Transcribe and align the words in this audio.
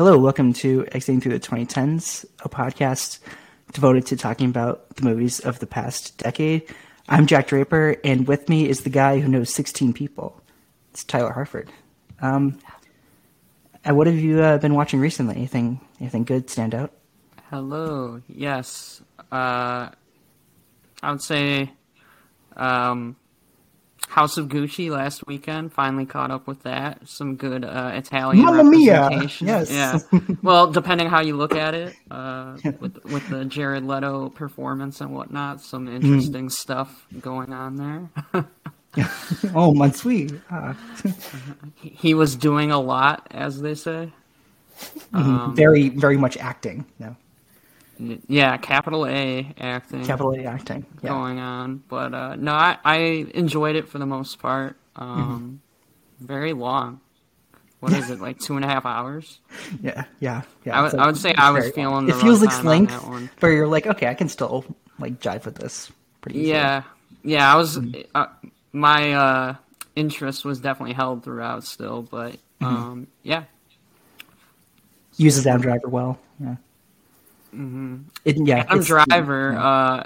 Hello, 0.00 0.16
welcome 0.16 0.54
to 0.54 0.86
Exiting 0.92 1.20
Through 1.20 1.38
the 1.38 1.46
2010s, 1.46 2.24
a 2.42 2.48
podcast 2.48 3.18
devoted 3.74 4.06
to 4.06 4.16
talking 4.16 4.48
about 4.48 4.96
the 4.96 5.02
movies 5.02 5.40
of 5.40 5.58
the 5.58 5.66
past 5.66 6.16
decade. 6.16 6.62
I'm 7.06 7.26
Jack 7.26 7.48
Draper, 7.48 7.96
and 8.02 8.26
with 8.26 8.48
me 8.48 8.66
is 8.66 8.80
the 8.80 8.88
guy 8.88 9.18
who 9.20 9.28
knows 9.28 9.52
16 9.52 9.92
people. 9.92 10.40
It's 10.90 11.04
Tyler 11.04 11.32
Harford. 11.32 11.70
Um, 12.22 12.58
what 13.84 14.06
have 14.06 14.16
you 14.16 14.40
uh, 14.40 14.56
been 14.56 14.72
watching 14.72 15.00
recently? 15.00 15.36
Anything, 15.36 15.82
anything 16.00 16.24
good 16.24 16.48
stand 16.48 16.74
out? 16.74 16.94
Hello. 17.50 18.22
Yes. 18.26 19.02
Uh, 19.30 19.90
I 21.02 21.10
would 21.10 21.20
say 21.20 21.72
um, 22.56 23.16
House 24.10 24.36
of 24.38 24.48
Gucci 24.48 24.90
last 24.90 25.24
weekend. 25.28 25.72
Finally 25.72 26.04
caught 26.06 26.32
up 26.32 26.46
with 26.48 26.62
that. 26.64 27.08
Some 27.08 27.36
good 27.36 27.64
uh, 27.64 27.92
Italian 27.94 28.44
Mamma 28.44 28.64
mia! 28.64 29.08
Yes. 29.40 29.70
Yeah. 29.70 29.98
well, 30.42 30.70
depending 30.72 31.08
how 31.08 31.20
you 31.20 31.36
look 31.36 31.54
at 31.54 31.74
it, 31.74 31.94
uh, 32.10 32.56
with 32.80 33.02
with 33.04 33.28
the 33.28 33.44
Jared 33.44 33.84
Leto 33.86 34.28
performance 34.30 35.00
and 35.00 35.12
whatnot, 35.14 35.60
some 35.60 35.86
Mm. 35.86 35.94
interesting 35.94 36.50
stuff 36.50 37.06
going 37.20 37.52
on 37.52 37.76
there. 38.34 38.44
oh, 39.54 39.72
my 39.74 39.90
sweet. 39.90 40.32
Ah, 40.50 40.76
he 41.76 42.12
was 42.14 42.34
doing 42.34 42.72
a 42.72 42.80
lot, 42.80 43.28
as 43.30 43.60
they 43.60 43.74
say. 43.76 44.12
Um, 45.12 45.54
very, 45.54 45.88
very 45.90 46.16
much 46.16 46.36
acting. 46.36 46.84
No, 46.98 47.14
Yeah, 48.28 48.56
capital 48.56 49.06
A 49.06 49.52
acting. 49.58 50.04
capital 50.04 50.32
A 50.34 50.44
acting. 50.44 50.86
Yeah. 51.02 51.10
going 51.10 51.38
on. 51.38 51.82
But 51.88 52.14
uh, 52.14 52.36
no, 52.36 52.52
I, 52.52 52.78
I 52.84 52.96
enjoyed 53.34 53.76
it 53.76 53.88
for 53.88 53.98
the 53.98 54.06
most 54.06 54.38
part. 54.38 54.76
Um, 54.96 55.60
Very 56.20 56.52
long. 56.52 57.00
What 57.80 57.92
is 57.94 58.10
it 58.10 58.20
like 58.20 58.38
two 58.38 58.56
and 58.56 58.64
a 58.64 58.68
half 58.68 58.84
hours? 58.86 59.38
Yeah, 59.82 60.04
yeah, 60.18 60.42
yeah. 60.64 60.78
I 60.78 60.82
would- 60.82 60.94
I 60.94 61.06
would 61.06 61.16
say 61.16 61.32
I 61.34 61.50
was 61.50 61.70
feeling 61.70 62.08
It 62.08 62.16
feels 62.16 62.42
like 62.42 62.52
on 62.58 62.64
length, 62.64 63.30
where 63.40 63.52
you're 63.52 63.66
like, 63.68 63.86
okay, 63.86 64.08
I 64.08 64.14
can 64.14 64.28
still 64.28 64.64
like 64.98 65.18
jive 65.20 65.44
with 65.46 65.54
this. 65.56 65.90
Pretty 66.20 66.40
easily. 66.40 66.52
Yeah, 66.52 66.82
yeah. 67.24 67.50
I 67.52 67.56
was 67.56 67.78
uh, 68.14 68.26
my 68.72 69.12
uh, 69.14 69.54
interest 69.96 70.44
was 70.44 70.60
definitely 70.60 70.94
held 70.94 71.24
throughout 71.24 71.64
still, 71.64 72.02
but 72.02 72.36
um, 72.60 73.06
yeah, 73.22 73.44
uses 75.16 75.46
Adam 75.46 75.62
Driver 75.62 75.88
well. 75.88 76.18
Yeah. 76.38 76.56
Mm-hmm. 77.54 77.96
It, 78.24 78.36
yeah, 78.46 78.58
Adam 78.60 78.80
it's- 78.80 78.86
Driver. 78.86 79.56
Uh, 79.56 80.04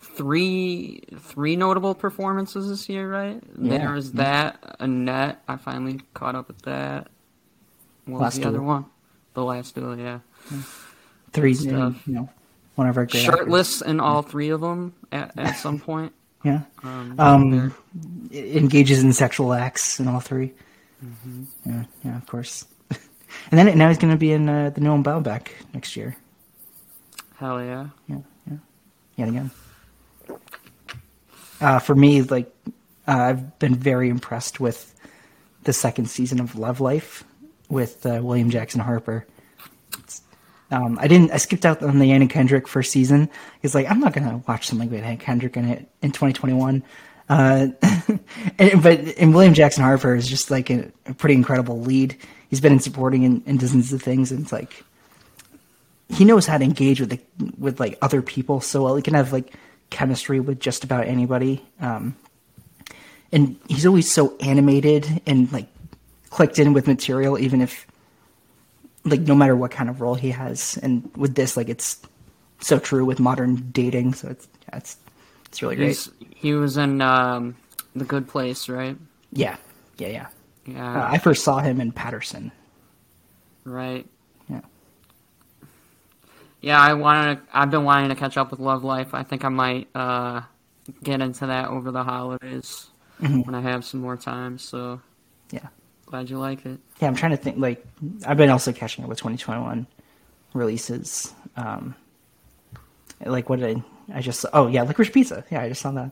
three 0.00 1.02
three 1.18 1.56
notable 1.56 1.94
performances 1.94 2.68
this 2.68 2.88
year, 2.88 3.10
right? 3.10 3.42
Yeah. 3.60 3.78
There 3.78 3.92
was 3.92 4.12
that 4.12 4.76
Annette. 4.80 5.42
I 5.48 5.56
finally 5.56 6.00
caught 6.14 6.34
up 6.34 6.48
with 6.48 6.62
that. 6.62 7.08
What 8.04 8.20
Last 8.20 8.34
was 8.36 8.42
the 8.42 8.48
other 8.48 8.62
one? 8.62 8.86
The 9.34 9.44
last 9.44 9.74
duel, 9.74 9.96
yeah. 9.98 10.18
three, 11.32 11.54
stuff. 11.54 11.96
you 12.06 12.14
know, 12.14 12.28
one 12.74 12.88
of 12.88 12.96
our 12.98 13.06
great 13.06 13.24
actors. 13.24 13.38
Shirtless 13.38 13.80
in 13.80 14.00
all 14.00 14.20
three 14.22 14.50
of 14.50 14.60
them 14.60 14.92
at, 15.10 15.38
at 15.38 15.52
some 15.54 15.78
point. 15.80 16.12
Yeah, 16.44 16.62
Um, 16.82 17.14
Um, 17.20 17.50
there. 17.52 17.72
Engages 18.32 19.00
in 19.04 19.12
sexual 19.12 19.52
acts 19.52 20.00
in 20.00 20.08
all 20.08 20.18
3 20.18 20.52
Mm-hmm. 21.04 21.44
Yeah, 21.64 21.84
yeah, 22.04 22.16
of 22.16 22.26
course. 22.26 22.64
and 22.90 22.98
then 23.52 23.78
now 23.78 23.86
he's 23.88 23.98
going 23.98 24.12
to 24.12 24.18
be 24.18 24.32
in 24.32 24.48
uh, 24.48 24.70
the 24.70 24.80
Noah 24.80 24.98
Baumbach 25.04 25.48
next 25.72 25.94
year. 25.96 26.16
Hell 27.42 27.60
yeah. 27.62 27.88
Yeah, 28.08 28.18
yeah, 28.48 28.56
yet 29.16 29.28
again. 29.28 29.50
Uh, 31.60 31.78
for 31.78 31.94
me, 31.94 32.22
like 32.22 32.52
uh, 33.06 33.18
I've 33.18 33.58
been 33.58 33.74
very 33.74 34.08
impressed 34.08 34.60
with 34.60 34.94
the 35.64 35.72
second 35.72 36.06
season 36.08 36.40
of 36.40 36.56
Love 36.56 36.80
Life 36.80 37.24
with 37.68 38.04
uh, 38.06 38.20
William 38.22 38.50
Jackson 38.50 38.80
Harper. 38.80 39.26
It's- 39.94 40.22
Um, 40.70 40.98
I 41.00 41.06
didn't. 41.08 41.30
I 41.32 41.36
skipped 41.38 41.66
out 41.66 41.82
on 41.82 41.98
the 41.98 42.12
Anna 42.12 42.26
Kendrick 42.28 42.66
first 42.68 42.90
season. 42.92 43.28
He's 43.60 43.74
like, 43.74 43.90
I'm 43.90 44.00
not 44.00 44.12
gonna 44.14 44.42
watch 44.48 44.66
something 44.68 44.88
with 44.90 45.02
Anna 45.04 45.16
Kendrick 45.18 45.56
in 45.56 45.64
it 45.66 45.88
in 46.00 46.12
2021. 46.12 46.82
Uh, 47.28 47.68
and, 48.58 48.82
but 48.82 48.98
and 49.18 49.34
William 49.34 49.54
Jackson 49.54 49.82
Harper 49.82 50.14
is 50.14 50.26
just 50.28 50.50
like 50.50 50.70
a, 50.70 50.90
a 51.06 51.14
pretty 51.14 51.34
incredible 51.34 51.80
lead. 51.80 52.16
He's 52.48 52.60
been 52.60 52.72
in 52.72 52.80
supporting 52.80 53.22
in, 53.24 53.42
in 53.46 53.56
dozens 53.58 53.92
of 53.92 54.00
things, 54.02 54.30
and 54.32 54.40
it's 54.42 54.52
like 54.52 54.82
he 56.12 56.24
knows 56.24 56.46
how 56.46 56.58
to 56.58 56.64
engage 56.64 57.00
with 57.00 57.10
the, 57.10 57.20
with 57.58 57.80
like 57.80 57.98
other 58.02 58.22
people 58.22 58.60
so 58.60 58.84
well. 58.84 58.96
He 58.96 59.02
can 59.02 59.14
have 59.14 59.32
like 59.32 59.52
chemistry 59.90 60.40
with 60.40 60.60
just 60.60 60.84
about 60.84 61.06
anybody. 61.06 61.64
Um, 61.80 62.16
and 63.32 63.56
he's 63.68 63.86
always 63.86 64.12
so 64.12 64.36
animated 64.38 65.22
and 65.26 65.50
like 65.52 65.68
clicked 66.30 66.58
in 66.58 66.72
with 66.74 66.86
material, 66.86 67.38
even 67.38 67.60
if 67.62 67.86
like 69.04 69.20
no 69.20 69.34
matter 69.34 69.56
what 69.56 69.70
kind 69.70 69.88
of 69.88 70.00
role 70.00 70.14
he 70.14 70.30
has. 70.30 70.78
And 70.82 71.10
with 71.16 71.34
this, 71.34 71.56
like 71.56 71.68
it's 71.68 72.00
so 72.60 72.78
true 72.78 73.04
with 73.04 73.18
modern 73.18 73.70
dating. 73.72 74.14
So 74.14 74.28
it's 74.28 74.46
yeah, 74.68 74.76
it's 74.78 74.96
it's 75.46 75.62
really 75.62 75.76
great. 75.76 76.08
He 76.34 76.52
was 76.54 76.76
in 76.76 77.00
um, 77.00 77.56
The 77.96 78.04
Good 78.04 78.28
Place, 78.28 78.68
right? 78.68 78.96
Yeah, 79.32 79.56
yeah, 79.98 80.08
yeah. 80.08 80.26
Yeah, 80.66 81.02
Uh, 81.06 81.10
I 81.10 81.18
first 81.18 81.42
saw 81.42 81.58
him 81.58 81.80
in 81.80 81.90
Paterson. 81.92 82.52
right. 83.64 84.06
Yeah. 86.62 86.80
I 86.80 86.94
wanted. 86.94 87.40
I've 87.52 87.70
been 87.70 87.84
wanting 87.84 88.08
to 88.08 88.14
catch 88.16 88.36
up 88.38 88.50
with 88.50 88.60
Love 88.60 88.82
Life. 88.84 89.12
I 89.12 89.22
think 89.24 89.44
I 89.44 89.48
might 89.50 89.88
uh, 89.94 90.40
get 91.02 91.20
into 91.20 91.46
that 91.46 91.68
over 91.68 91.90
the 91.90 92.02
holidays 92.04 92.88
Mm-hmm. 93.20 93.42
when 93.42 93.54
I 93.54 93.60
have 93.60 93.84
some 93.84 94.00
more 94.00 94.16
time. 94.16 94.58
So 94.58 95.00
Yeah. 95.52 95.68
glad 96.06 96.28
you 96.28 96.38
like 96.38 96.66
it. 96.66 96.80
Yeah, 97.00 97.06
I'm 97.06 97.14
trying 97.14 97.30
to 97.30 97.36
think. 97.36 97.56
Like, 97.58 97.84
I've 98.26 98.36
been 98.36 98.50
also 98.50 98.72
catching 98.72 99.04
up 99.04 99.08
with 99.10 99.18
2021 99.18 99.86
releases. 100.54 101.32
Um, 101.56 101.94
like, 103.24 103.48
what 103.48 103.60
did 103.60 103.76
I? 103.76 104.16
I 104.18 104.20
just 104.22 104.44
oh 104.52 104.66
yeah, 104.66 104.82
Licorice 104.84 105.12
Pizza. 105.12 105.44
Yeah, 105.52 105.62
I 105.62 105.68
just 105.68 105.80
saw 105.82 105.92
that 105.92 106.10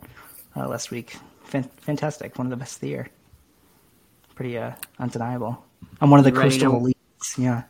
uh, 0.56 0.68
last 0.68 0.92
week. 0.92 1.16
Fan- 1.44 1.68
fantastic, 1.78 2.38
one 2.38 2.46
of 2.46 2.50
the 2.50 2.56
best 2.56 2.76
of 2.76 2.80
the 2.82 2.88
year. 2.88 3.08
Pretty 4.36 4.56
uh, 4.56 4.72
undeniable. 5.00 5.64
I'm 6.00 6.10
one 6.10 6.18
of 6.20 6.24
the 6.24 6.32
coastal 6.32 6.80
elites. 6.80 6.94
Yeah, 7.38 7.62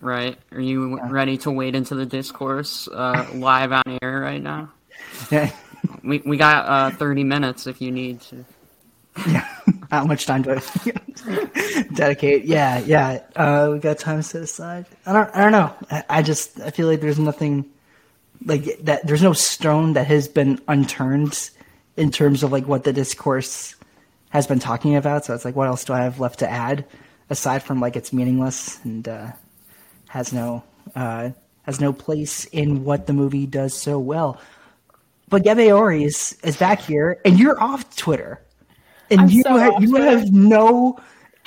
Right? 0.00 0.38
Are 0.52 0.60
you 0.60 1.00
ready 1.08 1.38
to 1.38 1.50
wade 1.50 1.74
into 1.74 1.94
the 1.94 2.06
discourse 2.06 2.88
uh, 2.88 3.26
live 3.34 3.72
on 3.72 3.98
air 4.02 4.20
right 4.20 4.42
now? 4.42 4.72
We 6.02 6.18
we 6.24 6.36
got 6.38 6.66
uh, 6.66 6.96
30 6.96 7.24
minutes 7.24 7.66
if 7.66 7.80
you 7.80 7.90
need 7.90 8.20
to. 8.22 8.44
Yeah, 9.26 9.46
how 9.90 10.04
much 10.04 10.26
time 10.26 10.42
do 10.42 10.52
I 10.52 11.84
dedicate? 11.94 12.44
Yeah, 12.44 12.78
yeah. 12.80 13.20
Uh, 13.36 13.70
we 13.72 13.78
got 13.78 13.98
time 13.98 14.22
set 14.22 14.42
aside. 14.42 14.86
I 15.06 15.12
don't. 15.12 15.30
I 15.34 15.42
don't 15.42 15.52
know. 15.52 15.74
I, 15.90 16.04
I 16.08 16.22
just. 16.22 16.58
I 16.60 16.70
feel 16.70 16.86
like 16.88 17.00
there's 17.00 17.18
nothing 17.18 17.66
like 18.44 18.64
that. 18.84 19.06
There's 19.06 19.22
no 19.22 19.32
stone 19.32 19.92
that 19.92 20.06
has 20.06 20.26
been 20.26 20.60
unturned 20.68 21.50
in 21.96 22.10
terms 22.10 22.42
of 22.42 22.50
like 22.50 22.66
what 22.66 22.84
the 22.84 22.92
discourse 22.92 23.74
has 24.30 24.46
been 24.46 24.58
talking 24.58 24.96
about. 24.96 25.24
So 25.24 25.34
it's 25.34 25.44
like, 25.44 25.54
what 25.54 25.68
else 25.68 25.84
do 25.84 25.92
I 25.92 26.00
have 26.02 26.18
left 26.18 26.40
to 26.40 26.50
add 26.50 26.84
aside 27.30 27.62
from 27.62 27.80
like 27.80 27.94
it's 27.96 28.12
meaningless 28.12 28.82
and 28.84 29.06
uh, 29.06 29.32
has 30.14 30.32
no 30.32 30.62
uh, 30.94 31.30
has 31.62 31.80
no 31.80 31.92
place 31.92 32.44
in 32.46 32.84
what 32.84 33.06
the 33.08 33.12
movie 33.12 33.46
does 33.46 33.74
so 33.74 33.98
well. 33.98 34.40
But 35.28 35.42
Gabe 35.42 35.72
Ori 35.72 36.04
is, 36.04 36.38
is 36.44 36.56
back 36.56 36.80
here, 36.80 37.18
and 37.24 37.36
you're 37.36 37.60
off 37.60 37.96
Twitter, 37.96 38.40
and 39.10 39.22
I'm 39.22 39.28
you 39.28 39.42
so 39.42 39.58
ha- 39.58 39.70
off 39.72 39.82
you 39.82 39.88
Twitter. 39.88 40.04
have 40.18 40.32
no 40.32 41.00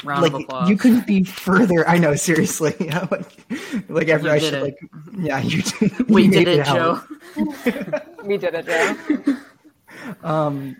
Round 0.03 0.22
like 0.33 0.45
of 0.50 0.69
you 0.69 0.75
couldn't 0.75 1.07
be 1.07 1.23
further. 1.23 1.88
I 1.88 1.97
know, 1.97 2.13
seriously. 2.16 2.75
Yeah, 2.81 3.07
like, 3.09 3.89
like 3.89 4.09
after 4.09 4.28
You 4.28 4.33
I 4.33 4.39
should 4.39 4.53
it. 4.55 4.61
like, 4.63 4.78
yeah, 5.17 5.39
you 5.39 5.61
did. 5.61 6.09
we 6.09 6.23
you 6.25 6.31
did 6.31 6.45
made 6.45 6.59
it. 6.59 6.66
Joe. 6.66 7.01
We 8.25 8.38
did 8.38 8.53
it, 8.53 8.66
Joe. 8.67 9.37
Um, 10.23 10.75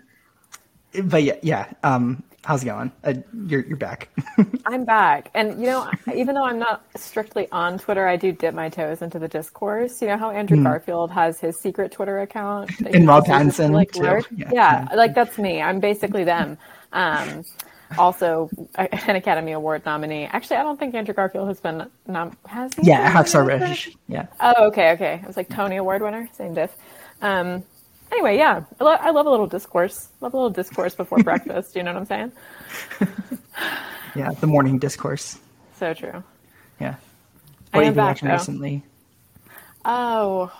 but 1.04 1.22
yeah, 1.22 1.36
yeah. 1.42 1.72
Um, 1.82 2.22
how's 2.44 2.62
it 2.62 2.66
going? 2.66 2.92
Uh, 3.04 3.14
you're 3.46 3.64
you're 3.66 3.76
back. 3.76 4.08
I'm 4.66 4.84
back. 4.84 5.30
And, 5.34 5.60
you 5.60 5.66
know, 5.66 5.90
even 6.14 6.34
though 6.34 6.44
I'm 6.44 6.58
not 6.58 6.84
strictly 6.96 7.48
on 7.52 7.78
Twitter, 7.78 8.06
I 8.06 8.16
do 8.16 8.32
dip 8.32 8.54
my 8.54 8.68
toes 8.68 9.02
into 9.02 9.18
the 9.18 9.28
discourse. 9.28 10.00
You 10.00 10.08
know 10.08 10.16
how 10.16 10.30
Andrew 10.30 10.62
Garfield 10.62 11.10
has 11.10 11.40
his 11.40 11.58
secret 11.60 11.92
Twitter 11.92 12.20
account? 12.20 12.70
And 12.86 13.06
Rob 13.06 13.26
Pattinson, 13.26 13.72
like, 13.72 13.92
too. 13.92 14.02
lurk? 14.02 14.24
Yeah. 14.34 14.50
Yeah, 14.52 14.88
like 14.94 15.14
that's 15.14 15.36
me. 15.38 15.60
I'm 15.60 15.80
basically 15.80 16.24
them. 16.24 16.56
Um, 16.92 17.44
also, 17.98 18.50
an 18.76 19.16
Academy 19.16 19.52
Award 19.52 19.84
nominee. 19.86 20.24
Actually, 20.26 20.56
I 20.56 20.62
don't 20.62 20.78
think 20.78 20.94
Andrew 20.94 21.14
Garfield 21.14 21.48
has 21.48 21.60
been 21.60 21.88
nom- 22.06 22.36
has 22.46 22.72
he? 22.74 22.82
yeah, 22.86 23.12
nominated? 23.12 23.94
Yeah, 24.08 24.26
Oh, 24.40 24.66
okay, 24.68 24.92
okay. 24.92 25.20
It 25.22 25.26
was 25.26 25.36
like 25.36 25.48
Tony 25.48 25.76
Award 25.76 26.02
winner, 26.02 26.28
same 26.34 26.54
diff. 26.54 26.76
Um, 27.22 27.64
anyway, 28.12 28.36
yeah, 28.36 28.64
I, 28.80 28.84
lo- 28.84 28.96
I 29.00 29.10
love 29.10 29.26
a 29.26 29.30
little 29.30 29.46
discourse. 29.46 30.08
Love 30.20 30.34
a 30.34 30.36
little 30.36 30.50
discourse 30.50 30.94
before 30.94 31.18
breakfast. 31.22 31.76
You 31.76 31.82
know 31.82 31.92
what 31.92 32.00
I'm 32.00 32.06
saying? 32.06 32.32
yeah. 34.14 34.30
The 34.40 34.46
morning 34.46 34.78
discourse. 34.78 35.38
So 35.76 35.94
true. 35.94 36.22
Yeah. 36.80 36.94
I 37.72 37.76
What 37.76 37.84
am 37.84 37.84
have 37.84 37.84
you 37.84 37.90
been 37.90 37.94
back, 37.94 38.06
watching 38.08 38.28
though. 38.28 38.34
recently? 38.34 38.82
Oh, 39.84 40.52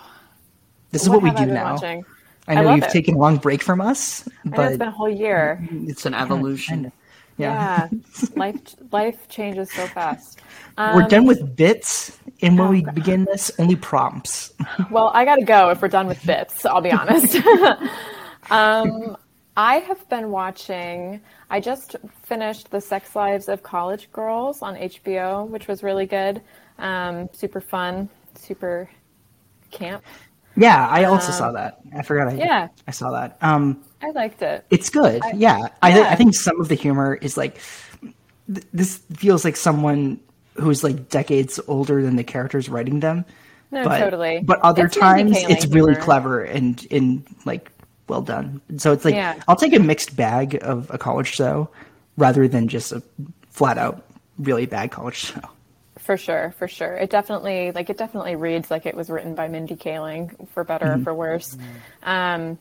This 0.91 1.03
is 1.03 1.09
what, 1.09 1.21
we 1.21 1.29
do 1.31 1.37
I 1.43 1.45
now. 1.45 1.73
watching? 1.73 2.05
I 2.47 2.55
know 2.55 2.63
love 2.63 2.75
you've 2.77 2.85
it. 2.85 2.91
taken 2.91 3.15
a 3.15 3.17
long 3.17 3.37
break 3.37 3.61
from 3.61 3.79
us, 3.79 4.27
I 4.45 4.49
know 4.49 4.63
it's 4.63 4.77
been 4.77 4.87
a 4.87 4.91
whole 4.91 5.09
year. 5.09 5.59
it's 5.71 5.91
It's 5.91 6.05
an 6.05 6.13
evolution. 6.15 6.83
Yeah. 6.85 6.91
Yeah, 7.37 7.89
life 8.35 8.55
life 8.91 9.29
changes 9.29 9.71
so 9.71 9.85
fast. 9.87 10.39
We're 10.77 11.03
Um, 11.03 11.07
done 11.07 11.25
with 11.25 11.55
bits, 11.55 12.18
and 12.41 12.57
when 12.57 12.67
oh, 12.67 12.71
we 12.71 12.81
God. 12.81 12.95
begin 12.95 13.25
this, 13.25 13.51
only 13.59 13.75
prompts. 13.75 14.53
Well, 14.91 15.11
I 15.13 15.25
gotta 15.25 15.43
go 15.43 15.69
if 15.69 15.81
we're 15.81 15.87
done 15.89 16.07
with 16.07 16.25
bits. 16.25 16.65
I'll 16.65 16.81
be 16.81 16.91
honest. 16.91 17.35
um, 18.49 19.17
I 19.57 19.75
have 19.79 20.07
been 20.09 20.31
watching. 20.31 21.21
I 21.49 21.59
just 21.59 21.95
finished 22.23 22.71
the 22.71 22.79
Sex 22.81 23.15
Lives 23.15 23.49
of 23.49 23.61
College 23.61 24.11
Girls 24.11 24.61
on 24.61 24.75
HBO, 24.75 25.47
which 25.49 25.67
was 25.67 25.83
really 25.83 26.05
good. 26.05 26.41
Um, 26.77 27.29
super 27.33 27.59
fun, 27.59 28.09
super 28.35 28.89
camp. 29.71 30.03
Yeah, 30.55 30.87
I 30.87 31.03
also 31.05 31.31
saw 31.31 31.51
that. 31.51 31.79
I 31.95 32.01
forgot. 32.03 32.27
I, 32.29 32.31
Um, 32.31 32.37
yeah. 32.39 32.67
I 32.87 32.91
saw 32.91 33.11
that. 33.11 33.37
Um, 33.41 33.83
I 34.01 34.11
liked 34.11 34.41
it. 34.41 34.65
it's 34.69 34.89
good. 34.89 35.21
yeah, 35.35 35.67
I, 35.81 35.91
th- 35.91 36.05
I 36.05 36.15
think 36.15 36.35
some 36.35 36.59
of 36.61 36.69
the 36.69 36.75
humor 36.75 37.15
is 37.21 37.37
like 37.37 37.59
th- 38.53 38.65
this 38.73 38.97
feels 39.13 39.43
like 39.45 39.55
someone 39.57 40.19
who's 40.59 40.83
like 40.83 41.09
decades 41.09 41.59
older 41.67 42.01
than 42.01 42.15
the 42.15 42.23
characters 42.23 42.69
writing 42.69 42.99
them. 42.99 43.25
No, 43.71 43.83
but, 43.83 43.99
totally. 43.99 44.41
But 44.43 44.59
other 44.61 44.85
It's 44.85 44.97
times, 44.97 45.37
it's 45.37 45.65
really 45.67 45.95
clever 45.95 46.43
and 46.43 46.85
and 46.91 47.23
like 47.45 47.71
well 48.07 48.21
done. 48.21 48.61
So 48.77 48.91
it's 48.91 49.05
like 49.05 49.13
Yeah. 49.13 49.41
I'll 49.47 49.55
take 49.55 49.73
a 49.73 49.79
mixed 49.79 50.15
bag 50.15 50.59
of 50.61 50.89
a 50.89 50.97
college 50.97 51.27
show 51.27 51.69
rather 52.17 52.47
than 52.47 52.67
just 52.67 52.91
a 52.91 53.03
flat 53.49 53.77
out 53.77 54.03
really 54.39 54.65
bad 54.65 54.91
college 54.91 55.15
show. 55.15 55.41
For 55.97 56.17
sure, 56.17 56.55
for 56.57 56.67
sure. 56.67 56.95
It 56.95 57.11
definitely 57.11 57.71
like 57.71 57.89
it 57.89 57.97
definitely 57.97 58.35
reads 58.35 58.71
like 58.71 58.85
it 58.87 58.95
was 58.95 59.09
written 59.09 59.35
by 59.35 59.47
Mindy 59.47 59.75
Kaling, 59.75 60.49
for 60.49 60.63
better 60.63 60.93
or 60.93 60.97
for 60.99 61.13
worse. 61.13 61.55
Um, 62.01 62.57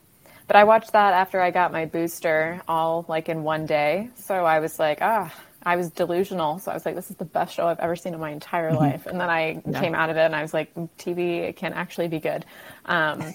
but 0.47 0.57
I 0.57 0.65
watched 0.65 0.93
that 0.93 1.15
after 1.15 1.41
I 1.41 1.51
got 1.51 1.73
my 1.73 1.87
booster, 1.87 2.61
all 2.69 3.07
like 3.09 3.29
in 3.29 3.43
one 3.45 3.65
day. 3.65 4.11
So 4.17 4.45
I 4.45 4.61
was 4.61 4.79
like, 4.79 4.99
ah, 5.01 5.33
I 5.69 5.77
was 5.77 5.91
delusional. 5.91 6.59
So 6.61 6.71
I 6.71 6.75
was 6.75 6.87
like, 6.87 6.95
this 6.95 7.11
is 7.11 7.17
the 7.17 7.27
best 7.27 7.53
show 7.53 7.67
I've 7.67 7.79
ever 7.79 7.95
seen 7.95 8.15
in 8.15 8.21
my 8.21 8.31
entire 8.31 8.73
life. 8.73 9.05
And 9.05 9.21
then 9.21 9.29
I 9.29 9.61
came 9.79 9.95
out 9.95 10.09
of 10.09 10.17
it 10.17 10.23
and 10.23 10.35
I 10.35 10.41
was 10.41 10.55
like, 10.55 10.75
TV 10.97 11.41
it 11.41 11.57
can 11.57 11.75
actually 11.75 12.09
be 12.09 12.21
good. 12.21 12.47
Um, 12.87 13.35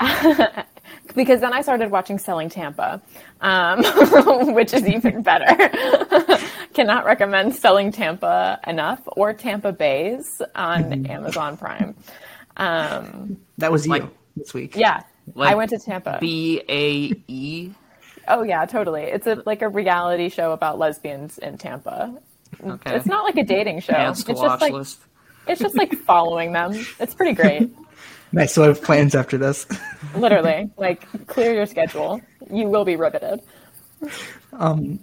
because 1.14 1.42
then 1.42 1.52
I 1.52 1.60
started 1.60 1.90
watching 1.90 2.18
Selling 2.18 2.48
Tampa, 2.48 3.02
um, 3.42 3.84
which 4.54 4.72
is 4.72 4.88
even 4.88 5.20
better. 5.20 5.68
Cannot 6.72 7.04
recommend 7.04 7.54
Selling 7.54 7.92
Tampa 7.92 8.58
enough 8.66 9.02
or 9.08 9.34
Tampa 9.34 9.72
Baes 9.72 10.40
on 10.54 11.04
Amazon 11.04 11.58
Prime. 11.58 11.94
Um, 12.56 13.36
That 13.58 13.70
was 13.70 13.86
you 13.86 14.10
this 14.36 14.54
week. 14.54 14.74
yeah, 14.74 15.02
I 15.36 15.54
went 15.54 15.68
to 15.72 15.78
Tampa. 15.78 16.16
B 16.18 16.62
A 16.66 17.12
E. 17.28 17.74
oh 18.28 18.42
yeah, 18.42 18.64
totally. 18.66 19.02
It's 19.02 19.26
a 19.26 19.42
like 19.46 19.62
a 19.62 19.68
reality 19.68 20.28
show 20.28 20.52
about 20.52 20.78
lesbians 20.78 21.38
in 21.38 21.58
Tampa. 21.58 22.14
Okay. 22.64 22.94
It's 22.96 23.06
not 23.06 23.24
like 23.24 23.36
a 23.36 23.44
dating 23.44 23.80
show. 23.80 23.94
Adds 23.94 24.20
It's 24.20 24.26
to 24.26 24.34
just 24.34 24.60
like 24.60 24.72
list. 24.72 25.00
it's 25.48 25.60
just 25.60 25.76
like 25.76 25.94
following 25.94 26.52
them. 26.52 26.72
It's 27.00 27.14
pretty 27.14 27.32
great. 27.32 27.70
Nice. 28.34 28.54
So 28.54 28.62
I 28.64 28.68
have 28.68 28.82
plans 28.82 29.14
after 29.14 29.36
this. 29.36 29.66
Literally, 30.16 30.70
like 30.78 31.04
clear 31.26 31.52
your 31.52 31.66
schedule. 31.66 32.18
You 32.50 32.66
will 32.66 32.86
be 32.86 32.96
riveted. 32.96 33.40
Um, 34.54 35.00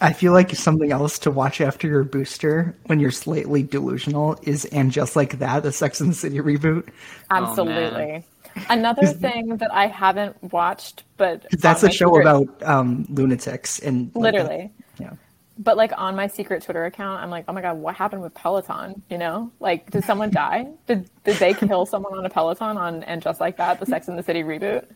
I 0.00 0.12
feel 0.12 0.32
like 0.32 0.54
something 0.54 0.92
else 0.92 1.18
to 1.20 1.30
watch 1.32 1.60
after 1.60 1.88
your 1.88 2.04
booster 2.04 2.76
when 2.86 3.00
you're 3.00 3.10
slightly 3.10 3.64
delusional 3.64 4.38
is 4.42 4.64
and 4.66 4.92
just 4.92 5.16
like 5.16 5.40
that, 5.40 5.64
the 5.64 5.72
Sex 5.72 6.00
and 6.00 6.10
the 6.12 6.14
City 6.14 6.38
reboot. 6.38 6.88
Absolutely. 7.30 8.24
Another 8.68 9.06
thing 9.06 9.56
that 9.58 9.72
I 9.72 9.86
haven't 9.86 10.52
watched, 10.52 11.04
but 11.16 11.46
That's 11.52 11.82
a 11.82 11.90
show 11.90 12.20
about 12.20 12.62
um, 12.62 13.06
lunatics 13.08 13.78
and 13.78 14.10
like, 14.14 14.34
literally. 14.34 14.72
yeah. 14.98 15.12
But 15.60 15.76
like 15.76 15.92
on 15.96 16.14
my 16.14 16.28
secret 16.28 16.62
Twitter 16.62 16.84
account, 16.84 17.20
I'm 17.22 17.30
like, 17.30 17.44
oh 17.48 17.52
my 17.52 17.60
god, 17.62 17.78
what 17.78 17.94
happened 17.96 18.22
with 18.22 18.32
Peloton? 18.34 19.02
You 19.10 19.18
know, 19.18 19.50
like 19.60 19.90
did 19.90 20.04
someone 20.04 20.30
die? 20.30 20.68
Did 20.86 21.10
did 21.24 21.36
they 21.38 21.52
kill 21.54 21.84
someone 21.84 22.16
on 22.16 22.24
a 22.24 22.30
Peloton 22.30 22.76
on 22.76 23.02
and 23.04 23.20
just 23.20 23.40
like 23.40 23.56
that, 23.56 23.80
the 23.80 23.86
Sex 23.86 24.06
and 24.08 24.16
the 24.16 24.22
City 24.22 24.42
reboot? 24.44 24.86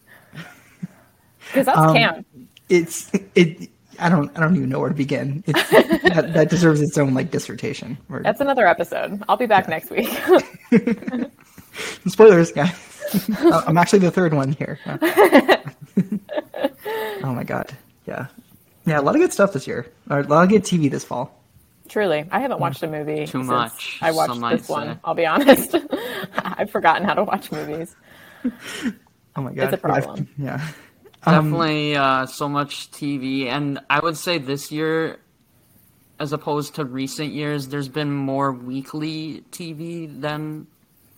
Because 1.48 1.66
that's 1.66 1.78
Um, 1.78 1.94
camp. 1.94 2.26
It's 2.68 3.10
it. 3.34 3.68
I 3.98 4.08
don't. 4.08 4.30
I 4.36 4.40
don't 4.40 4.56
even 4.56 4.68
know 4.68 4.78
where 4.80 4.88
to 4.88 4.94
begin. 4.94 5.42
It's, 5.46 5.70
that, 5.70 6.32
that 6.32 6.48
deserves 6.48 6.80
its 6.80 6.96
own 6.96 7.12
like 7.12 7.30
dissertation. 7.30 7.98
Or, 8.08 8.22
That's 8.22 8.40
another 8.40 8.66
episode. 8.66 9.22
I'll 9.28 9.36
be 9.36 9.46
back 9.46 9.68
next 9.68 9.90
week. 9.90 10.08
spoilers, 12.06 12.52
guys. 12.52 12.74
I'm 13.66 13.76
actually 13.78 14.00
the 14.00 14.10
third 14.10 14.34
one 14.34 14.52
here. 14.52 14.78
oh 17.22 17.32
my 17.34 17.44
god. 17.44 17.76
Yeah. 18.06 18.26
Yeah. 18.86 19.00
A 19.00 19.02
lot 19.02 19.14
of 19.14 19.20
good 19.20 19.32
stuff 19.32 19.52
this 19.52 19.66
year. 19.66 19.86
Or 20.10 20.20
a 20.20 20.26
lot 20.26 20.44
of 20.44 20.48
good 20.50 20.62
TV 20.62 20.90
this 20.90 21.04
fall. 21.04 21.38
Truly, 21.88 22.24
I 22.30 22.40
haven't 22.40 22.60
watched 22.60 22.82
a 22.82 22.86
movie 22.86 23.26
Too 23.26 23.26
since 23.26 23.46
much, 23.48 23.98
I 24.00 24.12
watched 24.12 24.32
some 24.32 24.50
this 24.50 24.68
one. 24.68 24.94
say. 24.94 24.98
I'll 25.04 25.14
be 25.14 25.26
honest. 25.26 25.74
I've 26.38 26.70
forgotten 26.70 27.06
how 27.06 27.12
to 27.14 27.24
watch 27.24 27.52
movies. 27.52 27.94
Oh 29.36 29.42
my 29.42 29.52
god. 29.52 29.64
It's 29.64 29.74
a 29.74 29.76
problem. 29.76 30.28
Yeah. 30.38 30.66
Definitely 31.24 31.94
uh, 31.96 32.26
so 32.26 32.48
much 32.48 32.90
TV, 32.90 33.46
and 33.46 33.78
I 33.88 34.00
would 34.00 34.16
say 34.16 34.38
this 34.38 34.72
year, 34.72 35.18
as 36.18 36.32
opposed 36.32 36.74
to 36.76 36.84
recent 36.84 37.32
years, 37.32 37.68
there's 37.68 37.88
been 37.88 38.10
more 38.12 38.52
weekly 38.52 39.44
TV 39.52 40.20
than 40.20 40.66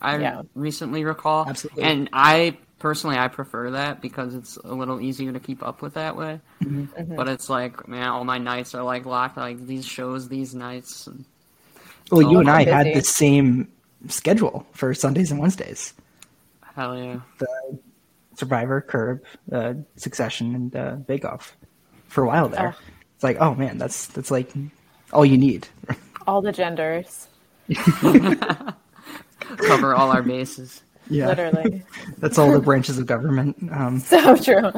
I 0.01 0.17
Yeah. 0.17 0.41
recently 0.53 1.03
recall. 1.03 1.47
Absolutely. 1.47 1.83
And 1.83 2.09
I 2.13 2.57
personally 2.79 3.17
I 3.17 3.27
prefer 3.29 3.71
that 3.71 4.01
because 4.01 4.35
it's 4.35 4.57
a 4.57 4.73
little 4.73 5.01
easier 5.01 5.31
to 5.31 5.39
keep 5.39 5.63
up 5.63 5.81
with 5.81 5.93
that 5.95 6.15
way. 6.15 6.39
Mm-hmm. 6.63 7.15
But 7.15 7.27
it's 7.29 7.49
like, 7.49 7.87
man, 7.87 8.07
all 8.09 8.23
my 8.25 8.37
nights 8.37 8.75
are 8.75 8.83
like 8.83 9.05
locked, 9.05 9.37
like 9.37 9.65
these 9.65 9.85
shows, 9.85 10.27
these 10.29 10.53
nights. 10.53 11.07
And 11.07 11.25
Well, 12.11 12.21
you 12.21 12.39
and 12.39 12.49
I 12.49 12.61
I'm 12.61 12.67
had 12.67 12.93
the 12.93 13.01
same 13.01 13.69
schedule 14.09 14.67
for 14.73 14.93
Sundays 14.93 15.31
and 15.31 15.39
Wednesdays. 15.39 15.93
hell 16.75 16.97
yeah. 16.97 17.19
The 17.39 17.79
Survivor, 18.35 18.81
Curb, 18.81 19.23
uh, 19.51 19.73
Succession, 19.95 20.53
and 20.55 20.75
uh, 20.75 20.91
Bake 20.95 21.23
Off 21.23 21.55
for 22.09 22.23
a 22.25 22.27
while 22.27 22.49
there. 22.49 22.75
Oh. 22.77 22.81
It's 23.15 23.23
like, 23.23 23.37
oh 23.39 23.55
man, 23.55 23.77
that's 23.77 24.07
that's 24.07 24.29
like 24.29 24.51
all 25.13 25.25
you 25.25 25.37
need. 25.37 25.69
All 26.27 26.41
the 26.41 26.51
genders, 26.51 27.29
Cover 29.57 29.93
all 29.95 30.11
our 30.11 30.21
bases. 30.23 30.81
yeah, 31.09 31.27
literally. 31.27 31.83
that's 32.17 32.37
all 32.37 32.51
the 32.51 32.59
branches 32.59 32.97
of 32.97 33.05
government. 33.05 33.55
Um, 33.71 33.99
so 34.01 34.35
true. 34.37 34.71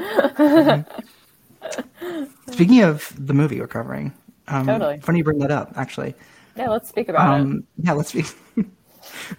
speaking 2.51 2.83
of 2.83 3.13
the 3.17 3.33
movie 3.33 3.59
we're 3.59 3.67
covering, 3.67 4.13
um, 4.47 4.65
Totally. 4.65 4.97
funny 4.99 5.19
you 5.19 5.23
bring 5.23 5.39
that 5.39 5.51
up. 5.51 5.73
Actually, 5.75 6.15
Yeah, 6.55 6.69
let's 6.69 6.89
speak 6.89 7.09
about 7.09 7.39
it. 7.39 7.41
um, 7.41 7.63
yeah, 7.77 7.93
let's 7.93 8.11
be 8.11 8.23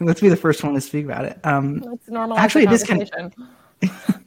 let's 0.00 0.20
be 0.20 0.28
the 0.28 0.36
first 0.36 0.62
one 0.64 0.74
to 0.74 0.80
speak 0.80 1.04
about 1.04 1.24
it. 1.24 1.38
Um, 1.44 1.80
Let's 1.80 2.08
normalize 2.08 2.38
actually, 2.38 2.64
the 2.66 2.72
it 2.72 2.74
is 2.74 2.84
kind 2.84 3.02
of- 3.02 3.10
conversation. 3.10 4.24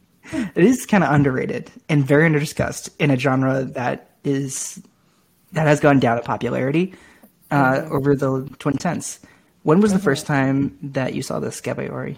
it 0.55 0.63
is 0.63 0.85
kind 0.85 1.03
of 1.03 1.11
underrated 1.11 1.71
and 1.89 2.05
very 2.05 2.29
underdiscussed 2.29 2.89
in 2.99 3.11
a 3.11 3.17
genre 3.17 3.63
that 3.63 4.11
is 4.23 4.81
that 5.53 5.67
has 5.67 5.79
gone 5.79 5.99
down 5.99 6.17
in 6.17 6.23
popularity 6.23 6.93
uh, 7.51 7.73
Mm-hmm. 7.81 7.93
over 7.93 8.15
the 8.15 8.43
2010s. 8.59 9.19
When 9.63 9.79
was 9.79 9.93
the 9.93 9.99
first 9.99 10.25
time 10.25 10.77
that 10.81 11.13
you 11.13 11.21
saw 11.21 11.39
the 11.39 11.49
Gabayori? 11.49 12.17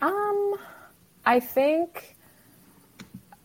Um, 0.00 0.54
I 1.26 1.40
think 1.40 2.16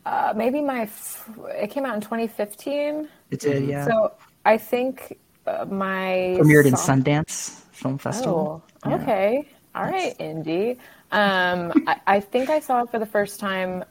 uh, 0.05 0.33
maybe 0.35 0.61
my 0.61 0.81
f- 0.81 1.29
it 1.49 1.71
came 1.71 1.85
out 1.85 1.95
in 1.95 2.01
2015. 2.01 3.07
It 3.31 3.39
did, 3.39 3.67
yeah. 3.67 3.85
So 3.85 4.13
I 4.45 4.57
think 4.57 5.17
uh, 5.45 5.65
my 5.65 6.37
Premiered 6.39 6.65
in 6.65 6.75
song- 6.75 7.01
Sundance 7.03 7.61
Film 7.71 7.97
Festival. 7.97 8.63
Oh, 8.83 8.89
Yeah. 8.89 8.95
okay. 8.97 9.49
All 9.75 9.83
right, 9.85 10.15
Indy. 10.19 10.71
Um, 11.11 11.71
I, 11.87 11.99
I 12.07 12.19
think 12.19 12.49
I 12.49 12.59
saw 12.59 12.83
it 12.83 12.89
for 12.91 12.99
the 12.99 13.05
first 13.05 13.39
time 13.39 13.83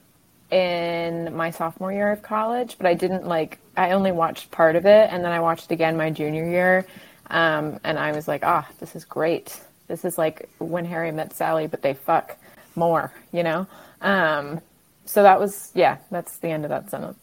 in 0.50 1.34
my 1.34 1.50
sophomore 1.50 1.92
year 1.92 2.12
of 2.12 2.22
college, 2.22 2.76
but 2.78 2.86
I 2.86 2.94
didn't 2.94 3.26
like. 3.26 3.58
I 3.76 3.92
only 3.92 4.12
watched 4.12 4.50
part 4.50 4.76
of 4.76 4.86
it, 4.86 5.08
and 5.12 5.24
then 5.24 5.32
I 5.32 5.40
watched 5.40 5.66
it 5.70 5.74
again 5.74 5.96
my 5.96 6.10
junior 6.10 6.48
year, 6.48 6.86
um, 7.30 7.80
and 7.84 7.98
I 7.98 8.12
was 8.12 8.28
like, 8.28 8.44
ah, 8.44 8.68
this 8.78 8.94
is 8.96 9.04
great. 9.04 9.60
This 9.88 10.04
is 10.04 10.18
like 10.18 10.48
when 10.58 10.84
Harry 10.84 11.12
met 11.12 11.34
Sally, 11.34 11.66
but 11.66 11.82
they 11.82 11.94
fuck 11.94 12.36
more, 12.74 13.12
you 13.32 13.42
know. 13.42 13.66
Um, 14.00 14.60
so 15.04 15.22
that 15.22 15.40
was 15.40 15.70
yeah. 15.74 15.98
That's 16.10 16.38
the 16.38 16.48
end 16.48 16.64
of 16.64 16.70
that 16.70 16.90
sentence. 16.90 17.18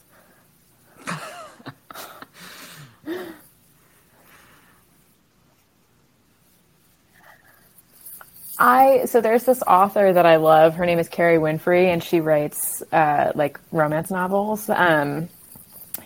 I 8.59 9.05
so 9.05 9.19
there's 9.19 9.43
this 9.43 9.61
author 9.63 10.13
that 10.13 10.25
I 10.25 10.37
love. 10.37 10.75
Her 10.75 10.85
name 10.85 10.99
is 10.99 11.09
Kerry 11.09 11.37
Winfrey, 11.37 11.87
and 11.87 12.03
she 12.03 12.21
writes 12.21 12.81
uh, 12.91 13.31
like 13.35 13.59
romance 13.71 14.09
novels. 14.09 14.69
Um, 14.69 15.27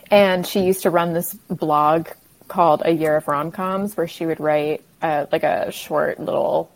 and 0.10 0.48
she 0.48 0.62
used 0.62 0.84
to 0.84 0.90
run 0.90 1.14
this 1.14 1.34
blog 1.50 2.08
called 2.48 2.82
A 2.86 2.92
Year 2.92 3.16
of 3.18 3.28
Rom 3.28 3.52
Coms, 3.52 3.96
where 3.98 4.08
she 4.08 4.26
would 4.26 4.40
write 4.40 4.84
uh, 5.02 5.26
like 5.32 5.44
a 5.44 5.72
short 5.72 6.20
little. 6.20 6.72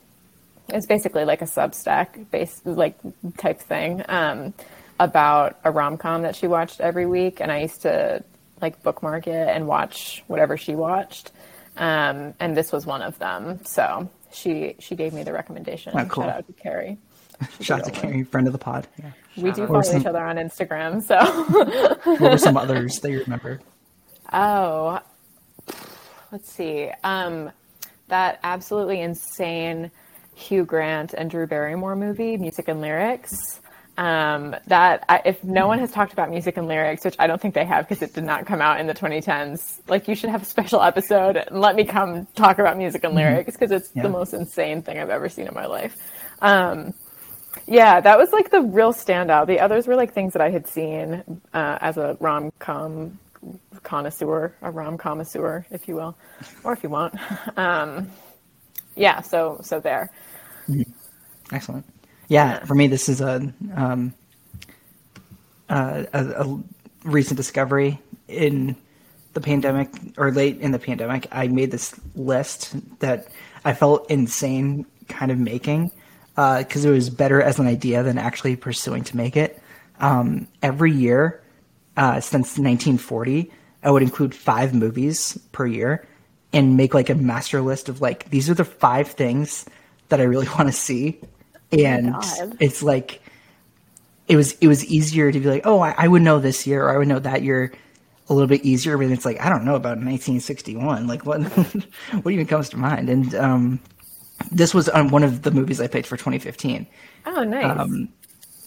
It's 0.69 0.85
basically 0.85 1.25
like 1.25 1.41
a 1.41 1.45
Substack 1.45 2.29
based 2.31 2.65
like 2.65 2.95
type 3.37 3.59
thing 3.59 4.03
um, 4.07 4.53
about 4.99 5.57
a 5.63 5.71
rom 5.71 5.97
com 5.97 6.21
that 6.21 6.35
she 6.35 6.47
watched 6.47 6.79
every 6.79 7.05
week, 7.05 7.39
and 7.41 7.51
I 7.51 7.61
used 7.61 7.81
to 7.81 8.23
like 8.61 8.81
bookmark 8.83 9.27
it 9.27 9.49
and 9.49 9.67
watch 9.67 10.23
whatever 10.27 10.55
she 10.57 10.75
watched. 10.75 11.31
Um, 11.77 12.33
and 12.39 12.55
this 12.55 12.71
was 12.71 12.85
one 12.85 13.01
of 13.01 13.17
them. 13.19 13.63
So 13.65 14.09
she 14.31 14.75
she 14.79 14.95
gave 14.95 15.13
me 15.13 15.23
the 15.23 15.33
recommendation. 15.33 15.93
Oh, 15.95 16.05
cool. 16.05 16.23
Shout 16.25 16.35
out 16.37 16.47
to 16.47 16.53
Kerry. 16.53 16.97
She's 17.57 17.65
Shout 17.65 17.79
out 17.81 17.85
to 17.85 17.91
a 17.91 17.93
real 17.93 18.03
one. 18.03 18.11
Kerry, 18.13 18.23
friend 18.25 18.47
of 18.47 18.53
the 18.53 18.59
pod. 18.59 18.87
Yeah. 18.99 19.11
We 19.37 19.51
do 19.51 19.63
out. 19.63 19.67
follow 19.69 19.81
some- 19.81 20.01
each 20.01 20.05
other 20.05 20.23
on 20.23 20.35
Instagram. 20.35 21.01
So 21.01 21.17
What 22.03 22.19
were 22.21 22.37
some 22.37 22.55
others 22.63 22.99
that 22.99 23.09
you 23.11 23.21
remember? 23.21 23.59
Oh, 24.31 24.99
let's 26.31 26.51
see. 26.51 26.89
Um, 27.03 27.51
that 28.07 28.39
absolutely 28.43 28.99
insane 29.01 29.91
Hugh 30.35 30.65
Grant 30.65 31.13
and 31.13 31.29
Drew 31.29 31.47
Barrymore 31.47 31.95
movie, 31.95 32.37
Music 32.37 32.67
and 32.67 32.81
Lyrics. 32.81 33.59
Um, 33.97 34.55
that 34.67 35.03
I, 35.09 35.21
if 35.25 35.43
no 35.43 35.67
one 35.67 35.79
has 35.79 35.91
talked 35.91 36.13
about 36.13 36.29
music 36.29 36.55
and 36.57 36.67
lyrics, 36.67 37.03
which 37.05 37.15
I 37.19 37.27
don't 37.27 37.39
think 37.41 37.53
they 37.53 37.65
have 37.65 37.87
because 37.87 38.01
it 38.01 38.13
did 38.13 38.23
not 38.23 38.45
come 38.45 38.61
out 38.61 38.79
in 38.79 38.87
the 38.87 38.93
2010s, 38.93 39.79
like 39.87 40.07
you 40.07 40.15
should 40.15 40.29
have 40.29 40.41
a 40.41 40.45
special 40.45 40.81
episode 40.81 41.35
and 41.35 41.59
let 41.59 41.75
me 41.75 41.83
come 41.83 42.25
talk 42.35 42.57
about 42.57 42.77
music 42.77 43.03
and 43.03 43.13
lyrics 43.13 43.53
because 43.53 43.69
it's 43.71 43.91
Yeah. 43.93 44.03
the 44.03 44.09
most 44.09 44.33
insane 44.33 44.81
thing 44.81 44.97
I've 44.97 45.09
ever 45.09 45.27
seen 45.29 45.45
in 45.47 45.53
my 45.53 45.65
life. 45.65 45.95
Um, 46.41 46.93
yeah, 47.67 47.99
that 47.99 48.17
was 48.17 48.31
like 48.31 48.49
the 48.49 48.61
real 48.61 48.93
standout. 48.93 49.47
The 49.47 49.59
others 49.59 49.85
were 49.87 49.95
like 49.97 50.13
things 50.13 50.33
that 50.33 50.41
I 50.41 50.49
had 50.49 50.67
seen 50.67 51.41
uh, 51.53 51.77
as 51.81 51.97
a 51.97 52.17
rom 52.21 52.51
com 52.59 53.19
connoisseur, 53.83 54.55
a 54.61 54.71
rom 54.71 54.97
connoisseur, 54.97 55.65
if 55.71 55.87
you 55.87 55.95
will, 55.95 56.15
or 56.63 56.73
if 56.73 56.83
you 56.83 56.89
want. 56.89 57.15
Um, 57.57 58.09
yeah, 58.95 59.21
so 59.21 59.59
so 59.63 59.79
there. 59.79 60.11
Excellent. 61.51 61.85
Yeah, 62.27 62.63
for 62.65 62.75
me, 62.75 62.87
this 62.87 63.09
is 63.09 63.21
a 63.21 63.53
um, 63.75 64.13
uh, 65.69 66.03
a, 66.13 66.25
a 66.25 66.63
recent 67.03 67.37
discovery 67.37 67.99
in 68.27 68.75
the 69.33 69.41
pandemic 69.41 69.89
or 70.17 70.31
late 70.31 70.59
in 70.59 70.71
the 70.71 70.79
pandemic. 70.79 71.27
I 71.31 71.47
made 71.47 71.71
this 71.71 71.99
list 72.15 72.75
that 72.99 73.27
I 73.63 73.73
felt 73.73 74.09
insane 74.09 74.85
kind 75.07 75.31
of 75.31 75.37
making 75.37 75.91
because 76.35 76.85
it 76.85 76.89
was 76.89 77.09
better 77.09 77.41
as 77.41 77.59
an 77.59 77.67
idea 77.67 78.03
than 78.03 78.17
actually 78.17 78.55
pursuing 78.55 79.03
to 79.05 79.17
make 79.17 79.37
it. 79.37 79.61
Um, 79.99 80.47
every 80.63 80.91
year 80.91 81.40
uh, 82.01 82.19
since 82.19 82.57
1940, 82.57 83.51
I 83.83 83.91
would 83.91 84.01
include 84.01 84.33
five 84.33 84.73
movies 84.73 85.37
per 85.51 85.67
year 85.67 86.07
and 86.51 86.75
make 86.75 86.95
like 86.95 87.11
a 87.11 87.15
master 87.15 87.61
list 87.61 87.89
of 87.89 88.01
like 88.01 88.27
these 88.31 88.49
are 88.49 88.55
the 88.55 88.65
five 88.65 89.09
things 89.09 89.67
that 90.09 90.19
I 90.19 90.23
really 90.23 90.47
want 90.57 90.67
to 90.67 90.73
see, 90.73 91.21
and 91.71 92.13
God. 92.13 92.57
it's 92.59 92.81
like 92.81 93.21
it 94.27 94.35
was 94.35 94.53
it 94.53 94.67
was 94.67 94.83
easier 94.85 95.31
to 95.31 95.39
be 95.39 95.45
like 95.45 95.61
oh 95.65 95.79
I, 95.79 95.93
I 95.95 96.07
would 96.07 96.23
know 96.23 96.39
this 96.39 96.65
year 96.65 96.85
or 96.85 96.91
I 96.91 96.97
would 96.97 97.07
know 97.07 97.19
that 97.19 97.43
year 97.43 97.71
a 98.29 98.33
little 98.33 98.47
bit 98.47 98.65
easier, 98.65 98.97
but 98.97 99.05
it's 99.11 99.25
like 99.25 99.39
I 99.39 99.49
don't 99.49 99.63
know 99.63 99.75
about 99.75 99.99
1961. 99.99 101.05
Like 101.05 101.23
what 101.23 101.43
what 102.23 102.33
even 102.33 102.47
comes 102.47 102.69
to 102.69 102.77
mind? 102.77 103.11
And 103.11 103.35
um, 103.35 103.79
this 104.51 104.73
was 104.73 104.89
um, 104.89 105.09
one 105.09 105.21
of 105.21 105.43
the 105.43 105.51
movies 105.51 105.79
I 105.79 105.85
picked 105.85 106.07
for 106.07 106.17
2015 106.17 106.87
Oh, 107.25 107.43
nice. 107.43 107.79
Um, 107.79 108.09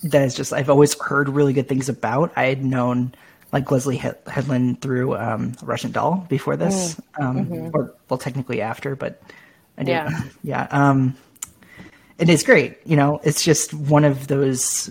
that 0.05 0.23
is 0.23 0.35
just 0.35 0.53
I've 0.53 0.71
always 0.71 0.99
heard 1.01 1.29
really 1.29 1.53
good 1.53 1.69
things 1.69 1.89
about. 1.89 2.33
I 2.37 2.45
had 2.47 2.65
known 2.65 3.15
like 3.53 3.67
Leslye 3.67 3.99
Head- 3.99 4.19
Headland 4.27 4.81
through 4.81 5.17
um, 5.17 5.53
Russian 5.63 5.93
Doll 5.93 6.27
before 6.29 6.57
this, 6.57 7.01
um, 7.21 7.71
or 7.75 7.95
well, 8.09 8.19
technically 8.19 8.61
after, 8.61 8.97
but 8.97 9.23
I 9.79 9.83
did. 9.85 9.91
Yeah. 9.93 10.23
Yeah, 10.43 10.67
Um, 10.71 11.17
and 12.19 12.31
it's 12.31 12.43
great. 12.43 12.79
You 12.85 12.97
know, 12.97 13.21
it's 13.25 13.43
just 13.43 13.75
one 13.75 14.05
of 14.05 14.27
those. 14.29 14.91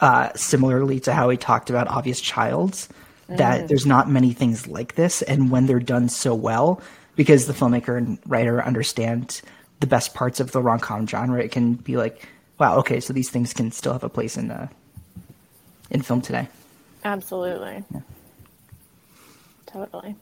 Uh, 0.00 0.30
similarly 0.34 1.00
to 1.00 1.14
how 1.14 1.28
we 1.28 1.36
talked 1.36 1.70
about 1.70 1.86
Obvious 1.88 2.20
Childs, 2.20 2.88
that 3.28 3.68
there's 3.68 3.86
not 3.86 4.10
many 4.10 4.32
things 4.34 4.66
like 4.66 4.96
this, 4.96 5.22
and 5.22 5.50
when 5.50 5.64
they're 5.66 5.78
done 5.80 6.08
so 6.10 6.34
well, 6.34 6.82
because 7.16 7.46
the 7.46 7.54
filmmaker 7.54 7.96
and 7.96 8.18
writer 8.26 8.62
understand 8.62 9.40
the 9.80 9.86
best 9.86 10.12
parts 10.12 10.40
of 10.40 10.50
the 10.52 10.60
rom 10.60 10.80
com 10.80 11.06
genre, 11.06 11.40
it 11.40 11.52
can 11.52 11.74
be 11.74 11.96
like, 11.96 12.28
wow, 12.58 12.78
okay, 12.78 13.00
so 13.00 13.12
these 13.12 13.30
things 13.30 13.52
can 13.52 13.70
still 13.70 13.92
have 13.92 14.04
a 14.04 14.08
place 14.08 14.36
in 14.36 14.50
uh, 14.50 14.68
in 15.90 16.02
film 16.02 16.20
today. 16.20 16.48
Absolutely. 17.04 17.84
Totally. 19.66 20.16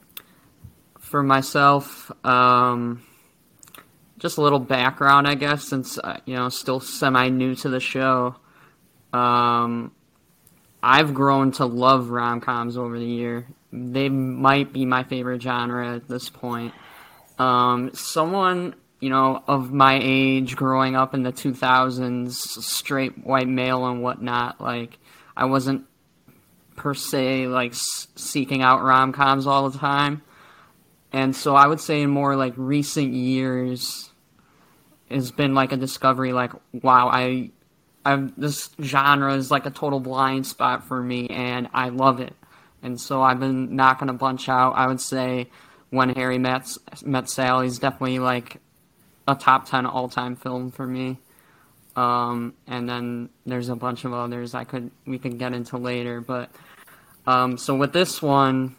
For 0.99 1.23
myself, 1.23 2.11
um, 2.25 3.03
just 4.17 4.37
a 4.37 4.41
little 4.41 4.59
background, 4.59 5.27
I 5.27 5.35
guess, 5.35 5.63
since 5.63 5.97
uh, 5.97 6.19
you 6.25 6.35
know, 6.35 6.49
still 6.49 6.79
semi 6.79 7.29
new 7.29 7.55
to 7.55 7.69
the 7.69 7.79
show. 7.79 8.35
Um, 9.11 9.91
I've 10.81 11.13
grown 11.13 11.51
to 11.53 11.65
love 11.65 12.09
rom 12.09 12.41
coms 12.41 12.77
over 12.77 12.97
the 12.97 13.05
year. 13.05 13.47
They 13.71 14.09
might 14.09 14.73
be 14.73 14.85
my 14.85 15.03
favorite 15.03 15.41
genre 15.41 15.95
at 15.95 16.07
this 16.07 16.29
point. 16.29 16.73
Um, 17.39 17.91
someone 17.93 18.75
you 19.03 19.09
know 19.09 19.43
of 19.47 19.73
my 19.73 19.99
age, 20.01 20.55
growing 20.55 20.95
up 20.95 21.13
in 21.13 21.23
the 21.23 21.33
2000s, 21.33 22.31
straight 22.31 23.25
white 23.25 23.49
male 23.49 23.85
and 23.85 24.01
whatnot, 24.01 24.61
like 24.61 24.97
I 25.35 25.43
wasn't 25.43 25.85
per 26.77 26.93
se 26.93 27.47
like 27.47 27.73
seeking 27.73 28.61
out 28.61 28.81
rom 28.81 29.11
coms 29.11 29.45
all 29.45 29.69
the 29.69 29.77
time. 29.77 30.21
And 31.11 31.35
so 31.35 31.53
I 31.53 31.67
would 31.67 31.81
say 31.81 32.01
in 32.01 32.11
more 32.11 32.37
like 32.37 32.53
recent 32.55 33.13
years 33.13 34.09
it's 35.09 35.31
been 35.31 35.53
like 35.53 35.73
a 35.73 35.77
discovery 35.77 36.31
like 36.31 36.53
wow, 36.71 37.09
I 37.09 37.51
I 38.05 38.29
this 38.37 38.69
genre 38.81 39.33
is 39.33 39.51
like 39.51 39.65
a 39.65 39.69
total 39.69 39.99
blind 39.99 40.47
spot 40.47 40.85
for 40.85 41.03
me 41.03 41.27
and 41.27 41.67
I 41.73 41.89
love 41.89 42.21
it. 42.21 42.35
And 42.81 42.99
so 42.99 43.21
I've 43.21 43.41
been 43.41 43.75
knocking 43.75 44.07
a 44.07 44.13
bunch 44.13 44.47
out. 44.47 44.75
I 44.77 44.87
would 44.87 45.01
say 45.01 45.49
when 45.89 46.07
Harry 46.15 46.37
met 46.37 46.69
met 47.03 47.29
Sally 47.29 47.67
is 47.67 47.79
definitely 47.79 48.19
like 48.19 48.61
a 49.27 49.35
top 49.35 49.69
10 49.69 49.85
all-time 49.85 50.35
film 50.35 50.71
for 50.71 50.85
me. 50.85 51.17
Um, 51.95 52.53
and 52.67 52.89
then 52.89 53.29
there's 53.45 53.69
a 53.69 53.75
bunch 53.75 54.03
of 54.03 54.13
others 54.13 54.55
I 54.55 54.63
could 54.63 54.89
we 55.05 55.19
could 55.19 55.37
get 55.37 55.53
into 55.53 55.77
later, 55.77 56.21
but 56.21 56.49
um, 57.27 57.57
so 57.57 57.75
with 57.75 57.93
this 57.93 58.21
one, 58.21 58.75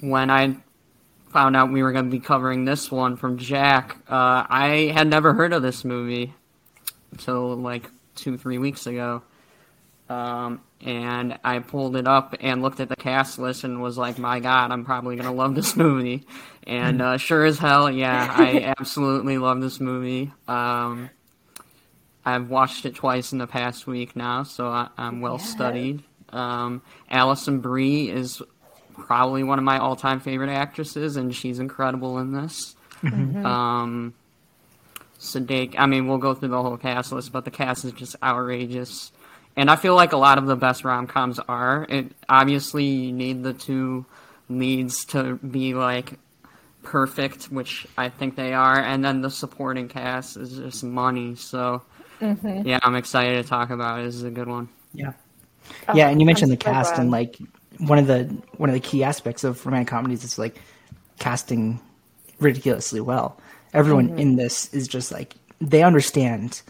when 0.00 0.28
I 0.28 0.56
found 1.32 1.56
out 1.56 1.70
we 1.70 1.82
were 1.82 1.92
going 1.92 2.06
to 2.06 2.10
be 2.10 2.18
covering 2.18 2.64
this 2.64 2.90
one 2.90 3.16
from 3.16 3.38
Jack, 3.38 3.96
uh, 4.08 4.44
I 4.48 4.92
had 4.94 5.06
never 5.06 5.34
heard 5.34 5.52
of 5.52 5.62
this 5.62 5.84
movie 5.84 6.34
until 7.12 7.56
like 7.56 7.88
two 8.16 8.36
three 8.36 8.58
weeks 8.58 8.86
ago. 8.86 9.22
Um, 10.08 10.60
and 10.80 11.38
I 11.42 11.58
pulled 11.58 11.96
it 11.96 12.06
up 12.06 12.36
and 12.40 12.62
looked 12.62 12.78
at 12.80 12.88
the 12.88 12.96
cast 12.96 13.38
list 13.38 13.64
and 13.64 13.82
was 13.82 13.98
like, 13.98 14.18
"My 14.18 14.40
God, 14.40 14.70
I'm 14.70 14.84
probably 14.84 15.16
gonna 15.16 15.32
love 15.32 15.54
this 15.54 15.76
movie." 15.76 16.26
And 16.66 17.02
uh, 17.02 17.16
sure 17.16 17.44
as 17.44 17.58
hell, 17.58 17.90
yeah, 17.90 18.32
I 18.36 18.74
absolutely 18.78 19.38
love 19.38 19.60
this 19.60 19.80
movie. 19.80 20.32
Um, 20.46 21.10
I've 22.24 22.50
watched 22.50 22.86
it 22.86 22.94
twice 22.96 23.32
in 23.32 23.38
the 23.38 23.46
past 23.46 23.86
week 23.86 24.16
now, 24.16 24.42
so 24.42 24.68
I, 24.68 24.88
I'm 24.98 25.20
well 25.20 25.38
studied. 25.38 26.02
Um, 26.30 26.82
Alison 27.08 27.60
Brie 27.60 28.10
is 28.10 28.42
probably 28.94 29.44
one 29.44 29.58
of 29.58 29.64
my 29.64 29.78
all-time 29.78 30.20
favorite 30.20 30.50
actresses, 30.50 31.16
and 31.16 31.34
she's 31.34 31.58
incredible 31.60 32.18
in 32.18 32.32
this. 32.32 32.74
Um, 33.44 34.14
Sadek, 35.20 35.74
I 35.78 35.86
mean, 35.86 36.08
we'll 36.08 36.18
go 36.18 36.34
through 36.34 36.48
the 36.48 36.62
whole 36.62 36.76
cast 36.76 37.12
list, 37.12 37.32
but 37.32 37.44
the 37.44 37.50
cast 37.50 37.84
is 37.84 37.92
just 37.92 38.16
outrageous. 38.22 39.12
And 39.56 39.70
I 39.70 39.76
feel 39.76 39.94
like 39.94 40.12
a 40.12 40.18
lot 40.18 40.38
of 40.38 40.46
the 40.46 40.56
best 40.56 40.84
rom 40.84 41.06
coms 41.06 41.38
are. 41.38 41.86
It 41.88 42.12
obviously 42.28 42.84
you 42.84 43.12
need 43.12 43.42
the 43.42 43.54
two 43.54 44.04
leads 44.48 45.04
to 45.06 45.36
be 45.36 45.74
like 45.74 46.18
perfect, 46.82 47.44
which 47.44 47.86
I 47.96 48.08
think 48.08 48.36
they 48.36 48.52
are, 48.52 48.78
and 48.78 49.04
then 49.04 49.22
the 49.22 49.30
supporting 49.30 49.88
cast 49.88 50.36
is 50.36 50.56
just 50.56 50.84
money. 50.84 51.34
So 51.34 51.82
yeah, 52.20 52.78
I'm 52.82 52.94
excited 52.94 53.42
to 53.42 53.48
talk 53.48 53.70
about 53.70 54.00
it. 54.00 54.04
This 54.04 54.14
is 54.14 54.22
a 54.24 54.30
good 54.30 54.48
one. 54.48 54.68
Yeah, 54.92 55.12
yeah, 55.94 56.08
and 56.08 56.20
you 56.20 56.26
mentioned 56.26 56.50
the 56.50 56.56
I'm 56.56 56.60
so 56.60 56.72
cast 56.72 56.94
glad. 56.94 57.02
and 57.02 57.10
like 57.10 57.38
one 57.78 57.98
of 57.98 58.06
the 58.06 58.24
one 58.56 58.70
of 58.70 58.74
the 58.74 58.80
key 58.80 59.04
aspects 59.04 59.44
of 59.44 59.64
romantic 59.66 59.88
comedies 59.88 60.24
is 60.24 60.38
like 60.38 60.60
casting 61.18 61.80
ridiculously 62.38 63.00
well. 63.00 63.40
Everyone 63.72 64.18
in 64.18 64.36
this 64.36 64.72
is 64.72 64.88
just 64.88 65.12
like 65.12 65.34
they 65.60 65.82
understand 65.82 66.62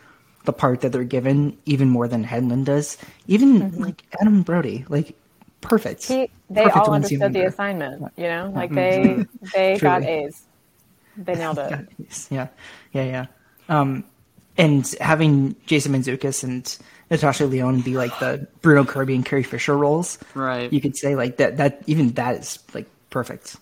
the 0.47 0.53
part 0.53 0.81
that 0.81 0.93
they're 0.93 1.05
given 1.05 1.59
even 1.67 1.89
more 1.91 2.09
than 2.09 2.25
Headland 2.25 2.67
does. 2.67 2.97
Even 3.27 3.71
like 3.79 4.03
Adam 4.21 4.43
Brody, 4.43 4.87
like 4.89 5.15
perfect. 5.61 6.05
He, 6.05 6.31
they 6.49 6.63
Perfect 6.65 6.77
all 6.77 6.95
understood 6.95 7.19
the 7.21 7.25
Wonder. 7.25 7.47
assignment, 7.49 8.13
you 8.17 8.25
know, 8.25 8.51
like 8.55 8.73
they 8.73 9.27
they 9.55 9.79
got 9.79 10.03
A's. 10.05 10.43
They 11.17 11.35
nailed 11.37 11.59
it. 11.59 11.89
Yeah, 12.31 12.49
yeah, 12.93 13.05
yeah. 13.05 13.27
Um, 13.69 14.05
and 14.57 14.87
having 15.01 15.57
Jason 15.67 15.93
Manzukis 15.93 16.45
and 16.45 16.79
Natasha 17.11 17.47
Lyonne 17.47 17.81
be 17.83 17.97
like 17.97 18.19
the 18.21 18.47
Bruno 18.63 18.85
Kirby 18.85 19.15
and 19.15 19.25
Carrie 19.25 19.43
Fisher 19.43 19.77
roles, 19.77 20.19
Right. 20.35 20.73
You 20.73 20.81
could 20.81 20.97
say 20.97 21.15
like 21.17 21.37
that. 21.39 21.57
That 21.59 21.83
even 21.87 22.11
that 22.13 22.37
is 22.37 22.59
like 22.73 22.87
perfect. 23.11 23.57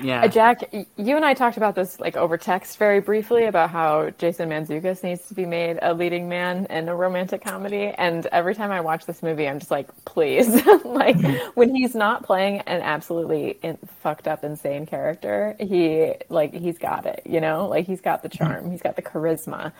Yeah. 0.00 0.22
Uh, 0.22 0.28
Jack, 0.28 0.72
you 0.72 1.16
and 1.16 1.24
I 1.24 1.34
talked 1.34 1.56
about 1.56 1.74
this 1.74 1.98
like 2.00 2.16
over 2.16 2.36
text 2.36 2.78
very 2.78 3.00
briefly 3.00 3.44
about 3.44 3.70
how 3.70 4.10
Jason 4.18 4.50
Manzukis 4.50 5.02
needs 5.02 5.26
to 5.28 5.34
be 5.34 5.46
made 5.46 5.78
a 5.82 5.94
leading 5.94 6.28
man 6.28 6.66
in 6.70 6.88
a 6.88 6.94
romantic 6.94 7.42
comedy. 7.42 7.92
And 7.96 8.26
every 8.26 8.54
time 8.54 8.70
I 8.70 8.80
watch 8.80 9.06
this 9.06 9.22
movie, 9.22 9.48
I'm 9.48 9.58
just 9.58 9.70
like, 9.70 9.88
please. 10.04 10.64
like 10.84 11.16
when 11.54 11.74
he's 11.74 11.94
not 11.94 12.24
playing 12.24 12.60
an 12.60 12.82
absolutely 12.82 13.58
in- 13.62 13.78
fucked 14.02 14.28
up, 14.28 14.44
insane 14.44 14.86
character, 14.86 15.56
he 15.58 16.14
like 16.28 16.54
he's 16.54 16.78
got 16.78 17.06
it. 17.06 17.22
You 17.24 17.40
know, 17.40 17.66
like 17.68 17.86
he's 17.86 18.00
got 18.00 18.22
the 18.22 18.28
charm, 18.28 18.70
he's 18.70 18.82
got 18.82 18.96
the 18.96 19.02
charisma. 19.02 19.72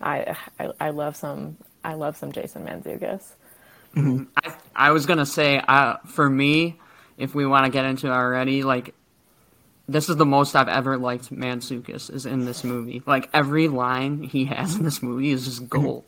I 0.00 0.36
I, 0.58 0.70
I 0.80 0.90
love 0.90 1.16
some 1.16 1.56
I 1.84 1.94
love 1.94 2.16
some 2.16 2.32
Jason 2.32 2.64
Manzukis. 2.66 3.32
I, 3.96 4.54
I 4.74 4.90
was 4.90 5.06
gonna 5.06 5.26
say, 5.26 5.58
uh, 5.58 5.98
for 6.06 6.28
me, 6.28 6.80
if 7.16 7.34
we 7.34 7.46
want 7.46 7.66
to 7.66 7.70
get 7.70 7.84
into 7.84 8.08
it 8.08 8.10
already, 8.10 8.64
like 8.64 8.94
this 9.88 10.08
is 10.08 10.16
the 10.16 10.26
most 10.26 10.56
I've 10.56 10.68
ever 10.68 10.96
liked 10.96 11.32
Mansukis 11.32 12.12
is 12.12 12.26
in 12.26 12.44
this 12.44 12.64
movie. 12.64 13.02
Like 13.06 13.28
every 13.32 13.68
line 13.68 14.22
he 14.22 14.44
has 14.46 14.76
in 14.76 14.84
this 14.84 15.02
movie 15.02 15.30
is 15.30 15.44
just 15.44 15.68
gold, 15.68 16.06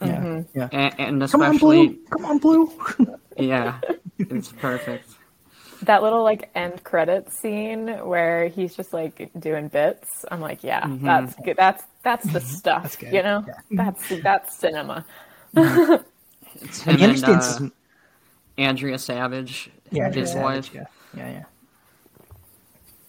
mm-hmm. 0.00 0.06
Yeah, 0.06 0.20
mm-hmm. 0.20 0.58
yeah. 0.58 0.68
and, 0.72 1.22
and 1.22 1.30
Come 1.30 1.42
on, 1.42 1.54
especially 1.54 1.88
Blue. 1.88 2.04
Come 2.10 2.24
on, 2.24 2.38
Blue. 2.38 2.72
yeah, 3.38 3.80
it's 4.18 4.52
perfect. 4.52 5.08
that 5.82 6.02
little 6.02 6.22
like 6.22 6.50
end 6.54 6.82
credit 6.84 7.30
scene 7.30 7.88
where 8.06 8.48
he's 8.48 8.74
just 8.74 8.92
like 8.94 9.30
doing 9.38 9.68
bits 9.68 10.24
i'm 10.30 10.40
like 10.40 10.64
yeah 10.64 10.80
mm-hmm. 10.82 11.04
that's 11.04 11.34
good 11.44 11.56
that's 11.58 11.84
that's 12.02 12.32
the 12.32 12.40
stuff 12.40 12.82
That's 12.82 12.96
good, 12.96 13.12
you 13.12 13.22
know 13.22 13.44
yeah. 13.46 13.54
that's 13.70 14.22
that's 14.22 14.56
cinema 14.56 15.04
It's 16.60 16.80
him 16.80 16.92
And 16.92 16.98
he 17.00 17.22
and, 17.22 17.24
uh, 17.24 17.68
Andrea 18.56 18.98
Savage, 18.98 19.70
yeah, 19.90 20.10
his 20.10 20.30
Savage, 20.32 20.72
wife. 20.72 20.74
Yeah, 20.74 20.86
yeah, 21.16 21.30
yeah. 21.30 21.44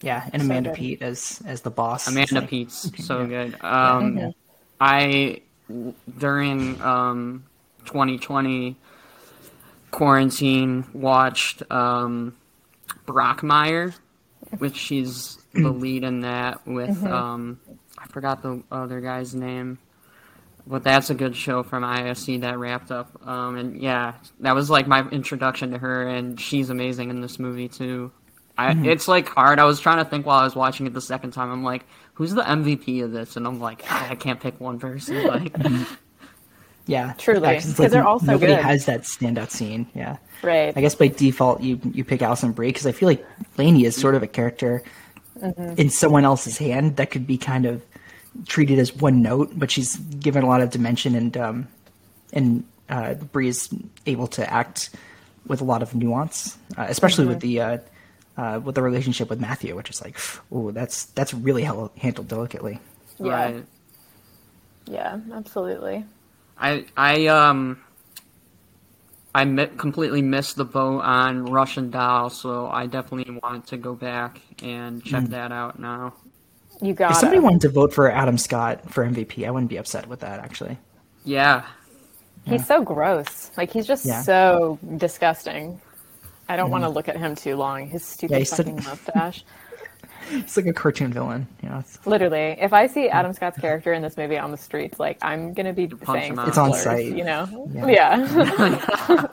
Yeah, 0.06 0.30
and 0.32 0.44
Amanda 0.44 0.70
good. 0.70 0.78
Peet 0.78 1.02
as 1.02 1.42
as 1.46 1.62
the 1.62 1.72
boss. 1.72 2.08
Amanda 2.08 2.22
It's 2.22 2.32
like- 2.32 2.50
Peet's 2.50 3.06
so 3.06 3.26
good. 3.26 3.58
Um, 3.62 4.34
I 4.80 5.42
during 6.20 6.80
um, 6.82 7.44
2020 7.86 8.76
quarantine 9.92 10.86
watched 10.94 11.64
um, 11.72 12.36
Brockmire, 13.08 13.96
which 14.60 14.76
she's 14.76 15.38
the 15.54 15.72
lead 15.72 16.04
in 16.04 16.22
that 16.22 16.68
with 16.68 17.04
um, 17.04 17.60
I 17.98 18.06
forgot 18.08 18.44
the 18.44 18.62
other 18.72 19.02
guy's 19.02 19.34
name. 19.34 19.80
But 20.68 20.84
that's 20.84 21.12
a 21.12 21.14
good 21.16 21.36
show 21.36 21.62
from 21.62 21.84
IFC 21.84 22.42
that 22.42 22.58
wrapped 22.58 22.92
up. 22.92 23.28
Um, 23.28 23.56
and 23.56 23.80
yeah, 23.82 24.16
that 24.40 24.56
was 24.56 24.70
like 24.70 24.88
my 24.88 25.08
introduction 25.10 25.72
to 25.72 25.78
her, 25.78 26.08
and 26.08 26.40
she's 26.40 26.70
amazing 26.72 27.12
in 27.12 27.22
this 27.22 27.38
movie 27.40 27.68
too. 27.70 28.12
I, 28.58 28.72
It's 28.86 29.08
like 29.08 29.28
hard. 29.30 29.60
I 29.60 29.66
was 29.66 29.80
trying 29.80 29.98
to 30.04 30.10
think 30.10 30.26
while 30.26 30.40
I 30.40 30.44
was 30.44 30.56
watching 30.56 30.88
it 30.88 30.94
the 30.94 31.02
second 31.02 31.32
time. 31.32 31.52
I'm 31.52 31.64
like, 31.64 31.84
who's 32.14 32.34
the 32.34 32.42
MVP 32.44 33.04
of 33.04 33.12
this? 33.12 33.36
And 33.36 33.46
I'm 33.46 33.60
like, 33.60 33.84
"Ah, 33.90 34.10
I 34.10 34.16
can't 34.16 34.40
pick 34.40 34.60
one 34.62 34.80
person. 34.80 35.24
Like, 35.28 35.56
Yeah, 36.88 37.14
Truly, 37.18 37.42
Yeah, 37.42 37.54
'cause 37.56 37.70
it's 37.70 37.78
'cause 37.80 37.92
they're 37.92 38.06
all 38.08 38.20
so 38.20 38.28
nobody 38.28 38.54
good. 38.54 38.64
has 38.64 38.86
that 38.86 39.02
standout 39.02 39.50
scene. 39.50 39.88
Yeah, 39.96 40.18
right 40.44 40.72
I 40.78 40.82
guess 40.82 40.94
by 40.94 41.08
default 41.08 41.62
you 41.62 41.80
you 41.94 42.04
pick 42.04 42.22
Alison 42.22 42.52
Brie 42.52 42.68
because 42.68 42.86
I 42.86 42.92
feel 42.92 43.08
like 43.10 43.26
Lainey 43.58 43.86
is 43.86 43.96
sort 43.96 44.16
of 44.16 44.24
a 44.24 44.28
character 44.28 44.84
Mm-hmm. 45.42 45.74
in 45.78 45.90
someone 45.90 46.24
else's 46.24 46.58
hand 46.58 46.96
that 46.96 47.12
could 47.12 47.28
be 47.28 47.38
kind 47.38 47.66
of 47.66 47.84
treated 48.48 48.80
as 48.80 48.96
one 48.96 49.22
note, 49.22 49.52
but 49.54 49.70
she's 49.70 49.98
given 49.98 50.44
a 50.44 50.48
lot 50.48 50.62
of 50.62 50.70
dimension 50.70 51.14
and 51.14 51.36
um 51.36 51.68
and 52.32 52.64
uh, 52.88 53.16
Brie 53.16 53.50
is 53.50 53.68
able 54.06 54.28
to 54.28 54.50
act 54.50 54.92
with 55.48 55.60
a 55.60 55.66
lot 55.66 55.82
of 55.82 55.94
nuance, 55.94 56.56
uh, 56.78 56.86
especially 56.88 57.26
with 57.26 57.40
the 57.42 57.60
uh, 57.60 57.78
uh, 58.38 58.60
with 58.64 58.76
the 58.76 58.82
relationship 58.82 59.30
with 59.30 59.40
Matthew, 59.40 59.76
which 59.76 59.90
is 59.90 60.02
like, 60.04 60.18
oh, 60.52 60.72
that's 60.72 61.06
that's 61.08 61.34
really 61.34 61.64
hel- 61.64 61.92
handled 61.98 62.28
delicately. 62.28 62.80
yeah 63.20 63.34
right. 63.34 63.66
yeah 64.88 65.20
absolutely 65.34 66.06
I 66.58 66.86
I 66.98 67.28
um 67.28 67.80
I 69.34 69.44
mi- 69.44 69.68
completely 69.78 70.22
missed 70.22 70.56
the 70.56 70.64
boat 70.66 71.02
on 71.02 71.46
Russian 71.48 71.92
Doll, 71.92 72.30
so 72.30 72.68
I 72.68 72.86
definitely 72.86 73.38
want 73.44 73.68
to 73.68 73.78
go 73.78 73.94
back 73.94 74.40
and 74.64 75.04
check 75.04 75.26
that 75.26 75.52
out 75.52 75.78
now. 75.78 76.14
you 76.82 76.94
got 76.94 77.12
If 77.12 77.18
somebody 77.18 77.40
it 77.40 77.44
wanted 77.44 77.62
to 77.62 77.70
vote 77.70 77.94
for 77.94 78.10
Adam 78.10 78.38
Scott 78.38 78.90
for 78.90 79.04
MVP, 79.06 79.46
I 79.46 79.52
wouldn't 79.52 79.70
be 79.70 79.76
upset 79.78 80.08
with 80.08 80.22
that 80.22 80.40
actually. 80.40 80.78
Yeah, 81.26 81.66
he's 82.46 82.66
so 82.66 82.82
gross 82.84 83.52
like 83.58 83.72
he's 83.72 83.88
just 83.88 84.06
Yeah. 84.06 84.22
so 84.22 84.80
disgusting 84.98 85.82
I 86.48 86.56
don't 86.56 86.70
want 86.70 86.84
to 86.84 86.88
mm-hmm. 86.88 86.96
look 86.96 87.10
at 87.10 87.18
him 87.18 87.36
too 87.36 87.56
long. 87.56 87.88
His 87.88 88.04
stupid 88.04 88.40
he's 88.40 88.50
so- 88.50 88.58
fucking 88.58 88.76
mustache. 88.76 89.44
It's 90.32 90.58
like 90.58 90.66
a 90.66 90.74
cartoon 90.74 91.14
villain, 91.14 91.48
you 91.62 91.70
know. 91.70 91.80
It's, 91.80 92.04
Literally, 92.06 92.58
if 92.60 92.74
I 92.74 92.88
see 92.88 93.10
Adam 93.10 93.32
Scott's 93.34 93.60
character 93.60 93.94
in 93.94 94.02
this 94.02 94.18
movie 94.18 94.38
on 94.38 94.50
the 94.50 94.58
streets, 94.58 95.00
like 95.00 95.20
I'm 95.22 95.54
gonna 95.54 95.74
be 95.74 95.88
punch 95.88 96.20
saying 96.20 96.34
him 96.34 96.40
out. 96.40 96.48
It's 96.48 96.58
on 96.58 96.72
slurs, 96.72 96.84
site. 96.84 97.16
You 97.16 97.24
know? 97.24 97.70
Yeah. 97.72 97.86
Yeah. 97.88 99.28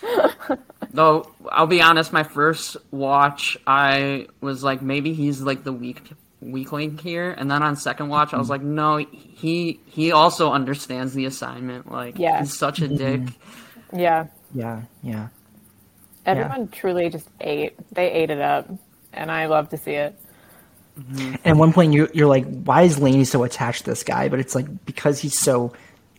Though 0.92 1.28
I'll 1.50 1.66
be 1.66 1.82
honest, 1.82 2.12
my 2.12 2.22
first 2.22 2.76
watch, 2.90 3.58
I 3.66 4.28
was 4.40 4.62
like, 4.62 4.80
maybe 4.80 5.12
he's 5.12 5.40
like 5.40 5.64
the 5.64 5.72
weak 5.72 6.02
weak 6.40 6.70
link 6.72 7.00
here, 7.00 7.32
and 7.32 7.50
then 7.50 7.62
on 7.62 7.74
second 7.76 8.08
watch, 8.08 8.32
I 8.32 8.38
was 8.38 8.48
mm-hmm. 8.48 8.52
like, 8.52 8.62
no, 8.62 8.96
he 9.12 9.80
he 9.86 10.12
also 10.12 10.52
understands 10.52 11.14
the 11.14 11.24
assignment. 11.26 11.90
Like, 11.90 12.18
Yeah. 12.18 12.40
he's 12.40 12.56
such 12.56 12.80
a 12.80 12.88
mm-hmm. 12.88 13.24
dick. 13.24 13.34
yeah. 13.92 14.26
yeah, 14.54 14.82
yeah. 15.02 15.28
Everyone 16.28 16.68
truly 16.68 17.08
just 17.08 17.28
ate. 17.40 17.74
They 17.92 18.10
ate 18.10 18.30
it 18.30 18.40
up, 18.40 18.68
and 19.12 19.30
I 19.30 19.46
love 19.46 19.68
to 19.70 19.76
see 19.78 19.92
it. 19.92 20.18
And 20.96 21.38
at 21.44 21.56
one 21.56 21.72
point, 21.72 21.92
you're, 21.92 22.08
you're 22.12 22.26
like, 22.26 22.44
why 22.64 22.82
is 22.82 22.98
Lainey 22.98 23.24
so 23.24 23.44
attached 23.44 23.84
to 23.84 23.90
this 23.90 24.02
guy? 24.02 24.28
But 24.28 24.40
it's 24.40 24.54
like 24.54 24.66
because 24.84 25.20
he's 25.20 25.38
so 25.38 25.72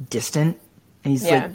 distant, 0.09 0.57
and 1.03 1.11
he's 1.11 1.25
Yeah. 1.25 1.47
like, 1.47 1.51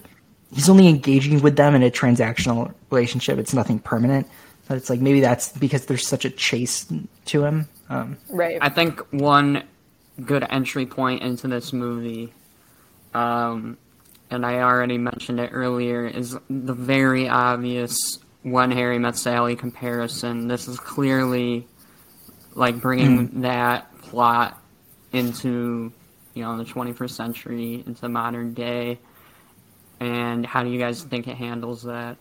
he's 0.53 0.69
only 0.69 0.89
engaging 0.89 1.41
with 1.41 1.57
them 1.57 1.75
in 1.75 1.83
a 1.83 1.91
transactional 1.91 2.73
relationship. 2.91 3.39
It's 3.39 3.55
nothing 3.55 3.79
permanent. 3.79 4.29
But 4.69 4.79
it's 4.79 4.89
like 4.89 5.01
maybe 5.01 5.21
that's 5.21 5.53
because 5.53 5.87
there's 5.87 6.07
such 6.07 6.25
a 6.25 6.31
chase 6.31 6.87
to 7.27 7.45
him. 7.45 7.69
Um, 7.91 8.17
Right. 8.31 8.57
I 8.63 8.69
think 8.71 9.01
one 9.13 9.63
good 10.25 10.47
entry 10.49 10.87
point 10.87 11.23
into 11.23 11.49
this 11.49 11.73
movie, 11.73 12.33
um, 13.15 13.77
and 14.31 14.47
I 14.47 14.61
already 14.61 14.97
mentioned 14.97 15.41
it 15.41 15.51
earlier, 15.53 16.07
is 16.07 16.37
the 16.49 16.73
very 16.73 17.29
obvious 17.29 18.19
When 18.45 18.71
Harry 18.71 18.99
Met 18.99 19.17
Sally 19.17 19.57
comparison. 19.57 20.49
This 20.49 20.69
is 20.69 20.79
clearly 20.79 21.67
like 22.55 22.81
bringing 22.81 23.27
hmm. 23.27 23.41
that 23.41 23.91
plot 24.03 24.61
into 25.13 25.93
you 26.35 26.43
know 26.43 26.57
the 26.59 26.65
21st 26.65 27.11
century 27.11 27.83
into 27.87 28.09
modern 28.09 28.55
day. 28.55 28.99
And 29.99 30.45
how 30.45 30.63
do 30.63 30.71
you 30.71 30.79
guys 30.79 31.03
think 31.03 31.27
it 31.27 31.37
handles 31.37 31.85
that? 31.85 32.19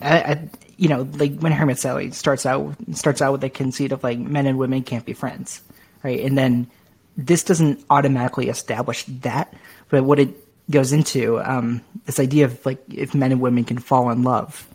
I, 0.00 0.18
I, 0.18 0.48
you 0.76 0.88
know, 0.88 1.02
like 1.12 1.38
when 1.38 1.52
Harry 1.52 1.66
Met 1.66 1.78
Sally 1.78 2.10
starts 2.10 2.46
out 2.46 2.74
starts 2.92 3.20
out 3.20 3.32
with 3.32 3.40
the 3.42 3.50
conceit 3.50 3.92
of 3.92 4.02
like 4.02 4.18
men 4.18 4.46
and 4.46 4.58
women 4.58 4.82
can't 4.82 5.04
be 5.04 5.12
friends, 5.12 5.62
right? 6.02 6.20
And 6.20 6.36
then 6.36 6.70
this 7.16 7.44
doesn't 7.44 7.84
automatically 7.90 8.48
establish 8.48 9.04
that, 9.04 9.54
but 9.90 10.04
what 10.04 10.18
it 10.18 10.34
goes 10.72 10.92
into 10.92 11.40
um, 11.40 11.80
this 12.06 12.18
idea 12.18 12.46
of 12.46 12.64
like 12.66 12.82
if 12.92 13.14
men 13.14 13.32
and 13.32 13.40
women 13.40 13.64
can 13.64 13.78
fall 13.78 14.10
in 14.10 14.22
love, 14.22 14.66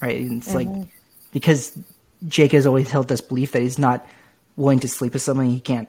right? 0.00 0.18
And 0.18 0.42
it's 0.42 0.54
like 0.54 0.68
because 1.32 1.78
Jake 2.28 2.52
has 2.52 2.66
always 2.66 2.90
held 2.90 3.08
this 3.08 3.20
belief 3.20 3.52
that 3.52 3.62
he's 3.62 3.78
not 3.78 4.06
willing 4.56 4.80
to 4.80 4.88
sleep 4.88 5.12
with 5.12 5.22
someone 5.22 5.48
he 5.48 5.60
can't 5.60 5.88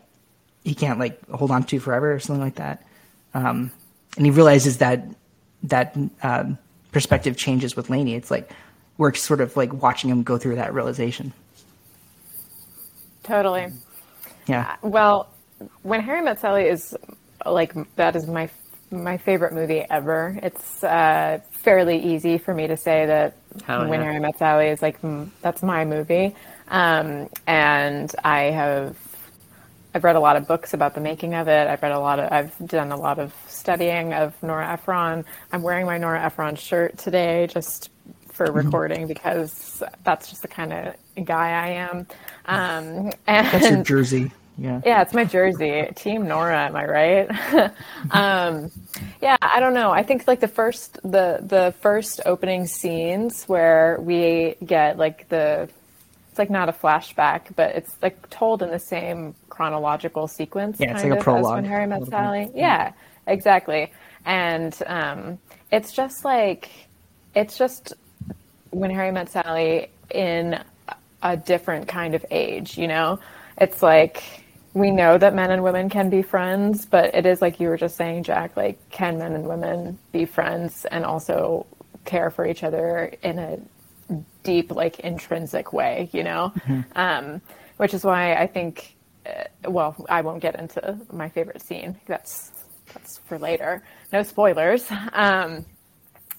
he 0.64 0.74
can't 0.74 1.00
like 1.00 1.30
hold 1.30 1.52
on 1.52 1.64
to 1.64 1.80
forever 1.80 2.14
or 2.14 2.20
something 2.20 2.42
like 2.42 2.56
that. 2.56 2.86
Um, 3.34 3.72
and 4.18 4.26
he 4.26 4.32
realizes 4.32 4.78
that 4.78 5.06
that 5.64 5.98
um, 6.22 6.58
perspective 6.92 7.38
changes 7.38 7.76
with 7.76 7.90
Lainey. 7.90 8.16
It's 8.16 8.32
like 8.32 8.52
we're 8.98 9.14
sort 9.14 9.42
of 9.42 9.56
like 9.58 9.74
watching 9.74 10.10
him 10.10 10.24
go 10.24 10.38
through 10.38 10.56
that 10.56 10.74
realization. 10.74 11.34
totally. 13.24 13.72
Yeah, 14.46 14.76
Well, 14.82 15.30
when 15.84 16.02
Harry 16.02 16.22
Met 16.22 16.42
Sally 16.42 16.66
is 16.66 16.96
like 17.46 17.74
that 17.96 18.16
is 18.16 18.28
my 18.28 18.50
my 18.94 19.18
favorite 19.18 19.54
movie 19.54 19.86
ever. 19.90 20.38
It's 20.42 20.84
uh, 20.84 21.40
fairly 21.52 21.98
easy 22.14 22.38
for 22.38 22.54
me 22.54 22.68
to 22.68 22.78
say 22.78 23.06
that 23.06 23.36
Hell 23.66 23.88
When 23.88 24.00
yeah. 24.00 24.06
Harry 24.06 24.20
Met 24.20 24.38
Sally 24.38 24.68
is 24.68 24.82
like 24.82 25.02
mm, 25.02 25.30
that's 25.42 25.62
my 25.64 25.86
movie, 25.86 26.36
um, 26.70 27.30
and 27.46 28.14
I 28.24 28.44
have 28.46 28.96
I've 29.94 30.04
read 30.04 30.16
a 30.16 30.20
lot 30.20 30.36
of 30.36 30.48
books 30.48 30.74
about 30.74 30.96
the 30.96 31.02
making 31.02 31.36
of 31.36 31.48
it. 31.48 31.68
I've 31.68 31.82
read 31.82 31.92
a 31.92 32.00
lot 32.00 32.20
of 32.20 32.32
I've 32.32 32.68
done 32.68 32.92
a 32.92 32.98
lot 32.98 33.20
of 33.20 33.34
studying 33.48 34.14
of 34.14 34.34
Nora 34.42 34.74
Ephron. 34.74 35.26
I'm 35.52 35.62
wearing 35.62 35.86
my 35.86 35.98
Nora 35.98 36.24
Ephron 36.24 36.56
shirt 36.56 36.98
today 36.98 37.48
just 37.48 37.90
for 38.32 38.52
recording 38.52 39.08
because 39.08 39.84
that's 40.04 40.30
just 40.30 40.42
the 40.42 40.48
kind 40.48 40.74
of 40.74 41.26
guy 41.26 41.50
I 41.50 41.68
am. 41.70 42.08
Um, 42.46 43.12
and 43.28 43.48
that's 43.48 43.70
your 43.70 43.84
jersey. 43.84 44.32
Yeah, 44.58 44.82
yeah, 44.86 45.02
it's 45.02 45.14
my 45.14 45.26
jersey. 45.26 45.88
Team 45.96 46.28
Nora, 46.28 46.68
am 46.68 46.76
I 46.76 46.86
right? 46.86 47.30
um, 48.12 48.72
yeah, 49.22 49.38
I 49.42 49.60
don't 49.60 49.74
know. 49.74 49.92
I 49.92 50.04
think 50.04 50.28
like 50.28 50.40
the 50.40 50.48
first 50.48 51.02
the 51.02 51.40
the 51.42 51.74
first 51.82 52.22
opening 52.26 52.68
scenes 52.68 53.46
where 53.46 53.98
we 54.00 54.56
get 54.64 54.98
like 54.98 55.28
the 55.30 55.70
it's 56.30 56.40
like 56.40 56.50
not 56.50 56.70
a 56.70 56.72
flashback, 56.72 57.56
but 57.56 57.76
it's 57.76 57.96
like 58.02 58.30
told 58.30 58.62
in 58.62 58.70
the 58.70 58.80
same 58.80 59.36
chronological 59.50 60.28
sequence. 60.28 60.80
Yeah, 60.80 60.92
it's 60.92 61.02
kind 61.02 61.12
like 61.12 61.18
a 61.18 61.22
of, 61.22 61.36
as 61.38 61.42
prologue, 61.42 61.56
When 61.56 61.66
Harry 61.66 61.88
Met 61.88 62.00
bit. 62.02 62.10
Sally. 62.10 62.52
Yeah, 62.56 62.94
exactly. 63.28 63.92
And 64.26 64.76
um, 64.86 65.40
it's 65.72 65.92
just 65.92 66.26
like 66.26 66.70
it's 67.36 67.58
just 67.58 67.94
when 68.70 68.92
Harry 68.92 69.12
Met 69.12 69.30
Sally 69.30 69.90
in 70.12 70.60
a 71.24 71.38
different 71.38 71.88
kind 71.88 72.16
of 72.16 72.26
age, 72.30 72.78
you 72.78 72.88
know? 72.88 73.20
It's 73.58 73.82
like 73.82 74.43
we 74.74 74.90
know 74.92 75.18
that 75.18 75.36
men 75.36 75.52
and 75.52 75.64
women 75.64 75.90
can 75.90 76.10
be 76.10 76.22
friends, 76.22 76.86
but 76.86 77.14
it 77.14 77.26
is 77.26 77.42
like 77.42 77.60
you 77.60 77.68
were 77.70 77.78
just 77.78 77.96
saying, 77.96 78.24
Jack, 78.24 78.58
like 78.58 78.90
can 78.90 79.18
men 79.20 79.34
and 79.34 79.48
women 79.48 80.00
be 80.12 80.26
friends 80.26 80.86
and 80.86 81.06
also 81.06 81.66
care 82.06 82.30
for 82.32 82.46
each 82.46 82.64
other 82.64 83.14
in 83.22 83.40
a 83.40 83.60
deep, 84.44 84.72
like 84.72 85.00
intrinsic 85.00 85.74
way, 85.74 86.10
you 86.12 86.24
know? 86.24 86.52
Um, 86.96 87.42
which 87.78 87.94
is 87.94 88.04
why 88.04 88.36
I 88.36 88.48
think, 88.48 88.96
uh, 89.26 89.46
well, 89.70 89.96
I 90.10 90.22
won't 90.22 90.42
get 90.42 90.56
into 90.60 90.98
my 91.12 91.30
favorite 91.30 91.62
scene. 91.62 92.00
That's 92.06 92.52
that's 92.94 93.18
for 93.20 93.40
later. 93.40 93.82
No 94.12 94.24
spoilers. 94.24 94.86
Um, 95.14 95.66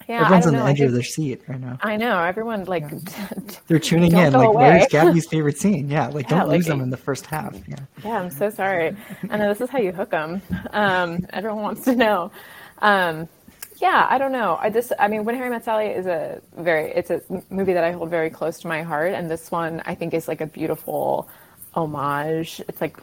yeah, 0.09 0.23
Everyone's 0.23 0.47
on 0.47 0.53
know. 0.55 0.65
the 0.65 0.71
edge 0.71 0.81
of 0.81 0.93
their 0.93 1.03
seat 1.03 1.43
right 1.49 1.61
now. 1.61 1.79
I 1.83 1.97
know 1.97 2.19
everyone 2.19 2.65
like 2.65 2.85
They're 3.67 3.79
tuning 3.79 4.13
in. 4.13 4.33
Like, 4.33 4.49
away. 4.49 4.71
where's 4.71 4.87
Gabby's 4.91 5.27
favorite 5.27 5.59
scene? 5.59 5.89
Yeah, 5.89 6.09
like 6.09 6.31
Yeah, 6.31 6.41
don't 6.41 6.51
lose 6.51 6.67
them 6.67 6.81
in 6.81 6.91
the 6.91 6.97
first 6.97 7.27
half. 7.27 7.57
Yeah. 7.67 7.77
Yeah, 8.05 8.21
I'm 8.21 8.31
so 8.31 8.51
sorry. 8.51 8.97
I 9.31 9.37
know 9.37 9.49
this 9.49 9.61
is 9.61 9.71
how 9.71 9.79
you 9.79 9.93
hook 9.93 10.11
them. 10.11 10.43
Um, 10.71 11.27
everyone 11.31 11.63
wants 11.63 11.85
to 11.85 11.95
know. 11.97 12.31
Um, 12.81 13.29
yeah, 13.81 14.07
I 14.09 14.19
don't 14.19 14.33
know. 14.33 14.57
I 14.61 14.71
just, 14.71 14.93
I 14.99 15.09
mean, 15.09 15.25
When 15.25 15.35
Harry 15.35 15.51
Met 15.51 15.65
Sally 15.65 15.87
is 15.87 16.07
a 16.07 16.41
very, 16.57 16.91
it's 16.93 17.11
a 17.11 17.21
movie 17.51 17.73
that 17.73 17.85
I 17.85 17.93
hold 17.93 18.11
very 18.11 18.31
close 18.31 18.61
to 18.61 18.69
my 18.69 18.83
heart, 18.83 19.13
and 19.13 19.31
this 19.31 19.51
one 19.51 19.83
I 19.85 19.95
think 19.95 20.15
is 20.15 20.29
like 20.29 20.41
a 20.41 20.47
beautiful 20.47 21.29
homage. 21.75 22.61
It's 22.69 22.81
like 22.81 22.97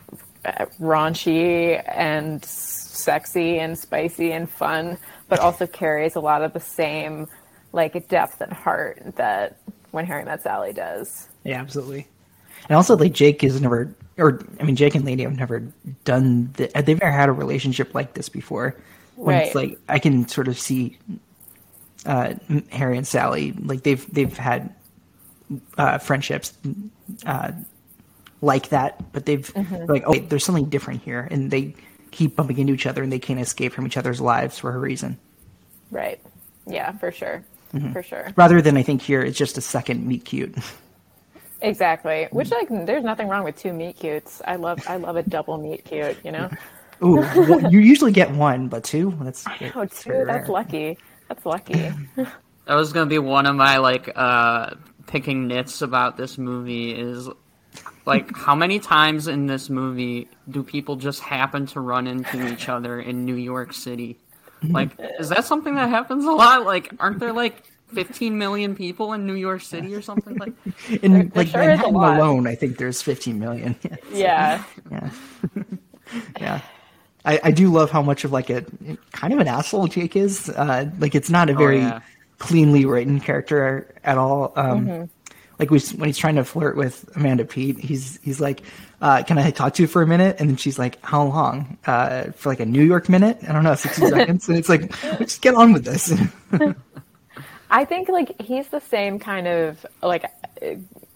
raunchy 0.79 1.81
and 1.87 2.43
sexy 2.43 3.59
and 3.59 3.77
spicy 3.77 4.31
and 4.31 4.49
fun, 4.49 4.97
but 5.31 5.39
also 5.39 5.65
carries 5.65 6.17
a 6.17 6.19
lot 6.19 6.43
of 6.43 6.51
the 6.51 6.59
same 6.59 7.25
like 7.71 8.09
depth 8.09 8.41
and 8.41 8.51
heart 8.51 9.01
that 9.15 9.57
When 9.91 10.05
Harry 10.05 10.25
Met 10.25 10.43
Sally 10.43 10.73
does. 10.73 11.29
Yeah, 11.45 11.61
absolutely. 11.61 12.05
And 12.67 12.75
also, 12.75 12.97
like 12.97 13.13
Jake 13.13 13.41
has 13.41 13.59
never, 13.61 13.95
or 14.17 14.41
I 14.59 14.63
mean, 14.63 14.75
Jake 14.75 14.93
and 14.93 15.05
Lady 15.05 15.23
have 15.23 15.37
never 15.37 15.61
done. 16.03 16.51
The, 16.57 16.67
they've 16.85 16.99
never 16.99 17.11
had 17.11 17.29
a 17.29 17.31
relationship 17.31 17.95
like 17.95 18.13
this 18.13 18.27
before. 18.27 18.75
When 19.15 19.37
it's 19.37 19.55
Right. 19.55 19.69
like 19.69 19.79
I 19.87 19.99
can 19.99 20.27
sort 20.27 20.49
of 20.49 20.59
see 20.59 20.97
uh, 22.05 22.33
Harry 22.69 22.97
and 22.97 23.07
Sally, 23.07 23.53
like 23.53 23.83
they've 23.83 24.05
they've 24.13 24.35
had 24.35 24.75
uh, 25.77 25.97
friendships 25.97 26.53
uh, 27.25 27.53
like 28.41 28.67
that, 28.69 29.13
but 29.13 29.25
they've 29.25 29.49
like 29.87 30.03
oh, 30.05 30.11
wait, 30.11 30.29
there's 30.29 30.43
something 30.43 30.65
different 30.69 31.01
here, 31.03 31.27
and 31.31 31.51
they 31.51 31.73
keep 32.11 32.35
bumping 32.35 32.57
into 32.59 32.73
each 32.73 32.85
other, 32.85 33.01
and 33.03 33.11
they 33.11 33.19
can't 33.19 33.39
escape 33.39 33.73
from 33.73 33.85
each 33.85 33.97
other's 33.97 34.21
lives 34.21 34.57
for 34.59 34.73
a 34.73 34.77
reason. 34.77 35.17
Right. 35.89 36.19
Yeah, 36.67 36.91
for 36.93 37.11
sure. 37.11 37.43
For 37.93 38.03
sure. 38.03 38.33
Rather 38.35 38.61
than 38.61 38.75
I 38.77 38.83
think 38.83 39.01
here 39.01 39.21
it's 39.21 39.37
just 39.37 39.57
a 39.57 39.61
second 39.61 40.05
meet 40.05 40.25
cute. 40.25 40.55
Exactly. 41.61 42.27
Which 42.31 42.51
like 42.51 42.67
there's 42.69 43.03
nothing 43.03 43.27
wrong 43.27 43.43
with 43.43 43.55
two 43.57 43.71
meet 43.73 43.97
cutes. 43.97 44.41
I 44.45 44.55
love 44.55 44.81
I 44.87 44.97
love 44.97 45.15
a 45.15 45.23
double 45.23 45.57
meet 45.57 45.85
cute, 45.85 46.17
you 46.23 46.31
know? 46.31 46.49
Ooh, 47.03 47.27
well, 47.35 47.61
you 47.71 47.79
usually 47.79 48.11
get 48.11 48.31
one, 48.31 48.67
but 48.67 48.83
two. 48.83 49.17
That's 49.21 49.49
Oh 49.75 49.85
that's 49.85 50.03
very 50.03 50.23
two, 50.23 50.25
that's 50.25 50.49
rare. 50.49 50.49
lucky. 50.49 50.97
That's 51.27 51.45
lucky. 51.45 51.93
That 52.67 52.75
was 52.75 52.93
gonna 52.93 53.07
be 53.09 53.19
one 53.19 53.45
of 53.47 53.55
my 53.55 53.77
like 53.77 54.09
uh 54.15 54.75
picking 55.07 55.47
nits 55.47 55.81
about 55.81 56.15
this 56.17 56.37
movie 56.37 56.91
is 56.93 57.27
like 58.05 58.35
how 58.35 58.55
many 58.55 58.79
times 58.79 59.27
in 59.27 59.47
this 59.47 59.69
movie 59.69 60.27
do 60.49 60.63
people 60.63 60.95
just 60.95 61.19
happen 61.21 61.65
to 61.67 61.79
run 61.79 62.07
into 62.07 62.51
each 62.51 62.69
other 62.69 62.99
in 62.99 63.25
New 63.25 63.35
York 63.35 63.73
City? 63.73 64.17
Like 64.63 64.91
is 65.19 65.29
that 65.29 65.45
something 65.45 65.75
that 65.75 65.89
happens 65.89 66.25
a 66.25 66.31
lot? 66.31 66.65
Like 66.65 66.91
aren't 66.99 67.19
there 67.19 67.33
like 67.33 67.63
15 67.93 68.37
million 68.37 68.75
people 68.75 69.13
in 69.13 69.25
New 69.25 69.35
York 69.35 69.61
City 69.61 69.93
or 69.93 70.01
something 70.01 70.37
like 70.37 70.53
In 71.03 71.13
there 71.13 71.31
like 71.35 71.47
sure 71.47 71.61
Manhattan 71.61 71.95
alone, 71.95 72.47
I 72.47 72.55
think 72.55 72.77
there's 72.77 73.01
15 73.01 73.39
million. 73.39 73.75
yeah. 74.13 74.63
yeah, 74.89 75.09
yeah. 76.39 76.61
I, 77.23 77.39
I 77.43 77.51
do 77.51 77.71
love 77.71 77.91
how 77.91 78.01
much 78.01 78.23
of 78.23 78.31
like 78.31 78.49
a 78.49 78.65
kind 79.11 79.33
of 79.33 79.39
an 79.39 79.47
asshole 79.47 79.87
Jake 79.87 80.15
is. 80.15 80.49
Uh, 80.49 80.89
like 80.99 81.13
it's 81.13 81.29
not 81.29 81.49
a 81.49 81.53
very 81.53 81.79
yeah. 81.79 81.99
cleanly 82.39 82.85
written 82.85 83.19
character 83.19 83.93
at 84.03 84.17
all. 84.17 84.53
Um, 84.55 84.87
Mm-hmm. 84.87 85.03
Like 85.61 85.69
we, 85.69 85.79
when 85.95 86.09
he's 86.09 86.17
trying 86.17 86.35
to 86.35 86.43
flirt 86.43 86.75
with 86.75 87.07
Amanda 87.15 87.45
Peet, 87.45 87.77
he's 87.77 88.19
he's 88.23 88.41
like, 88.41 88.63
uh, 88.99 89.21
"Can 89.21 89.37
I 89.37 89.51
talk 89.51 89.75
to 89.75 89.83
you 89.83 89.87
for 89.87 90.01
a 90.01 90.07
minute?" 90.07 90.37
And 90.39 90.49
then 90.49 90.57
she's 90.57 90.79
like, 90.79 90.99
"How 91.05 91.23
long?" 91.23 91.77
Uh, 91.85 92.31
for 92.31 92.49
like 92.49 92.59
a 92.59 92.65
New 92.65 92.83
York 92.83 93.09
minute. 93.09 93.37
I 93.47 93.53
don't 93.53 93.63
know, 93.63 93.75
sixty 93.75 94.05
seconds. 94.09 94.49
And 94.49 94.57
it's 94.57 94.69
like, 94.69 94.91
just 95.19 95.43
get 95.43 95.53
on 95.53 95.71
with 95.71 95.85
this. 95.85 96.11
I 97.69 97.85
think 97.85 98.09
like 98.09 98.41
he's 98.41 98.69
the 98.69 98.81
same 98.81 99.19
kind 99.19 99.47
of 99.47 99.85
like 100.01 100.25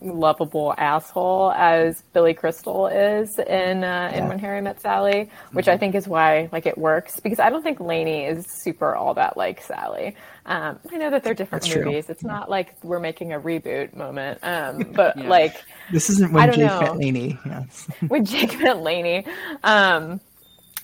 lovable 0.05 0.73
asshole 0.77 1.51
as 1.51 2.01
Billy 2.13 2.33
Crystal 2.33 2.87
is 2.87 3.37
in 3.39 3.83
uh, 3.83 4.11
in 4.13 4.23
Yeah. 4.23 4.27
When 4.29 4.39
Harry 4.39 4.61
Met 4.61 4.79
Sally, 4.79 5.29
which 5.51 5.67
I 5.67 5.77
think 5.77 5.95
is 5.95 6.07
why 6.07 6.47
like 6.51 6.65
it 6.65 6.77
works 6.77 7.19
because 7.19 7.39
I 7.39 7.49
don't 7.49 7.63
think 7.63 7.79
Lainey 7.79 8.25
is 8.25 8.45
super 8.45 8.95
all 8.95 9.13
that 9.15 9.35
like 9.35 9.61
Sally. 9.61 10.15
Um, 10.45 10.79
I 10.91 10.97
know 10.97 11.09
that 11.09 11.23
they're 11.23 11.33
different 11.33 11.63
That's 11.63 11.73
true. 11.73 11.85
movies. 11.85 12.09
It's 12.09 12.23
not 12.23 12.49
like 12.49 12.75
we're 12.83 12.99
making 12.99 13.33
a 13.33 13.39
reboot 13.39 13.95
moment, 13.95 14.39
um, 14.43 14.91
but 14.93 15.17
Yeah. 15.17 15.27
like 15.27 15.55
this 15.91 16.09
isn't 16.11 16.31
when 16.31 16.51
Jake 16.51 16.59
know. 16.69 16.79
met 16.81 16.97
Lainey. 16.97 17.39
Yes. 17.45 17.87
with 18.09 18.25
Jake 18.25 18.59
met 18.61 18.81
Lainey. 18.81 19.25
Um, 19.63 20.21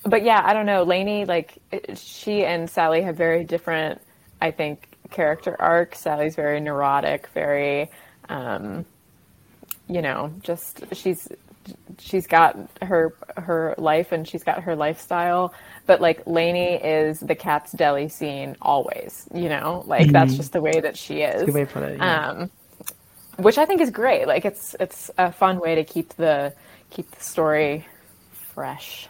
but 0.04 0.24
yeah, 0.24 0.42
I 0.44 0.54
don't 0.54 0.66
know. 0.66 0.82
Lainey, 0.82 1.26
like, 1.26 1.60
she 1.94 2.44
and 2.44 2.68
Sally 2.68 3.04
have 3.04 3.16
very 3.16 3.44
different, 3.44 4.02
I 4.42 4.50
think, 4.50 4.88
character 5.12 5.56
arcs. 5.62 6.00
Sally's 6.00 6.36
very 6.36 6.60
neurotic, 6.60 7.28
very, 7.36 7.92
um, 8.28 8.84
you 9.92 10.02
know, 10.02 10.32
just 10.42 10.84
she's 10.94 11.28
she's 12.00 12.26
got 12.28 12.58
her 12.82 13.14
her 13.38 13.76
life 13.78 14.12
and 14.12 14.28
she's 14.28 14.44
got 14.44 14.64
her 14.64 14.76
lifestyle. 14.76 15.54
But 15.86 16.02
like 16.02 16.26
Lainey 16.26 16.76
is 16.76 17.20
the 17.20 17.36
Katz's 17.36 17.74
deli 17.74 18.08
scene 18.08 18.56
always. 18.62 19.28
You 19.34 19.50
know, 19.50 19.84
like 19.88 20.12
that's 20.12 20.36
just 20.36 20.54
the 20.54 20.62
way 20.62 20.80
that 20.80 20.98
she 20.98 21.22
is. 21.22 21.44
Good 21.44 21.54
way 21.54 21.66
to 21.66 21.72
put 21.72 21.84
it. 21.84 21.98
Yeah. 21.98 22.30
Um, 22.30 22.52
which 23.38 23.58
I 23.58 23.66
think 23.66 23.82
is 23.82 23.90
great. 23.90 24.28
Like 24.28 24.46
it's 24.46 24.76
it's 24.80 25.12
a 25.18 25.32
fun 25.32 25.60
way 25.60 25.76
to 25.76 25.84
keep 25.84 26.14
the 26.16 26.54
keep 26.90 27.10
the 27.12 27.24
story 27.24 27.86
fresh. 28.54 29.10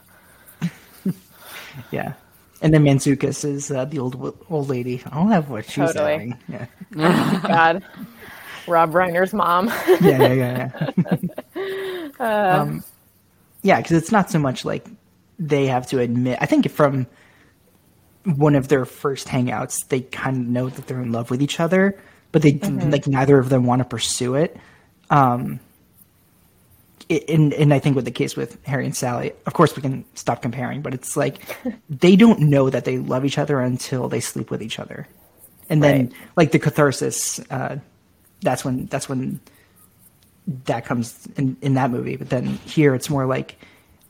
Yeah. 1.91 2.13
And 2.62 2.74
then 2.74 2.84
Manzukas 2.84 3.44
is 3.44 3.72
uh, 3.72 3.86
the 3.86 4.00
old 4.00 4.36
old 4.50 4.70
lady. 4.70 5.02
I 5.06 5.15
don't 5.15 5.32
have 5.32 5.50
what 5.50 5.65
she's 5.65 5.94
Totally. 5.94 6.12
having. 6.12 6.38
Yeah. 6.48 6.67
God, 7.48 7.84
Rob 8.67 8.91
Reiner's 8.93 9.34
mom. 9.34 9.67
Yeah, 10.02 10.34
yeah, 10.34 10.34
yeah. 10.34 10.89
yeah. 11.56 12.60
um, 12.60 12.84
yeah, 13.62 13.78
because 13.78 13.97
it's 13.97 14.12
not 14.12 14.30
so 14.30 14.39
much 14.39 14.65
like 14.65 14.88
they 15.39 15.67
have 15.67 15.88
to 15.88 16.00
admit. 16.00 16.38
I 16.41 16.45
think 16.45 16.69
from 16.69 17.08
one 18.24 18.56
of 18.56 18.67
their 18.67 18.86
first 18.86 19.28
hangouts, 19.28 19.88
they 19.89 20.02
kind 20.02 20.38
of 20.38 20.47
know 20.47 20.69
that 20.69 20.88
they're 20.88 21.02
in 21.02 21.12
love 21.12 21.30
with 21.32 21.41
each 21.41 21.60
other, 21.60 22.00
but 22.32 22.41
they 22.41 22.54
like 22.54 23.08
neither 23.08 23.38
of 23.38 23.50
them 23.50 23.65
want 23.65 23.80
to 23.80 23.86
pursue 23.86 24.36
it. 24.36 24.58
Um, 25.10 25.60
and 27.10 27.54
and 27.54 27.74
I 27.74 27.80
think 27.80 27.95
with 27.95 28.06
the 28.06 28.12
case 28.12 28.36
with 28.36 28.63
Harry 28.65 28.86
and 28.86 28.95
Sally, 28.95 29.34
of 29.45 29.54
course 29.54 29.76
we 29.76 29.82
can 29.82 30.06
stop 30.15 30.41
comparing, 30.41 30.82
but 30.82 30.93
it's 30.93 31.17
like 31.17 31.39
they 31.89 32.15
don't 32.15 32.39
know 32.39 32.69
that 32.69 32.86
they 32.86 32.97
love 32.97 33.26
each 33.26 33.38
other 33.38 33.60
until 33.60 34.08
they 34.08 34.19
sleep 34.19 34.50
with 34.50 34.62
each 34.62 34.80
other, 34.80 35.08
and 35.69 35.84
then 35.84 36.13
like 36.36 36.52
the 36.52 36.60
catharsis. 36.60 37.39
Uh, 37.50 37.78
that's 38.41 38.65
when 38.65 38.86
that's 38.88 39.08
when 39.08 39.39
that 40.65 40.86
comes 40.86 41.27
in 41.38 41.56
in 41.62 41.73
that 41.75 41.91
movie. 41.91 42.15
But 42.15 42.30
then 42.30 42.45
here 42.45 42.95
it's 42.95 43.10
more 43.10 43.25
like 43.25 43.58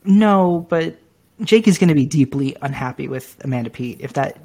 no, 0.04 0.66
but 0.68 0.96
Jake 1.42 1.68
is 1.68 1.78
going 1.78 1.88
to 1.88 1.94
be 1.94 2.06
deeply 2.06 2.56
unhappy 2.62 3.08
with 3.08 3.36
Amanda 3.44 3.70
Peet 3.70 4.00
if 4.00 4.14
that 4.14 4.38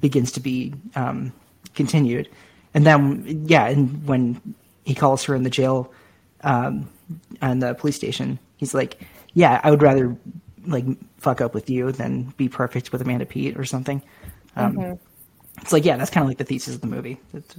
begins 0.00 0.32
to 0.32 0.40
be 0.40 0.72
um, 0.94 1.32
continued. 1.74 2.28
And 2.74 2.86
then, 2.86 3.44
yeah, 3.48 3.66
and 3.66 4.06
when 4.06 4.40
he 4.84 4.94
calls 4.94 5.24
her 5.24 5.34
in 5.34 5.42
the 5.42 5.50
jail, 5.50 5.92
um, 6.42 6.88
on 7.42 7.58
the 7.58 7.74
police 7.74 7.96
station, 7.96 8.38
he's 8.56 8.74
like, 8.74 9.00
"Yeah, 9.34 9.60
I 9.64 9.70
would 9.70 9.82
rather 9.82 10.16
like 10.66 10.84
fuck 11.18 11.40
up 11.40 11.54
with 11.54 11.68
you 11.68 11.90
than 11.90 12.32
be 12.36 12.48
perfect 12.48 12.92
with 12.92 13.02
Amanda 13.02 13.26
Peet 13.26 13.58
or 13.58 13.64
something." 13.64 14.02
Um, 14.56 14.98
It's 15.62 15.72
like, 15.72 15.84
yeah, 15.84 15.96
that's 15.96 16.10
kind 16.10 16.22
of 16.22 16.28
like 16.28 16.38
the 16.38 16.44
thesis 16.44 16.74
of 16.76 16.80
the 16.80 16.86
movie. 16.86 17.18
It's- 17.34 17.56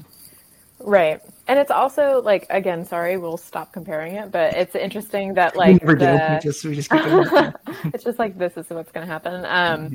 right, 0.84 1.22
and 1.48 1.60
it's 1.60 1.72
also 1.72 2.22
like 2.24 2.48
again, 2.50 2.86
sorry, 2.86 3.18
we'll 3.18 3.38
stop 3.38 3.74
comparing 3.74 4.16
it, 4.16 4.32
but 4.32 4.56
it's 4.56 4.76
interesting 4.76 5.36
that 5.36 5.56
we 5.56 5.60
like 5.60 5.80
do. 5.80 6.18
the- 6.18 6.22
We 6.30 6.38
just 6.38 6.64
we 6.66 6.76
just 6.76 6.90
it's 7.94 8.04
just 8.04 8.20
like 8.20 8.38
this 8.38 8.58
is 8.58 8.70
what's 8.70 8.92
going 8.92 9.06
to 9.08 9.12
happen. 9.12 9.46
Um, 9.46 9.92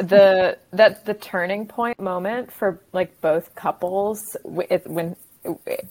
the 0.00 0.58
that 0.72 1.04
the 1.04 1.14
turning 1.14 1.66
point 1.66 2.00
moment 2.00 2.52
for 2.52 2.80
like 2.92 3.20
both 3.20 3.54
couples 3.54 4.36
it, 4.70 4.86
when 4.86 5.16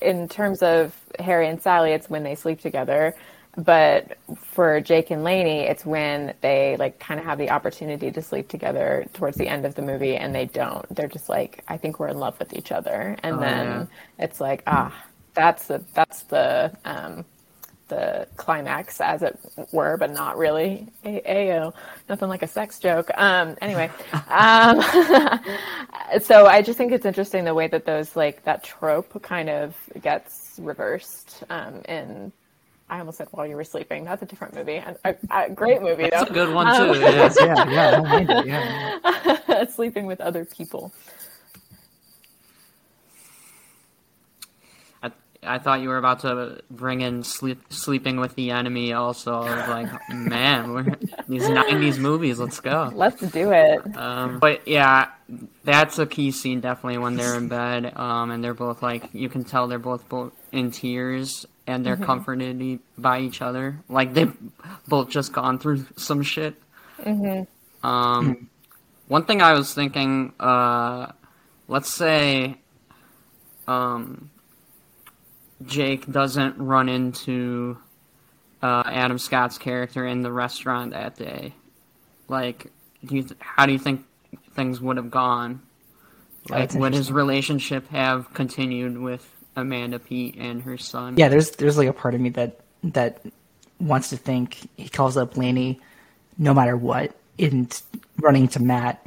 in 0.01 0.29
terms 0.29 0.63
of 0.63 0.95
Harry 1.19 1.47
and 1.49 1.61
Sally, 1.61 1.91
it's 1.91 2.09
when 2.09 2.23
they 2.23 2.35
sleep 2.35 2.61
together. 2.61 3.15
But 3.57 4.17
for 4.37 4.79
Jake 4.79 5.11
and 5.11 5.23
Lainey, 5.25 5.61
it's 5.61 5.85
when 5.85 6.33
they 6.41 6.77
like 6.77 6.99
kind 6.99 7.19
of 7.19 7.25
have 7.25 7.37
the 7.37 7.49
opportunity 7.49 8.09
to 8.11 8.21
sleep 8.21 8.47
together 8.47 9.05
towards 9.13 9.35
the 9.37 9.47
end 9.47 9.65
of 9.65 9.75
the 9.75 9.81
movie, 9.81 10.15
and 10.15 10.33
they 10.33 10.45
don't. 10.45 10.87
They're 10.95 11.09
just 11.09 11.27
like, 11.27 11.63
I 11.67 11.75
think 11.77 11.99
we're 11.99 12.07
in 12.07 12.17
love 12.19 12.39
with 12.39 12.53
each 12.53 12.71
other, 12.71 13.17
and 13.23 13.35
Oh, 13.37 13.39
then 13.39 13.67
yeah. 13.67 13.85
it's 14.25 14.39
like, 14.39 14.63
ah, 14.67 14.93
that's 15.33 15.67
the 15.67 15.83
that's 15.93 16.23
the 16.23 16.71
um, 16.85 17.25
the 17.89 18.25
climax, 18.37 19.01
as 19.01 19.21
it 19.21 19.37
were, 19.73 19.97
but 19.97 20.11
not 20.11 20.37
really. 20.37 20.87
A- 21.03 21.21
Ayo, 21.21 21.73
nothing 22.07 22.29
like 22.29 22.43
a 22.43 22.47
sex 22.47 22.79
joke. 22.79 23.11
Um, 23.17 23.57
anyway, 23.61 23.91
um, 24.29 24.81
so 26.21 26.45
I 26.47 26.61
just 26.61 26.77
think 26.77 26.93
it's 26.93 27.05
interesting 27.05 27.43
the 27.43 27.53
way 27.53 27.67
that 27.67 27.85
those 27.85 28.15
like 28.15 28.43
that 28.45 28.63
trope 28.63 29.21
kind 29.23 29.49
of 29.49 29.75
gets 30.01 30.57
reversed 30.61 31.43
um, 31.49 31.81
in. 31.89 32.31
I 32.91 32.99
almost 32.99 33.19
said 33.19 33.29
while 33.31 33.47
you 33.47 33.55
were 33.55 33.63
sleeping. 33.63 34.03
That's 34.03 34.21
a 34.21 34.25
different 34.25 34.53
movie. 34.53 34.75
A, 34.75 34.97
a, 35.05 35.15
a 35.31 35.49
great 35.49 35.81
movie 35.81 36.03
though. 36.03 36.09
That's 36.11 36.29
a 36.29 36.33
good 36.33 36.53
one 36.53 36.75
too. 36.75 36.99
yeah. 36.99 37.33
yeah, 37.39 37.69
yeah, 37.69 37.87
I 37.87 37.91
don't 37.91 38.09
mind 38.09 38.29
it. 38.29 38.45
Yeah, 38.45 39.65
Sleeping 39.69 40.05
with 40.07 40.19
other 40.19 40.43
people. 40.43 40.93
I, 45.01 45.11
I 45.41 45.59
thought 45.59 45.79
you 45.79 45.87
were 45.87 45.97
about 45.97 46.19
to 46.21 46.61
bring 46.69 46.99
in 46.99 47.23
sleep, 47.23 47.61
sleeping 47.69 48.19
with 48.19 48.35
the 48.35 48.51
enemy. 48.51 48.91
Also, 48.91 49.35
I 49.35 49.55
was 49.55 49.69
like, 49.69 50.09
man, 50.09 50.73
we're, 50.73 50.83
these 51.29 51.43
'90s 51.43 51.97
movies. 51.97 52.39
Let's 52.39 52.59
go. 52.59 52.91
Let's 52.93 53.21
do 53.21 53.53
it. 53.53 53.95
Um, 53.95 54.39
but 54.39 54.67
yeah, 54.67 55.11
that's 55.63 55.97
a 55.97 56.05
key 56.05 56.31
scene 56.31 56.59
definitely 56.59 56.97
when 56.97 57.15
they're 57.15 57.37
in 57.37 57.47
bed, 57.47 57.95
um, 57.95 58.31
and 58.31 58.43
they're 58.43 58.53
both 58.53 58.83
like 58.83 59.11
you 59.13 59.29
can 59.29 59.45
tell 59.45 59.69
they're 59.69 59.79
both 59.79 60.09
both 60.09 60.33
in 60.51 60.71
tears 60.71 61.45
and 61.67 61.85
they're 61.85 61.95
comforted 62.05 62.61
e- 62.61 62.79
by 62.97 63.19
each 63.19 63.41
other. 63.41 63.79
Like 63.89 64.13
they've 64.13 64.35
both 64.87 65.09
just 65.09 65.33
gone 65.33 65.59
through 65.59 65.85
some 65.97 66.21
shit. 66.23 66.55
Um, 67.83 68.49
one 69.07 69.25
thing 69.25 69.41
I 69.41 69.53
was 69.53 69.73
thinking, 69.73 70.33
uh, 70.39 71.11
let's 71.67 71.89
say, 71.89 72.57
um, 73.67 74.29
Jake 75.65 76.11
doesn't 76.11 76.57
run 76.57 76.89
into 76.89 77.77
uh, 78.61 78.83
Adam 78.85 79.17
Scott's 79.17 79.57
character 79.57 80.05
in 80.05 80.21
the 80.21 80.31
restaurant 80.31 80.91
that 80.91 81.15
day. 81.15 81.53
Like, 82.27 82.71
do 83.05 83.15
you 83.15 83.23
th- 83.23 83.39
how 83.39 83.65
do 83.65 83.73
you 83.73 83.79
think 83.79 84.05
things 84.55 84.79
would 84.79 84.97
have 84.97 85.11
gone? 85.11 85.61
Like, 86.49 86.69
That's 86.69 86.75
would 86.75 86.93
his 86.93 87.11
relationship 87.11 87.87
have 87.89 88.33
continued 88.33 88.97
with 88.97 89.27
Amanda 89.55 89.99
Peet 89.99 90.35
and 90.37 90.61
her 90.63 90.77
son? 90.77 91.17
yeah. 91.17 91.29
There's 91.29 91.51
there's 91.51 91.77
like 91.77 91.87
a 91.87 91.93
part 91.93 92.15
of 92.15 92.21
me 92.21 92.29
that 92.29 92.59
that 92.83 93.21
wants 93.79 94.09
to 94.09 94.17
think 94.17 94.57
he 94.77 94.89
calls 94.89 95.17
up 95.17 95.37
Lainey, 95.37 95.79
no 96.37 96.53
matter 96.53 96.77
what, 96.77 97.15
and 97.37 97.81
running 98.19 98.47
to 98.49 98.61
Matt. 98.61 99.05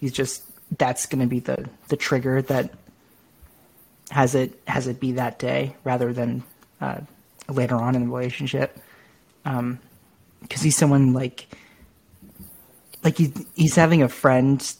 He's 0.00 0.12
just 0.12 0.42
that's 0.78 1.06
going 1.06 1.20
to 1.20 1.28
be 1.28 1.40
the 1.40 1.68
the 1.88 1.96
trigger 1.96 2.42
that 2.42 2.72
has 4.10 4.34
it 4.34 4.60
has 4.66 4.86
it 4.86 5.00
be 5.00 5.12
that 5.12 5.38
day 5.38 5.76
rather 5.84 6.12
than 6.12 6.42
uh, 6.80 7.00
later 7.48 7.76
on 7.76 7.94
in 7.94 8.02
the 8.02 8.08
relationship. 8.08 8.78
Because 9.44 10.62
he's 10.62 10.76
someone 10.76 11.12
like 11.12 11.46
like 13.04 13.18
he, 13.18 13.32
he's 13.54 13.76
having 13.76 14.02
a 14.02 14.08
friend 14.08 14.74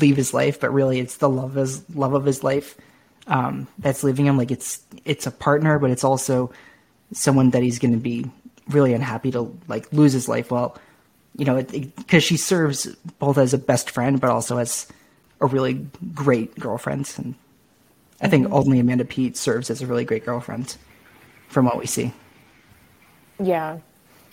leave 0.00 0.16
his 0.16 0.34
life, 0.34 0.60
but 0.60 0.72
really 0.72 1.00
it's 1.00 1.16
the 1.16 1.28
love 1.28 1.50
of 1.50 1.54
his 1.54 1.96
love 1.96 2.12
of 2.12 2.24
his 2.24 2.44
life 2.44 2.76
um, 3.26 3.68
that's 3.78 4.02
leaving 4.02 4.26
him. 4.26 4.36
Like 4.36 4.50
it's 4.50 4.82
it's 5.04 5.26
a 5.26 5.30
partner, 5.30 5.78
but 5.78 5.90
it's 5.90 6.04
also 6.04 6.52
someone 7.12 7.50
that 7.50 7.62
he's 7.62 7.78
going 7.78 7.92
to 7.92 8.00
be 8.00 8.30
really 8.68 8.94
unhappy 8.94 9.30
to 9.32 9.56
like 9.68 9.92
lose 9.92 10.12
his 10.12 10.28
life. 10.28 10.50
Well, 10.50 10.78
you 11.36 11.44
know, 11.44 11.62
because 11.62 12.22
she 12.22 12.36
serves 12.36 12.86
both 13.18 13.38
as 13.38 13.54
a 13.54 13.58
best 13.58 13.90
friend, 13.90 14.20
but 14.20 14.30
also 14.30 14.58
as 14.58 14.86
a 15.40 15.46
really 15.46 15.86
great 16.14 16.58
girlfriend. 16.58 17.12
And 17.16 17.34
I 18.20 18.28
think 18.28 18.50
only 18.50 18.78
Amanda 18.78 19.04
Peet 19.04 19.36
serves 19.36 19.70
as 19.70 19.82
a 19.82 19.86
really 19.86 20.04
great 20.04 20.24
girlfriend, 20.24 20.76
from 21.48 21.64
what 21.64 21.78
we 21.78 21.86
see. 21.86 22.12
Yeah. 23.40 23.78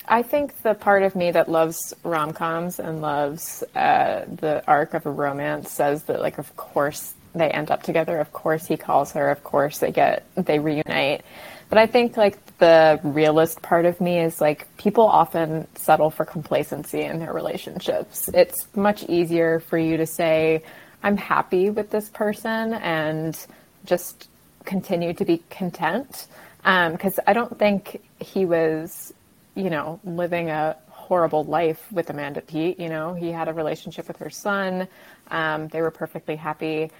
I 0.08 0.23
think 0.23 0.63
the 0.63 0.73
part 0.73 1.04
of 1.04 1.15
me 1.15 1.32
that 1.32 1.49
loves 1.49 1.93
rom 2.04 2.34
coms 2.34 2.80
and 2.80 2.99
loves 3.02 3.63
uh, 3.75 4.25
the 4.28 4.63
arc 4.67 4.95
of 4.95 5.06
a 5.06 5.12
romance 5.12 5.71
says 5.71 6.04
that, 6.04 6.19
like, 6.19 6.39
of 6.39 6.56
course 6.58 7.13
they 7.34 7.50
end 7.50 7.72
up 7.72 7.84
together. 7.84 8.20
Of 8.20 8.32
course 8.34 8.65
he 8.65 8.78
calls 8.78 9.12
her. 9.13 9.30
Of 9.30 9.44
course 9.44 9.80
they 9.80 9.92
get 9.92 10.26
they 10.36 10.60
reunite. 10.60 11.24
But 11.70 11.78
I 11.78 11.86
think 11.86 12.18
like 12.18 12.58
the 12.58 13.00
realist 13.04 13.62
part 13.62 13.86
of 13.86 14.02
me 14.02 14.20
is 14.20 14.42
like 14.42 14.68
people 14.78 15.06
often 15.06 15.68
settle 15.76 16.10
for 16.10 16.26
complacency 16.26 17.02
in 17.02 17.20
their 17.20 17.34
relationships. 17.34 18.30
It's 18.34 18.68
much 18.76 19.04
easier 19.04 19.60
for 19.60 19.78
you 19.78 19.98
to 19.98 20.06
say, 20.06 20.63
"I'm 21.04 21.18
happy 21.18 21.70
with 21.70 21.92
this 21.92 22.10
person," 22.10 22.74
and 22.74 23.38
just 23.86 24.28
continue 24.65 25.13
to 25.13 25.26
be 25.26 25.44
content. 25.50 26.28
Because 26.63 27.20
I 27.26 27.34
don't 27.34 27.58
think 27.58 28.02
he 28.20 28.46
was 28.46 29.13
you 29.60 29.70
know, 29.70 30.00
living 30.04 30.50
a 30.50 30.78
horrible 30.89 31.44
life 31.44 31.92
with 31.92 32.10
Amanda 32.10 32.42
Peet. 32.42 32.80
You 32.80 32.89
know, 32.89 33.13
he 33.13 33.32
had 33.32 33.48
a 33.48 33.54
relationship 33.54 34.08
with 34.08 34.18
her 34.18 34.30
son. 34.30 34.88
Um, 35.30 35.68
they 35.68 35.82
were 35.82 35.92
perfectly 35.92 36.36
happy. 36.36 36.92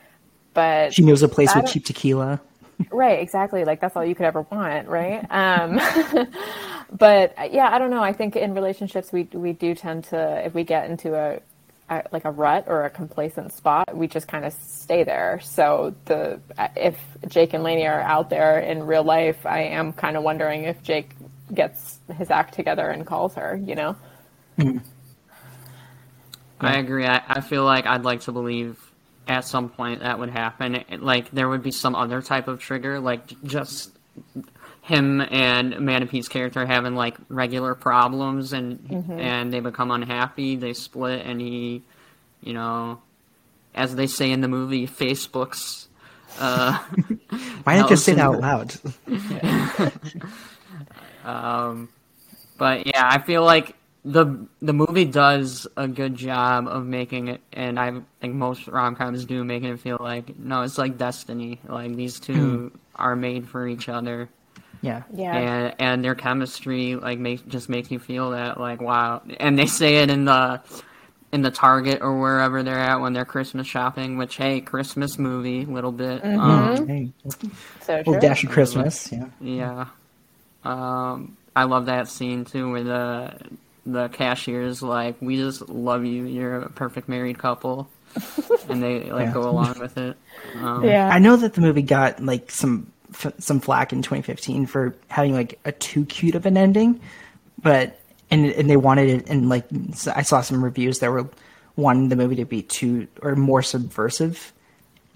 But 0.54 0.94
She 0.94 1.04
knows 1.04 1.22
a 1.22 1.28
place 1.28 1.54
with 1.56 1.68
cheap 1.68 1.86
tequila. 1.86 2.42
right, 2.92 3.20
exactly. 3.20 3.66
Like 3.66 3.82
that's 3.82 3.96
all 3.96 4.06
you 4.06 4.16
could 4.16 4.26
ever 4.26 4.42
want, 4.44 4.88
right? 4.88 5.26
Um, 5.30 5.80
but 6.92 7.34
yeah, 7.52 7.70
I 7.74 7.80
don't 7.80 7.92
know. 7.92 8.04
I 8.04 8.14
think 8.14 8.36
in 8.36 8.54
relationships 8.54 9.12
we 9.12 9.24
we 9.34 9.54
do 9.54 9.76
tend 9.76 10.06
to 10.06 10.46
if 10.46 10.54
we 10.54 10.64
get 10.64 10.90
into 10.90 11.16
a, 11.16 11.40
a 11.90 12.04
like 12.12 12.26
a 12.26 12.32
rut 12.32 12.66
or 12.68 12.86
a 12.86 12.90
complacent 12.90 13.54
spot, 13.54 13.96
we 13.96 14.08
just 14.08 14.28
kind 14.28 14.46
of 14.46 14.54
stay 14.54 15.04
there. 15.04 15.40
So 15.44 15.94
the 16.06 16.40
uh, 16.58 16.70
if 16.76 16.98
Jake 17.28 17.54
and 17.54 17.64
Lainey 17.64 17.86
are 17.86 18.02
out 18.02 18.30
there 18.30 18.60
in 18.60 18.84
real 18.84 19.04
life, 19.04 19.46
I 19.46 19.62
am 19.62 19.94
kind 19.94 20.18
of 20.18 20.24
wondering 20.24 20.64
if 20.64 20.82
Jake 20.82 21.12
gets 21.54 22.00
his 22.18 22.30
act 22.32 22.54
together 22.54 22.90
and 22.90 23.06
calls 23.06 23.36
her. 23.36 23.60
You 23.64 23.76
know? 23.76 23.96
I 26.62 26.78
agree. 26.78 27.06
I, 27.06 27.22
I 27.28 27.42
feel 27.42 27.64
like 27.64 27.86
I'd 27.86 28.04
like 28.04 28.22
to 28.22 28.32
believe 28.32 28.88
at 29.30 29.46
some 29.46 29.70
point 29.70 30.02
that 30.02 30.20
would 30.20 30.32
happen. 30.32 30.84
Like 31.00 31.32
there 31.32 31.48
would 31.48 31.63
be 31.63 31.72
some 31.72 31.96
other 31.96 32.22
type 32.22 32.48
of 32.50 32.60
trigger, 32.60 33.00
like 33.00 33.42
just 33.44 33.92
him 34.82 35.22
and 35.22 35.76
Amanda 35.76 36.08
Peet's 36.08 36.28
character 36.28 36.65
having 36.65 36.96
like 36.96 37.15
regular 37.30 37.76
problems, 37.76 38.52
and 38.52 39.06
and 39.12 39.54
they 39.54 39.60
become 39.60 39.92
unhappy. 39.92 40.56
They 40.56 40.74
split, 40.74 41.26
and 41.26 41.39
he, 41.39 41.84
you 42.42 42.54
know, 42.54 43.00
as 43.76 43.96
they 43.96 44.08
say 44.08 44.32
in 44.32 44.42
the 44.42 44.48
movie, 44.50 44.88
Facebook's. 44.88 45.88
Uh, 46.39 46.78
Why 47.63 47.78
not 47.78 47.89
just 47.89 48.06
say 48.06 48.13
that 48.13 48.22
out 48.26 48.39
loud? 48.42 48.76
um 51.26 51.89
But 52.58 52.88
yeah, 52.88 53.08
I 53.08 53.20
feel 53.20 53.44
like 53.44 53.76
the 54.12 54.48
the 54.62 54.74
movie 54.74 55.06
does 55.06 55.67
a 55.78 55.88
good 55.88 56.15
job 56.15 56.67
of 56.67 56.86
making 56.86 57.28
it, 57.30 57.41
and 57.54 57.80
I 57.80 57.93
think 58.22 58.36
most 58.36 58.67
rom 58.67 58.95
coms 58.95 59.26
do 59.26 59.43
making 59.43 59.69
it 59.69 59.80
feel 59.80 59.98
like 60.00 60.38
no, 60.38 60.62
it's 60.63 60.78
like 60.78 60.98
destiny. 60.98 61.60
Like 61.67 61.95
these 61.95 62.19
two 62.19 62.72
are 62.95 63.15
made 63.15 63.48
for 63.48 63.67
each 63.67 63.88
other, 63.89 64.30
Yeah. 64.82 65.04
Yeah. 65.13 65.36
and 65.38 65.76
and 65.80 66.04
their 66.04 66.15
chemistry 66.15 66.95
like 66.95 67.19
make 67.19 67.48
just 67.48 67.69
makes 67.69 67.91
you 67.91 68.00
feel 68.00 68.32
that 68.32 68.60
like 68.60 68.82
wow. 68.82 69.22
And 69.39 69.58
they 69.60 69.65
say 69.67 69.98
it 70.04 70.10
in 70.10 70.26
the 70.26 70.62
in 71.32 71.43
the 71.43 71.52
Target 71.52 72.02
or 72.02 72.19
wherever 72.19 72.63
they're 72.63 72.80
at 72.80 73.02
when 73.02 73.13
they're 73.13 73.26
Christmas 73.26 73.67
shopping. 73.67 74.17
Which 74.17 74.36
hey, 74.38 74.62
Christmas 74.62 75.19
movie, 75.19 75.65
little 75.65 75.91
bit. 75.91 76.24
Um, 76.26 76.88
Hey, 76.88 77.12
So 77.82 77.95
little 77.98 78.13
true. 78.13 78.19
dash 78.22 78.43
of 78.43 78.50
Christmas. 78.50 79.12
Yeah. 79.12 79.28
Yeah. 79.39 79.86
Um, 80.63 81.38
I 81.56 81.63
love 81.65 81.86
that 81.88 82.08
scene 82.08 82.45
too, 82.45 82.72
where 82.72 82.84
the 82.84 83.34
the 83.86 84.10
cashier's 84.10 84.82
like, 84.82 85.15
"We 85.22 85.38
just 85.38 85.68
love 85.70 86.06
you. 86.06 86.26
You're 86.26 86.62
a 86.62 86.70
perfect 86.70 87.10
married 87.10 87.38
couple," 87.39 87.89
and 88.70 88.82
they 88.84 89.10
like 89.12 89.28
Yeah. 89.28 89.34
go 89.34 89.50
along 89.50 89.80
with 89.80 89.98
it. 89.98 90.18
Um, 90.62 90.84
Yeah. 90.84 91.10
I 91.12 91.20
know 91.20 91.36
that 91.38 91.54
the 91.54 91.62
movie 91.62 91.82
got 91.82 92.24
like 92.24 92.52
some 92.52 92.92
f- 93.13 93.34
some 93.39 93.60
flack 93.60 93.92
in 93.94 94.02
2015 94.02 94.65
for 94.65 94.96
having 95.08 95.34
like 95.34 95.60
a 95.65 95.72
too 95.72 96.06
cute 96.06 96.36
of 96.36 96.46
an 96.46 96.58
ending, 96.58 97.00
but 97.62 98.00
and 98.32 98.46
and 98.46 98.70
they 98.70 98.78
wanted 98.78 99.10
it 99.10 99.30
and 99.30 99.50
like 99.50 99.65
I 100.15 100.22
saw 100.22 100.42
some 100.42 100.63
reviews 100.63 101.00
that 101.00 101.12
were 101.12 101.28
wanting 101.76 102.10
the 102.10 102.15
movie 102.15 102.36
to 102.36 102.46
be 102.46 102.62
too 102.62 103.08
or 103.22 103.36
more 103.36 103.62
subversive. 103.63 104.54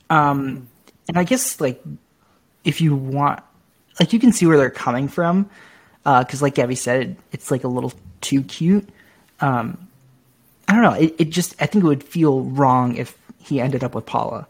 Um, 0.10 0.68
and 1.08 1.18
I 1.18 1.24
guess 1.24 1.60
like 1.62 1.84
if 2.64 2.80
you 2.82 2.96
want, 2.96 3.42
like 4.00 4.14
you 4.14 4.20
can 4.20 4.32
see 4.32 4.46
where 4.46 4.58
they're 4.58 4.70
coming 4.70 5.08
from, 5.08 5.50
because 6.04 6.42
like 6.42 6.56
Gabby 6.56 6.76
said, 6.76 7.18
it's 7.32 7.52
like 7.52 7.64
a 7.64 7.68
little 7.68 7.94
too 8.24 8.42
cute. 8.44 8.90
Um, 9.40 9.88
I 10.68 10.74
don't 10.74 10.84
know. 10.84 10.94
It, 10.94 11.16
it 11.20 11.30
just 11.30 11.62
I 11.62 11.66
think 11.66 11.84
it 11.84 11.88
would 11.88 12.04
feel 12.04 12.42
wrong 12.42 12.96
if 12.96 13.18
he 13.40 13.62
ended 13.62 13.84
up 13.84 13.94
with 13.94 14.06
Paula. 14.06 14.48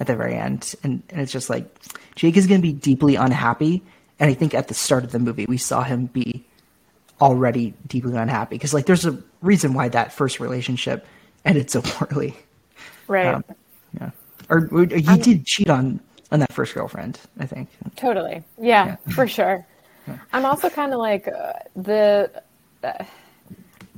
At 0.00 0.08
the 0.08 0.16
very 0.16 0.34
end, 0.34 0.74
and 0.82 1.04
and 1.10 1.20
it's 1.20 1.30
just 1.30 1.48
like 1.48 1.64
Jake 2.16 2.36
is 2.36 2.48
going 2.48 2.60
to 2.60 2.66
be 2.66 2.72
deeply 2.72 3.14
unhappy, 3.14 3.80
and 4.18 4.28
I 4.28 4.34
think 4.34 4.52
at 4.52 4.66
the 4.66 4.74
start 4.74 5.04
of 5.04 5.12
the 5.12 5.20
movie 5.20 5.46
we 5.46 5.56
saw 5.56 5.84
him 5.84 6.06
be 6.06 6.44
already 7.20 7.74
deeply 7.86 8.16
unhappy 8.16 8.56
because 8.56 8.74
like 8.74 8.86
there's 8.86 9.06
a 9.06 9.16
reason 9.40 9.72
why 9.72 9.88
that 9.88 10.12
first 10.12 10.40
relationship 10.40 11.06
ended 11.44 11.70
so 11.70 11.80
poorly. 11.84 12.36
Right. 13.06 13.34
Um, 13.34 13.44
yeah. 13.98 14.10
Or, 14.48 14.68
or 14.72 14.84
he 14.86 15.16
did 15.18 15.46
cheat 15.46 15.70
on 15.70 16.00
on 16.32 16.40
that 16.40 16.52
first 16.52 16.74
girlfriend, 16.74 17.20
I 17.38 17.46
think. 17.46 17.68
Totally. 17.94 18.42
Yeah, 18.58 18.96
for 19.10 19.28
sure. 19.28 19.64
I'm 20.32 20.44
also 20.44 20.68
kind 20.68 20.92
of 20.92 20.98
like 20.98 21.28
uh, 21.28 21.52
the 21.76 22.42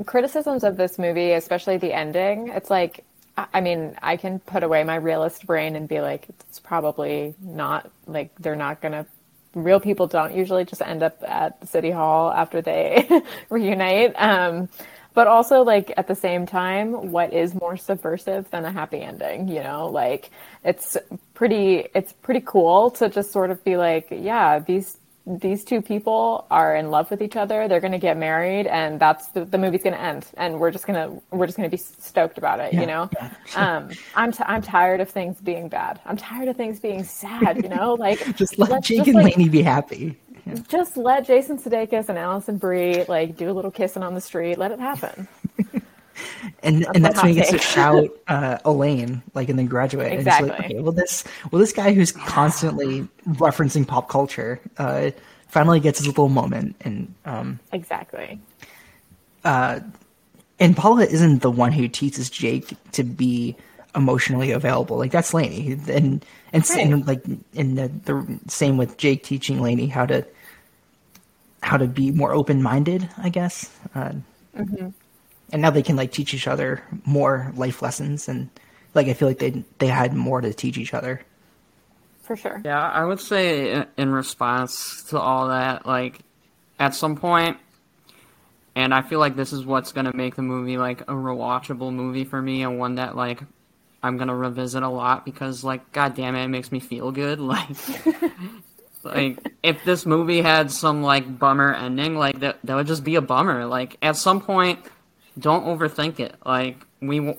criticisms 0.05 0.64
of 0.64 0.77
this 0.77 0.99
movie, 0.99 1.33
especially 1.33 1.79
the 1.79 1.92
ending. 1.92 2.49
It's 2.49 2.70
like, 2.70 3.05
I 3.37 3.61
mean, 3.61 3.96
I 4.03 4.16
can 4.16 4.38
put 4.40 4.62
away 4.62 4.83
my 4.85 4.96
realist 4.96 5.46
brain 5.46 5.77
and 5.77 5.88
be 5.88 6.01
like, 6.01 6.27
it's 6.29 6.59
probably 6.59 7.35
not 7.40 7.90
like 8.07 8.35
they're 8.38 8.57
not 8.57 8.81
gonna. 8.81 9.07
Real 9.55 9.81
people 9.81 10.07
don't 10.07 10.35
usually 10.35 10.66
just 10.66 10.83
end 10.83 11.03
up 11.03 11.22
at 11.22 11.66
city 11.68 11.90
hall 11.90 12.31
after 12.31 12.61
they 12.61 13.09
reunite. 13.51 14.14
Um, 14.16 14.68
but 15.14 15.27
also, 15.27 15.62
like 15.62 15.92
at 15.96 16.09
the 16.09 16.14
same 16.14 16.44
time, 16.44 17.11
what 17.11 17.33
is 17.33 17.55
more 17.55 17.77
subversive 17.79 18.51
than 18.51 18.66
a 18.66 18.72
happy 18.72 19.01
ending? 19.01 19.49
You 19.49 19.62
know, 19.62 19.88
like 19.88 20.31
it's 20.62 20.96
pretty. 21.33 21.88
It's 21.94 22.12
pretty 22.12 22.42
cool 22.44 22.90
to 22.92 23.09
just 23.09 23.33
sort 23.33 23.51
of 23.51 23.64
be 23.64 23.77
like, 23.77 24.09
yeah, 24.11 24.59
these 24.59 24.99
these 25.26 25.64
two 25.64 25.82
people 25.82 26.46
are 26.52 26.76
in 26.76 26.90
love 26.90 27.10
with 27.10 27.20
each 27.20 27.34
other. 27.36 27.66
They're 27.66 27.80
going 27.80 27.92
to 27.92 27.98
get 27.98 28.16
married, 28.16 28.66
and 28.68 29.00
that's 29.00 29.26
the, 29.28 29.44
the 29.44 29.58
movie's 29.58 29.82
going 29.82 29.94
to 29.94 30.00
end, 30.00 30.26
and 30.36 30.60
we're 30.60 30.70
just 30.70 30.86
gonna 30.86 31.20
we're 31.32 31.46
just 31.46 31.56
going 31.58 31.68
to 31.68 31.76
be 31.76 31.82
stoked 31.82 32.38
about 32.38 32.60
it. 32.60 32.72
Yeah, 32.72 32.80
You 32.80 32.86
know, 32.86 33.10
yeah. 33.14 33.32
um, 33.56 33.90
I'm 34.14 34.30
t- 34.32 34.44
I'm 34.46 34.62
tired 34.62 35.00
of 35.00 35.10
things 35.10 35.40
being 35.40 35.68
bad. 35.68 36.00
I'm 36.06 36.16
tired 36.16 36.48
of 36.48 36.56
things 36.56 36.78
being 36.78 37.02
sad. 37.02 37.62
You 37.62 37.68
know, 37.68 37.94
like 37.94 38.36
Just 38.36 38.58
let 38.58 38.84
Jake 38.84 38.98
just, 38.98 39.08
and 39.08 39.16
like, 39.16 39.36
Lainey 39.36 39.48
be 39.48 39.62
happy. 39.62 40.16
just 40.68 40.96
let 40.96 41.26
Jason 41.26 41.58
Sudeikis 41.58 42.08
and 42.08 42.18
Alison 42.18 42.56
Brie 42.56 43.04
like 43.08 43.36
do 43.36 43.50
a 43.50 43.52
little 43.54 43.72
kissing 43.72 44.04
on 44.04 44.14
the 44.14 44.20
street. 44.20 44.58
Let 44.58 44.70
it 44.70 44.78
happen. 44.78 45.26
and 46.62 46.87
and 46.94 47.05
that's 47.05 47.22
when 47.22 47.29
he 47.29 47.35
gets 47.35 47.50
to 47.50 47.59
shout 47.74 48.09
uh, 48.29 48.59
Elaine, 48.64 49.22
like 49.35 49.48
in 49.48 49.57
the 49.57 49.64
graduate. 49.64 50.12
And 50.12 50.20
it's 50.20 50.26
like, 50.26 50.42
Exactly. 50.44 50.64
okay, 50.76 50.81
well, 50.81 50.92
this 50.92 51.24
well, 51.50 51.61
this 51.61 51.72
guy 51.72 51.92
who's 51.92 52.12
constantly 52.12 53.07
referencing 53.29 53.87
pop 53.87 54.09
culture 54.09 54.61
uh, 54.79 55.11
finally 55.48 55.81
gets 55.81 55.98
his 55.98 56.07
little 56.09 56.29
moment, 56.29 56.76
and 56.83 57.14
um, 57.24 57.59
Exactly. 57.72 58.40
and 59.44 60.76
Paula 60.76 61.05
isn't 61.05 61.42
the 61.42 61.50
one 61.50 61.72
who 61.72 61.88
teaches 61.88 62.31
Jake 62.31 62.74
to 62.92 63.05
be 63.05 63.57
emotionally 63.94 64.50
available. 64.52 64.96
Like 64.98 65.12
that's 65.12 65.33
Lainey, 65.35 65.72
and 65.88 66.24
and, 66.52 66.62
s- 66.62 66.76
and 66.76 67.07
like 67.07 67.22
in 67.55 67.74
the, 67.74 67.88
the 68.05 68.40
same 68.48 68.76
with 68.76 68.96
Jake 68.96 69.22
teaching 69.22 69.61
Lainey 69.61 69.87
how 69.87 70.07
to 70.07 70.26
how 71.62 71.76
to 71.76 71.87
be 71.87 72.11
more 72.11 72.33
open 72.33 72.62
minded. 72.62 73.09
I 73.18 73.29
guess. 73.29 73.70
Uh, 73.94 74.12
And 75.52 75.62
now 75.62 75.70
they 75.70 75.82
can 75.82 75.96
like 75.96 76.11
teach 76.12 76.35
each 76.35 76.48
other 76.48 76.82
more 77.04 77.52
life 77.54 77.80
lessons, 77.82 78.28
and 78.28 78.50
like 78.94 79.06
I 79.06 79.14
feel 79.14 79.28
like 79.28 79.38
they 79.38 79.64
they 79.78 79.87
had 79.87 80.12
more 80.14 80.40
to 80.40 80.52
teach 80.52 80.76
each 80.76 80.92
other. 80.94 81.22
For 82.22 82.35
sure. 82.37 82.61
Yeah, 82.64 82.80
I 82.80 83.04
would 83.04 83.20
say 83.20 83.70
in- 83.70 83.87
in 83.96 84.11
response 84.12 85.04
to 85.11 85.20
all 85.20 85.48
that, 85.48 85.87
like 85.87 86.18
at 86.80 86.94
some 86.94 87.14
point, 87.16 87.59
and 88.74 88.92
I 88.92 89.02
feel 89.02 89.20
like 89.20 89.37
this 89.37 89.52
is 89.52 89.64
what's 89.64 89.92
gonna 89.92 90.12
make 90.14 90.35
the 90.35 90.42
movie 90.42 90.78
like 90.78 91.02
a 91.02 91.12
rewatchable 91.14 91.92
movie 91.92 92.24
for 92.24 92.42
me, 92.42 92.62
and 92.62 92.78
one 92.80 92.96
that 92.96 93.14
like 93.16 93.40
I'm 94.02 94.16
gonna 94.18 94.35
revisit 94.35 94.82
a 94.82 94.88
lot 94.88 95.24
because 95.24 95.62
like 95.62 95.92
god 95.92 96.16
damn 96.16 96.35
it, 96.35 96.44
it 96.44 96.48
makes 96.48 96.72
me 96.72 96.80
feel 96.80 97.12
good. 97.12 97.38
Like, 99.04 99.38
like 99.38 99.52
if 99.62 99.85
this 99.85 100.04
movie 100.04 100.40
had 100.42 100.72
some 100.72 101.04
like 101.04 101.38
bummer 101.38 101.72
ending, 101.72 102.16
like 102.16 102.40
that 102.40 102.59
that 102.64 102.74
would 102.74 102.88
just 102.88 103.04
be 103.04 103.14
a 103.14 103.20
bummer. 103.20 103.64
Like 103.64 103.96
at 104.02 104.16
some 104.16 104.40
point, 104.40 104.80
don't 105.38 105.64
overthink 105.64 106.20
it. 106.20 106.37
Like 106.44 106.85
we. 107.01 107.37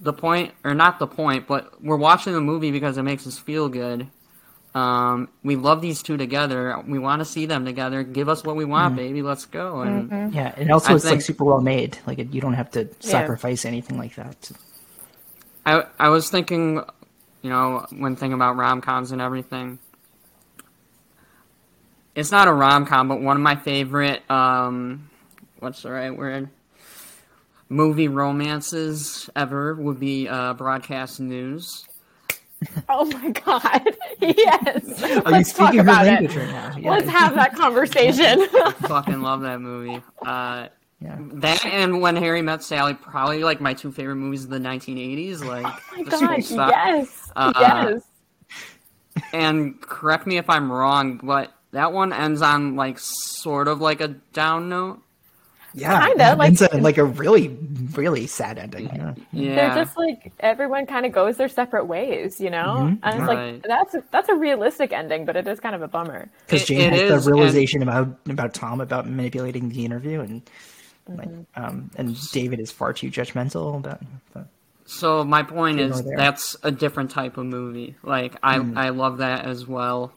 The 0.00 0.12
point, 0.12 0.52
or 0.64 0.74
not 0.74 0.98
the 0.98 1.06
point, 1.06 1.46
but 1.46 1.80
we're 1.80 1.96
watching 1.96 2.32
the 2.32 2.40
movie 2.40 2.72
because 2.72 2.98
it 2.98 3.04
makes 3.04 3.24
us 3.24 3.38
feel 3.38 3.68
good. 3.68 4.08
Um, 4.74 5.28
we 5.44 5.56
love 5.56 5.82
these 5.82 6.02
two 6.02 6.16
together. 6.16 6.82
We 6.86 6.98
want 6.98 7.20
to 7.20 7.24
see 7.24 7.46
them 7.46 7.64
together. 7.64 8.02
Give 8.02 8.28
us 8.28 8.42
what 8.42 8.56
we 8.56 8.64
want, 8.64 8.96
baby. 8.96 9.22
Let's 9.22 9.44
go. 9.44 9.82
And 9.82 10.34
Yeah, 10.34 10.54
and 10.56 10.72
also 10.72 10.92
I 10.92 10.96
it's 10.96 11.04
like 11.04 11.20
super 11.20 11.44
well 11.44 11.60
made. 11.60 11.98
Like 12.06 12.18
it, 12.18 12.32
you 12.32 12.40
don't 12.40 12.54
have 12.54 12.70
to 12.72 12.88
sacrifice 13.00 13.64
anything 13.64 13.98
like 13.98 14.14
that. 14.14 14.50
I 15.66 15.84
I 15.98 16.08
was 16.08 16.30
thinking, 16.30 16.82
you 17.42 17.50
know, 17.50 17.86
when 17.90 18.16
thinking 18.16 18.32
about 18.32 18.56
rom 18.56 18.80
coms 18.80 19.12
and 19.12 19.20
everything. 19.20 19.78
It's 22.14 22.30
not 22.30 22.48
a 22.48 22.52
rom 22.52 22.86
com, 22.86 23.08
but 23.08 23.20
one 23.20 23.36
of 23.36 23.42
my 23.42 23.56
favorite 23.56 24.28
um, 24.30 25.10
what's 25.58 25.82
the 25.82 25.90
right 25.90 26.16
word? 26.16 26.48
Movie 27.72 28.08
romances 28.08 29.30
ever 29.34 29.74
would 29.74 29.98
be 29.98 30.28
uh, 30.28 30.54
broadcast 30.54 31.20
news. 31.20 31.84
Oh 32.88 33.04
my 33.06 33.30
god. 33.30 33.96
Yes. 34.20 35.02
Are 35.02 35.32
Let's 35.32 35.52
talk 35.52 35.70
speaking 35.70 35.78
her 35.78 35.82
about 35.82 36.06
language 36.06 36.36
it. 36.36 36.38
right 36.38 36.50
now? 36.50 36.76
Yeah. 36.78 36.90
Let's 36.92 37.08
have 37.08 37.34
that 37.34 37.56
conversation. 37.56 38.46
Fucking 38.82 39.20
love 39.20 39.40
that 39.40 39.60
movie. 39.60 40.00
Uh, 40.24 40.68
yeah. 41.00 41.16
That 41.18 41.64
and 41.66 42.00
When 42.00 42.14
Harry 42.14 42.40
Met 42.40 42.62
Sally, 42.62 42.94
probably 42.94 43.42
like 43.42 43.60
my 43.60 43.74
two 43.74 43.90
favorite 43.90 44.14
movies 44.16 44.44
of 44.44 44.50
the 44.50 44.60
1980s. 44.60 45.44
Like, 45.44 45.66
oh 46.12 46.20
my 46.20 46.38
god. 46.40 46.70
Yes. 46.70 47.32
Uh, 47.34 47.52
yes. 47.58 48.02
And 49.32 49.80
correct 49.80 50.26
me 50.28 50.36
if 50.36 50.48
I'm 50.48 50.70
wrong, 50.70 51.18
but 51.22 51.52
that 51.72 51.92
one 51.92 52.12
ends 52.12 52.42
on 52.42 52.76
like 52.76 52.98
sort 53.00 53.66
of 53.66 53.80
like 53.80 54.00
a 54.00 54.08
down 54.08 54.68
note. 54.68 55.02
Yeah, 55.74 56.06
Kinda, 56.08 56.36
like- 56.36 56.52
it's 56.52 56.60
a, 56.60 56.76
like 56.78 56.98
a 56.98 57.04
really, 57.04 57.48
really 57.94 58.26
sad 58.26 58.58
ending. 58.58 58.86
Yeah. 58.94 59.14
Yeah, 59.32 59.54
They're 59.54 59.84
just 59.84 59.96
like 59.96 60.32
everyone 60.40 60.86
kind 60.86 61.06
of 61.06 61.12
goes 61.12 61.36
their 61.38 61.48
separate 61.48 61.86
ways, 61.86 62.40
you 62.40 62.50
know. 62.50 62.96
And 63.02 63.14
it's 63.20 63.26
Right. 63.28 63.54
like 63.54 63.62
that's 63.62 63.94
a, 63.94 64.04
that's 64.10 64.28
a 64.28 64.34
realistic 64.34 64.92
ending, 64.92 65.24
but 65.24 65.36
it 65.36 65.46
is 65.46 65.60
kind 65.60 65.74
of 65.74 65.82
a 65.82 65.88
bummer. 65.88 66.28
Because 66.46 66.64
Jane 66.66 66.92
it 66.92 67.08
has 67.10 67.20
is, 67.20 67.24
the 67.24 67.30
and- 67.30 67.38
realization 67.40 67.82
about 67.82 68.08
about 68.28 68.52
Tom 68.54 68.80
about 68.80 69.08
manipulating 69.08 69.68
the 69.70 69.84
interview, 69.84 70.20
and 70.20 70.42
Mm-hmm. 71.10 71.42
um, 71.62 71.90
and 71.96 72.30
David 72.30 72.60
is 72.60 72.70
far 72.70 72.92
too 72.92 73.10
judgmental 73.10 73.76
about. 73.76 74.00
about 74.30 74.46
So 74.84 75.24
my 75.24 75.42
point 75.42 75.80
is 75.80 76.00
there. 76.02 76.16
that's 76.16 76.54
a 76.62 76.70
different 76.70 77.10
type 77.10 77.38
of 77.38 77.46
movie. 77.46 77.96
Like 78.04 78.36
I 78.42 78.56
I 78.76 78.90
love 78.90 79.18
that 79.18 79.44
as 79.44 79.66
well. 79.66 80.12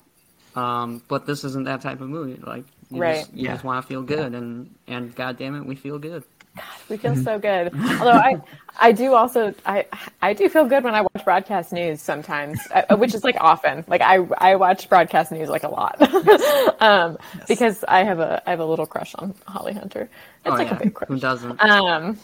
Um, 0.55 1.01
but 1.07 1.25
this 1.25 1.43
isn't 1.43 1.65
that 1.65 1.81
type 1.81 2.01
of 2.01 2.09
movie. 2.09 2.39
Like 2.39 2.65
you 2.91 3.01
Right. 3.01 3.25
just, 3.25 3.33
you 3.33 3.43
Yeah. 3.45 3.53
just 3.53 3.63
want 3.63 3.81
to 3.83 3.87
feel 3.87 4.01
good, 4.03 4.33
and 4.33 4.69
and 4.87 5.13
god 5.15 5.37
damn 5.37 5.55
it, 5.55 5.65
we 5.65 5.75
feel 5.75 5.99
good. 5.99 6.23
God, 6.55 6.63
We 6.89 6.97
feel 6.97 7.15
so 7.17 7.37
good. 7.39 7.73
Although 7.99 8.13
I, 8.15 8.37
I 8.79 8.91
do 8.93 9.13
also, 9.13 9.53
I, 9.65 9.85
I 10.21 10.33
do 10.33 10.47
feel 10.47 10.65
good 10.65 10.83
when 10.85 10.95
I 10.95 11.01
watch 11.01 11.25
broadcast 11.25 11.73
news 11.73 12.01
sometimes, 12.01 12.67
uh, 12.71 12.95
which 12.95 13.13
is 13.13 13.23
like 13.23 13.35
often. 13.41 13.83
Like 13.87 14.01
I, 14.01 14.17
I 14.37 14.55
watch 14.55 14.87
broadcast 14.87 15.31
news 15.33 15.49
like 15.49 15.63
a 15.63 15.69
lot, 15.69 15.97
um, 16.81 17.17
because 17.47 17.83
I 17.87 18.03
have 18.03 18.19
a, 18.19 18.41
I 18.47 18.51
have 18.51 18.59
a 18.61 18.65
little 18.65 18.85
crush 18.85 19.13
on 19.15 19.33
Holly 19.47 19.73
Hunter. 19.73 20.09
It's 20.45 20.53
Oh 20.53 20.57
like 20.57 20.67
yeah, 20.67 20.75
a 20.75 20.75
big 20.75 20.93
crush. 20.93 21.07
who 21.07 21.17
crush. 21.17 21.19
doesn't? 21.19 21.59
Um, 21.59 22.17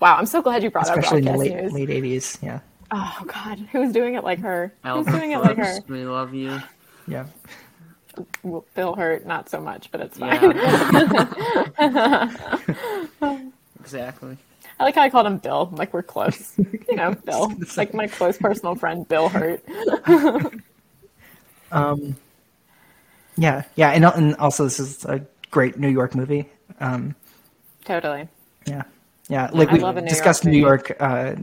wow, 0.00 0.16
I'm 0.16 0.26
so 0.26 0.42
glad 0.42 0.62
you 0.62 0.70
brought 0.70 0.88
especially 0.88 1.18
in 1.18 1.24
up 1.24 1.24
the 1.24 1.30
broadcast 1.30 1.38
late 1.38 1.52
news. 1.62 1.72
late 1.72 1.90
eighties. 1.90 2.38
Yeah, 2.42 2.60
Oh 2.90 3.24
God, 3.26 3.58
who's 3.72 3.92
doing 3.92 4.14
it 4.14 4.24
like 4.24 4.40
her? 4.40 4.72
Who's 4.92 5.06
Albert 5.06 5.10
doing 5.10 5.32
it 5.32 5.38
like 5.38 5.56
her? 5.58 5.84
We 5.88 6.04
love 6.04 6.34
you. 6.34 6.62
yeah. 7.06 7.26
Bill 8.74 8.94
Hurt, 8.94 9.26
not 9.26 9.48
so 9.48 9.60
much, 9.60 9.90
but 9.90 10.00
it's 10.00 10.18
fine. 10.18 10.52
Yeah. 11.78 12.30
exactly. 13.80 14.38
I 14.78 14.84
like 14.84 14.94
how 14.94 15.02
I 15.02 15.10
called 15.10 15.26
him 15.26 15.38
Bill. 15.38 15.70
Like 15.72 15.92
we're 15.94 16.02
close, 16.02 16.54
you 16.58 16.96
know, 16.96 17.14
Bill. 17.24 17.52
Like 17.76 17.94
my 17.94 18.06
close 18.08 18.38
personal 18.38 18.74
friend, 18.74 19.06
Bill 19.08 19.28
Hurt. 19.28 19.62
um, 21.72 22.16
Yeah, 23.36 23.62
yeah, 23.74 23.90
and 23.90 24.04
and 24.04 24.34
also 24.36 24.64
this 24.64 24.80
is 24.80 25.04
a 25.04 25.20
great 25.50 25.78
New 25.78 25.88
York 25.88 26.14
movie. 26.14 26.48
Um, 26.80 27.14
Totally. 27.84 28.28
yeah, 28.66 28.82
yeah. 29.28 29.50
Like 29.52 29.72
I 29.72 29.74
we 29.74 29.80
love 29.80 29.96
New 29.96 30.02
discussed 30.08 30.44
York 30.44 30.52
New. 30.52 30.58
York 30.58 30.96
uh, 31.00 31.36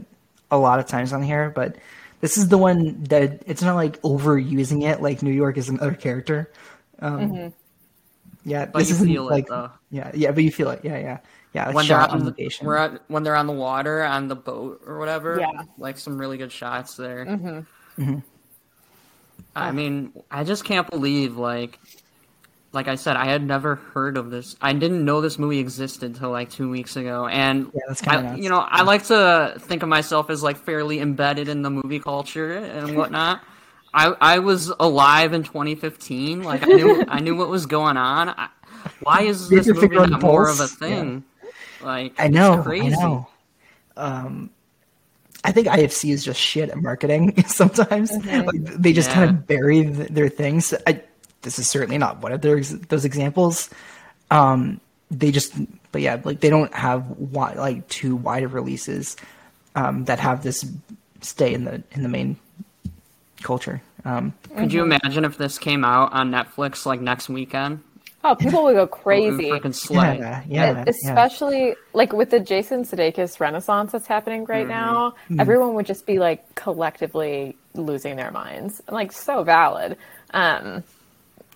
a 0.50 0.58
lot 0.58 0.78
of 0.78 0.86
times 0.86 1.12
on 1.12 1.22
here, 1.22 1.50
but 1.50 1.76
this 2.24 2.38
is 2.38 2.48
the 2.48 2.56
one 2.56 3.04
that 3.04 3.42
it's 3.44 3.60
not 3.60 3.74
like 3.74 4.00
overusing 4.00 4.82
it. 4.90 5.02
Like 5.02 5.22
New 5.22 5.30
York 5.30 5.58
is 5.58 5.68
another 5.68 5.92
character. 5.92 6.50
Um, 7.00 7.18
Mm-hmm. 7.20 7.48
Yeah, 8.48 8.64
But 8.64 8.78
this 8.78 8.88
you 8.88 8.94
isn't 8.94 9.08
feel 9.08 9.28
it, 9.28 9.30
like 9.30 9.46
though. 9.48 9.70
yeah, 9.90 10.10
yeah, 10.14 10.30
but 10.30 10.42
you 10.42 10.50
feel 10.50 10.70
it. 10.70 10.80
Yeah, 10.82 10.96
yeah, 10.96 11.18
yeah. 11.52 11.70
When 11.72 11.86
they're 11.86 12.00
on 12.00 12.10
on 12.12 12.18
the, 12.20 12.24
location. 12.26 12.66
we're 12.66 12.76
at, 12.76 13.02
when 13.08 13.24
they're 13.24 13.36
on 13.36 13.46
the 13.46 13.52
water 13.52 14.02
on 14.02 14.28
the 14.28 14.36
boat 14.36 14.80
or 14.86 14.98
whatever. 14.98 15.38
Yeah. 15.38 15.64
Like 15.76 15.98
some 15.98 16.16
really 16.18 16.38
good 16.38 16.50
shots 16.50 16.96
there. 16.96 17.26
Mm-hmm. 17.26 18.18
I 19.54 19.70
mean, 19.72 20.14
I 20.30 20.44
just 20.44 20.64
can't 20.64 20.88
believe 20.88 21.36
like 21.36 21.78
like 22.74 22.88
I 22.88 22.96
said, 22.96 23.16
I 23.16 23.24
had 23.26 23.42
never 23.46 23.76
heard 23.76 24.16
of 24.16 24.30
this. 24.30 24.56
I 24.60 24.72
didn't 24.72 25.04
know 25.04 25.20
this 25.20 25.38
movie 25.38 25.58
existed 25.60 26.16
till 26.16 26.30
like 26.30 26.50
two 26.50 26.68
weeks 26.68 26.96
ago, 26.96 27.26
and 27.26 27.70
Yeah, 27.74 27.94
I, 28.06 28.34
you 28.34 28.48
know, 28.48 28.58
I 28.58 28.82
like 28.82 29.04
to 29.04 29.54
think 29.60 29.82
of 29.82 29.88
myself 29.88 30.28
as 30.30 30.42
like 30.42 30.56
fairly 30.58 31.00
embedded 31.00 31.48
in 31.48 31.62
the 31.62 31.70
movie 31.70 32.00
culture 32.00 32.52
and 32.56 32.96
whatnot. 32.96 33.40
I 33.94 34.08
I 34.20 34.38
was 34.40 34.72
alive 34.80 35.32
in 35.34 35.44
2015. 35.44 36.42
Like 36.42 36.62
I 36.64 36.66
knew 36.66 37.04
I 37.08 37.20
knew 37.20 37.36
what 37.36 37.48
was 37.48 37.66
going 37.66 37.96
on. 37.96 38.28
I, 38.30 38.48
why 39.02 39.22
is 39.22 39.48
this 39.48 39.66
movie 39.68 39.88
not 39.88 40.20
more 40.20 40.48
of 40.48 40.58
a 40.60 40.66
thing? 40.66 41.24
Like 41.80 42.14
I 42.18 42.28
know. 42.28 42.54
it's 42.54 42.66
crazy. 42.66 42.86
I 42.96 43.00
know. 43.00 43.28
Um, 43.96 44.50
I 45.44 45.52
think 45.52 45.68
IFC 45.68 46.10
is 46.10 46.24
just 46.24 46.40
shit 46.40 46.70
at 46.70 46.78
marketing 46.78 47.42
sometimes. 47.46 48.10
Like, 48.26 48.48
they 48.64 48.92
just 48.92 49.10
Yeah. 49.10 49.14
kind 49.14 49.30
of 49.30 49.46
bury 49.46 49.84
th- 49.84 50.08
their 50.08 50.28
things. 50.28 50.72
I, 50.86 51.02
this 51.44 51.58
is 51.60 51.68
certainly 51.68 51.98
not 51.98 52.20
one 52.20 52.32
of 52.32 52.40
their, 52.40 52.60
those 52.60 53.04
examples. 53.04 53.70
Um, 54.30 54.80
they 55.10 55.30
just, 55.30 55.54
but 55.92 56.02
yeah, 56.02 56.20
like 56.24 56.40
they 56.40 56.50
don't 56.50 56.74
have 56.74 57.08
wi- 57.10 57.54
like 57.54 57.86
two 57.88 58.16
wide 58.16 58.42
of 58.42 58.52
releases 58.54 59.16
um, 59.76 60.04
that 60.06 60.18
have 60.18 60.42
this 60.42 60.64
stay 61.20 61.54
in 61.54 61.64
the 61.64 61.82
in 61.92 62.02
the 62.02 62.08
main 62.08 62.36
culture. 63.42 63.80
Um, 64.04 64.34
Could 64.56 64.72
you 64.72 64.82
imagine 64.82 65.24
if 65.24 65.38
this 65.38 65.58
came 65.58 65.84
out 65.84 66.12
on 66.12 66.30
Netflix 66.30 66.84
like 66.86 67.00
next 67.00 67.28
weekend? 67.28 67.82
Oh, 68.26 68.34
people 68.34 68.64
would 68.64 68.74
go 68.74 68.86
crazy. 68.86 69.50
freaking 69.50 69.74
slay. 69.74 70.16
yeah, 70.18 70.42
yeah, 70.48 70.72
yeah. 70.72 70.84
Especially 70.86 71.74
like 71.92 72.12
with 72.14 72.30
the 72.30 72.40
Jason 72.40 72.84
Sudeikis 72.84 73.38
renaissance 73.38 73.92
that's 73.92 74.06
happening 74.06 74.46
right 74.46 74.66
now, 74.66 75.10
Mm-hmm. 75.24 75.40
everyone 75.40 75.74
would 75.74 75.84
just 75.86 76.06
be 76.06 76.18
like 76.18 76.54
collectively 76.54 77.54
losing 77.74 78.16
their 78.16 78.30
minds. 78.30 78.80
Like 78.88 79.12
so 79.12 79.42
valid. 79.42 79.98
Um, 80.32 80.82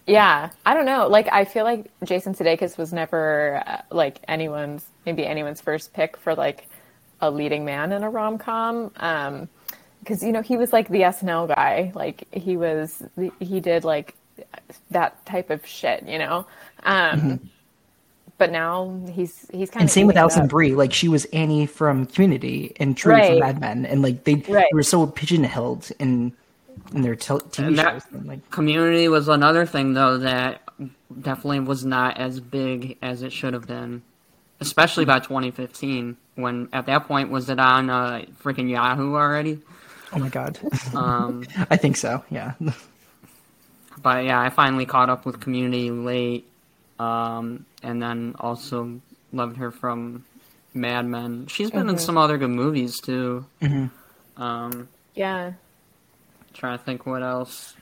yeah, 0.08 0.50
I 0.66 0.74
don't 0.74 0.86
know. 0.86 1.06
Like 1.06 1.28
I 1.30 1.44
feel 1.44 1.64
like 1.64 1.90
Jason 2.04 2.34
Sudeikis 2.34 2.76
was 2.78 2.92
never 2.92 3.62
uh, 3.66 3.82
like 3.90 4.20
anyone's 4.26 4.84
maybe 5.06 5.24
anyone's 5.26 5.60
first 5.60 5.92
pick 5.92 6.16
for 6.16 6.34
like 6.34 6.66
a 7.20 7.30
leading 7.30 7.64
man 7.64 7.92
in 7.92 8.02
a 8.02 8.10
rom 8.10 8.38
com. 8.38 8.90
Um, 8.96 9.48
because 10.00 10.22
you 10.22 10.32
know 10.32 10.40
he 10.42 10.56
was 10.56 10.72
like 10.72 10.88
the 10.88 11.02
SNL 11.02 11.48
guy. 11.48 11.92
Like 11.94 12.26
he 12.32 12.56
was 12.56 13.02
he 13.38 13.60
did 13.60 13.84
like 13.84 14.14
that 14.90 15.24
type 15.26 15.50
of 15.50 15.64
shit. 15.66 16.02
You 16.08 16.18
know. 16.18 16.46
Um, 16.84 17.40
But 18.38 18.52
now 18.52 18.96
he's 19.12 19.48
he's 19.50 19.68
kind 19.68 19.76
of. 19.76 19.80
and 19.80 19.84
of 19.84 19.90
same 19.90 20.06
with 20.06 20.16
Alison. 20.16 20.46
Brie. 20.46 20.72
Like 20.76 20.92
she 20.92 21.08
was 21.08 21.24
Annie 21.26 21.66
from 21.66 22.06
Community 22.06 22.72
and 22.78 22.96
True 22.96 23.12
Right. 23.14 23.30
from 23.30 23.40
Mad 23.40 23.60
Men, 23.60 23.84
and 23.84 24.00
like 24.00 24.22
they, 24.24 24.36
Right. 24.36 24.66
they 24.70 24.74
were 24.74 24.84
so 24.84 25.04
pigeonholed 25.08 25.90
in 25.98 26.32
in 26.94 27.02
their 27.02 27.16
tel- 27.16 27.40
TV 27.40 27.66
And 27.68 27.76
shows. 27.78 28.02
And, 28.12 28.26
like 28.26 28.50
Community 28.50 29.08
was 29.08 29.28
another 29.28 29.66
thing 29.66 29.94
though 29.94 30.18
that 30.18 30.62
definitely 31.20 31.60
was 31.60 31.84
not 31.84 32.18
as 32.18 32.40
big 32.40 32.96
as 33.02 33.22
it 33.22 33.32
should 33.32 33.54
have 33.54 33.66
been, 33.66 34.02
especially 34.60 35.04
by 35.04 35.18
2015. 35.20 36.16
When 36.36 36.68
at 36.72 36.86
that 36.86 37.06
point 37.08 37.30
was 37.30 37.48
it 37.50 37.58
on 37.58 37.90
uh, 37.90 38.24
freaking 38.42 38.70
Yahoo 38.70 39.14
already? 39.14 39.60
oh 40.12 40.18
my 40.18 40.28
god, 40.28 40.58
Um, 40.94 41.44
I 41.68 41.76
think 41.76 41.96
so. 41.96 42.22
Yeah, 42.30 42.54
but 44.00 44.24
yeah, 44.24 44.40
I 44.40 44.50
finally 44.50 44.86
caught 44.86 45.10
up 45.10 45.26
with 45.26 45.40
Community 45.40 45.90
late, 45.90 46.46
um, 46.98 47.66
and 47.82 48.00
then 48.00 48.34
also 48.38 49.00
loved 49.32 49.56
her 49.56 49.70
from 49.70 50.24
Mad 50.74 51.06
Men. 51.06 51.46
She's 51.48 51.70
been 51.70 51.88
in 51.88 51.98
some 51.98 52.16
other 52.16 52.38
good 52.38 52.50
movies 52.50 53.00
too. 53.00 53.44
Um, 54.36 54.88
Yeah, 55.14 55.52
trying 56.58 56.78
to 56.78 56.84
think 56.84 57.06
what 57.06 57.22
else. 57.22 57.74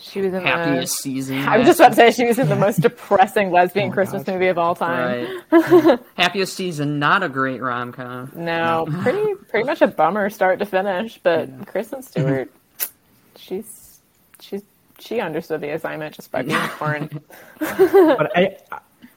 she 0.00 0.20
was 0.20 0.32
in 0.32 0.42
Happiest 0.42 0.96
the. 0.98 1.02
season. 1.02 1.38
I 1.40 1.58
was 1.58 1.66
just 1.66 1.80
about 1.80 1.90
to 1.90 1.94
say 1.96 2.10
she 2.12 2.24
was 2.26 2.38
in 2.38 2.48
the 2.48 2.56
most 2.56 2.80
depressing 2.80 3.50
lesbian 3.50 3.90
Oh 3.90 3.92
Christmas 3.92 4.22
God. 4.24 4.32
movie 4.34 4.46
of 4.46 4.56
all 4.58 4.74
time. 4.74 5.42
Right. 5.50 5.98
Happiest 6.16 6.54
season, 6.54 6.98
not 6.98 7.22
a 7.22 7.28
great 7.28 7.60
rom 7.60 7.92
com. 7.92 8.32
No, 8.34 8.86
pretty 9.02 9.34
pretty 9.48 9.66
much 9.66 9.82
a 9.82 9.86
bummer 9.88 10.30
start 10.30 10.58
to 10.60 10.66
finish. 10.66 11.18
But 11.22 11.66
Kristen 11.66 12.02
Stewart, 12.08 12.50
she's 13.36 13.98
she's 14.40 14.62
she 15.00 15.20
understood 15.20 15.60
the 15.60 15.70
assignment 15.70 16.14
just 16.14 16.30
by 16.30 16.42
being 16.42 16.58
foreign. 16.78 17.08
but 17.58 18.36
I 18.36 18.56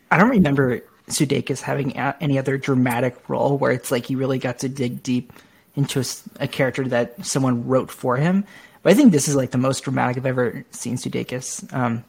I 0.10 0.18
don't 0.18 0.30
remember 0.30 0.82
Sudeikis 1.08 1.62
having 1.62 1.98
a- 1.98 2.16
any 2.22 2.38
other 2.40 2.58
dramatic 2.58 3.30
role 3.30 3.58
where 3.58 3.72
it's 3.72 3.92
like 3.92 4.06
he 4.06 4.16
really 4.16 4.40
got 4.40 4.60
to 4.60 4.70
dig 4.70 5.04
deep 5.04 5.32
into 5.76 6.04
a 6.40 6.48
character 6.48 6.88
that 6.90 7.26
someone 7.26 7.68
wrote 7.68 7.90
for 7.92 8.18
him. 8.18 8.44
But 8.84 8.92
I 8.92 8.96
think 8.96 9.12
this 9.12 9.28
is 9.28 9.36
like 9.36 9.52
the 9.52 9.58
most 9.58 9.82
dramatic 9.82 10.18
I've 10.18 10.26
ever 10.26 10.66
seen 10.72 10.96
Sudeikis. 10.96 11.72
Um, 11.74 12.04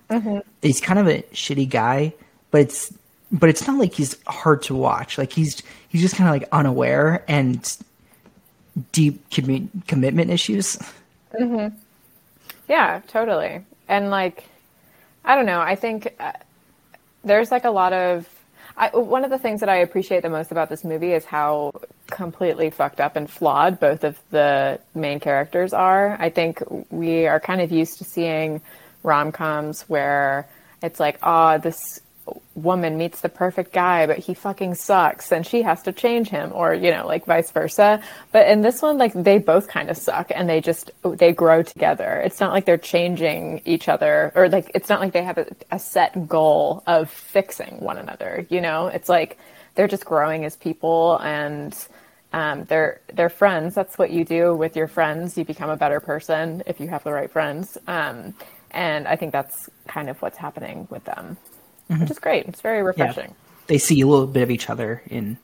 He's 0.63 0.81
kind 0.81 0.99
of 0.99 1.07
a 1.07 1.23
shitty 1.33 1.69
guy, 1.69 2.15
but 2.51 2.63
it's 2.63 2.93
but 3.31 3.49
it's 3.49 3.67
not 3.67 3.79
like 3.79 3.93
he's 3.95 4.17
hard 4.27 4.63
to 4.63 4.75
watch. 4.75 5.19
Like 5.19 5.33
he's 5.33 5.63
he's 5.89 6.01
just 6.01 6.17
kind 6.17 6.29
of 6.29 6.35
like 6.35 6.49
unaware 6.53 7.25
and 7.29 7.77
deep 8.93 9.29
commi- 9.31 9.69
commitment 9.87 10.31
issues. 10.31 10.79
Yeah, 12.69 13.01
totally. 13.09 13.65
And 13.89 14.11
like, 14.11 14.45
I 15.25 15.35
don't 15.35 15.47
know. 15.47 15.61
I 15.61 15.75
think 15.77 16.15
uh, 16.21 16.33
there's 17.25 17.51
like 17.51 17.65
a 17.65 17.71
lot 17.71 17.93
of. 17.93 18.29
I, 18.77 18.89
one 18.97 19.25
of 19.25 19.31
the 19.31 19.39
things 19.39 19.61
that 19.61 19.69
I 19.69 19.77
appreciate 19.77 20.23
the 20.23 20.31
most 20.31 20.51
about 20.51 20.69
this 20.69 20.85
movie 20.85 21.13
is 21.13 21.25
how 21.25 21.73
completely 22.09 22.71
fucked 22.71 23.01
up 23.01 23.17
and 23.17 23.31
flawed 23.31 23.81
both 23.81 24.05
of 24.05 24.19
the 24.31 24.81
main 24.95 25.21
characters 25.21 25.73
are. 25.73 26.17
I 26.21 26.31
think 26.31 26.63
we 26.91 27.27
are 27.27 27.41
kind 27.41 27.61
of 27.61 27.71
used 27.71 27.99
to 27.99 28.05
seeing 28.05 28.61
rom 29.03 29.33
coms 29.33 29.83
where 29.89 30.49
it's 30.83 31.01
like, 31.01 31.19
oh, 31.23 31.59
this 31.59 32.01
woman 32.55 32.97
meets 32.97 33.21
the 33.21 33.29
perfect 33.29 33.73
guy, 33.73 34.07
but 34.07 34.19
he 34.19 34.35
fucking 34.35 34.75
sucks 34.75 35.33
and 35.33 35.47
she 35.47 35.63
has 35.63 35.83
to 35.83 35.93
change 35.93 36.29
him 36.29 36.53
or, 36.55 36.75
you 36.75 36.91
know, 36.91 37.07
like 37.07 37.25
vice 37.25 37.51
versa. 37.51 38.03
But 38.31 38.49
in 38.49 38.61
this 38.61 38.83
one, 38.83 38.99
like 38.99 39.13
they 39.15 39.39
both 39.39 39.69
kind 39.69 39.91
of 39.91 39.97
suck 39.97 40.31
and 40.35 40.49
they 40.49 40.61
just, 40.61 40.91
they 41.03 41.33
grow 41.33 41.63
together. 41.63 42.23
It's 42.25 42.41
not 42.41 42.53
like 42.53 42.65
they're 42.65 42.79
changing 42.79 43.63
each 43.65 43.89
other 43.89 44.33
or 44.35 44.49
like, 44.49 44.71
it's 44.75 44.89
not 44.89 45.01
like 45.01 45.13
they 45.13 45.25
have 45.25 45.39
a, 45.39 45.47
a 45.71 45.79
set 45.79 46.29
goal 46.29 46.83
of 46.87 47.11
fixing 47.11 47.81
one 47.81 47.99
another, 47.99 48.47
you 48.51 48.61
know? 48.61 48.87
It's 48.89 49.09
like 49.09 49.39
they're 49.75 49.89
just 49.89 50.05
growing 50.05 50.45
as 50.45 50.57
people 50.57 51.19
and, 51.19 51.75
um, 52.35 52.65
they're 52.65 53.01
they're 53.13 53.29
friends. 53.29 53.75
That's 53.75 53.99
what 53.99 54.11
you 54.11 54.25
do 54.25 54.55
with 54.55 54.75
your 54.75 54.89
friends. 54.89 55.37
You 55.37 55.45
become 55.45 55.69
a 55.69 55.77
better 55.77 56.01
person 56.01 56.63
if 56.67 56.81
you 56.81 56.89
have 56.89 57.05
the 57.05 57.13
right 57.13 57.31
friends. 57.31 57.77
Um, 57.87 58.35
and 58.71 59.07
I 59.07 59.17
think 59.17 59.33
that's 59.33 59.69
kind 59.87 60.09
of 60.09 60.21
what's 60.23 60.39
happening 60.39 60.89
with 60.91 61.05
them, 61.05 61.37
which 62.01 62.11
is 62.11 62.19
great. 62.19 62.47
It's 62.47 62.61
very 62.61 62.83
refreshing. 62.83 63.35
They 63.67 63.79
see 63.79 64.01
a 64.01 64.07
little 64.07 64.27
bit 64.27 64.43
of 64.43 64.51
each 64.51 64.69
other 64.69 65.03
in, 65.07 65.39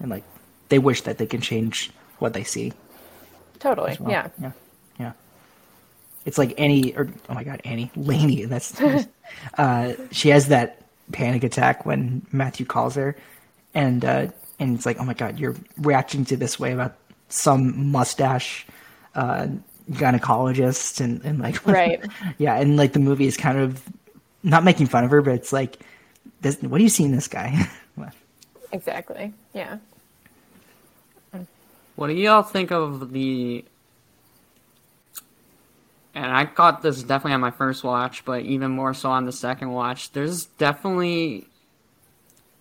and 0.00 0.10
like 0.10 0.24
they 0.68 0.78
wish 0.78 1.02
that 1.02 1.18
they 1.18 1.26
can 1.26 1.40
change 1.40 1.90
what 2.18 2.32
they 2.32 2.44
see. 2.44 2.72
Totally. 3.58 3.96
well. 4.00 4.10
Yeah. 4.10 4.28
yeah, 4.40 4.52
yeah. 4.98 5.12
It's 6.24 6.38
like 6.38 6.58
Annie, 6.60 6.94
or 6.96 7.08
oh 7.28 7.34
my 7.34 7.44
god, 7.44 7.60
Annie 7.64 7.90
Lainey. 7.96 8.44
That's 8.44 8.80
uh, 9.58 9.94
she 10.10 10.28
has 10.30 10.48
that 10.48 10.82
panic 11.12 11.44
attack 11.44 11.86
when 11.86 12.26
Matthew 12.32 12.66
calls 12.66 12.94
her, 12.94 13.16
and 13.74 14.04
uh, 14.04 14.26
and 14.58 14.74
it's 14.76 14.86
like, 14.86 14.98
oh 14.98 15.04
my 15.04 15.14
god, 15.14 15.38
you're 15.38 15.56
reacting 15.78 16.24
to 16.26 16.36
this 16.36 16.58
way 16.58 16.72
about 16.72 16.96
some 17.28 17.90
mustache 17.92 18.66
uh, 19.14 19.46
gynecologist, 19.90 21.00
and 21.00 21.22
and 21.24 21.38
like, 21.40 21.64
Right. 21.66 22.04
yeah, 22.38 22.56
and 22.56 22.76
like 22.76 22.92
the 22.92 22.98
movie 23.00 23.26
is 23.26 23.36
kind 23.36 23.58
of 23.58 23.82
not 24.42 24.64
making 24.64 24.86
fun 24.86 25.04
of 25.04 25.10
her, 25.10 25.22
but 25.22 25.34
it's 25.34 25.52
like, 25.52 25.78
this, 26.40 26.60
what 26.62 26.78
do 26.78 26.84
you 26.84 26.90
see 26.90 27.04
in 27.04 27.12
this 27.12 27.28
guy? 27.28 27.68
Exactly. 28.72 29.32
Yeah. 29.54 29.78
What 31.96 32.08
do 32.08 32.12
y'all 32.14 32.42
think 32.42 32.70
of 32.70 33.12
the? 33.12 33.64
And 36.14 36.26
I 36.26 36.44
caught 36.44 36.82
this 36.82 37.02
definitely 37.02 37.34
on 37.34 37.40
my 37.40 37.50
first 37.50 37.82
watch, 37.82 38.24
but 38.24 38.42
even 38.42 38.70
more 38.70 38.94
so 38.94 39.10
on 39.10 39.24
the 39.24 39.32
second 39.32 39.70
watch. 39.72 40.12
There's 40.12 40.46
definitely 40.46 41.46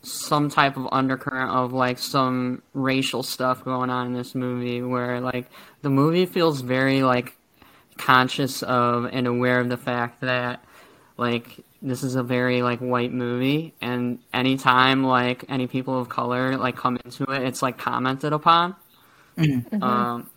some 0.01 0.49
type 0.49 0.78
of 0.78 0.88
undercurrent 0.91 1.51
of 1.51 1.73
like 1.73 1.99
some 1.99 2.61
racial 2.73 3.23
stuff 3.23 3.63
going 3.63 3.89
on 3.89 4.07
in 4.07 4.13
this 4.13 4.34
movie, 4.34 4.82
where 4.82 5.19
like 5.19 5.49
the 5.82 5.89
movie 5.89 6.25
feels 6.25 6.61
very 6.61 7.03
like 7.03 7.36
conscious 7.97 8.63
of 8.63 9.05
and 9.11 9.28
aware 9.28 9.59
of 9.59 9.69
the 9.69 9.78
fact 9.78 10.21
that 10.21 10.63
like 11.17 11.63
this 11.82 12.03
is 12.03 12.15
a 12.15 12.23
very 12.23 12.61
like 12.63 12.80
white 12.80 13.13
movie 13.13 13.73
and 13.82 14.19
anytime 14.34 15.03
like 15.03 15.45
any 15.49 15.67
people 15.67 15.99
of 15.99 16.09
color 16.09 16.57
like 16.57 16.75
come 16.75 16.97
into 17.05 17.23
it 17.32 17.43
it's 17.43 17.61
like 17.61 17.78
commented 17.78 18.34
upon. 18.34 18.75
Um 19.82 20.30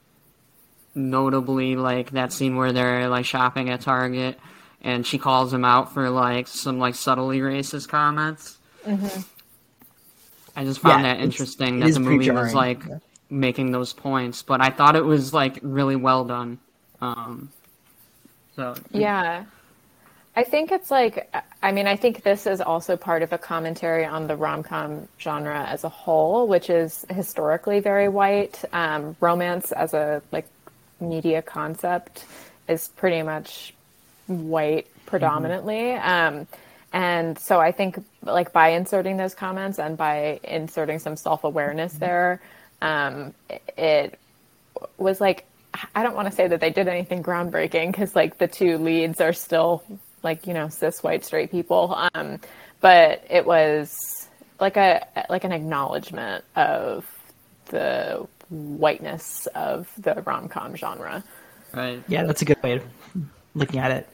notably 0.95 1.76
like 1.76 2.11
that 2.12 2.32
scene 2.32 2.57
where 2.57 2.72
they're 2.72 3.09
like 3.09 3.24
shopping 3.24 3.70
at 3.70 3.80
target 3.80 4.38
and 4.82 5.07
she 5.07 5.18
calls 5.18 5.53
him 5.53 5.64
out 5.64 5.95
for 5.95 6.11
like 6.11 6.49
some 6.49 6.78
like 6.78 6.95
subtly 6.95 7.41
racist 7.41 7.88
comments. 7.88 8.59
I 10.57 10.64
just 10.64 10.80
found 10.80 11.03
Yeah, 11.05 11.14
that 11.14 11.20
interesting 11.20 11.80
that 11.80 11.95
the 11.95 12.01
pretty 12.01 12.18
movie 12.18 12.30
was 12.30 12.53
jarring, 12.53 12.55
like 12.55 12.84
yeah. 12.86 12.99
making 13.30 13.70
those 13.72 13.93
points 13.93 14.43
but 14.43 14.61
i 14.61 14.70
thought 14.70 14.97
it 14.97 15.05
was 15.05 15.32
like 15.32 15.59
really 15.62 15.97
well 15.97 16.24
done. 16.24 16.59
Um 17.01 17.51
so 18.57 18.74
Yeah. 18.91 19.45
I 20.41 20.45
think 20.45 20.72
it's 20.72 20.91
like, 20.91 21.30
I 21.62 21.70
mean, 21.70 21.86
I 21.86 21.97
think 21.97 22.22
this 22.22 22.47
is 22.47 22.62
also 22.62 22.97
part 22.97 23.20
of 23.20 23.34
a 23.34 23.36
commentary 23.36 24.07
on 24.07 24.26
the 24.26 24.36
rom 24.36 24.62
com 24.62 25.07
genre 25.18 25.66
as 25.66 25.84
a 25.84 25.91
whole, 25.91 26.49
which 26.49 26.70
is 26.70 27.05
historically 27.11 27.80
very 27.80 28.09
white. 28.09 28.64
Um, 28.72 29.16
romance 29.20 29.70
as 29.70 29.93
a 29.93 30.22
like 30.32 30.47
media 30.99 31.43
concept 31.43 32.24
is 32.68 32.88
pretty 32.88 33.20
much 33.20 33.74
white 34.28 34.86
predominantly. 35.05 35.93
Um, 35.93 36.47
and 36.91 37.38
so 37.38 37.61
I 37.61 37.72
think 37.72 38.03
like 38.22 38.51
by 38.51 38.68
inserting 38.68 39.18
those 39.18 39.34
comments 39.34 39.78
and 39.78 39.99
by 39.99 40.41
inserting 40.43 41.01
some 41.01 41.16
self 41.16 41.45
awareness 41.45 41.93
there, 41.93 42.41
um, 42.80 43.34
it 43.76 44.18
was 44.97 45.20
like 45.20 45.45
I 45.95 46.03
don't 46.03 46.16
want 46.16 46.30
to 46.30 46.34
say 46.34 46.49
that 46.49 46.61
they 46.61 46.70
did 46.70 46.88
anything 46.88 47.22
groundbreaking 47.22 47.93
because 47.93 48.16
like 48.16 48.38
the 48.38 48.49
two 48.49 48.78
leads 48.78 49.20
are 49.20 49.34
still 49.34 49.84
like 50.23 50.47
you 50.47 50.55
know 50.55 50.68
cis 50.68 51.03
white 51.03 51.25
straight 51.25 51.51
people, 51.51 51.97
um, 52.14 52.41
but 52.81 53.25
it 53.31 53.47
was 53.47 54.29
like 54.59 54.77
a 54.77 55.07
like 55.29 55.45
an 55.45 55.53
acknowledgement 55.53 56.45
of 56.57 57.05
the 57.66 58.27
whiteness 58.51 59.47
of 59.55 59.89
the 59.99 60.23
rom 60.27 60.49
com 60.49 60.75
genre. 60.77 61.23
Right. 61.73 62.03
Yeah, 62.09 62.25
that's 62.25 62.43
a 62.43 62.45
good 62.45 62.62
way 62.62 62.73
of 62.75 62.85
looking 63.55 63.79
at 63.81 63.91
it. 63.93 64.09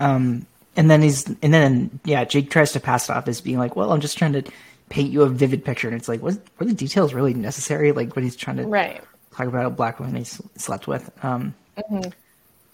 Um, 0.00 0.46
and 0.76 0.90
then 0.90 1.02
he's 1.02 1.26
and 1.42 1.52
then 1.54 2.00
yeah, 2.04 2.24
Jake 2.24 2.50
tries 2.50 2.72
to 2.72 2.80
pass 2.80 3.08
it 3.08 3.16
off 3.16 3.28
as 3.28 3.40
being 3.40 3.58
like, 3.58 3.76
well, 3.76 3.92
I'm 3.92 4.00
just 4.00 4.16
trying 4.18 4.32
to 4.32 4.42
paint 4.88 5.10
you 5.12 5.22
a 5.22 5.28
vivid 5.28 5.64
picture, 5.64 5.88
and 5.88 5.96
it's 5.96 6.08
like, 6.08 6.22
was 6.22 6.38
were 6.58 6.66
the 6.66 6.74
details 6.74 7.12
really 7.14 7.34
necessary? 7.34 7.92
Like 7.92 8.14
when 8.16 8.24
he's 8.24 8.36
trying 8.36 8.56
to 8.56 8.66
Right. 8.66 9.02
talk 9.34 9.46
about 9.46 9.66
a 9.66 9.70
black 9.70 10.00
woman 10.00 10.16
he 10.16 10.24
slept 10.24 10.86
with. 10.86 11.10
Um, 11.24 11.54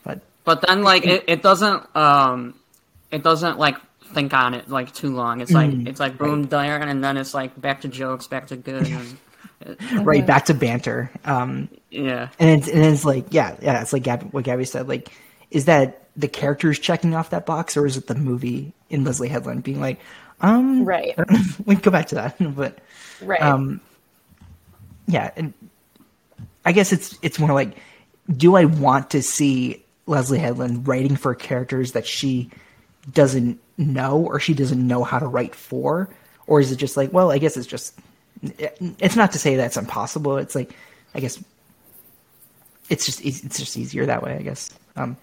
But 0.05 0.21
But 0.45 0.63
then 0.67 0.83
like 0.83 1.05
it, 1.07 1.25
it 1.27 1.43
doesn't 1.43 1.85
um 1.97 2.55
it 3.11 3.23
doesn't 3.23 3.59
like 3.59 3.77
think 4.13 4.33
on 4.33 4.55
it 4.55 4.69
like 4.69 4.93
too 4.93 5.15
long. 5.15 5.41
It's 5.41 5.53
like 5.53 5.73
it's 5.87 6.01
like 6.01 6.19
boom 6.19 6.45
there 6.45 6.79
and 6.81 7.03
then 7.03 7.17
it's 7.17 7.35
like 7.35 7.59
back 7.61 7.83
to 7.83 7.89
jokes, 7.89 8.27
back 8.27 8.49
to 8.49 8.57
good 8.57 8.87
and 8.87 10.07
right 10.07 10.27
back 10.27 10.47
to 10.47 10.55
banter. 10.55 11.11
Um, 11.25 11.69
yeah. 11.91 12.29
and 12.39 12.61
it's 12.61 12.69
and 12.69 12.85
it's 12.85 13.05
like 13.05 13.27
yeah, 13.31 13.57
yeah, 13.61 13.81
it's 13.83 13.93
like 13.93 14.03
Gab, 14.03 14.23
what 14.33 14.45
Gabby 14.45 14.65
said. 14.65 14.89
Like, 14.89 15.11
is 15.51 15.65
that 15.67 16.05
the 16.17 16.29
characters 16.29 16.79
checking 16.79 17.15
off 17.15 17.31
that 17.31 17.47
box, 17.47 17.77
or 17.77 17.87
is 17.87 17.97
it 17.97 18.07
the 18.07 18.15
movie 18.15 18.73
in 18.91 19.05
Leslye 19.05 19.29
Headland 19.29 19.63
being 19.63 19.81
like, 19.81 20.01
um, 20.41 20.85
Right. 20.85 21.17
we 21.67 21.75
can 21.77 21.83
go 21.83 21.91
back 21.91 22.07
to 22.09 22.15
that, 22.17 22.37
but 22.57 22.79
Right. 23.23 23.41
um, 23.41 23.81
yeah, 25.07 25.31
and 25.37 25.53
I 26.65 26.73
guess 26.73 26.93
it's 26.93 27.19
it's 27.23 27.39
more 27.39 27.53
like, 27.53 27.77
do 28.37 28.57
I 28.57 28.65
want 28.65 29.11
to 29.11 29.23
see 29.23 29.85
Leslye 30.07 30.39
Headland 30.39 30.87
writing 30.87 31.17
for 31.17 31.35
characters 31.35 31.93
that 31.93 32.07
she 32.07 32.51
doesn't 33.13 33.61
know 33.77 34.19
or 34.19 34.41
she 34.41 34.55
doesn't 34.55 34.87
know 34.87 35.05
how 35.05 35.19
to 35.19 35.27
write 35.27 35.55
for, 35.55 36.09
or 36.47 36.61
is 36.61 36.73
it 36.73 36.77
just 36.77 36.97
like, 36.97 37.13
well, 37.13 37.31
I 37.31 37.39
guess 37.39 37.57
it's 37.57 37.67
just, 37.67 37.99
it's 38.43 39.17
not 39.17 39.33
to 39.33 39.39
say 39.39 39.57
that's 39.57 39.77
impossible. 39.77 40.39
It's 40.39 40.55
like, 40.55 40.73
I 41.15 41.21
guess, 41.21 41.43
it's 42.89 43.05
just 43.05 43.25
it's 43.25 43.59
just 43.59 43.77
easier 43.77 44.07
that 44.07 44.23
way. 44.23 44.35
I 44.37 44.43
guess. 44.43 44.71
Um, 44.97 45.17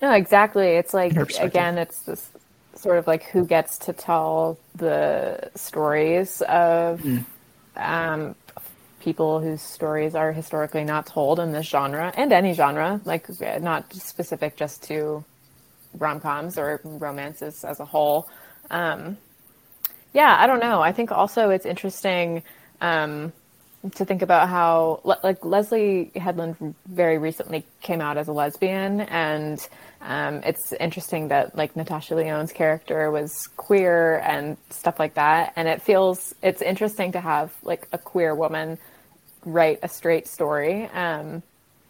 No, 0.00 0.12
exactly. 0.12 0.68
It's 0.68 0.94
like 0.94 1.14
again, 1.38 1.76
it's 1.78 2.00
this 2.02 2.28
sort 2.74 2.98
of 2.98 3.06
like 3.06 3.24
who 3.24 3.44
gets 3.44 3.78
to 3.78 3.92
tell 3.92 4.58
the 4.76 5.50
stories 5.56 6.40
of 6.42 7.00
Mm. 7.02 7.24
um, 7.76 8.34
people 9.00 9.40
whose 9.40 9.60
stories 9.62 10.14
are 10.14 10.32
historically 10.32 10.84
not 10.84 11.06
told 11.06 11.38
in 11.40 11.52
this 11.52 11.66
genre 11.66 12.12
and 12.16 12.32
any 12.32 12.52
genre, 12.54 13.00
like 13.04 13.26
not 13.60 13.92
specific 13.92 14.56
just 14.56 14.82
to 14.84 15.24
rom 15.94 16.20
coms 16.20 16.58
or 16.58 16.80
romances 16.84 17.64
as 17.64 17.80
a 17.80 17.84
whole. 17.84 18.28
Um, 18.70 19.16
yeah, 20.12 20.36
I 20.38 20.46
don't 20.46 20.60
know. 20.60 20.80
I 20.80 20.92
think 20.92 21.12
also 21.12 21.50
it's 21.50 21.66
interesting. 21.66 22.42
Um, 22.80 23.32
to 23.94 24.04
think 24.04 24.20
about 24.20 24.48
how 24.48 25.00
like 25.04 25.40
Leslye 25.40 26.14
Headland 26.14 26.74
very 26.86 27.16
recently 27.16 27.64
came 27.80 28.02
out 28.02 28.18
as 28.18 28.28
a 28.28 28.32
lesbian 28.32 29.00
and 29.00 29.66
um, 30.02 30.42
it's 30.44 30.72
interesting 30.74 31.28
that 31.28 31.56
like 31.56 31.74
Natasha 31.76 32.14
Lyonne's 32.14 32.52
character 32.52 33.10
was 33.10 33.46
queer 33.56 34.18
and 34.18 34.58
stuff 34.68 34.98
like 34.98 35.14
that 35.14 35.54
and 35.56 35.66
it 35.66 35.80
feels 35.80 36.34
it's 36.42 36.60
interesting 36.60 37.12
to 37.12 37.20
have 37.20 37.54
like 37.62 37.88
a 37.92 37.96
queer 37.96 38.34
woman 38.34 38.78
write 39.46 39.78
a 39.82 39.88
straight 39.88 40.28
story 40.28 40.84
um, 40.92 41.42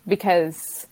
because 0.07 0.87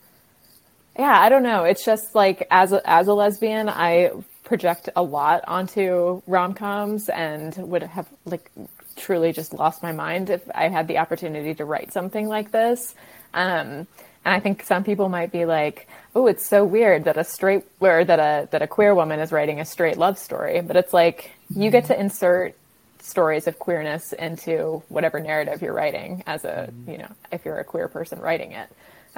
yeah 0.99 1.18
I 1.20 1.28
don't 1.28 1.42
know 1.42 1.64
it's 1.64 1.84
just 1.84 2.14
like 2.14 2.46
as 2.51 2.72
a, 2.72 2.82
as 2.88 3.07
a 3.07 3.14
lesbian 3.14 3.68
I 3.68 4.11
project 4.44 4.88
a 4.96 5.03
lot 5.03 5.44
onto 5.46 6.22
rom-coms 6.26 7.09
and 7.11 7.55
would 7.57 7.82
have 7.82 8.09
like 8.24 8.51
truly 8.96 9.32
just 9.32 9.53
lost 9.53 9.82
my 9.82 9.92
mind 9.92 10.30
if 10.30 10.42
I 10.55 10.68
had 10.68 10.88
the 10.88 10.99
opportunity 10.99 11.55
to 11.55 11.64
write 11.64 11.92
something 11.92 12.26
like 12.26 12.51
this. 12.51 12.94
Um, 13.32 13.86
and 14.24 14.34
I 14.34 14.40
think 14.40 14.62
some 14.64 14.84
people 14.84 15.09
might 15.09 15.30
be 15.30 15.44
like, 15.44 15.88
"Oh, 16.14 16.26
it's 16.26 16.46
so 16.46 16.64
weird 16.64 17.05
that 17.05 17.16
a 17.16 17.24
straight 17.24 17.64
or 17.80 18.05
that 18.05 18.18
a 18.18 18.49
that 18.51 18.62
a 18.62 18.66
queer 18.66 18.94
woman 18.94 19.20
is 19.20 19.32
writing 19.32 19.61
a 19.61 19.64
straight 19.64 19.96
love 19.96 20.18
story." 20.18 20.61
But 20.61 20.76
it's 20.76 20.92
like 20.92 21.30
you 21.55 21.70
get 21.70 21.86
to 21.86 21.99
insert 21.99 22.55
stories 23.01 23.46
of 23.46 23.59
queerness 23.59 24.12
into 24.12 24.82
whatever 24.88 25.20
narrative 25.20 25.62
you're 25.62 25.72
writing 25.72 26.24
as 26.26 26.44
a 26.44 26.70
you 26.86 26.99
know 26.99 27.11
if 27.30 27.44
you're 27.44 27.59
a 27.59 27.64
queer 27.64 27.88
person 27.88 28.20
writing 28.20 28.53
it. 28.53 28.68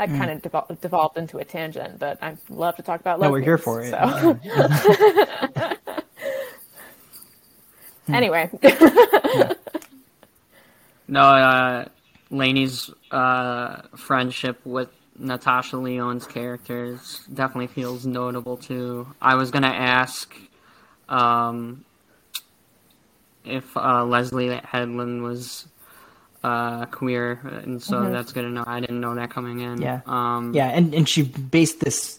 That 0.01 0.09
kind 0.17 0.31
of 0.31 0.41
devol- 0.41 0.81
devolved 0.81 1.19
into 1.19 1.37
a 1.37 1.45
tangent, 1.45 1.99
but 1.99 2.23
I 2.23 2.35
love 2.49 2.77
to 2.77 2.83
talk 2.83 3.01
about. 3.01 3.21
no, 3.21 3.31
we're 3.31 3.41
here 3.43 3.59
for 3.59 3.83
it. 3.83 3.91
So. 3.91 4.41
anyway, 8.09 8.49
No, 11.07 11.21
uh 11.21 11.85
Lainey's 12.31 12.89
uh 13.11 13.83
friendship 13.95 14.59
with 14.65 14.89
Natasha 15.19 15.77
Lyonne's 15.77 16.27
characters 16.27 17.21
definitely 17.35 17.67
feels 17.67 18.07
notable 18.07 18.57
too. 18.57 19.07
I 19.21 19.35
was 19.35 19.51
gonna 19.51 19.67
ask 19.67 20.35
um 21.11 21.85
if 23.45 23.77
uh 23.77 24.05
Leslye 24.05 24.65
Headland 24.65 25.23
was 25.23 25.67
uh 26.43 26.87
queer 26.87 27.41
and 27.65 27.83
so 27.83 28.11
that's 28.11 28.33
good 28.33 28.43
to 28.43 28.49
know. 28.49 28.65
I 28.67 28.81
didn't 28.81 29.01
know 29.01 29.15
that 29.15 29.31
coming 29.31 29.61
in. 29.61 29.83
Yeah. 29.83 30.01
Um 30.07 30.55
yeah, 30.55 30.69
and 30.69 30.95
and 30.95 31.09
she 31.09 31.23
based 31.23 31.81
this 31.81 32.19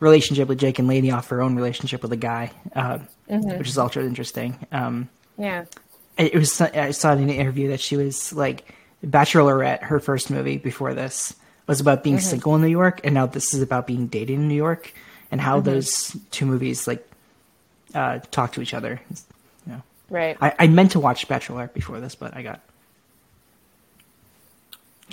relationship 0.00 0.48
with 0.48 0.58
Jake 0.58 0.78
and 0.78 0.88
Lady 0.88 1.10
off 1.10 1.28
her 1.28 1.40
own 1.40 1.54
relationship 1.56 2.02
with 2.02 2.12
a 2.12 2.16
guy, 2.16 2.50
uh, 2.74 2.98
which 3.28 3.68
is 3.68 3.78
ultra 3.78 4.04
interesting. 4.04 4.58
Um, 4.72 5.08
yeah. 5.38 5.64
it 6.18 6.34
was 6.34 6.60
I 6.60 6.90
saw 6.90 7.12
in 7.12 7.20
an 7.20 7.30
interview 7.30 7.68
that 7.68 7.80
she 7.80 7.96
was 7.96 8.32
like 8.32 8.74
Bachelorette, 9.06 9.82
her 9.84 10.00
first 10.00 10.28
movie 10.30 10.58
before 10.58 10.92
this 10.92 11.34
was 11.66 11.80
about 11.80 12.02
being 12.02 12.18
single 12.18 12.54
in 12.56 12.60
New 12.60 12.68
York, 12.68 13.00
and 13.04 13.14
now 13.14 13.26
this 13.26 13.54
is 13.54 13.62
about 13.62 13.86
being 13.86 14.08
dating 14.08 14.40
in 14.40 14.48
New 14.48 14.56
York, 14.56 14.92
and 15.30 15.40
how 15.40 15.60
those 15.60 16.16
two 16.30 16.44
movies 16.46 16.86
like 16.86 17.08
uh, 17.94 18.18
talk 18.30 18.52
to 18.52 18.60
each 18.60 18.74
other. 18.74 19.00
You 19.66 19.72
know, 19.74 19.82
Right. 20.10 20.36
I, 20.40 20.54
I 20.58 20.66
meant 20.66 20.90
to 20.92 21.00
watch 21.00 21.28
Bachelorette 21.28 21.72
before 21.72 22.00
this, 22.00 22.14
but 22.16 22.36
I 22.36 22.42
got 22.42 22.60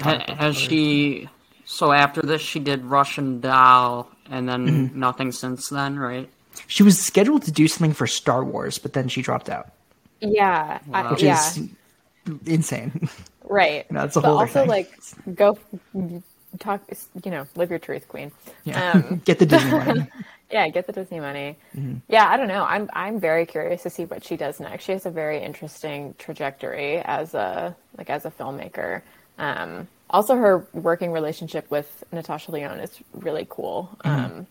Ha- 0.02 0.36
has 0.38 0.56
she? 0.58 1.30
So 1.66 1.92
after 1.92 2.22
this, 2.22 2.42
she 2.42 2.60
did 2.60 2.84
Russian 2.86 3.40
Doll, 3.42 4.10
and 4.30 4.50
then 4.50 4.92
nothing 5.00 5.32
since 5.32 5.70
then, 5.70 5.98
right? 6.00 6.30
she 6.68 6.84
was 6.84 7.00
scheduled 7.00 7.44
to 7.44 7.52
do 7.52 7.68
something 7.70 7.94
for 7.94 8.06
Star 8.06 8.44
Wars, 8.44 8.78
but 8.80 8.92
then 8.94 9.08
she 9.08 9.22
dropped 9.22 9.50
out, 9.50 9.72
Yeah. 10.20 10.80
I, 10.92 11.10
which 11.12 11.24
yeah. 11.24 11.40
is 11.40 11.60
insane. 12.46 13.08
Right. 13.44 13.90
No, 13.92 14.04
it's 14.04 14.16
a 14.18 14.22
but 14.22 14.28
whole 14.28 14.38
other 14.40 14.48
also 14.48 14.60
thing. 14.62 14.68
like 14.70 14.92
go 15.36 15.58
talk 16.60 16.82
you 17.24 17.32
know, 17.32 17.46
live 17.56 17.70
your 17.70 17.80
truth, 17.80 18.08
queen. 18.08 18.32
Yeah, 18.66 18.92
Um, 18.92 19.22
get 19.26 19.40
the 19.40 19.46
Disney 19.46 19.72
money. 19.72 20.08
yeah, 20.52 20.68
get 20.70 20.86
the 20.88 20.94
Disney 20.94 21.20
money. 21.20 21.58
Mm-hmm. 21.76 21.98
Yeah, 22.10 22.28
I 22.28 22.36
don't 22.38 22.48
know. 22.48 22.64
I'm 22.64 22.90
I'm 22.94 23.20
very 23.20 23.46
curious 23.46 23.84
to 23.84 23.90
see 23.90 24.06
what 24.06 24.24
she 24.24 24.36
does 24.36 24.60
next. 24.60 24.84
She 24.84 24.92
has 24.92 25.06
a 25.06 25.12
very 25.12 25.42
interesting 25.42 26.14
trajectory 26.18 26.98
as 26.98 27.34
a 27.34 27.76
like 27.98 28.10
as 28.10 28.26
a 28.26 28.32
filmmaker. 28.32 29.02
Um, 29.40 29.88
also, 30.10 30.36
her 30.36 30.66
working 30.74 31.12
relationship 31.12 31.70
with 31.72 32.04
Natasha 32.12 32.52
Lyonne 32.52 32.80
is 32.80 32.92
really 33.14 33.48
cool. 33.50 33.90
Mm-hmm. 34.06 34.26
Um, 34.40 34.48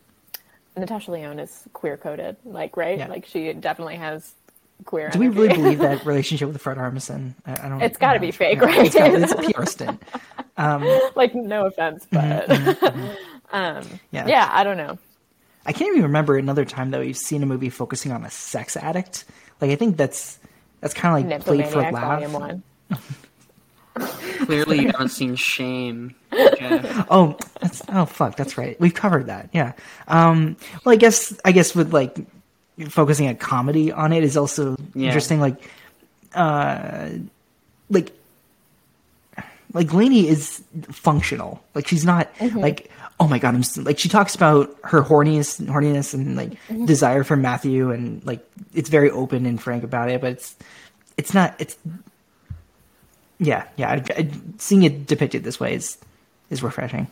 Natasha 0.76 1.10
Lyonne 1.10 1.38
is 1.40 1.64
queer 1.72 1.96
coded, 1.96 2.36
like 2.44 2.76
right, 2.76 2.98
Yeah. 2.98 3.08
like 3.08 3.26
she 3.26 3.52
definitely 3.52 3.96
has 3.96 4.32
queer. 4.84 5.10
Do 5.10 5.18
we 5.18 5.28
really 5.28 5.48
believe 5.54 5.78
that 5.80 6.04
relationship 6.06 6.48
with 6.48 6.60
Fred 6.62 6.78
Armisen? 6.78 7.34
I, 7.46 7.66
I 7.66 7.68
don't. 7.68 7.82
It's 7.82 7.98
gotta 7.98 8.20
be 8.20 8.30
fake, 8.30 8.58
Yeah, 8.60 8.64
right? 8.66 8.86
It's, 8.86 8.94
gotta- 8.94 9.22
it's 9.22 9.52
PR 9.56 9.64
stint. 9.66 10.02
like 11.16 11.34
no 11.34 11.66
offense, 11.66 12.06
but 12.10 12.48
um, 13.52 13.84
Yeah. 14.12 14.26
yeah, 14.28 14.48
I 14.52 14.62
don't 14.64 14.76
know. 14.76 14.98
I 15.66 15.72
can't 15.72 15.90
even 15.90 16.04
remember 16.04 16.38
another 16.38 16.64
time 16.64 16.92
that 16.92 17.00
we've 17.00 17.16
seen 17.16 17.42
a 17.42 17.46
movie 17.46 17.68
focusing 17.70 18.12
on 18.12 18.24
a 18.24 18.30
sex 18.30 18.76
addict. 18.76 19.24
Like 19.60 19.70
I 19.72 19.74
think 19.74 19.96
that's 19.96 20.38
that's 20.80 20.94
kind 20.94 21.24
of 21.24 21.30
like 21.30 21.44
played 21.44 21.66
for 21.68 21.82
Nymphomaniac 21.82 21.92
Volume 22.00 22.32
laugh. 22.32 22.40
One. 22.40 22.62
Clearly, 23.98 24.80
you 24.82 24.86
haven't 24.88 25.08
seen 25.10 25.34
Shame. 25.36 26.14
Jeff. 26.32 27.06
Oh, 27.10 27.36
that's, 27.60 27.82
oh 27.88 28.04
fuck, 28.04 28.36
that's 28.36 28.56
right. 28.58 28.78
We've 28.80 28.94
covered 28.94 29.26
that. 29.26 29.50
Yeah. 29.52 29.72
Um, 30.06 30.56
well, 30.84 30.92
I 30.92 30.96
guess 30.96 31.38
I 31.44 31.52
guess 31.52 31.74
with 31.74 31.92
like 31.92 32.16
focusing 32.88 33.26
a 33.28 33.34
comedy 33.34 33.90
on 33.92 34.12
it 34.12 34.22
is 34.24 34.36
also 34.36 34.76
Yeah. 34.94 35.06
interesting. 35.06 35.40
Like, 35.40 35.56
uh, 36.34 37.08
like, 37.90 38.12
like 39.72 39.92
Lainey 39.92 40.28
is 40.28 40.62
functional. 40.90 41.62
Like 41.74 41.86
she's 41.86 42.04
not 42.04 42.30
like, 42.54 42.90
oh 43.20 43.28
my 43.28 43.38
god, 43.38 43.54
I'm 43.54 43.60
s- 43.60 43.76
like 43.78 43.98
she 43.98 44.08
talks 44.08 44.34
about 44.34 44.74
her 44.84 45.02
horniness, 45.02 45.60
horniness, 45.66 46.14
and 46.14 46.36
like 46.36 46.52
desire 46.86 47.24
for 47.24 47.36
Matthew, 47.36 47.90
and 47.90 48.24
like 48.24 48.46
it's 48.74 48.88
very 48.88 49.10
open 49.10 49.44
and 49.46 49.60
frank 49.60 49.84
about 49.84 50.08
it. 50.10 50.20
But 50.20 50.32
it's 50.32 50.56
it's 51.16 51.34
not 51.34 51.54
it's 51.58 51.76
yeah 53.38 53.66
yeah. 53.76 53.90
I, 53.90 54.04
I, 54.16 54.30
seeing 54.58 54.82
it 54.82 55.06
depicted 55.06 55.44
this 55.44 55.58
way 55.60 55.74
is 55.74 55.98
is 56.50 56.62
refreshing. 56.62 57.06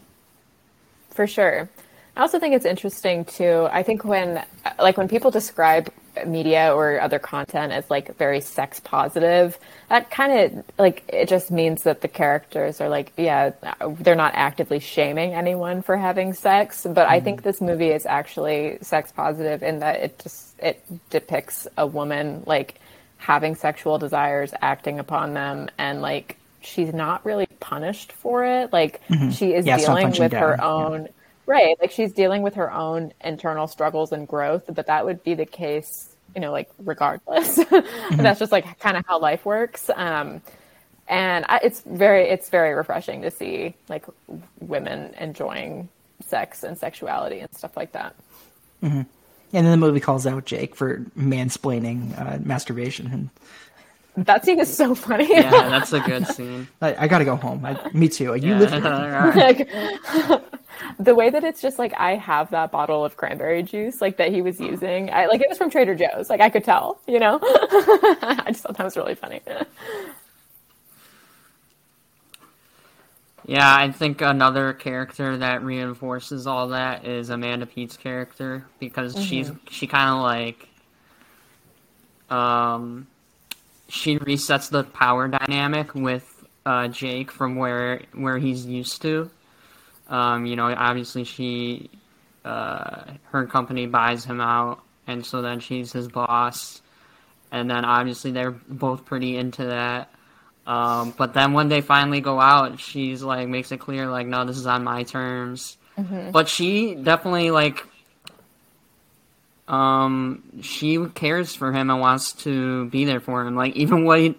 For 1.10 1.26
sure. 1.26 1.68
I 2.16 2.22
also 2.22 2.38
think 2.38 2.54
it's 2.54 2.64
interesting 2.64 3.26
too. 3.26 3.68
I 3.70 3.82
think 3.82 4.04
when 4.04 4.42
like 4.78 4.96
when 4.96 5.06
people 5.06 5.30
describe 5.30 5.92
media 6.26 6.74
or 6.74 6.98
other 6.98 7.18
content 7.18 7.72
as 7.72 7.90
like 7.90 8.16
very 8.16 8.40
sex 8.40 8.80
positive, 8.80 9.58
that 9.90 10.10
kind 10.10 10.32
of 10.32 10.64
like 10.78 11.04
it 11.08 11.28
just 11.28 11.50
means 11.50 11.82
that 11.82 12.00
the 12.00 12.08
characters 12.08 12.80
are 12.80 12.88
like 12.88 13.12
yeah, 13.18 13.50
they're 14.00 14.14
not 14.14 14.32
actively 14.34 14.80
shaming 14.80 15.34
anyone 15.34 15.82
for 15.82 15.98
having 15.98 16.32
sex, 16.32 16.86
but 16.88 17.06
I 17.06 17.20
think 17.20 17.40
mm-hmm. 17.40 17.48
this 17.48 17.60
movie 17.60 17.90
is 17.90 18.06
actually 18.06 18.78
sex 18.80 19.12
positive 19.12 19.62
in 19.62 19.80
that 19.80 20.00
it 20.00 20.18
just 20.18 20.54
it 20.58 20.82
depicts 21.10 21.68
a 21.76 21.86
woman 21.86 22.44
like 22.46 22.80
having 23.18 23.54
sexual 23.54 23.98
desires, 23.98 24.52
acting 24.62 24.98
upon 24.98 25.34
them 25.34 25.68
and 25.78 26.02
like 26.02 26.36
she's 26.60 26.92
not 26.92 27.24
really 27.24 27.46
punished 27.60 28.12
for 28.12 28.44
it. 28.44 28.72
Like 28.72 29.00
she 29.32 29.54
is 29.54 29.66
Yeah, 29.66 29.76
dealing 29.76 30.10
with 30.10 30.32
her 30.32 30.56
down, 30.56 30.58
yeah. 30.58 30.66
own 30.66 31.08
Right. 31.46 31.76
Like 31.80 31.92
she's 31.92 32.12
dealing 32.12 32.42
with 32.42 32.54
her 32.54 32.72
own 32.72 33.12
internal 33.20 33.68
struggles 33.68 34.10
and 34.12 34.26
growth, 34.26 34.64
but 34.68 34.86
that 34.86 35.04
would 35.04 35.22
be 35.22 35.34
the 35.34 35.46
case, 35.46 36.16
you 36.34 36.40
know, 36.40 36.50
like 36.50 36.68
regardless. 36.78 37.54
That's 38.16 38.40
just 38.40 38.50
like 38.52 38.80
kind 38.80 38.96
of 38.96 39.04
how 39.06 39.20
life 39.20 39.46
works. 39.46 39.88
Um, 39.94 40.42
and 41.08 41.44
I, 41.48 41.60
it's 41.62 41.82
very, 41.82 42.24
it's 42.28 42.50
very 42.50 42.74
refreshing 42.74 43.22
to 43.22 43.30
see 43.30 43.74
like 43.88 44.04
women 44.60 45.14
enjoying 45.20 45.88
sex 46.26 46.64
and 46.64 46.76
sexuality 46.76 47.38
and 47.40 47.54
stuff 47.54 47.76
like 47.76 47.92
that. 47.92 48.16
And 49.52 49.64
then 49.66 49.70
the 49.70 49.76
movie 49.86 50.00
calls 50.00 50.26
out 50.26 50.44
Jake 50.44 50.74
for 50.74 50.98
mansplaining 51.18 52.18
uh, 52.20 52.38
masturbation, 52.44 53.06
and 53.06 54.26
That 54.26 54.44
scene 54.44 54.58
is 54.60 54.74
so 54.74 54.94
funny. 54.94 55.28
Yeah, 55.28 55.50
that's 55.50 55.92
a 55.92 56.00
good 56.00 56.26
scene. 56.26 56.66
I, 56.82 57.04
I 57.04 57.08
gotta 57.08 57.24
go 57.24 57.36
home. 57.36 57.64
I, 57.64 57.78
me 57.94 58.08
too. 58.08 58.34
You 58.34 58.50
Yeah. 58.54 58.58
live 58.58 58.72
here. 58.82 59.32
Like 59.36 60.42
the 60.98 61.14
way 61.14 61.30
that 61.30 61.44
it's 61.44 61.60
just 61.62 61.78
like 61.78 61.94
I 61.98 62.16
have 62.16 62.50
that 62.50 62.70
bottle 62.72 63.04
of 63.04 63.16
cranberry 63.16 63.62
juice 63.62 64.00
like 64.00 64.16
that 64.16 64.30
he 64.32 64.42
was 64.42 64.58
using. 64.60 65.10
I 65.10 65.26
like 65.26 65.40
it 65.40 65.48
was 65.48 65.58
from 65.58 65.70
Trader 65.70 65.94
Joe's. 65.94 66.28
Like 66.28 66.40
I 66.40 66.50
could 66.50 66.64
tell, 66.64 66.98
you 67.06 67.18
know. 67.20 67.38
I 67.42 68.44
just 68.48 68.62
thought 68.64 68.76
that 68.76 68.84
was 68.84 68.96
really 68.96 69.14
funny. 69.14 69.40
Yeah, 73.46 73.76
I 73.76 73.92
think 73.92 74.22
another 74.22 74.72
character 74.72 75.36
that 75.36 75.62
reinforces 75.62 76.48
all 76.48 76.68
that 76.68 77.06
is 77.06 77.30
Amanda 77.30 77.64
Peet's 77.66 77.96
character 77.96 78.66
because 78.80 79.16
she's 79.24 79.52
she 79.70 79.86
kind 79.86 80.10
of 80.10 80.22
like 80.22 80.68
um 82.28 83.06
she 83.88 84.18
resets 84.18 84.68
the 84.68 84.82
power 84.82 85.28
dynamic 85.28 85.94
with 85.94 86.44
uh, 86.64 86.88
Jake 86.88 87.30
from 87.30 87.54
where 87.54 88.02
where 88.14 88.38
he's 88.38 88.66
used 88.66 89.00
to. 89.02 89.30
Um, 90.08 90.46
you 90.46 90.56
know, 90.56 90.74
obviously 90.76 91.22
she 91.22 91.88
uh, 92.44 93.04
her 93.30 93.46
company 93.46 93.86
buys 93.86 94.24
him 94.24 94.40
out, 94.40 94.82
and 95.06 95.24
so 95.24 95.40
then 95.40 95.60
she's 95.60 95.92
his 95.92 96.08
boss, 96.08 96.82
and 97.52 97.70
then 97.70 97.84
obviously 97.84 98.32
they're 98.32 98.50
both 98.50 99.04
pretty 99.04 99.36
into 99.36 99.66
that. 99.66 100.10
Um, 100.66 101.14
but 101.16 101.32
then 101.32 101.52
when 101.52 101.68
they 101.68 101.80
finally 101.80 102.20
go 102.20 102.40
out, 102.40 102.80
she's 102.80 103.22
like 103.22 103.48
makes 103.48 103.70
it 103.72 103.78
clear 103.78 104.08
like, 104.08 104.26
no, 104.26 104.44
this 104.44 104.56
is 104.56 104.66
on 104.66 104.82
my 104.84 105.04
terms. 105.04 105.76
But 106.32 106.48
she 106.48 106.94
definitely 106.94 107.50
like 107.50 107.84
um 109.68 110.42
she 110.62 111.04
cares 111.14 111.54
for 111.54 111.72
him 111.72 111.90
and 111.90 112.00
wants 112.00 112.32
to 112.44 112.86
be 112.90 113.04
there 113.04 113.20
for 113.20 113.42
him. 113.46 113.56
Like 113.56 113.74
even 113.76 114.04
when 114.04 114.34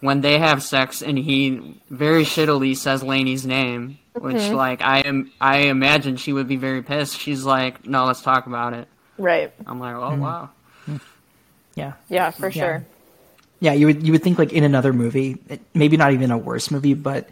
when 0.00 0.20
they 0.20 0.38
have 0.38 0.62
sex 0.62 1.02
and 1.02 1.18
he 1.18 1.80
very 1.90 2.24
shittily 2.24 2.76
says 2.76 3.02
Lainey's 3.02 3.46
name, 3.46 3.98
which 4.14 4.36
like 4.50 4.82
I 4.82 5.00
am 5.00 5.32
I 5.40 5.58
imagine 5.68 6.16
she 6.16 6.32
would 6.32 6.46
be 6.48 6.56
very 6.56 6.82
pissed. 6.82 7.18
She's 7.18 7.44
like, 7.44 7.86
no, 7.86 8.04
let's 8.04 8.22
talk 8.22 8.46
about 8.46 8.74
it. 8.74 8.86
Right. 9.16 9.52
I'm 9.66 9.80
like, 9.80 9.96
oh 9.96 10.16
wow. 10.16 10.50
Yeah, 11.74 11.92
Yeah, 12.08 12.30
for 12.30 12.50
sure. 12.50 12.84
Yeah. 13.60 13.72
You 13.72 13.86
would 13.86 14.06
you 14.06 14.12
would 14.12 14.22
think 14.22 14.38
like 14.38 14.52
in 14.52 14.64
another 14.64 14.92
movie, 14.92 15.38
maybe 15.74 15.96
not 15.96 16.12
even 16.12 16.30
a 16.30 16.38
worse 16.38 16.70
movie, 16.70 16.94
but 16.94 17.28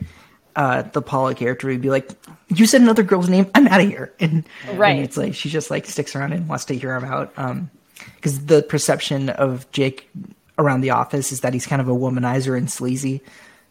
uh, 0.56 0.82
the 0.82 1.02
Paula 1.02 1.34
character 1.34 1.68
would 1.68 1.82
be 1.82 1.90
like, 1.90 2.10
"You 2.48 2.66
said 2.66 2.80
another 2.80 3.02
girl's 3.02 3.28
name. 3.28 3.46
I'm 3.54 3.68
out 3.68 3.80
of 3.80 3.88
here." 3.88 4.12
And, 4.20 4.44
Right. 4.74 4.96
and 4.96 5.04
it's 5.04 5.16
like 5.16 5.34
she 5.34 5.48
just 5.50 5.70
like 5.70 5.86
sticks 5.86 6.16
around 6.16 6.32
and 6.32 6.48
wants 6.48 6.64
to 6.66 6.74
hear 6.76 6.94
him 6.96 7.04
out. 7.04 7.32
Um, 7.36 7.70
because 8.16 8.46
the 8.46 8.62
perception 8.62 9.28
of 9.30 9.70
Jake 9.72 10.08
around 10.58 10.80
the 10.82 10.90
office 10.90 11.32
is 11.32 11.40
that 11.40 11.52
he's 11.54 11.66
kind 11.66 11.80
of 11.82 11.88
a 11.88 11.94
womanizer 11.94 12.56
and 12.56 12.70
sleazy. 12.70 13.20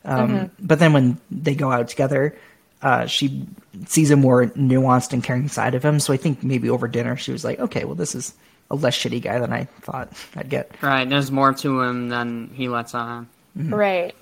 Um, 0.04 0.52
But 0.60 0.80
then 0.80 0.94
when 0.94 1.18
they 1.32 1.56
go 1.56 1.72
out 1.72 1.88
together, 1.88 2.36
uh, 2.84 3.08
she 3.08 3.48
sees 3.88 4.12
a 4.12 4.16
more 4.16 4.46
nuanced 4.48 5.14
and 5.14 5.24
caring 5.24 5.48
side 5.48 5.74
of 5.74 5.84
him. 5.84 6.00
So 6.00 6.14
I 6.14 6.18
think 6.18 6.44
maybe 6.44 6.70
over 6.70 6.88
dinner 6.88 7.18
she 7.18 7.32
was 7.32 7.44
like, 7.44 7.60
"Okay, 7.60 7.86
well, 7.86 7.96
this 7.96 8.14
is 8.14 8.34
a 8.72 8.76
less 8.76 8.98
shitty 8.98 9.22
guy 9.22 9.40
than 9.40 9.54
I 9.54 9.66
thought 9.82 10.10
I'd 10.36 10.50
get." 10.50 10.72
Right, 10.82 11.08
there's 11.08 11.32
more 11.32 11.54
to 11.54 11.82
him 11.82 12.10
than 12.10 12.50
he 12.54 12.68
lets 12.70 12.94
on. 12.96 13.28
Right. 13.56 14.14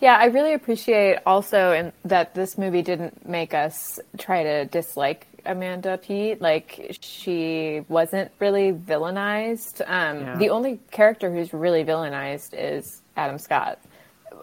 Yeah, 0.00 0.16
I 0.16 0.26
really 0.26 0.54
appreciate 0.54 1.18
also 1.26 1.72
in, 1.72 1.92
that 2.04 2.34
this 2.34 2.56
movie 2.56 2.82
didn't 2.82 3.28
make 3.28 3.52
us 3.52 3.98
try 4.16 4.44
to 4.44 4.64
dislike 4.66 5.26
Amanda 5.44 5.98
Peet. 5.98 6.40
Like 6.40 6.96
she 7.00 7.82
wasn't 7.88 8.30
really 8.38 8.72
villainized. 8.72 9.80
Um, 9.88 10.20
Yeah. 10.20 10.36
The 10.36 10.50
only 10.50 10.78
character 10.92 11.32
who's 11.32 11.52
really 11.52 11.84
villainized 11.84 12.50
is 12.56 13.02
Adam 13.16 13.38
Scott. 13.38 13.80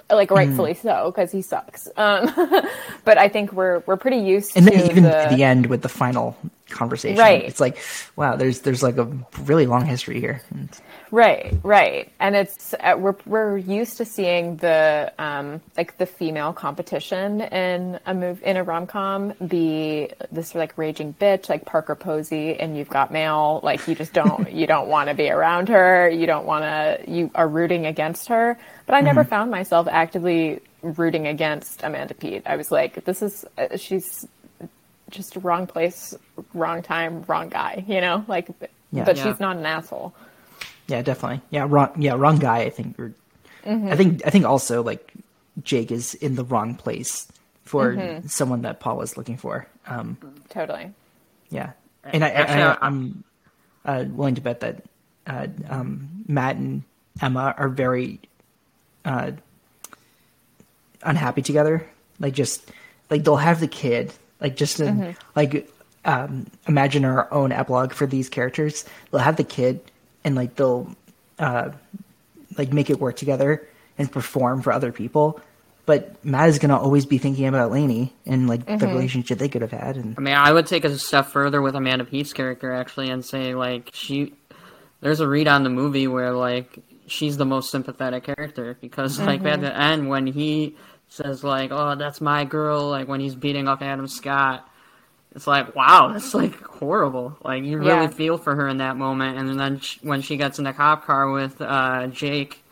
Like 0.09 0.29
rightfully 0.29 0.73
so, 0.73 1.11
because 1.15 1.31
he 1.31 1.41
sucks. 1.41 1.87
Um, 1.95 2.31
but 3.05 3.17
I 3.17 3.29
think 3.29 3.53
we're 3.53 3.81
we're 3.87 3.97
pretty 3.97 4.17
used 4.17 4.55
And 4.57 4.67
to 4.67 4.71
then 4.71 4.91
even 4.91 5.03
the, 5.03 5.27
the 5.31 5.43
end 5.43 5.67
with 5.67 5.81
the 5.81 5.89
final 5.89 6.37
conversation, 6.69 7.19
Right. 7.19 7.43
it's 7.43 7.59
like, 7.59 7.77
wow, 8.15 8.35
there's 8.35 8.61
there's 8.61 8.81
like 8.83 8.97
a 8.97 9.07
really 9.43 9.65
long 9.67 9.85
history 9.85 10.19
here. 10.19 10.41
Right, 11.11 11.53
right, 11.63 12.11
and 12.19 12.35
it's 12.35 12.73
uh, 12.79 12.95
we're 12.97 13.15
we're 13.25 13.57
used 13.57 13.97
to 13.97 14.05
seeing 14.05 14.57
the 14.57 15.13
um, 15.19 15.61
like 15.77 15.97
the 15.97 16.05
female 16.05 16.51
competition 16.53 17.41
in 17.41 17.99
a 18.05 18.13
move 18.13 18.41
in 18.43 18.57
a 18.57 18.63
rom 18.63 18.87
com 18.87 19.33
be 19.47 20.09
this 20.31 20.55
like 20.55 20.77
raging 20.77 21.13
bitch 21.13 21.47
like 21.47 21.65
Parker 21.65 21.95
Posey, 21.95 22.59
and 22.59 22.77
you've 22.77 22.89
got 22.89 23.11
mail 23.11 23.59
like 23.63 23.87
you 23.87 23.95
just 23.95 24.13
don't 24.13 24.51
you 24.59 24.65
don't 24.67 24.87
want 24.87 25.09
to 25.09 25.13
be 25.15 25.29
around 25.29 25.69
her, 25.69 26.09
you 26.09 26.25
don't 26.25 26.45
want 26.45 26.63
to 26.63 27.09
you 27.09 27.29
are 27.35 27.47
rooting 27.47 27.85
against 27.85 28.27
her. 28.29 28.57
But 28.87 28.95
I 28.95 29.01
never 29.01 29.23
found 29.23 29.51
myself 29.51 29.87
actively 29.89 30.59
rooting 30.81 31.25
against 31.27 31.81
Amanda 31.83 32.13
Peet. 32.13 32.43
I 32.45 32.55
was 32.57 32.71
like, 32.71 33.05
this 33.05 33.21
is 33.21 33.45
uh, 33.57 33.77
she's 33.77 34.27
just 35.09 35.35
wrong 35.37 35.67
place, 35.67 36.13
wrong 36.53 36.81
time, 36.81 37.23
wrong 37.27 37.49
guy, 37.49 37.83
you 37.87 38.01
know, 38.01 38.23
like. 38.27 38.49
Yeah. 38.91 39.03
but 39.03 39.17
Yeah. 39.17 39.23
she's 39.31 39.39
not 39.39 39.57
an 39.57 39.65
asshole. 39.65 40.13
yeah, 40.87 41.01
definitely, 41.01 41.41
yeah, 41.49 41.65
wrong, 41.69 41.91
yeah, 41.97 42.13
wrong 42.13 42.37
guy. 42.39 42.59
I 42.59 42.69
think. 42.69 42.97
Or, 42.99 43.13
I 43.65 43.95
think 43.95 44.21
I 44.25 44.29
think 44.29 44.45
also 44.45 44.83
like 44.83 45.11
Jake 45.63 45.91
is 45.91 46.13
in 46.13 46.35
the 46.35 46.43
wrong 46.43 46.75
place 46.75 47.27
for 47.63 48.21
someone 48.27 48.61
that 48.61 48.79
Paul 48.79 49.01
is 49.01 49.17
looking 49.17 49.37
for. 49.37 49.67
Um, 49.87 50.17
Totally. 50.49 50.91
yeah, 51.49 51.71
and 52.03 52.23
I, 52.23 52.29
I, 52.29 52.41
I- 52.43 52.71
I, 52.71 52.77
I'm 52.81 53.23
uh, 53.85 54.05
willing 54.07 54.35
to 54.35 54.41
bet 54.41 54.59
that 54.61 54.83
uh, 55.27 55.47
um, 55.69 56.23
Matt 56.27 56.55
and 56.57 56.83
Emma 57.21 57.53
are 57.57 57.69
very 57.69 58.19
uh, 59.03 59.31
unhappy 61.03 61.41
together. 61.41 61.85
Like 62.19 62.33
just 62.33 62.71
like 63.09 63.23
they'll 63.23 63.35
have 63.35 63.59
the 63.59 63.67
kid. 63.67 64.13
Like 64.45 64.55
just 64.55 64.79
in, 64.79 65.15
like 65.35 65.67
um, 66.05 66.45
imagine 66.67 67.03
our 67.03 67.33
own 67.33 67.51
epilogue 67.51 67.93
for 67.93 68.05
these 68.05 68.29
characters. 68.29 68.85
They'll 69.09 69.21
have 69.21 69.37
the 69.37 69.43
kid 69.43 69.81
and 70.23 70.35
like 70.35 70.53
they'll 70.53 70.95
uh, 71.39 71.71
like 72.59 72.71
make 72.71 72.91
it 72.91 72.99
work 72.99 73.15
together 73.15 73.67
and 73.97 74.11
perform 74.11 74.61
for 74.61 74.71
other 74.71 74.91
people. 74.91 75.41
But 75.87 76.23
Matt 76.23 76.49
is 76.49 76.59
gonna 76.59 76.77
always 76.77 77.07
be 77.07 77.17
thinking 77.17 77.47
about 77.47 77.71
Lainey 77.71 78.13
and 78.23 78.47
like 78.47 78.67
the 78.67 78.87
relationship 78.87 79.39
they 79.39 79.49
could 79.49 79.63
have 79.63 79.71
had. 79.71 79.97
And 79.97 80.13
I 80.15 80.21
mean, 80.21 80.35
I 80.35 80.51
would 80.51 80.67
take 80.67 80.85
a 80.85 80.95
step 80.99 81.25
further 81.25 81.59
with 81.59 81.75
Amanda 81.75 82.05
Peet's 82.05 82.33
character 82.33 82.71
actually, 82.71 83.09
and 83.09 83.25
say 83.25 83.55
like 83.55 83.89
she, 83.93 84.35
there's 85.01 85.21
a 85.21 85.27
read 85.27 85.47
on 85.47 85.63
the 85.63 85.71
movie 85.71 86.07
where 86.07 86.33
like 86.33 86.83
she's 87.07 87.37
the 87.37 87.45
most 87.45 87.71
sympathetic 87.71 88.25
character 88.25 88.77
because 88.79 89.19
like 89.19 89.43
at 89.43 89.61
the 89.61 89.75
end 89.75 90.07
when 90.07 90.27
he 90.27 90.75
says 91.09 91.43
like, 91.43 91.71
"Oh, 91.71 91.95
that's 91.95 92.21
my 92.21 92.45
girl," 92.45 92.89
like 92.89 93.07
when 93.07 93.19
he's 93.19 93.35
beating 93.35 93.67
up 93.67 93.81
Adam 93.81 94.07
Scott, 94.07 94.67
it's 95.35 95.47
like 95.47 95.75
wow, 95.75 96.09
that's 96.13 96.33
like 96.33 96.55
horrible. 96.61 97.37
Like 97.43 97.63
you 97.63 97.77
really 97.77 97.89
Yeah. 98.05 98.07
feel 98.07 98.37
for 98.37 98.55
her 98.55 98.67
in 98.67 98.77
that 98.77 98.97
moment, 98.97 99.37
and 99.37 99.59
then 99.59 99.79
sh 99.79 99.97
when 100.01 100.21
she 100.21 100.37
gets 100.37 100.57
in 100.59 100.65
the 100.65 100.73
cop 100.73 101.05
car 101.05 101.29
with 101.31 101.61
uh, 101.61 102.07
Jake, 102.07 102.63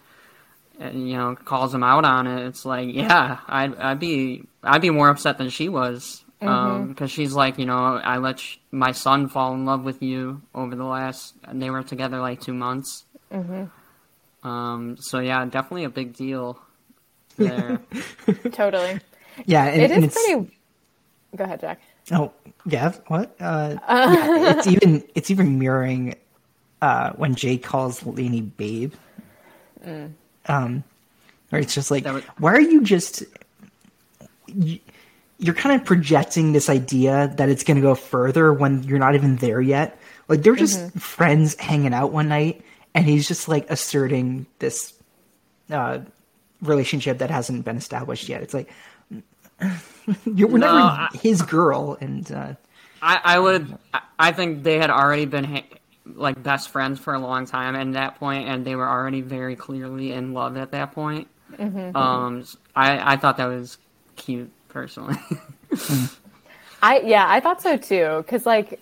and 0.79 1.09
you 1.09 1.17
know 1.17 1.35
calls 1.35 1.73
him 1.73 1.83
out 1.83 2.05
on 2.05 2.27
it, 2.27 2.45
it's 2.47 2.65
like 2.65 2.93
yeah, 2.93 3.39
I'd 3.47 3.75
I'd 3.77 3.99
be 3.99 4.43
I'd 4.63 4.81
be 4.81 4.89
more 4.89 5.09
upset 5.09 5.37
than 5.37 5.49
she 5.49 5.69
was. 5.69 6.19
Because 6.39 7.09
she's 7.09 7.33
like, 7.33 7.57
you 7.57 7.65
know, 7.65 7.75
I 8.03 8.17
let 8.17 8.37
sh- 8.37 8.57
my 8.69 8.91
son 8.91 9.29
fall 9.29 9.53
in 9.53 9.63
love 9.63 9.85
with 9.85 10.01
you 10.03 10.41
over 10.53 10.75
the 10.75 10.83
last, 10.83 11.33
and 11.45 11.61
they 11.61 11.69
were 11.69 11.83
together 11.83 12.19
like 12.19 12.41
two 12.41 12.53
months. 12.53 13.05
Um, 14.43 14.97
so 14.99 15.19
yeah, 15.19 15.45
definitely 15.45 15.85
a 15.85 15.89
big 15.89 16.13
deal 16.13 16.59
there. 17.37 17.79
Totally. 18.51 18.99
Yeah, 19.45 19.65
and, 19.65 19.81
It 19.81 19.91
and 19.91 20.03
is 20.05 20.15
it's 20.15 20.25
pretty. 20.25 20.57
Go 21.35 21.43
ahead, 21.43 21.61
Jack. 21.61 21.81
oh 22.11 22.31
yeah, 22.65 22.93
what? 23.07 23.35
Uh, 23.39 23.75
yeah, 23.89 24.51
it's 24.57 24.67
even 24.67 25.03
it's 25.15 25.31
even 25.31 25.57
mirroring 25.57 26.15
uh, 26.81 27.11
when 27.13 27.33
Jay 27.35 27.57
calls 27.57 28.05
Lainey 28.05 28.41
babe. 28.41 28.93
Um, 30.45 30.83
where 31.49 31.61
it's 31.61 31.73
just 31.73 31.89
like, 31.91 32.05
was- 32.05 32.23
why 32.37 32.53
are 32.53 32.61
you 32.61 32.81
just? 32.83 33.23
You, 34.47 34.79
you're 35.39 35.55
kind 35.55 35.79
of 35.79 35.85
projecting 35.85 36.53
this 36.53 36.69
idea 36.69 37.33
that 37.37 37.49
it's 37.49 37.63
going 37.63 37.75
to 37.75 37.81
go 37.81 37.95
further 37.95 38.53
when 38.53 38.83
you're 38.83 38.99
not 38.99 39.15
even 39.15 39.35
there 39.37 39.59
yet. 39.59 39.97
Like 40.29 40.41
they're 40.43 40.55
just 40.55 40.91
friends 40.97 41.55
hanging 41.59 41.93
out 41.93 42.11
one 42.13 42.29
night, 42.29 42.63
and 42.93 43.05
he's 43.05 43.27
just 43.27 43.47
like 43.47 43.69
asserting 43.69 44.45
this 44.59 44.93
uh, 45.71 45.99
relationship 46.63 47.19
that 47.19 47.29
hasn't 47.29 47.63
been 47.65 47.77
established 47.77 48.27
yet. 48.29 48.41
It's 48.41 48.53
like 48.53 48.69
you 50.25 50.47
were 50.47 50.57
No, 50.59 50.67
never 50.67 50.79
I- 50.79 51.09
his 51.21 51.41
girl, 51.41 51.97
and 52.01 52.29
uh, 52.31 52.53
I, 53.01 53.19
I 53.23 53.39
would. 53.39 53.77
I- 53.93 54.01
I 54.19 54.31
think 54.31 54.63
they 54.63 54.77
had 54.79 54.89
already 54.89 55.25
been 55.25 55.43
ha- 55.43 55.65
like 56.15 56.41
best 56.41 56.69
friends 56.69 56.99
for 56.99 57.13
a 57.13 57.19
long 57.19 57.45
time 57.45 57.75
at 57.75 57.91
that 57.93 58.15
point, 58.19 58.47
and 58.47 58.63
they 58.65 58.75
were 58.75 58.87
already 58.87 59.21
very 59.21 59.55
clearly 59.55 60.13
in 60.13 60.33
love 60.33 60.55
at 60.57 60.71
that 60.71 60.93
point. 60.93 61.27
Um, 61.59 62.41
s- 62.41 62.55
I 62.75 63.13
I 63.13 63.17
thought 63.17 63.37
that 63.37 63.47
was 63.47 63.77
cute 64.15 64.51
personally. 64.69 65.15
I 66.81 66.99
yeah, 66.99 67.25
I 67.27 67.39
thought 67.39 67.61
so 67.61 67.77
too. 67.77 68.17
Because 68.17 68.45
like, 68.45 68.79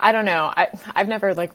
I 0.00 0.12
don't 0.12 0.24
know. 0.24 0.52
I 0.56 0.68
I've 0.94 1.08
never 1.08 1.34
like 1.34 1.52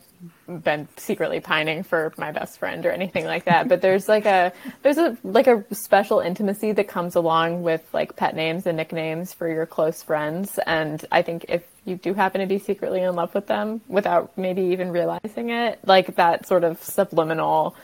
been 0.47 0.87
secretly 0.97 1.39
pining 1.39 1.83
for 1.83 2.13
my 2.17 2.31
best 2.31 2.59
friend 2.59 2.85
or 2.85 2.91
anything 2.91 3.25
like 3.25 3.45
that. 3.45 3.69
But 3.69 3.81
there's 3.81 4.09
like 4.09 4.25
a 4.25 4.51
there's 4.81 4.97
a 4.97 5.17
like 5.23 5.47
a 5.47 5.63
special 5.73 6.19
intimacy 6.19 6.73
that 6.73 6.87
comes 6.87 7.15
along 7.15 7.63
with 7.63 7.81
like 7.93 8.15
pet 8.15 8.35
names 8.35 8.65
and 8.65 8.75
nicknames 8.75 9.33
for 9.33 9.47
your 9.47 9.65
close 9.65 10.03
friends. 10.03 10.59
And 10.65 11.05
I 11.11 11.21
think 11.21 11.45
if 11.47 11.63
you 11.85 11.95
do 11.95 12.13
happen 12.13 12.41
to 12.41 12.47
be 12.47 12.59
secretly 12.59 13.01
in 13.01 13.15
love 13.15 13.33
with 13.33 13.47
them 13.47 13.81
without 13.87 14.37
maybe 14.37 14.61
even 14.61 14.91
realizing 14.91 15.49
it, 15.49 15.79
like 15.85 16.15
that 16.15 16.45
sort 16.45 16.63
of 16.63 16.83
subliminal 16.83 17.75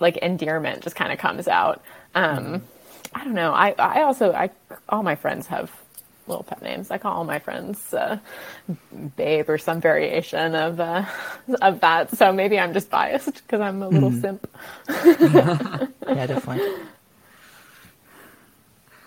like 0.00 0.16
endearment 0.18 0.82
just 0.82 0.96
kind 0.96 1.12
of 1.12 1.18
comes 1.18 1.48
out. 1.48 1.82
Um, 2.14 2.62
I 3.14 3.24
don't 3.24 3.34
know. 3.34 3.52
I 3.52 3.74
I 3.78 4.02
also 4.02 4.32
I 4.32 4.50
all 4.88 5.02
my 5.02 5.16
friends 5.16 5.46
have 5.48 5.70
little 6.28 6.44
pet 6.44 6.62
names. 6.62 6.90
I 6.90 6.98
call 6.98 7.12
all 7.12 7.24
my 7.24 7.38
friends 7.38 7.92
uh, 7.92 8.18
babe 9.16 9.48
or 9.48 9.58
some 9.58 9.80
variation 9.80 10.54
of 10.54 10.80
uh, 10.80 11.04
of 11.62 11.80
that. 11.80 12.16
So 12.16 12.32
maybe 12.32 12.58
I'm 12.58 12.72
just 12.72 12.90
biased 12.90 13.34
because 13.34 13.60
I'm 13.60 13.82
a 13.82 13.88
little 13.88 14.12
simp. 14.12 14.48
yeah, 14.88 15.86
definitely. 16.06 16.68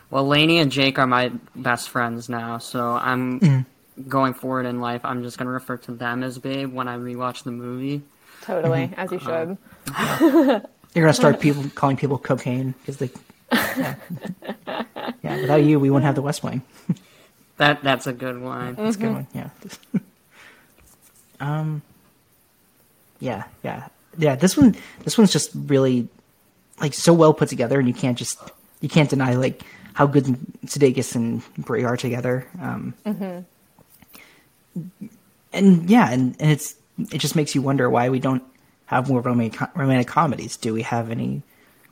well, 0.10 0.28
Lainey 0.28 0.60
and 0.60 0.72
Jake 0.72 1.00
are 1.00 1.08
my 1.08 1.32
best 1.56 1.90
friends 1.90 2.30
now, 2.30 2.58
so 2.58 2.92
I'm 2.92 3.66
going 4.08 4.34
forward 4.34 4.66
in 4.66 4.80
life. 4.80 5.04
I'm 5.04 5.24
just 5.24 5.38
gonna 5.38 5.52
refer 5.52 5.78
to 5.78 5.92
them 5.92 6.24
as 6.24 6.38
babe 6.38 6.74
when 6.74 6.88
I 6.88 6.98
rewatch 6.98 7.44
the 7.44 7.52
movie. 7.52 8.02
Totally, 8.42 8.92
as 8.98 9.12
you 9.12 9.20
should. 9.20 9.58
You're 10.94 11.06
gonna 11.06 11.14
start 11.14 11.40
people 11.40 11.64
calling 11.76 11.98
people 11.98 12.18
cocaine 12.18 12.74
because 12.80 12.98
they. 12.98 13.10
Yeah. 13.54 13.96
yeah, 15.24 15.42
without 15.42 15.64
you, 15.64 15.80
we 15.80 15.90
wouldn't 15.90 16.06
have 16.06 16.16
the 16.16 16.22
West 16.22 16.44
Wing. 16.44 16.62
That 17.58 17.84
that's 17.84 18.08
a 18.08 18.14
good 18.14 18.41
one. 18.41 18.76
That's 18.76 18.95
a 18.95 18.99
good 18.99 19.12
one. 19.14 19.28
Yeah. 19.34 19.49
um. 21.39 21.82
Yeah, 23.20 23.43
yeah, 23.64 23.88
yeah. 24.18 24.36
This 24.36 24.58
one, 24.58 24.76
this 25.04 25.16
one's 25.16 25.32
just 25.32 25.52
really, 25.54 26.08
like, 26.80 26.95
so 26.95 27.14
well 27.14 27.36
put 27.36 27.49
together, 27.49 27.78
and 27.78 27.88
you 27.88 27.93
can't 27.93 28.18
just, 28.18 28.39
you 28.80 28.89
can't 28.89 29.10
deny 29.12 29.36
like 29.36 29.62
how 29.93 30.08
good 30.08 30.26
Sudeikis 30.66 31.16
and 31.16 31.43
Brie 31.58 31.84
are 31.84 31.97
together. 31.97 32.47
Um. 32.60 32.95
And 35.54 35.89
yeah, 35.89 36.10
and, 36.10 36.36
and 36.39 36.52
it's 36.52 36.76
it 36.97 37.20
just 37.20 37.36
makes 37.36 37.54
you 37.56 37.62
wonder 37.62 37.89
why 37.89 38.10
we 38.10 38.20
don't 38.20 38.43
have 38.86 39.10
more 39.10 39.22
romantic 39.22 39.62
romantic 39.76 40.08
comedies. 40.08 40.58
Do 40.58 40.74
we 40.74 40.82
have 40.82 41.12
any 41.12 41.43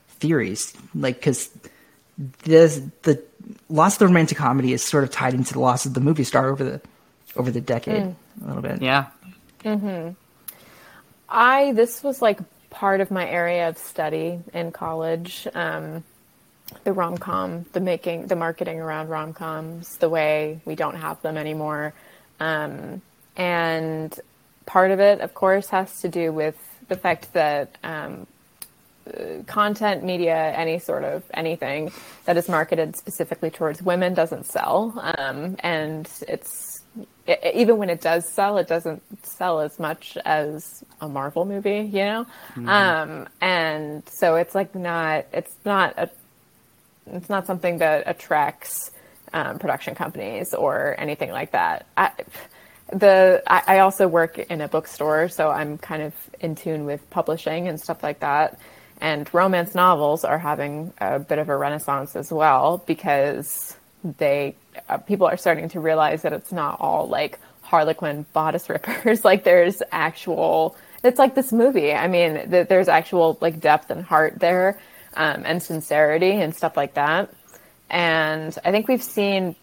theories? 0.08 0.72
Like, 0.94 1.16
because 1.16 1.50
this 2.42 2.80
the 3.02 3.22
loss 3.68 3.94
of 3.94 4.00
the 4.00 4.06
romantic 4.06 4.38
comedy 4.38 4.72
is 4.72 4.82
sort 4.82 5.04
of 5.04 5.10
tied 5.10 5.34
into 5.34 5.52
the 5.52 5.60
loss 5.60 5.86
of 5.86 5.94
the 5.94 6.00
movie 6.00 6.24
star 6.24 6.48
over 6.48 6.64
the 6.64 6.80
over 7.36 7.50
the 7.50 7.60
decade 7.60 8.02
a 8.42 8.46
little 8.46 8.62
bit. 8.62 8.82
Yeah. 8.82 9.06
Mm-hmm. 9.64 10.12
I 11.28 11.72
this 11.72 12.02
was 12.02 12.20
like 12.20 12.40
part 12.70 13.00
of 13.00 13.10
my 13.10 13.28
area 13.28 13.68
of 13.68 13.78
study 13.78 14.40
in 14.52 14.72
college. 14.72 15.46
Um, 15.54 16.04
the 16.84 16.92
rom 16.92 17.18
com, 17.18 17.66
the 17.72 17.80
making, 17.80 18.28
the 18.28 18.36
marketing 18.36 18.80
around 18.80 19.08
rom 19.08 19.32
coms, 19.32 19.96
the 19.96 20.08
way 20.08 20.60
we 20.64 20.76
don't 20.76 20.94
have 20.94 21.20
them 21.22 21.36
anymore, 21.36 21.94
um, 22.38 23.02
and 23.36 24.18
part 24.66 24.92
of 24.92 25.00
it, 25.00 25.20
of 25.20 25.34
course, 25.34 25.68
has 25.70 26.00
to 26.02 26.08
do 26.08 26.32
with 26.32 26.56
the 26.88 26.96
fact 26.96 27.32
that 27.32 27.76
um, 27.82 28.26
content, 29.46 30.04
media, 30.04 30.52
any 30.56 30.78
sort 30.78 31.04
of 31.04 31.22
anything 31.34 31.92
that 32.24 32.36
is 32.36 32.48
marketed 32.48 32.96
specifically 32.96 33.50
towards 33.50 33.82
women 33.82 34.14
doesn't 34.14 34.46
sell, 34.46 34.94
um, 35.18 35.56
and 35.60 36.08
it's 36.28 36.82
e- 37.28 37.34
even 37.54 37.76
when 37.76 37.90
it 37.90 38.00
does 38.00 38.28
sell, 38.28 38.58
it 38.58 38.68
doesn't 38.68 39.02
sell 39.24 39.60
as 39.60 39.78
much 39.78 40.16
as 40.24 40.84
a 41.00 41.08
Marvel 41.08 41.44
movie, 41.44 41.88
you 41.92 42.04
know. 42.04 42.26
Um, 42.68 43.28
and 43.40 44.08
so 44.08 44.36
it's 44.36 44.54
like 44.54 44.74
not 44.74 45.26
it's 45.32 45.54
not 45.64 45.94
a 45.98 46.10
it's 47.12 47.28
not 47.28 47.46
something 47.46 47.78
that 47.78 48.04
attracts 48.06 48.92
um, 49.32 49.58
production 49.58 49.94
companies 49.94 50.54
or 50.54 50.94
anything 50.98 51.30
like 51.30 51.52
that. 51.52 51.86
I, 51.96 52.10
the 52.92 53.42
I, 53.46 53.76
I 53.76 53.78
also 53.80 54.08
work 54.08 54.38
in 54.38 54.60
a 54.60 54.68
bookstore, 54.68 55.28
so 55.28 55.50
I'm 55.50 55.78
kind 55.78 56.02
of 56.02 56.14
in 56.40 56.54
tune 56.54 56.84
with 56.84 57.08
publishing 57.10 57.68
and 57.68 57.80
stuff 57.80 58.02
like 58.02 58.20
that. 58.20 58.58
And 59.00 59.32
romance 59.32 59.74
novels 59.74 60.24
are 60.24 60.38
having 60.38 60.92
a 61.00 61.18
bit 61.18 61.38
of 61.38 61.48
a 61.48 61.56
renaissance 61.56 62.16
as 62.16 62.30
well 62.30 62.82
because 62.86 63.76
they 64.04 64.54
uh, 64.88 64.98
people 64.98 65.26
are 65.26 65.36
starting 65.36 65.68
to 65.70 65.80
realize 65.80 66.22
that 66.22 66.32
it's 66.32 66.52
not 66.52 66.80
all 66.80 67.08
like 67.08 67.38
Harlequin 67.62 68.26
bodice 68.32 68.68
rippers. 68.68 69.24
like 69.24 69.44
there's 69.44 69.82
actual. 69.92 70.76
It's 71.02 71.18
like 71.18 71.34
this 71.34 71.52
movie. 71.52 71.92
I 71.92 72.08
mean, 72.08 72.50
th- 72.50 72.68
there's 72.68 72.88
actual 72.88 73.38
like 73.40 73.60
depth 73.60 73.90
and 73.90 74.04
heart 74.04 74.38
there, 74.38 74.78
um, 75.14 75.44
and 75.46 75.62
sincerity 75.62 76.32
and 76.32 76.54
stuff 76.54 76.76
like 76.76 76.94
that. 76.94 77.32
And 77.88 78.56
I 78.64 78.70
think 78.70 78.86
we've 78.88 79.02
seen 79.02 79.56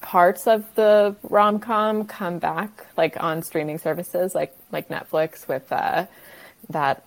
parts 0.00 0.46
of 0.46 0.64
the 0.74 1.16
rom 1.22 1.58
com 1.58 2.06
come 2.06 2.38
back, 2.38 2.86
like 2.96 3.22
on 3.22 3.42
streaming 3.42 3.78
services, 3.78 4.34
like 4.34 4.56
like 4.70 4.88
Netflix 4.88 5.46
with 5.48 5.70
uh, 5.72 6.06
that. 6.70 7.04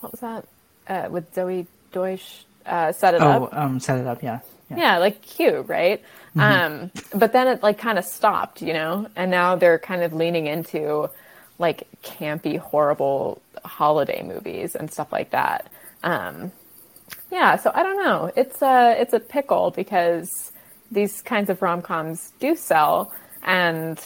What 0.00 0.12
was 0.12 0.20
that? 0.20 0.44
Uh, 0.86 1.08
with 1.10 1.34
Zoey 1.34 1.66
Deutch, 1.92 2.44
uh, 2.66 2.92
set 2.92 3.14
it 3.14 3.22
Oh, 3.22 3.44
up. 3.44 3.54
um, 3.56 3.80
set 3.80 3.98
it 3.98 4.06
up. 4.06 4.22
Yeah. 4.22 4.40
Yeah. 4.70 4.76
Yeah, 4.78 4.98
like 4.98 5.20
cute, 5.22 5.68
right? 5.68 6.02
Um, 6.36 6.90
but 7.14 7.32
then 7.32 7.46
it 7.48 7.62
like 7.62 7.78
kind 7.78 7.98
of 7.98 8.04
stopped, 8.04 8.60
you 8.62 8.72
know, 8.72 9.06
and 9.14 9.30
now 9.30 9.54
they're 9.56 9.78
kind 9.78 10.02
of 10.02 10.12
leaning 10.12 10.46
into 10.46 11.08
like 11.58 11.86
campy, 12.02 12.58
horrible 12.58 13.40
holiday 13.64 14.22
movies 14.22 14.74
and 14.74 14.90
stuff 14.92 15.12
like 15.12 15.30
that. 15.30 15.70
Um, 16.02 16.50
yeah, 17.30 17.56
so 17.56 17.70
I 17.74 17.82
don't 17.82 18.02
know. 18.02 18.32
It's 18.36 18.60
a 18.62 18.96
it's 19.00 19.12
a 19.12 19.20
pickle 19.20 19.70
because 19.70 20.50
these 20.90 21.22
kinds 21.22 21.50
of 21.50 21.60
rom 21.62 21.82
coms 21.82 22.32
do 22.40 22.56
sell, 22.56 23.12
and 23.42 24.00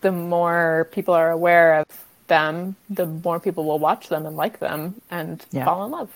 the 0.00 0.10
more 0.12 0.88
people 0.90 1.14
are 1.14 1.30
aware 1.30 1.80
of 1.80 1.86
them, 2.28 2.76
the 2.90 3.06
more 3.06 3.38
people 3.40 3.64
will 3.64 3.78
watch 3.78 4.08
them 4.08 4.26
and 4.26 4.36
like 4.36 4.58
them 4.58 5.00
and 5.10 5.44
Yeah. 5.52 5.64
fall 5.64 5.84
in 5.84 5.90
love. 5.92 6.10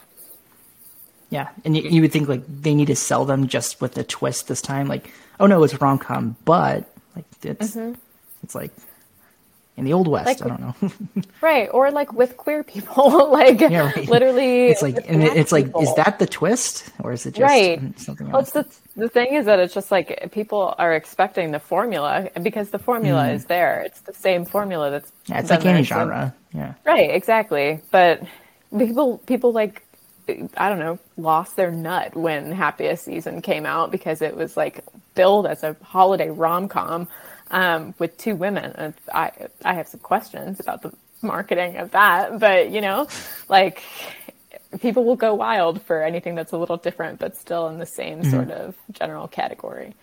Yeah, 1.30 1.48
and 1.64 1.76
you, 1.76 1.82
you 1.84 2.00
would 2.02 2.10
think 2.12 2.28
like 2.28 2.42
they 2.48 2.74
need 2.74 2.88
to 2.88 2.96
sell 2.96 3.24
them 3.24 3.46
just 3.46 3.80
with 3.80 3.96
a 3.96 4.02
twist 4.02 4.48
this 4.48 4.60
time. 4.60 4.88
Like, 4.88 5.12
oh 5.38 5.46
no, 5.46 5.62
it's 5.62 5.80
rom 5.80 5.98
com, 5.98 6.36
but 6.44 6.90
like 7.14 7.24
it's 7.42 7.76
Mm-hmm. 7.76 7.94
it's 8.42 8.54
like 8.54 8.72
in 9.76 9.84
the 9.84 9.92
old 9.92 10.08
west. 10.08 10.26
Like- 10.26 10.42
I 10.42 10.48
don't 10.48 10.60
know. 10.60 11.22
Right, 11.40 11.68
or 11.72 11.90
like 11.90 12.12
with 12.12 12.36
queer 12.36 12.62
people, 12.62 13.30
like 13.32 13.60
yeah, 13.60 13.92
right. 13.92 14.08
literally. 14.08 14.66
It's 14.66 14.82
like 14.82 14.96
and 15.08 15.22
it- 15.22 15.36
it's 15.36 15.52
like 15.52 15.66
people. 15.66 15.82
is 15.82 15.94
that 15.94 16.18
the 16.18 16.26
twist 16.26 16.90
or 17.02 17.12
is 17.12 17.24
it 17.24 17.34
just 17.34 17.42
right? 17.50 17.98
something 17.98 18.26
Well, 18.26 18.40
else? 18.40 18.54
it's 18.54 18.76
the, 18.94 19.00
the 19.00 19.08
thing 19.08 19.34
is 19.34 19.46
that 19.46 19.58
it's 19.58 19.72
just 19.72 19.90
like 19.90 20.30
people 20.32 20.74
are 20.78 20.92
expecting 20.92 21.50
the 21.52 21.60
formula 21.60 22.28
because 22.42 22.70
the 22.70 22.78
formula 22.78 23.24
mm. 23.24 23.34
is 23.34 23.46
there. 23.46 23.80
It's 23.80 24.00
the 24.00 24.12
same 24.12 24.44
formula 24.44 24.90
that's 24.90 25.10
yeah, 25.26 25.40
it's 25.40 25.50
like 25.50 25.64
any 25.64 25.82
genre. 25.82 26.34
Yeah. 26.52 26.74
Right, 26.84 27.10
exactly. 27.10 27.80
But 27.90 28.22
people 28.76 29.18
people 29.18 29.52
like 29.52 29.82
I 30.56 30.68
don't 30.68 30.78
know, 30.78 30.98
lost 31.16 31.56
their 31.56 31.70
nut 31.70 32.14
when 32.14 32.52
Happiest 32.52 33.04
Season 33.04 33.42
came 33.42 33.66
out 33.66 33.90
because 33.90 34.22
it 34.22 34.36
was 34.36 34.56
like 34.56 34.84
billed 35.14 35.46
as 35.46 35.62
a 35.62 35.76
holiday 35.82 36.30
rom 36.30 36.68
com 36.68 37.08
um, 37.50 37.94
with 37.98 38.16
two 38.18 38.34
women. 38.36 38.94
I 39.12 39.30
I 39.64 39.74
have 39.74 39.88
some 39.88 40.00
questions 40.00 40.60
about 40.60 40.82
the 40.82 40.92
marketing 41.22 41.76
of 41.76 41.90
that, 41.92 42.38
but 42.38 42.70
you 42.70 42.80
know, 42.80 43.06
like 43.48 43.82
people 44.80 45.04
will 45.04 45.16
go 45.16 45.34
wild 45.34 45.82
for 45.82 46.02
anything 46.02 46.34
that's 46.34 46.52
a 46.52 46.56
little 46.56 46.76
different 46.76 47.18
but 47.18 47.36
still 47.36 47.68
in 47.68 47.78
the 47.78 47.86
same 47.86 48.20
Mm-hmm. 48.20 48.30
sort 48.30 48.50
of 48.50 48.74
general 48.92 49.28
category. 49.28 49.94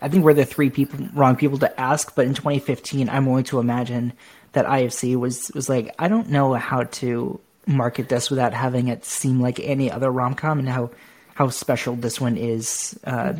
I 0.00 0.08
think 0.08 0.24
we're 0.24 0.34
the 0.34 0.44
three 0.44 0.70
people 0.70 0.98
wrong 1.14 1.36
people 1.36 1.58
to 1.58 1.80
ask, 1.80 2.14
but 2.14 2.26
in 2.26 2.34
2015, 2.34 3.08
I'm 3.08 3.24
going 3.24 3.44
to 3.44 3.58
imagine 3.60 4.12
that 4.52 4.66
IFC 4.66 5.16
was 5.16 5.50
was 5.54 5.68
like, 5.68 5.94
I 5.98 6.08
don't 6.08 6.28
know 6.30 6.54
how 6.54 6.84
to 6.84 7.40
market 7.66 8.08
this 8.08 8.30
without 8.30 8.52
having 8.54 8.88
it 8.88 9.04
seem 9.04 9.40
like 9.40 9.58
any 9.60 9.90
other 9.90 10.10
rom 10.10 10.34
com, 10.34 10.58
and 10.58 10.68
how 10.68 10.90
how 11.34 11.48
special 11.50 11.96
this 11.96 12.20
one 12.20 12.36
is 12.36 12.98
uh, 13.04 13.34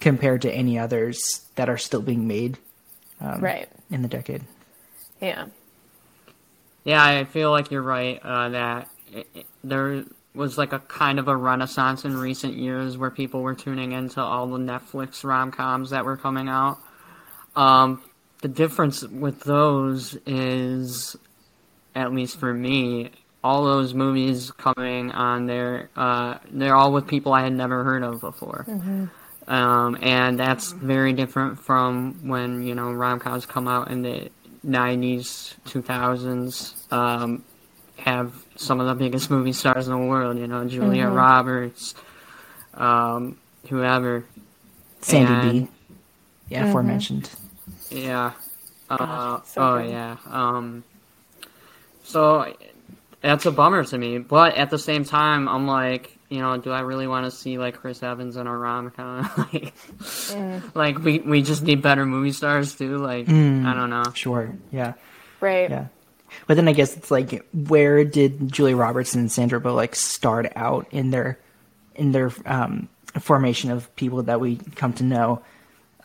compared 0.00 0.42
to 0.42 0.50
any 0.52 0.78
others 0.78 1.44
that 1.56 1.68
are 1.68 1.76
still 1.78 2.00
being 2.00 2.26
made 2.26 2.56
Um, 3.22 3.40
right. 3.40 3.68
in 3.90 4.02
the 4.02 4.08
decade. 4.08 4.42
Yeah. 5.20 5.46
Yeah, 6.84 7.02
I 7.04 7.24
feel 7.24 7.50
like 7.52 7.70
you're 7.70 7.80
right 7.82 8.18
uh, 8.22 8.48
that 8.50 8.88
it, 9.12 9.26
it- 9.34 9.46
there 9.64 10.04
was 10.34 10.56
like 10.58 10.72
a 10.72 10.78
kind 10.80 11.18
of 11.18 11.28
a 11.28 11.36
renaissance 11.36 12.04
in 12.04 12.16
recent 12.16 12.54
years 12.54 12.96
where 12.98 13.10
people 13.10 13.42
were 13.42 13.54
tuning 13.54 13.92
into 13.92 14.20
all 14.20 14.46
the 14.48 14.58
Netflix 14.58 15.22
rom 15.24 15.52
coms 15.52 15.90
that 15.90 16.04
were 16.04 16.16
coming 16.16 16.48
out. 16.48 16.78
Um, 17.54 18.02
the 18.40 18.48
difference 18.48 19.02
with 19.06 19.40
those 19.40 20.16
is, 20.26 21.14
at 21.94 22.12
least 22.14 22.40
for 22.40 22.52
me, 22.52 23.10
all 23.44 23.64
those 23.64 23.92
movies 23.92 24.50
coming 24.52 25.12
on 25.12 25.46
there, 25.46 25.90
uh, 25.96 26.38
they're 26.50 26.74
all 26.76 26.92
with 26.92 27.06
people 27.06 27.32
I 27.34 27.42
had 27.42 27.52
never 27.52 27.84
heard 27.84 28.02
of 28.02 28.20
before. 28.20 28.64
Um, 29.48 29.98
and 30.00 30.38
that's 30.38 30.72
very 30.72 31.12
different 31.12 31.58
from 31.58 32.28
when, 32.28 32.62
you 32.62 32.74
know, 32.74 32.92
rom 32.92 33.18
coms 33.18 33.44
come 33.44 33.66
out 33.66 33.90
in 33.90 34.02
the 34.02 34.30
90s, 34.64 35.54
2000s, 35.66 36.92
um, 36.92 37.42
have 37.96 38.32
some 38.56 38.78
of 38.80 38.86
the 38.86 38.94
biggest 38.94 39.30
movie 39.30 39.52
stars 39.52 39.88
in 39.88 39.92
the 39.92 40.06
world, 40.06 40.38
you 40.38 40.46
know, 40.46 40.64
Julia 40.66 41.08
Roberts, 41.08 41.94
um, 42.74 43.36
whoever. 43.68 44.24
Sandy 45.00 45.32
And- 45.32 45.66
B. 45.66 45.72
Yeah, 46.48 46.68
aforementioned. 46.68 47.30
Yeah. 47.90 48.32
Uh, 48.90 48.96
Gosh, 48.98 49.46
so 49.46 49.62
oh 49.62 49.78
good. 49.82 49.90
yeah. 49.90 50.16
Um, 50.26 50.84
so 52.04 52.52
that's 53.22 53.46
a 53.46 53.50
bummer 53.50 53.84
to 53.84 53.98
me, 53.98 54.18
but 54.18 54.54
at 54.54 54.68
the 54.70 54.78
same 54.78 55.04
time, 55.04 55.48
I'm 55.48 55.66
like, 55.66 56.16
you 56.32 56.40
know, 56.40 56.56
do 56.56 56.70
I 56.70 56.80
really 56.80 57.06
want 57.06 57.26
to 57.26 57.30
see 57.30 57.58
like 57.58 57.76
Chris 57.76 58.02
Evans 58.02 58.36
in 58.36 58.46
a 58.46 58.56
rom 58.56 58.90
com? 58.90 59.28
like, 59.52 59.74
like 60.74 60.98
we 60.98 61.18
we 61.18 61.42
just 61.42 61.62
need 61.62 61.82
better 61.82 62.06
movie 62.06 62.32
stars 62.32 62.74
too. 62.74 62.96
Like 62.96 63.28
I 63.28 63.74
don't 63.74 63.90
know. 63.90 64.04
Sure. 64.14 64.50
Yeah. 64.70 64.94
Right. 65.40 65.68
Yeah. 65.68 65.86
But 66.46 66.54
then 66.54 66.68
I 66.68 66.72
guess 66.72 66.96
it's 66.96 67.10
like, 67.10 67.46
where 67.52 68.02
did 68.04 68.50
Julia 68.50 68.76
Roberts 68.76 69.14
and 69.14 69.30
Sandra 69.30 69.60
Bullock 69.60 69.94
start 69.94 70.50
out 70.56 70.86
in 70.90 71.10
their 71.10 71.38
in 71.94 72.12
their 72.12 72.32
um, 72.46 72.88
formation 73.20 73.70
of 73.70 73.94
people 73.96 74.22
that 74.22 74.40
we 74.40 74.56
come 74.56 74.94
to 74.94 75.04
know 75.04 75.42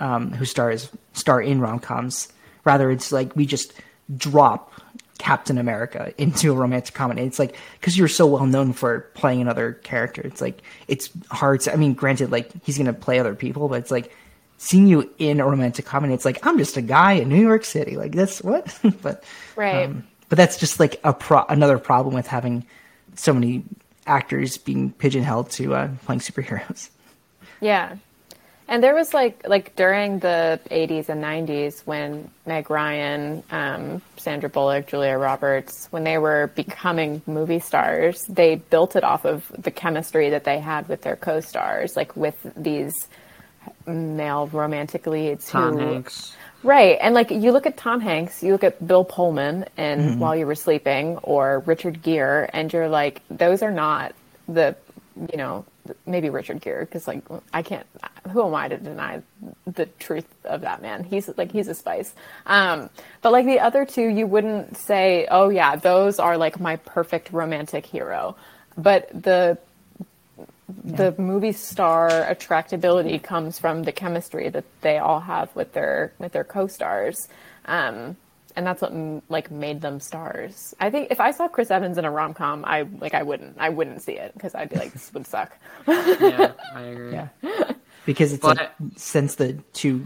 um, 0.02 0.34
who 0.34 0.44
stars 0.44 0.90
star 1.14 1.42
in 1.42 1.62
rom 1.62 1.80
coms? 1.80 2.28
Rather, 2.66 2.92
it's 2.92 3.14
like 3.14 3.34
we 3.34 3.46
just 3.46 3.72
drop 4.14 4.74
Captain 5.18 5.58
America 5.58 6.14
into 6.18 6.52
a 6.52 6.56
romantic 6.56 6.94
comedy. 6.94 7.24
It's 7.24 7.40
like 7.40 7.56
because 7.80 7.98
you're 7.98 8.08
so 8.08 8.26
well 8.28 8.46
known 8.46 8.74
for 8.74 9.02
playing 9.14 9.42
another 9.42 9.74
character. 9.74 10.22
It's 10.24 10.42
like 10.42 10.62
it's 10.88 11.10
hard 11.32 11.62
to. 11.62 11.74
I 11.74 11.76
mean, 11.76 11.94
granted, 11.94 12.32
like 12.32 12.52
he's 12.64 12.78
gonna 12.78 12.94
play 12.94 13.20
other 13.20 13.36
people, 13.36 13.68
but 13.68 13.80
it's 13.80 13.92
like 13.92 14.14
seeing 14.58 14.88
you 14.88 15.10
in 15.18 15.40
a 15.40 15.46
romantic 15.46 15.86
comedy. 15.86 16.14
It's 16.14 16.26
like 16.26 16.46
I'm 16.46 16.58
just 16.58 16.78
a 16.78 16.82
guy 16.82 17.14
in 17.14 17.30
New 17.30 17.42
York 17.42 17.66
City. 17.66 17.98
Like 17.98 18.14
that's 18.14 18.42
what. 18.44 18.78
but 19.02 19.24
Right. 19.56 19.86
um, 19.86 20.08
but 20.30 20.38
that's 20.38 20.58
just 20.58 20.80
like 20.80 21.00
a 21.04 21.14
pro- 21.14 21.46
another 21.50 21.78
problem 21.80 22.14
with 22.14 22.28
having 22.28 22.66
so 23.16 23.34
many 23.34 23.64
actors 24.06 24.58
being 24.58 24.92
pigeonholed 24.94 25.50
to 25.52 25.74
uh, 25.76 25.90
playing 26.06 26.20
superheroes. 26.22 26.90
Yeah. 27.62 27.96
And 28.68 28.84
there 28.84 28.94
was 28.94 29.14
like 29.14 29.48
like 29.48 29.76
during 29.76 30.20
the 30.20 30.60
80s 30.70 31.08
and 31.10 31.24
90s 31.24 31.86
when 31.86 32.30
Meg 32.46 32.70
Ryan, 32.70 33.44
um, 33.50 34.02
Sandra 34.18 34.50
Bullock, 34.50 34.88
Julia 34.88 35.18
Roberts, 35.18 35.88
when 35.90 36.04
they 36.04 36.18
were 36.18 36.48
becoming 36.48 37.22
movie 37.26 37.60
stars, 37.60 38.24
they 38.28 38.56
built 38.56 38.96
it 38.96 39.06
off 39.06 39.26
of 39.26 39.50
the 39.58 39.72
chemistry 39.72 40.32
that 40.32 40.44
they 40.44 40.60
had 40.60 40.90
with 40.90 41.02
their 41.02 41.16
co-stars, 41.16 41.96
like 41.96 42.16
with 42.18 42.36
these 42.58 43.08
male 43.86 44.48
romantic 44.48 45.08
leads 45.08 45.50
Tom 45.50 45.78
who 45.78 45.80
Hanks. 45.80 46.36
Right. 46.62 46.98
And 47.00 47.14
like 47.16 47.32
you 47.32 47.54
look 47.54 47.66
at 47.66 47.78
Tom 47.78 48.02
Hanks, 48.02 48.44
you 48.44 48.52
look 48.52 48.64
at 48.66 48.86
Bill 48.86 49.06
Pullman 49.06 49.66
and 49.78 50.20
While 50.20 50.36
You 50.36 50.46
Were 50.46 50.56
Sleeping 50.56 51.18
or 51.20 51.60
Richard 51.60 52.02
Gere 52.02 52.50
and 52.52 52.72
you're 52.74 52.90
like 52.90 53.22
those 53.30 53.62
are 53.64 53.72
not 53.72 54.14
the 54.48 54.76
you 55.32 55.38
know 55.38 55.66
maybe 56.06 56.30
Richard 56.30 56.62
Gere 56.62 56.86
because 56.86 57.08
like 57.08 57.24
I 57.54 57.62
can't 57.62 57.86
who 58.32 58.46
am 58.46 58.56
I 58.56 58.68
to 58.68 58.78
deny 58.78 59.22
the 59.66 59.86
truth 59.86 60.28
of 60.44 60.62
that 60.62 60.82
man. 60.82 61.04
He's 61.04 61.30
like 61.38 61.52
he's 61.52 61.68
a 61.68 61.76
spice. 61.76 62.14
Um 62.46 62.90
but 63.22 63.32
like 63.32 63.46
the 63.46 63.60
other 63.60 63.86
two 63.86 64.08
you 64.08 64.28
wouldn't 64.28 64.78
say 64.78 65.28
oh 65.30 65.50
yeah 65.50 65.76
those 65.76 66.20
are 66.20 66.38
like 66.38 66.60
my 66.60 66.78
perfect 66.78 67.32
romantic 67.32 67.86
hero. 67.86 68.36
But 68.78 69.10
the 69.14 69.58
the 70.84 71.16
movie 71.18 71.54
star 71.54 72.10
attractability 72.10 73.22
comes 73.22 73.58
from 73.58 73.84
the 73.84 73.92
chemistry 73.92 74.50
that 74.50 74.66
they 74.82 74.98
all 74.98 75.22
have 75.22 75.56
with 75.56 75.74
their 75.74 76.14
with 76.20 76.34
their 76.34 76.44
co-stars 76.44 77.30
um 77.66 78.18
and 78.58 78.66
that's 78.68 78.82
what 78.82 78.92
like 79.30 79.50
made 79.52 79.80
them 79.82 80.00
stars 80.02 80.74
i 80.80 80.90
think 80.90 81.08
if 81.12 81.20
i 81.22 81.32
saw 81.32 81.48
chris 81.48 81.72
evans 81.72 81.98
in 81.98 82.04
a 82.04 82.12
rom-com 82.12 82.66
i 82.66 82.82
like 83.00 83.14
i 83.14 83.24
wouldn't 83.24 83.56
i 83.60 83.70
wouldn't 83.70 84.02
see 84.02 84.14
it 84.14 84.34
because 84.34 84.54
i'd 84.56 84.70
be 84.70 84.76
like 84.76 84.92
this 84.92 85.14
would 85.14 85.26
suck 85.26 85.56
Yeah, 85.88 86.52
I 86.74 86.82
agree. 86.82 87.12
Yeah, 87.14 87.28
because 88.06 88.34
it's 88.34 88.42
But- 88.42 88.58
like 88.58 88.72
since 88.98 89.36
the 89.36 89.54
two 89.74 90.04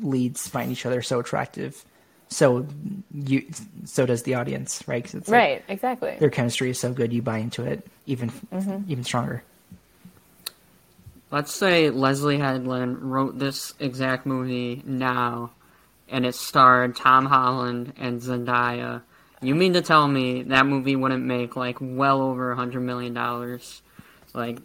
leads 0.00 0.46
find 0.46 0.70
each 0.70 0.84
other 0.86 1.02
so 1.02 1.18
attractive, 1.20 1.84
so 2.28 2.66
you 3.12 3.44
so 3.84 4.06
does 4.06 4.22
the 4.24 4.34
audience, 4.34 4.82
right? 4.86 5.02
'Cause 5.04 5.14
it's 5.14 5.28
like 5.28 5.38
right 5.38 5.64
exactly 5.68 6.16
their 6.20 6.30
chemistry 6.30 6.70
is 6.70 6.78
so 6.78 6.92
good, 6.92 7.12
you 7.12 7.22
buy 7.22 7.38
into 7.38 7.64
it 7.64 7.86
even 8.06 8.30
mm-hmm. 8.52 8.90
even 8.90 9.02
stronger. 9.04 9.42
Let's 11.30 11.52
say 11.52 11.90
Leslye 11.90 12.38
Headland 12.38 12.98
wrote 13.10 13.38
this 13.38 13.74
exact 13.80 14.24
movie 14.26 14.82
now, 14.84 15.50
and 16.14 16.24
it 16.24 16.36
starred 16.36 16.94
Tom 16.94 17.26
Holland 17.26 17.92
and 17.98 18.20
Zendaya. 18.22 19.02
You 19.42 19.56
mean 19.56 19.72
to 19.72 19.82
tell 19.82 20.06
me 20.06 20.44
that 20.44 20.64
movie 20.64 20.94
wouldn't 20.94 21.24
make 21.24 21.56
like 21.56 21.78
well 21.80 22.22
over 22.22 22.52
a 22.52 22.56
hundred 22.56 22.82
million 22.82 23.14
dollars? 23.14 23.82
Like, 24.32 24.58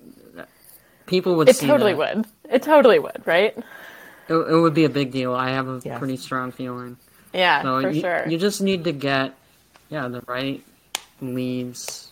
people 1.08 1.36
would 1.38 1.50
it 1.50 1.56
see 1.56 1.66
totally 1.66 1.94
that. 1.94 2.18
would 2.18 2.28
it 2.54 2.62
totally 2.62 3.00
would 3.00 3.24
right 3.26 3.58
It, 4.28 4.34
it 4.36 4.56
would 4.62 4.76
be 4.76 4.86
a 4.86 4.90
big 4.90 5.12
deal. 5.12 5.34
I 5.34 5.50
have 5.52 5.68
a 5.68 5.82
Yeah. 5.84 5.98
pretty 5.98 6.18
strong 6.18 6.52
feeling. 6.52 6.98
yeah 7.34 7.64
So 7.64 7.82
for 7.82 7.90
you, 7.90 8.02
sure 8.02 8.28
you 8.28 8.38
just 8.38 8.62
need 8.62 8.84
to 8.84 8.92
get, 8.92 9.34
yeah, 9.90 10.08
the 10.08 10.22
right 10.28 10.64
leads, 11.20 12.12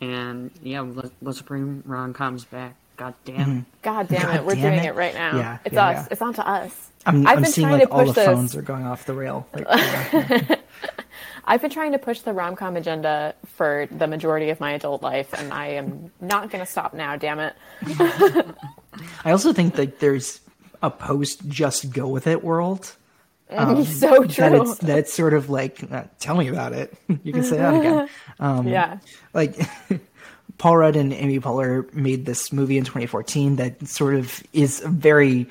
and 0.00 0.50
yeah, 0.62 0.80
let, 0.80 1.10
let's 1.22 1.42
bring 1.42 1.82
rom 1.86 2.12
coms 2.14 2.44
back. 2.44 2.74
God 2.96 3.14
damn 3.24 3.36
it. 3.40 3.44
Mm-hmm. 3.44 3.60
god 3.82 4.08
damn 4.08 4.22
God 4.22 4.36
it 4.36 4.44
we're 4.46 4.54
damn 4.54 4.62
doing 4.72 4.84
it. 4.84 4.86
it 4.86 4.94
right 4.94 5.12
now 5.14 5.36
Yeah, 5.36 5.58
it's 5.64 5.74
yeah, 5.74 5.86
us 5.88 5.96
yeah. 5.96 6.08
it's 6.12 6.22
on 6.22 6.32
to 6.34 6.48
us 6.48 6.90
I'm, 7.06 7.26
I've 7.26 7.36
I'm 7.38 7.42
been 7.44 7.52
seeing 7.52 7.68
trying 7.68 7.80
like 7.80 7.88
to 7.88 7.94
all 7.94 8.00
push 8.04 8.08
the 8.08 8.14
this. 8.14 8.26
phones 8.26 8.56
are 8.56 8.62
going 8.62 8.84
off 8.84 9.06
the 9.06 9.14
rail. 9.14 9.46
Like, 9.54 9.66
yeah. 10.12 10.56
I've 11.44 11.62
been 11.62 11.70
trying 11.70 11.92
to 11.92 11.98
push 11.98 12.20
the 12.20 12.32
rom 12.32 12.56
com 12.56 12.76
agenda 12.76 13.34
for 13.54 13.86
the 13.90 14.06
majority 14.08 14.50
of 14.50 14.58
my 14.58 14.72
adult 14.72 15.02
life, 15.02 15.32
and 15.32 15.52
I 15.52 15.68
am 15.68 16.10
not 16.20 16.50
going 16.50 16.64
to 16.64 16.70
stop 16.70 16.92
now. 16.92 17.16
Damn 17.16 17.38
it! 17.38 17.54
I 19.24 19.30
also 19.30 19.52
think 19.52 19.76
that 19.76 20.00
there's 20.00 20.40
a 20.82 20.90
post 20.90 21.48
just 21.48 21.90
go 21.92 22.08
with 22.08 22.26
it 22.26 22.42
world. 22.42 22.94
Mm, 23.50 23.58
um, 23.58 23.84
so 23.84 24.22
That 24.24 24.50
true. 24.50 24.62
it's 24.62 24.78
that 24.78 24.98
it's 24.98 25.14
sort 25.14 25.32
of 25.34 25.48
like 25.48 25.80
uh, 25.92 26.02
tell 26.18 26.34
me 26.36 26.48
about 26.48 26.72
it. 26.72 26.92
you 27.22 27.32
can 27.32 27.44
say 27.44 27.58
that 27.58 27.74
again. 27.74 28.08
Um, 28.40 28.66
yeah, 28.66 28.98
like 29.32 29.56
Paul 30.58 30.78
Rudd 30.78 30.96
and 30.96 31.12
Amy 31.12 31.38
Poehler 31.38 31.92
made 31.94 32.26
this 32.26 32.52
movie 32.52 32.76
in 32.76 32.84
2014 32.84 33.54
that 33.56 33.86
sort 33.86 34.16
of 34.16 34.42
is 34.52 34.80
very 34.80 35.46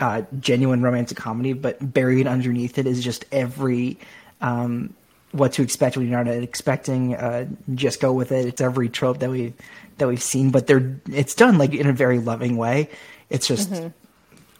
uh, 0.00 0.22
genuine 0.40 0.82
romantic 0.82 1.16
comedy, 1.16 1.52
but 1.52 1.92
buried 1.92 2.26
underneath 2.26 2.78
it 2.78 2.86
is 2.86 3.02
just 3.02 3.24
every 3.32 3.98
um, 4.40 4.94
what 5.32 5.52
to 5.54 5.62
expect 5.62 5.96
when 5.96 6.08
you're 6.08 6.22
not 6.22 6.32
expecting. 6.32 7.14
Uh, 7.14 7.46
just 7.74 8.00
go 8.00 8.12
with 8.12 8.32
it. 8.32 8.46
It's 8.46 8.60
every 8.60 8.88
trope 8.88 9.18
that 9.20 9.30
we 9.30 9.52
that 9.98 10.08
we've 10.08 10.22
seen, 10.22 10.50
but 10.50 10.66
they're 10.66 10.96
it's 11.10 11.34
done 11.34 11.58
like 11.58 11.74
in 11.74 11.86
a 11.86 11.92
very 11.92 12.18
loving 12.18 12.56
way. 12.56 12.90
It's 13.30 13.46
just, 13.46 13.72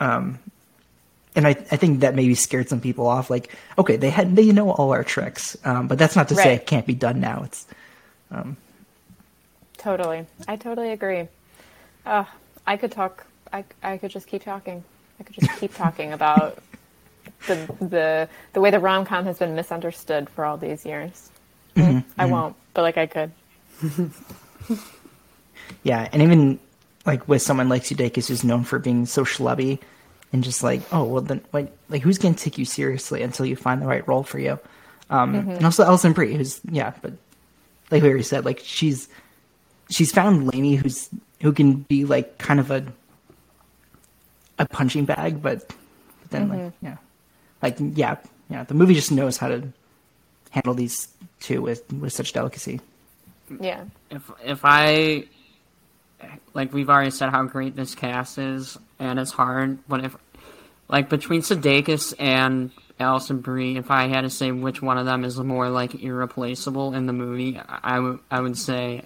um, 0.00 0.38
and 1.36 1.46
I 1.46 1.50
I 1.50 1.76
think 1.76 2.00
that 2.00 2.14
maybe 2.14 2.34
scared 2.34 2.68
some 2.68 2.80
people 2.80 3.06
off. 3.06 3.30
Like, 3.30 3.54
okay, 3.78 3.96
they 3.96 4.10
had 4.10 4.36
they 4.36 4.50
know 4.52 4.70
all 4.70 4.92
our 4.92 5.04
tricks, 5.04 5.56
um, 5.64 5.88
but 5.88 5.98
that's 5.98 6.16
not 6.16 6.28
to 6.28 6.34
say 6.34 6.54
it 6.54 6.66
can't 6.66 6.86
be 6.86 6.94
done 6.94 7.20
now. 7.20 7.42
It's 7.44 7.66
Totally. 9.76 10.26
I 10.48 10.56
totally 10.56 10.92
agree. 10.92 11.28
Uh, 12.06 12.24
I 12.66 12.76
could 12.78 12.90
talk. 12.90 13.26
I, 13.52 13.64
I 13.82 13.98
could 13.98 14.10
just 14.10 14.26
keep 14.26 14.42
talking. 14.42 14.82
I 15.20 15.22
could 15.22 15.34
just 15.34 15.60
keep 15.60 15.74
talking 15.74 16.12
about 16.12 16.58
the 17.46 17.56
the 17.80 18.28
the 18.52 18.60
way 18.60 18.70
the 18.70 18.80
rom 18.80 19.04
com 19.04 19.24
has 19.24 19.38
been 19.38 19.54
misunderstood 19.54 20.28
for 20.30 20.44
all 20.44 20.56
these 20.56 20.84
years. 20.84 21.30
Mm-hmm, 21.76 22.08
I 22.18 22.26
won't, 22.26 22.56
but 22.72 22.82
like 22.82 22.96
I 22.98 23.06
could. 23.06 23.32
yeah, 25.82 26.08
and 26.12 26.22
even 26.22 26.58
like 27.06 27.26
with 27.28 27.42
someone 27.42 27.68
like 27.68 27.82
Sudeikis 27.82 28.28
who's 28.28 28.44
known 28.44 28.64
for 28.64 28.78
being 28.78 29.06
so 29.06 29.24
schlubby 29.24 29.78
and 30.32 30.42
just 30.42 30.62
like, 30.62 30.82
oh 30.92 31.04
well, 31.04 31.22
then 31.22 31.40
like, 31.52 31.72
like 31.88 32.02
who's 32.02 32.18
gonna 32.18 32.34
take 32.34 32.58
you 32.58 32.64
seriously 32.64 33.22
until 33.22 33.46
you 33.46 33.56
find 33.56 33.82
the 33.82 33.86
right 33.86 34.06
role 34.06 34.22
for 34.22 34.38
you? 34.38 34.58
Um, 35.10 35.34
And 35.34 35.64
also 35.64 35.84
Alison 35.84 36.12
Brie, 36.12 36.34
who's 36.34 36.60
yeah, 36.70 36.92
but 37.02 37.12
like 37.90 38.02
we 38.02 38.08
already 38.08 38.24
said, 38.24 38.44
like 38.44 38.60
she's 38.60 39.08
she's 39.90 40.12
found 40.12 40.52
Lainey 40.52 40.76
who's 40.76 41.10
who 41.42 41.52
can 41.52 41.76
be 41.82 42.04
like 42.04 42.38
kind 42.38 42.58
of 42.58 42.70
a 42.70 42.84
a 44.58 44.66
punching 44.66 45.04
bag, 45.04 45.42
but, 45.42 45.68
but 45.68 46.30
then 46.30 46.48
like 46.48 46.58
mm-hmm. 46.58 46.86
yeah, 46.86 46.96
like 47.62 47.76
yeah, 47.78 48.16
yeah, 48.48 48.64
the 48.64 48.74
movie 48.74 48.94
just 48.94 49.12
knows 49.12 49.36
how 49.36 49.48
to 49.48 49.68
handle 50.50 50.74
these 50.74 51.08
two 51.40 51.62
with 51.62 51.90
with 51.92 52.12
such 52.12 52.32
delicacy. 52.32 52.80
Yeah. 53.60 53.84
if 54.10 54.30
if 54.42 54.64
I 54.64 55.24
like 56.54 56.72
we've 56.72 56.88
already 56.88 57.10
said 57.10 57.30
how 57.30 57.44
great 57.44 57.76
this 57.76 57.94
cast 57.94 58.38
is, 58.38 58.78
and 58.98 59.18
it's 59.18 59.32
hard, 59.32 59.78
but 59.88 60.04
if 60.04 60.16
like 60.88 61.08
between 61.08 61.42
Sudeikis 61.42 62.14
and 62.18 62.70
Alison 63.00 63.40
Brie, 63.40 63.76
if 63.76 63.90
I 63.90 64.08
had 64.08 64.22
to 64.22 64.30
say 64.30 64.52
which 64.52 64.80
one 64.80 64.98
of 64.98 65.06
them 65.06 65.24
is 65.24 65.38
more 65.38 65.68
like 65.68 66.02
irreplaceable 66.02 66.94
in 66.94 67.06
the 67.06 67.12
movie, 67.12 67.58
I 67.58 67.98
would 67.98 68.18
I 68.30 68.40
would 68.40 68.56
say 68.56 69.02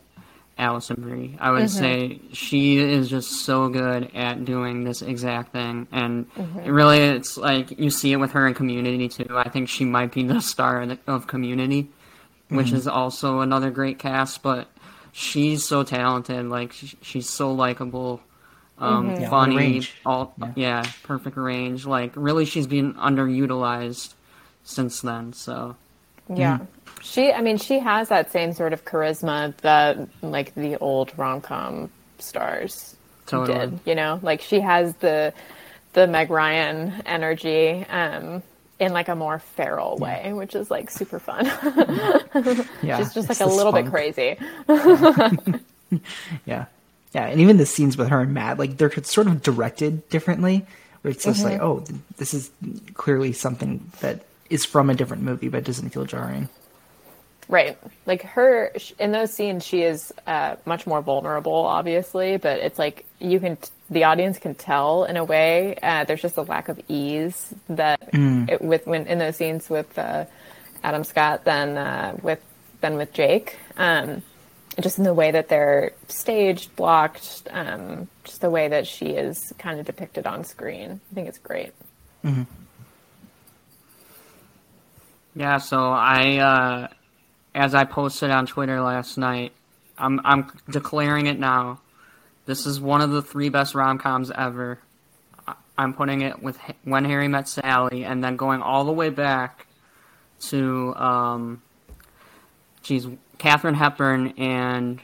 Alison 0.59 1.01
Brie. 1.01 1.37
I 1.41 1.51
would 1.51 1.65
mm-hmm. 1.65 1.79
say 1.79 2.21
she 2.33 2.79
is 2.79 3.09
just 3.09 3.45
so 3.45 3.69
good 3.69 4.11
at 4.15 4.45
doing 4.45 4.85
this 4.85 5.03
exact 5.03 5.53
thing, 5.53 5.87
and 5.93 6.27
it 6.65 6.71
really 6.71 6.99
it's 6.99 7.37
like 7.37 7.79
you 7.79 7.91
see 7.91 8.13
it 8.13 8.17
with 8.17 8.33
her 8.33 8.47
in 8.47 8.55
Community 8.55 9.09
too. 9.09 9.39
I 9.39 9.49
think 9.49 9.69
she 9.69 9.85
might 9.85 10.13
be 10.13 10.25
the 10.25 10.41
star 10.41 10.83
of, 10.83 10.89
the, 10.89 10.99
of 11.07 11.27
Community 11.27 11.89
which 12.49 12.69
mm-hmm. 12.69 12.77
is 12.77 12.89
also 12.89 13.41
another 13.41 13.71
great 13.71 13.99
cast. 13.99 14.43
But 14.43 14.69
she's 15.13 15.65
so 15.67 15.83
talented. 15.83 16.47
Like 16.47 16.73
sh- 16.73 16.95
she's 17.03 17.29
so 17.29 17.53
likable, 17.53 18.21
um, 18.79 19.21
Yeah, 19.21 19.31
funny. 19.31 19.87
All 20.05 20.35
Yeah. 20.39 20.53
yeah. 20.57 20.91
perfect 21.03 21.37
range. 21.37 21.87
Like 21.87 22.13
really, 22.15 22.45
she's 22.45 22.67
been 22.67 22.95
underutilized 22.95 24.15
since 24.65 25.01
then. 25.01 25.33
So 25.33 25.77
Yeah. 26.35 26.61
She, 27.03 27.33
I 27.33 27.41
mean, 27.41 27.59
she 27.59 27.79
has 27.79 28.09
that 28.09 28.33
same 28.33 28.53
sort 28.53 28.73
of 28.73 28.85
charisma 28.85 29.57
that 29.59 29.99
like 30.23 30.55
the 30.55 30.77
old 30.79 31.13
rom 31.17 31.41
com 31.41 31.91
stars 32.19 32.97
Totally. 33.27 33.59
did. 33.59 33.81
You 33.85 33.95
know, 33.95 34.19
like 34.23 34.41
she 34.41 34.61
has 34.61 34.95
the 34.97 35.33
the 35.93 36.07
Meg 36.07 36.31
Ryan 36.31 37.03
energy 37.07 37.85
um, 37.89 38.43
in 38.79 38.93
like 38.93 39.09
a 39.09 39.15
more 39.15 39.39
feral 39.39 39.97
way, 39.97 40.33
which 40.33 40.55
is 40.55 40.71
like 40.71 40.91
super 40.91 41.19
fun. 41.19 41.47
Yeah, 42.83 42.99
She's 42.99 43.15
just 43.15 43.29
like 43.29 43.41
a 43.41 43.47
little 43.47 43.73
bit 43.73 43.87
crazy. 43.87 44.37
Yeah. 46.45 46.67
Yeah. 47.15 47.27
And 47.27 47.41
even 47.41 47.57
the 47.57 47.65
scenes 47.65 47.97
with 47.97 48.09
her 48.09 48.21
and 48.21 48.35
Matt, 48.35 48.59
like 48.59 48.77
they're 48.77 48.93
sort 49.05 49.27
of 49.27 49.43
directed 49.43 50.07
differently, 50.11 50.67
where 51.01 51.13
it's 51.13 51.25
just 51.25 51.43
like, 51.43 51.61
oh, 51.63 51.81
th- 51.81 51.99
this 52.19 52.35
is 52.35 52.51
clearly 52.95 53.33
something 53.33 53.91
that 54.01 54.21
is 54.51 54.67
from 54.67 54.91
a 54.91 54.95
different 54.95 55.23
movie, 55.23 55.49
but 55.49 55.65
doesn't 55.65 55.89
feel 55.91 56.05
jarring. 56.05 56.49
Right. 57.49 57.79
Like 58.05 58.23
her 58.23 58.73
in 58.99 59.13
those 59.13 59.33
scenes, 59.33 59.65
she 59.65 59.83
is 59.83 60.13
uh, 60.27 60.57
much 60.67 60.87
more 60.87 61.01
vulnerable, 61.01 61.55
obviously, 61.55 62.37
but 62.37 62.59
it's 62.59 62.79
like 62.79 63.07
you 63.21 63.41
can, 63.41 63.57
the 63.89 64.05
audience 64.05 64.39
can 64.39 64.55
tell 64.55 65.05
in 65.05 65.17
a 65.17 65.25
way. 65.25 65.77
Uh, 65.83 66.05
there's 66.05 66.21
just 66.21 66.37
a 66.37 66.43
lack 66.43 66.69
of 66.69 66.79
ease 66.89 67.55
that 67.71 68.01
it, 68.51 68.61
with 68.61 68.87
when 68.87 69.07
in 69.07 69.19
those 69.19 69.37
scenes 69.37 69.71
with 69.71 69.99
uh, 69.99 70.27
Adam 70.85 71.05
Scott, 71.05 71.45
than 71.45 71.79
uh, 71.79 72.19
with 72.23 72.43
than 72.83 72.97
with 72.97 73.15
Jake. 73.15 73.57
Um, 73.79 74.23
just 74.81 74.99
in 74.99 75.05
the 75.05 75.15
way 75.15 75.31
that 75.31 75.49
they're 75.49 75.93
staged, 76.09 76.75
blocked, 76.77 77.49
um, 77.51 78.09
just 78.25 78.41
the 78.41 78.51
way 78.51 78.69
that 78.69 78.87
she 78.87 79.07
is 79.07 79.53
kind 79.59 79.81
of 79.81 79.87
depicted 79.87 80.27
on 80.27 80.45
screen. 80.45 81.01
I 81.11 81.15
think 81.15 81.29
it's 81.29 81.39
great. 81.39 81.73
yeah. 85.35 85.59
So 85.59 85.79
I, 85.79 86.39
uh, 86.39 86.89
as 87.59 87.75
I 87.75 87.85
posted 87.85 88.31
on 88.31 88.47
Twitter 88.47 88.81
last 88.81 89.19
night, 89.19 89.53
I'm 89.99 90.21
I'm 90.25 90.51
declaring 90.71 91.27
it 91.27 91.39
now. 91.39 91.81
This 92.47 92.65
is 92.67 92.81
one 92.81 93.01
of 93.03 93.11
the 93.11 93.21
three 93.21 93.49
best 93.51 93.75
rom 93.75 93.99
coms 93.99 94.31
ever. 94.31 94.79
I- 95.47 95.55
I'm 95.77 95.93
putting 95.93 96.23
it 96.23 96.41
with 96.43 96.57
When 96.85 97.05
Harry 97.05 97.29
Met 97.29 97.49
Sally, 97.49 98.05
and 98.05 98.23
then 98.23 98.37
going 98.37 98.63
all 98.63 98.85
the 98.85 98.93
way 98.93 99.11
back 99.11 99.67
to, 100.43 100.95
um, 100.95 101.63
geez, 102.83 103.07
Katharine 103.39 103.75
Hepburn 103.75 104.35
and, 104.39 105.01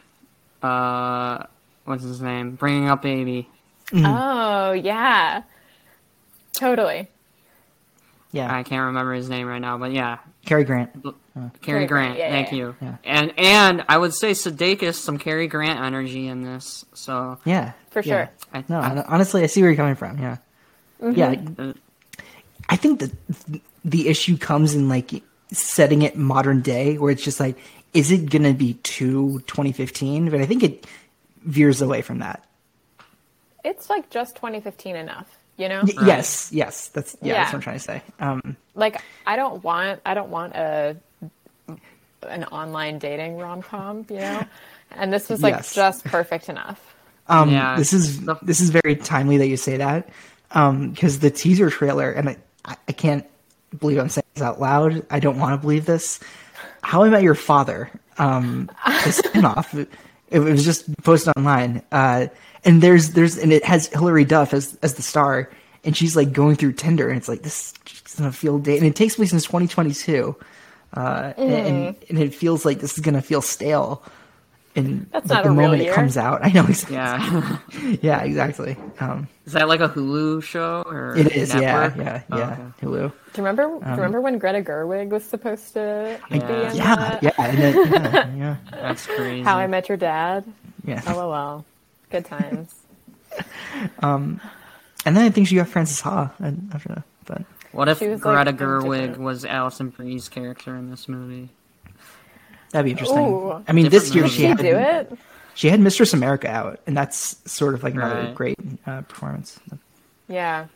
uh, 0.62 1.44
what's 1.84 2.04
his 2.04 2.22
name? 2.22 2.54
Bringing 2.54 2.88
Up 2.88 3.02
Baby. 3.02 3.48
Oh 3.92 4.72
yeah, 4.72 5.42
totally. 6.54 7.08
Yeah. 8.32 8.52
I 8.52 8.62
can't 8.62 8.86
remember 8.86 9.12
his 9.12 9.28
name 9.28 9.46
right 9.46 9.60
now, 9.60 9.76
but 9.78 9.92
yeah, 9.92 10.18
Cary 10.46 10.64
Grant. 10.64 10.90
Cary 11.34 11.50
Cary 11.60 11.86
Grant. 11.86 12.14
Grant, 12.14 12.18
yeah, 12.18 12.30
thank 12.30 12.50
yeah, 12.52 12.56
you. 12.58 12.76
yeah. 12.80 12.96
And 13.04 13.34
and 13.38 13.84
I 13.88 13.98
would 13.98 14.14
say 14.14 14.30
Sudeikis, 14.32 14.94
some 14.94 15.18
Cary 15.18 15.48
Grant 15.48 15.80
energy 15.80 16.28
in 16.28 16.44
this. 16.44 16.84
So 16.94 17.38
Yeah. 17.44 17.72
For 17.90 18.00
yeah. 18.02 18.26
sure. 18.26 18.30
I, 18.52 18.64
No, 18.68 18.78
I- 18.80 19.04
honestly, 19.08 19.42
I 19.42 19.46
see 19.46 19.60
where 19.60 19.70
you're 19.70 19.76
coming 19.76 19.96
from. 19.96 20.18
Yeah. 20.18 20.36
Yeah. 21.02 21.34
uh, 21.58 21.72
I 22.68 22.76
think 22.76 23.00
that 23.00 23.10
the 23.84 24.08
issue 24.08 24.36
comes 24.38 24.74
in 24.74 24.88
like 24.88 25.10
setting 25.52 26.02
it 26.02 26.16
modern 26.16 26.62
day, 26.62 26.98
where 26.98 27.10
it's 27.10 27.22
just 27.24 27.40
like, 27.40 27.56
is 27.92 28.10
it 28.10 28.30
going 28.30 28.44
to 28.44 28.54
be 28.54 28.74
too 28.82 29.40
2015? 29.46 30.30
But 30.30 30.40
I 30.40 30.46
think 30.46 30.62
it 30.62 30.86
veers 31.44 31.82
away 31.82 32.00
from 32.02 32.20
that. 32.20 32.44
It's 33.64 33.88
like 33.90 34.08
just 34.10 34.36
2015 34.36 34.96
enough, 34.96 35.26
you 35.56 35.68
know? 35.68 35.82
Y- 35.84 36.06
Yes, 36.06 36.50
yes, 36.52 36.88
that's 36.88 37.16
yeah, 37.22 37.34
that's 37.34 37.48
what 37.52 37.54
I'm 37.56 37.60
trying 37.62 37.76
to 37.78 37.84
say. 37.84 38.02
Um, 38.20 38.56
Like 38.74 39.00
I 39.26 39.36
don't 39.36 39.62
want 39.64 40.00
I 40.06 40.14
don't 40.14 40.30
want 40.30 40.54
a 40.54 40.96
an 42.28 42.44
online 42.44 42.98
dating 42.98 43.38
rom 43.38 43.62
com, 43.62 44.06
you 44.08 44.16
know? 44.16 44.44
And 44.92 45.12
this 45.12 45.28
was 45.28 45.42
like 45.42 45.54
Yes. 45.54 45.74
just 45.74 46.04
perfect 46.04 46.48
enough. 46.48 46.94
um, 47.28 47.50
Yeah. 47.50 47.76
this 47.76 47.92
is 47.92 48.20
this 48.42 48.60
is 48.60 48.70
very 48.70 48.96
timely 48.96 49.36
that 49.38 49.48
you 49.48 49.56
say 49.56 49.76
that 49.78 50.08
because 50.48 51.18
the 51.20 51.30
teaser 51.30 51.70
trailer, 51.70 52.10
and 52.12 52.28
I, 52.30 52.36
I 52.64 52.76
I 52.88 52.92
can't 52.92 53.26
believe 53.78 53.98
I'm 53.98 54.08
saying 54.08 54.24
this 54.34 54.42
out 54.42 54.60
loud. 54.60 55.04
I 55.10 55.18
don't 55.20 55.38
want 55.38 55.52
to 55.52 55.58
believe 55.58 55.84
this. 55.86 56.20
How 56.82 57.02
I 57.02 57.08
Met 57.08 57.22
Your 57.22 57.34
Father, 57.34 57.90
um, 58.18 58.66
the 58.84 59.10
spinoff. 59.10 59.76
It, 59.78 59.88
it 60.30 60.38
was 60.40 60.64
just 60.64 60.94
posted 61.02 61.32
online, 61.36 61.82
uh, 61.92 62.26
and 62.64 62.82
there's 62.82 63.10
there's 63.10 63.36
and 63.38 63.52
it 63.52 63.64
has 63.64 63.86
Hilary 63.88 64.24
Duff 64.24 64.52
as 64.54 64.76
as 64.82 64.94
the 64.94 65.02
star, 65.02 65.50
and 65.84 65.96
she's 65.96 66.14
like 66.14 66.32
going 66.32 66.56
through 66.56 66.72
Tinder, 66.72 67.08
and 67.08 67.16
it's 67.16 67.28
like 67.28 67.42
this 67.42 67.72
is 68.06 68.14
gonna 68.16 68.32
feel 68.32 68.58
date, 68.58 68.78
and 68.78 68.86
it 68.86 68.94
takes 68.96 69.16
place 69.16 69.32
in 69.32 69.38
2022, 69.38 70.36
uh, 70.94 71.32
and, 71.36 71.52
and 71.52 71.96
and 72.08 72.18
it 72.18 72.34
feels 72.34 72.64
like 72.64 72.80
this 72.80 72.94
is 72.96 73.00
gonna 73.04 73.22
feel 73.22 73.42
stale. 73.42 74.02
And 74.76 75.06
That's 75.12 75.28
like, 75.30 75.36
not 75.38 75.44
the 75.44 75.50
a 75.50 75.54
moment 75.54 75.82
it 75.82 75.94
comes 75.94 76.16
out, 76.16 76.40
I 76.44 76.50
know 76.50 76.64
exactly. 76.66 76.96
yeah. 76.96 77.58
Yeah, 78.02 78.22
exactly. 78.24 78.76
Um, 78.98 79.28
Is 79.46 79.52
that 79.52 79.68
like 79.68 79.78
a 79.78 79.88
Hulu 79.88 80.42
show 80.42 80.82
or 80.86 81.16
it 81.16 81.30
is. 81.30 81.54
network? 81.54 81.96
Yeah, 81.96 82.02
yeah, 82.02 82.22
Oh, 82.32 82.38
yeah. 82.38 82.50
okay. 82.52 82.62
Hulu. 82.86 82.90
Do 82.90 83.40
you 83.40 83.44
remember 83.46 83.62
do 83.78 83.88
you 83.88 83.96
remember 83.96 84.20
when 84.20 84.38
Greta 84.38 84.62
Gerwig 84.62 85.10
was 85.10 85.22
supposed 85.22 85.74
to 85.74 86.18
be 86.28 86.38
Yeah. 86.38 86.70
in 86.70 86.76
Yeah, 86.76 86.96
that? 86.96 87.22
yeah, 87.22 87.30
and 87.38 87.58
then, 87.58 87.74
yeah, 87.92 88.34
yeah, 88.36 88.56
That's 88.72 89.06
crazy. 89.06 89.42
How 89.42 89.58
I 89.58 89.68
Met 89.68 89.88
Your 89.88 89.96
Dad? 89.98 90.42
yeah. 90.84 91.02
LOL. 91.06 91.64
Good 92.10 92.24
times. 92.24 92.74
Um, 94.00 94.40
and 95.06 95.16
then 95.16 95.24
I 95.24 95.30
think 95.30 95.46
she 95.48 95.56
got 95.56 95.68
Frances 95.68 96.00
Ha 96.00 96.32
and- 96.40 96.70
after 96.74 96.88
that. 96.88 97.02
But 97.26 97.42
what 97.74 97.88
if 97.88 97.98
She 97.98 98.08
was, 98.08 98.24
like, 98.24 98.34
Greta 98.44 98.50
in 98.50 98.56
Gerwig 98.56 99.00
different- 99.00 99.20
was 99.22 99.44
Alison 99.44 99.90
Brie's 99.90 100.28
character 100.28 100.74
in 100.76 100.90
this 100.90 101.08
movie? 101.08 101.50
that'd 102.70 102.84
be 102.84 102.90
interesting. 102.92 103.18
Ooh. 103.18 103.62
I 103.68 103.72
mean, 103.72 103.88
this 103.88 104.14
year 104.14 104.24
movie. 104.24 104.34
she 104.36 104.44
had 104.44 104.58
she 104.58 104.64
do 104.64 104.76
it? 104.76 105.12
she 105.54 105.68
had 105.70 105.78
Mistress 105.80 106.12
America 106.12 106.48
out, 106.50 106.80
and 106.86 106.96
that's 106.96 107.36
sort 107.50 107.74
of 107.74 107.82
like 107.84 107.94
another 107.94 108.22
Right. 108.22 108.34
great 108.34 108.58
uh, 108.86 109.02
performance 109.02 109.60
Yeah. 110.26 110.66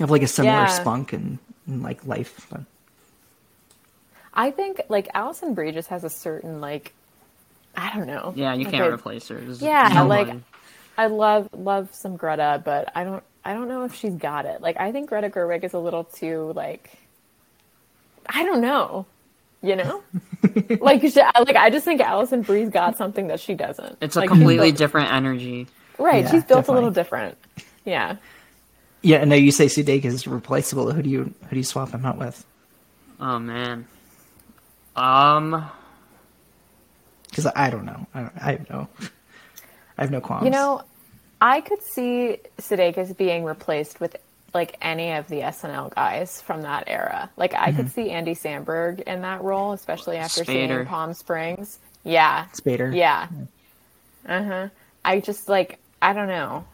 of 0.00 0.10
like 0.10 0.22
a 0.22 0.26
similar 0.26 0.54
Yeah. 0.54 0.66
spunk 0.66 1.12
and, 1.12 1.38
and 1.66 1.82
like 1.82 2.06
life. 2.06 2.46
But 2.50 2.62
I 4.32 4.50
think 4.50 4.80
like 4.88 5.08
Alison 5.14 5.54
Brie 5.54 5.72
just 5.72 5.88
has 5.88 6.04
a 6.04 6.10
certain 6.10 6.60
like, 6.60 6.94
I 7.76 7.94
don't 7.94 8.06
know. 8.06 8.32
Yeah, 8.36 8.54
you 8.54 8.64
Like, 8.64 8.72
can't 8.74 8.84
I- 8.84 8.88
replace 8.94 9.28
her. 9.28 9.36
There's 9.36 9.60
Yeah, 9.60 9.88
nobody. 9.92 10.30
like 10.32 10.40
I 10.96 11.06
love 11.06 11.48
love 11.52 11.94
some 11.94 12.16
Greta, 12.16 12.62
but 12.64 12.90
I 12.94 13.04
don't 13.04 13.22
I 13.44 13.52
don't 13.54 13.68
know 13.68 13.84
if 13.84 13.94
she's 13.94 14.14
got 14.14 14.44
it. 14.46 14.60
Like 14.60 14.78
I 14.78 14.92
think 14.92 15.08
Greta 15.08 15.30
Gerwig 15.30 15.64
is 15.64 15.72
a 15.74 15.78
little 15.78 16.04
too 16.04 16.52
like 16.54 16.90
I 18.28 18.44
don't 18.44 18.60
know. 18.60 19.06
You 19.62 19.76
know? 19.76 20.02
like 20.80 21.02
she, 21.02 21.10
like 21.20 21.56
I 21.56 21.68
just 21.70 21.84
think 21.84 22.00
Alison 22.00 22.42
Brie's 22.42 22.70
got 22.70 22.96
something 22.96 23.26
that 23.28 23.40
she 23.40 23.54
doesn't. 23.54 23.98
it's 24.00 24.16
a 24.16 24.20
Like, 24.20 24.28
completely 24.30 24.68
built- 24.68 24.78
different 24.78 25.12
energy. 25.12 25.66
Right, 25.98 26.24
Yeah, 26.24 26.30
she's 26.30 26.44
built 26.44 26.60
definitely. 26.60 26.72
a 26.72 26.74
little 26.76 26.90
different. 26.92 27.38
Yeah. 27.84 28.16
Yeah, 29.02 29.18
and 29.18 29.28
now 29.30 29.36
you 29.36 29.50
say 29.50 29.66
Sudeikis 29.66 30.04
is 30.06 30.26
replaceable. 30.26 30.90
Who 30.92 31.02
do 31.02 31.10
you 31.10 31.18
who 31.24 31.50
do 31.50 31.56
you 31.56 31.62
swap 31.64 31.90
him 31.90 32.04
out 32.06 32.16
with? 32.18 32.44
Oh 33.20 33.38
man. 33.38 33.86
Um, 34.96 35.66
Because 37.28 37.46
I 37.54 37.70
don't 37.70 37.84
know. 37.84 38.06
I, 38.14 38.20
don't, 38.20 38.32
I 38.36 38.50
have 38.52 38.70
no. 38.70 38.88
I 39.98 40.02
have 40.02 40.10
no 40.10 40.20
qualms. 40.20 40.44
You 40.44 40.50
know, 40.50 40.82
I 41.40 41.60
could 41.60 41.82
see 41.82 42.38
Sudeikis 42.58 43.16
being 43.16 43.44
replaced 43.44 44.00
with 44.00 44.16
like 44.52 44.76
any 44.82 45.12
of 45.12 45.28
the 45.28 45.40
SNL 45.40 45.94
guys 45.94 46.40
from 46.42 46.62
that 46.62 46.84
era. 46.88 47.30
Like 47.36 47.54
I 47.54 47.68
Mm-hmm. 47.68 47.76
could 47.76 47.90
see 47.92 48.10
Andy 48.10 48.34
Samberg 48.34 49.00
in 49.02 49.22
that 49.22 49.42
role, 49.42 49.72
especially 49.72 50.16
after 50.16 50.44
seeing 50.44 50.68
Spader. 50.70 50.86
Palm 50.86 51.14
Springs. 51.14 51.78
Yeah. 52.04 52.46
Spader. 52.54 52.94
Yeah. 52.94 53.28
Uh 54.28 54.42
huh. 54.42 54.68
I 55.04 55.20
just 55.20 55.48
like 55.48 55.78
I 56.02 56.12
don't 56.12 56.28
know. 56.28 56.64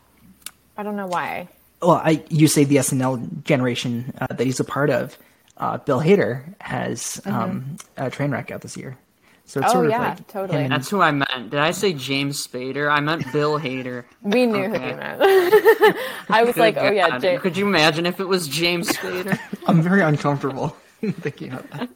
I 0.76 0.82
don't 0.82 0.96
know 0.96 1.06
why. 1.06 1.48
Well, 1.82 1.92
I 2.02 2.24
you 2.28 2.48
say 2.48 2.64
the 2.64 2.76
SNL 2.76 3.44
generation 3.44 4.12
uh, 4.20 4.26
that 4.28 4.44
he's 4.44 4.60
a 4.60 4.64
part 4.64 4.90
of. 4.90 5.16
Uh, 5.58 5.78
Bill 5.78 6.00
Hader 6.00 6.42
has 6.60 7.20
um, 7.24 7.76
a 7.96 8.10
train 8.10 8.30
wreck 8.30 8.50
out 8.50 8.60
this 8.60 8.76
year, 8.76 8.98
so 9.46 9.60
it's. 9.60 9.70
Oh, 9.70 9.72
sort 9.72 9.86
of 9.86 9.90
yeah, 9.92 9.98
like 10.08 10.26
totally. 10.28 10.62
him 10.64 10.68
that's 10.70 10.90
who 10.90 11.00
I 11.00 11.10
meant. 11.12 11.50
Did 11.50 11.60
I 11.60 11.70
say 11.70 11.92
James 11.92 12.46
Spader? 12.46 12.90
I 12.92 13.00
meant 13.00 13.30
Bill 13.32 13.58
Hader. 13.58 14.04
We 14.22 14.44
knew 14.46 14.64
who 14.68 14.74
Okay. 14.74 14.88
he 14.90 14.94
meant. 14.94 15.20
I 16.28 16.42
was 16.44 16.56
like, 16.56 16.76
oh 16.76 16.90
yeah, 16.90 17.08
God, 17.10 17.20
Jay- 17.22 17.38
Could 17.38 17.56
you 17.56 17.66
imagine 17.66 18.04
if 18.06 18.20
it 18.20 18.26
was 18.28 18.46
James 18.48 18.88
Spader? 18.90 19.38
I'm 19.66 19.80
very 19.82 20.02
uncomfortable 20.02 20.76
thinking 21.00 21.52
of 21.52 21.64
that. 21.70 21.88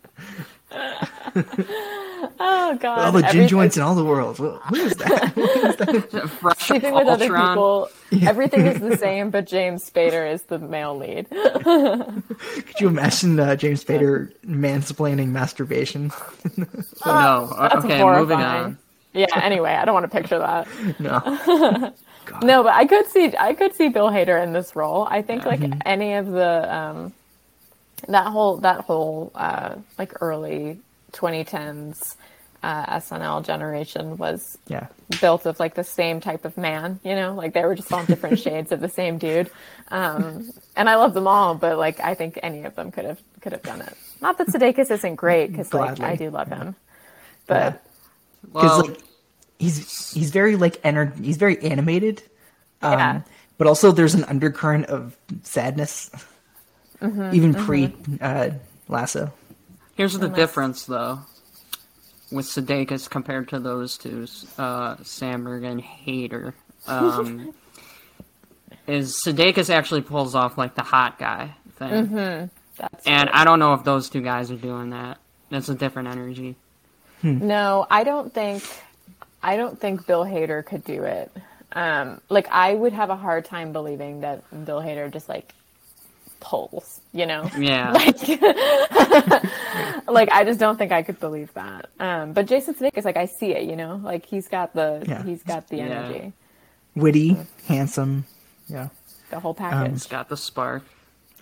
Oh 2.41 2.77
god. 2.81 2.99
All 2.99 3.13
the 3.13 3.21
gin 3.23 3.29
Every- 3.31 3.47
joints 3.47 3.77
in 3.77 3.83
all 3.83 3.95
the 3.95 4.05
world. 4.05 4.39
Who 4.39 4.51
who 4.51 4.77
is 4.87 4.95
that? 4.97 6.31
Fresh 6.41 6.59
Sleeping 6.59 6.95
with 6.95 7.07
other 7.07 7.25
Ultron. 7.37 7.55
people, 7.55 7.89
everything 8.29 8.67
is 8.67 8.81
the 8.81 8.97
same, 9.07 9.31
but 9.31 9.47
James 9.47 9.89
Spader 9.89 10.33
is 10.33 10.43
the 10.43 10.59
male 10.59 10.97
lead. 10.97 11.29
Could 11.31 12.81
you 12.81 12.89
imagine 12.89 13.39
uh, 13.39 13.57
James 13.57 13.85
Spader 13.85 14.33
mansplaining 14.45 15.29
masturbation? 15.29 16.11
No. 17.07 17.55
That's 17.59 17.85
okay, 17.85 18.03
moving 18.03 18.39
on. 18.41 18.79
Yeah. 19.13 19.27
Anyway, 19.35 19.71
I 19.73 19.85
don't 19.85 19.95
want 19.95 20.11
to 20.11 20.17
picture 20.17 20.39
that. 20.39 20.67
No. 20.99 21.93
No, 22.43 22.63
but 22.63 22.73
I 22.75 22.87
could 22.87 23.07
see 23.09 23.35
I 23.39 23.55
could 23.55 23.75
see 23.75 23.89
Bill 23.89 24.09
Hader 24.09 24.41
in 24.43 24.53
this 24.53 24.77
role. 24.77 25.07
I 25.11 25.21
think 25.23 25.45
like 25.45 25.61
Mm-hmm. 25.61 25.81
any 25.85 26.15
of 26.15 26.27
the 26.29 26.75
um, 26.75 27.13
that 28.09 28.27
whole 28.29 28.59
that 28.59 28.83
whole 28.83 29.33
uh, 29.35 29.75
like 29.99 30.13
early 30.23 30.79
2010s 31.13 32.15
uh, 32.63 32.97
SNL 32.99 33.45
generation 33.45 34.17
was 34.19 34.59
Yeah. 34.69 34.87
built 35.21 35.47
of 35.47 35.59
like 35.59 35.75
the 35.75 35.85
same 35.85 36.21
type 36.21 36.45
of 36.45 36.57
man, 36.59 37.01
you 37.05 37.15
know, 37.15 37.35
like 37.35 37.55
they 37.55 37.65
were 37.65 37.75
just 37.75 37.93
all 37.93 38.05
different 38.05 38.39
shades 38.47 38.71
of 38.73 38.81
the 38.81 38.89
same 38.89 39.19
dude. 39.19 39.51
Um, 39.89 40.51
and 40.77 40.89
I 40.89 40.97
love 40.97 41.15
them 41.15 41.27
all, 41.27 41.55
but 41.55 41.79
like 41.79 42.01
I 42.01 42.15
think 42.15 42.39
any 42.43 42.65
of 42.65 42.75
them 42.75 42.91
could 42.93 43.05
have 43.07 43.21
could 43.41 43.53
have 43.53 43.63
done 43.63 43.81
it. 43.81 43.95
Not 44.21 44.37
that 44.39 44.49
Sudeikis 44.49 44.91
isn't 44.91 45.15
great 45.17 45.51
because 45.53 45.73
like 45.73 46.01
I 46.01 46.17
do 46.17 46.31
love 46.31 46.49
him, 46.49 46.75
but 47.47 47.83
Because 48.53 48.83
Well, 48.83 48.87
like 48.89 49.01
he's 49.59 50.13
he's 50.13 50.31
very 50.31 50.57
like 50.57 50.83
ener- 50.83 51.17
he's 51.25 51.37
very 51.39 51.59
animated. 51.63 52.23
Um, 52.83 52.93
Yeah. 52.99 53.21
But 53.59 53.67
also 53.67 53.93
there's 53.93 54.15
an 54.15 54.25
undercurrent 54.25 54.87
of 54.87 55.17
sadness. 55.43 56.11
Mm-hmm, 57.03 57.35
Even 57.35 57.55
pre 57.55 57.95
uh, 58.21 58.51
Lasso. 58.89 59.33
here's 59.97 60.19
the 60.19 60.29
difference, 60.29 60.85
though, 60.85 61.21
with 62.31 62.47
Sudeikis 62.47 63.09
compared 63.09 63.49
to 63.49 63.59
those 63.59 63.99
two, 63.99 64.27
uh, 64.59 64.97
Samberg 64.97 65.65
and 65.65 65.83
Hader. 65.83 66.55
Um, 66.87 67.55
is 68.87 69.21
Sudeikis 69.25 69.71
actually 69.71 70.03
pulls 70.03 70.35
off 70.35 70.59
like 70.59 70.75
the 70.75 70.83
hot 70.83 71.19
guy 71.19 71.55
thing, 71.77 72.51
that's 72.77 73.07
and 73.07 73.29
I 73.31 73.45
don't 73.45 73.59
know 73.59 73.75
if 73.75 73.85
those 73.85 74.09
two 74.09 74.23
guys 74.23 74.51
are 74.51 74.57
doing 74.57 74.91
that. 74.91 75.19
That's 75.51 75.69
a 75.69 75.75
different 75.75 76.09
energy. 76.09 76.57
No, 77.23 77.87
I 77.91 78.05
don't 78.05 78.33
think 78.33 78.63
I 79.43 79.57
don't 79.57 79.79
think 79.79 80.07
Bill 80.07 80.25
Hader 80.25 80.65
could 80.65 80.85
do 80.85 81.05
it. 81.05 81.31
Um, 81.73 82.21
like 82.29 82.49
I 82.51 82.75
would 82.75 82.93
have 82.93 83.11
a 83.11 83.17
hard 83.17 83.45
time 83.45 83.73
believing 83.73 84.21
that 84.21 84.43
Bill 84.65 84.81
Hader 84.81 85.13
just 85.13 85.29
like 85.29 85.55
pulls, 86.41 87.01
you 87.13 87.27
know? 87.27 87.49
Yeah. 87.59 87.93
Like 87.93 88.29
like 90.09 90.29
I 90.33 90.45
just 90.45 90.59
don't 90.61 90.77
think 90.77 90.93
I 90.93 91.03
could 91.03 91.21
believe 91.21 91.53
that. 91.55 91.89
Um, 92.01 92.33
but 92.33 92.47
Jason 92.47 92.75
Sudeikis 92.75 93.05
like 93.05 93.17
I 93.17 93.27
see 93.27 93.53
it, 93.53 93.65
you 93.69 93.77
know? 93.77 94.01
Like 94.03 94.27
he's 94.27 94.49
got 94.49 94.75
the 94.75 95.05
Yeah. 95.07 95.23
he's 95.23 95.43
got 95.43 95.69
the 95.69 95.77
Yeah. 95.77 95.83
energy, 95.85 96.33
Witty, 96.97 97.37
handsome. 97.67 98.25
Yeah. 98.69 98.89
the 99.31 99.41
whole 99.41 99.55
package. 99.55 99.93
It's 99.93 100.07
got 100.07 100.29
the 100.29 100.37
spark. 100.37 100.83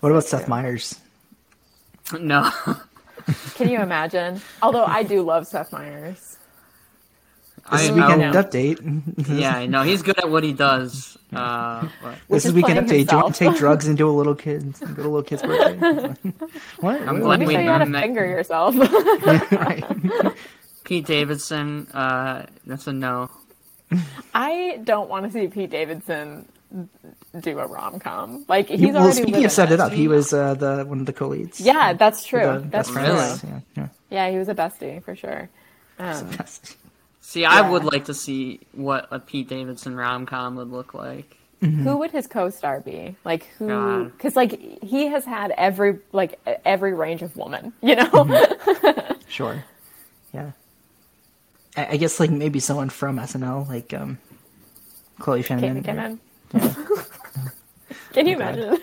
What 0.01 0.11
about 0.11 0.25
Seth 0.25 0.49
Meyers? 0.49 0.99
No. 2.19 2.51
Can 3.55 3.69
you 3.69 3.81
imagine? 3.81 4.41
Although 4.63 4.85
I 4.85 5.03
do 5.03 5.23
love 5.23 5.47
Seth 5.47 5.73
Meyers. 5.73 6.28
This 7.71 7.83
is 7.83 7.91
I- 7.91 7.93
weekend 7.95 8.23
I- 8.25 8.31
know. 8.33 8.43
update. 8.43 9.29
yeah, 9.39 9.67
no, 9.67 9.83
he's 9.83 10.03
good 10.03 10.19
at 10.19 10.31
what 10.31 10.43
he 10.45 10.53
does. 10.53 11.17
Uh, 11.33 11.87
This 12.29 12.45
is 12.45 12.51
is 12.51 12.53
weekend 12.55 12.89
playing 12.89 13.05
update. 13.07 13.11
Do 13.11 13.17
you 13.17 13.23
want 13.23 13.35
to 13.35 13.45
take 13.51 13.57
drugs 13.59 13.87
and 13.87 13.99
do 13.99 14.09
a 14.09 14.13
little 14.13 14.35
kid, 14.35 14.73
go 14.81 14.87
to 14.95 15.01
a 15.01 15.03
little 15.03 15.23
kid's 15.23 15.43
birthday? 15.43 16.15
what? 16.81 17.01
I'm 17.03 17.21
What? 17.21 17.21
glad 17.21 17.29
Let 17.29 17.41
me 17.41 17.47
we 17.47 17.55
show 17.55 17.61
you 17.61 17.69
how 17.71 17.79
to 17.79 17.87
met- 17.87 18.03
finger 18.03 18.25
yourself. 18.27 18.75
right. 19.53 19.85
Pete 20.85 21.05
Davidson, 21.07 21.87
uh, 21.93 22.47
that's 22.67 22.87
a 22.87 22.93
no. 22.93 23.31
I 24.35 24.81
don't 24.85 25.09
want 25.11 25.27
to 25.27 25.31
see 25.33 25.49
Pete 25.49 25.71
Davidson 25.71 26.47
do 27.41 27.59
a 27.59 27.67
rom 27.67 27.99
com. 28.01 28.45
Like 28.49 28.69
he's 28.69 28.81
You- 28.81 28.89
well, 28.89 29.03
already 29.05 29.23
speaking 29.23 29.45
of 29.45 29.53
set 29.53 29.71
it 29.73 29.81
up, 29.81 29.93
he 29.93 30.09
was 30.09 30.33
uh, 30.33 30.55
the 30.55 30.85
one 30.87 31.01
of 31.01 31.07
the 31.07 31.13
co-leads. 31.13 31.61
Yeah, 31.61 31.93
that's 31.93 32.25
true. 32.25 32.41
The 32.41 32.67
that's 32.71 32.89
true. 32.91 33.03
Really? 33.03 33.17
Yeah, 33.17 33.61
yeah. 33.77 33.89
Yeah, 34.11 34.31
he 34.31 34.39
was 34.39 34.49
a 34.49 34.55
bestie 34.55 35.03
for 35.03 35.15
sure. 35.15 35.51
Um, 35.99 36.31
See, 37.29 37.45
I 37.45 37.61
would 37.61 37.85
like 37.85 38.07
to 38.07 38.15
see 38.15 38.61
what 38.73 39.07
a 39.11 39.19
Pete 39.19 39.49
Davidson 39.49 39.95
rom 39.95 40.25
com 40.25 40.57
would 40.57 40.71
look 40.71 40.95
like. 40.95 41.37
Who 41.61 41.99
would 41.99 42.11
his 42.11 42.27
co-star 42.27 42.81
be? 42.81 43.17
Like 43.23 43.45
who? 43.59 44.07
Because 44.07 44.35
like 44.35 44.83
he 44.83 45.09
has 45.09 45.27
had 45.27 45.53
every 45.59 45.99
like 46.13 46.41
every 46.65 46.95
range 46.95 47.21
of 47.21 47.37
woman. 47.37 47.75
You 47.83 47.97
know? 47.97 48.07
Mm-hmm. 48.07 49.13
Sure. 49.29 49.63
Yeah. 50.33 50.53
I, 51.77 51.87
I 51.89 51.97
guess 51.99 52.19
like 52.19 52.31
maybe 52.31 52.61
someone 52.61 52.89
from 52.89 53.19
SNL, 53.19 53.69
like 53.69 53.93
um, 53.93 54.17
Chloe 55.19 55.43
Kate 55.43 55.61
Shannon. 55.61 55.83
McKinnon. 55.83 56.19
Can 58.15 58.27
you 58.27 58.37
imagine? 58.37 58.79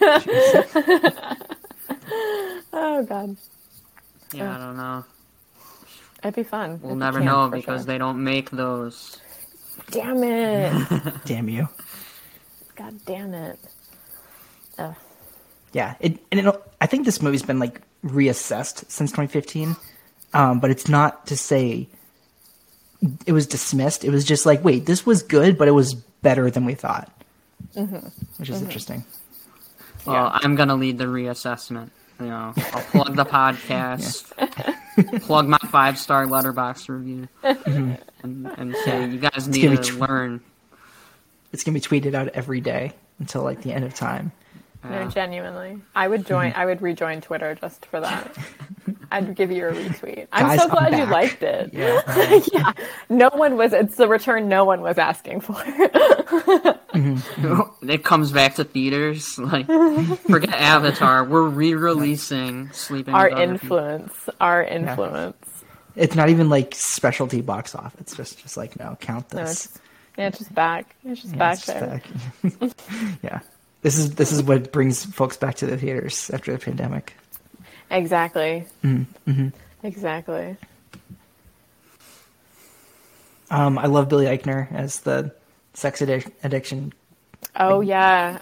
oh 2.74 3.04
god, 3.10 3.38
Yeah, 4.36 4.56
I 4.56 4.60
don't 4.60 4.78
know. 4.78 5.04
It'd 6.26 6.36
be 6.36 6.44
fun. 6.44 6.80
We'll 6.82 6.96
never 6.96 7.20
camp 7.20 7.26
know 7.32 7.50
because 7.50 7.82
sure. 7.82 7.86
they 7.86 7.97
don't 7.97 8.24
make 8.24 8.50
those. 8.52 9.20
Damn 9.92 10.24
it! 10.24 11.14
Damn 11.26 11.50
you. 11.50 11.68
God 12.76 12.93
damn 13.06 13.34
it! 13.34 13.60
Ugh. 14.78 14.96
Yeah. 15.72 15.96
It, 16.00 16.20
and 16.32 16.47
it, 16.47 16.56
I 16.82 16.88
think 16.88 17.06
this 17.06 17.22
movie's 17.22 17.43
been 17.43 17.60
like 17.60 17.82
reassessed 18.04 18.89
since 18.89 19.12
2015, 19.12 19.76
um, 20.34 20.60
but 20.60 20.72
it's 20.72 20.89
not 20.89 21.28
to 21.28 21.38
say 21.38 21.88
it 23.26 23.32
was 23.32 23.47
dismissed. 23.47 24.04
It 24.04 24.10
was 24.10 24.26
just 24.26 24.46
like, 24.46 24.64
wait, 24.64 24.86
this 24.86 25.06
was 25.06 25.24
good, 25.24 25.58
but 25.58 25.68
it 25.68 25.72
was 25.72 25.93
better 25.93 26.50
than 26.50 26.66
we 26.66 26.74
thought, 26.74 27.12
Mm-hmm. 27.76 28.08
which 28.38 28.50
is 28.50 28.62
interesting. 28.62 29.06
Well, 30.06 30.32
I'm 30.34 30.56
gonna 30.56 30.76
lead 30.76 30.97
the 30.97 31.06
reassessment. 31.06 31.89
You 32.20 32.28
know, 32.28 32.54
I'll 32.58 32.82
plug 32.84 33.16
the 33.16 33.26
podcast, 33.26 34.32
plug 35.22 35.47
my 35.47 35.58
five 35.70 35.97
star 35.97 36.26
Letterboxd 36.26 36.89
review, 36.89 37.28
mm-hmm. 37.43 37.93
and, 38.24 38.47
and 38.58 38.76
say 38.84 39.08
you 39.08 39.20
guys 39.20 39.47
need 39.47 39.62
gonna 39.62 39.78
to 39.78 39.82
be 39.82 39.88
tr- 39.88 40.05
learn. 40.05 40.42
It's 41.51 41.63
gonna 41.63 41.74
be 41.74 41.82
tweeted 41.82 42.13
out 42.13 42.30
every 42.30 42.62
day 42.62 42.93
until 43.20 43.43
like 43.43 43.62
the 43.62 43.74
end 43.74 43.86
of 43.86 43.93
time. 43.93 44.32
No, 44.89 45.09
genuinely, 45.09 45.82
I 45.95 46.07
would 46.07 46.25
join. 46.25 46.53
I 46.55 46.66
would 46.66 46.82
rejoin 46.82 47.21
Twitter 47.21 47.55
just 47.55 47.86
for 47.87 47.99
that. 48.01 48.36
I'd 49.12 49.36
give 49.36 49.51
you 49.51 49.67
a 49.67 49.71
retweet. 49.71 50.28
I'm 50.32 50.45
Guys, 50.47 50.59
so 50.59 50.66
I'm 50.66 50.70
glad 50.71 50.97
you 50.97 51.05
liked 51.05 51.41
it. 51.43 51.74
Yeah. 51.74 52.41
yeah. 52.53 52.71
No 53.09 53.29
one 53.33 53.55
was. 53.57 53.71
It's 53.74 53.95
the 53.95 54.07
return 54.07 54.49
no 54.49 54.66
one 54.66 54.82
was 54.82 54.97
asking 54.97 55.41
for. 55.41 55.55
it 56.93 58.03
comes 58.03 58.32
back 58.32 58.55
to 58.55 58.63
theaters. 58.63 59.37
Like, 59.37 59.67
forget 60.28 60.53
Avatar. 60.53 61.24
We're 61.24 61.43
re-releasing 61.47 62.71
Sleeping 62.71 63.13
our 63.13 63.25
with 63.29 63.33
Other 63.33 63.57
People. 63.57 63.78
influence. 63.78 64.29
Our 64.41 64.63
influence. 64.63 65.63
It's 65.95 66.16
not 66.16 66.29
even 66.29 66.49
like 66.49 66.75
specialty 66.75 67.41
box 67.41 67.74
office. 67.75 68.01
It's 68.01 68.16
just 68.17 68.39
just 68.41 68.57
like 68.57 68.78
no, 68.79 68.97
count 68.99 69.32
No, 69.33 69.41
this. 69.45 69.66
it's, 69.66 69.79
yeah, 70.17 70.28
it's 70.28 70.39
just 70.39 70.53
back. 70.53 70.95
It's 71.05 71.21
just 71.21 71.33
Yeah, 71.36 71.39
back 71.39 71.53
it's 71.57 71.66
just 71.67 71.79
there. 71.79 72.01
back. 72.59 73.17
yeah. 73.24 73.39
This 73.86 73.99
is 73.99 74.16
this 74.16 74.32
is 74.32 74.41
what 74.41 74.71
brings 74.71 75.05
folks 75.05 75.37
back 75.37 75.53
to 75.57 75.67
the 75.67 75.78
theaters 75.78 76.32
after 76.32 76.51
the 76.51 76.57
pandemic. 76.57 77.13
Exactly. 77.91 78.66
Mm-hmm. 78.83 79.49
Exactly. 79.83 80.57
Um, 83.51 83.78
I 83.78 83.86
love 83.86 84.09
Billy 84.09 84.25
Eichner 84.25 84.71
as 84.74 85.01
the 85.01 85.36
sex 85.75 86.01
addic- 86.01 86.32
addiction 86.43 86.93
Oh 87.55 87.82
yeah, 87.82 88.39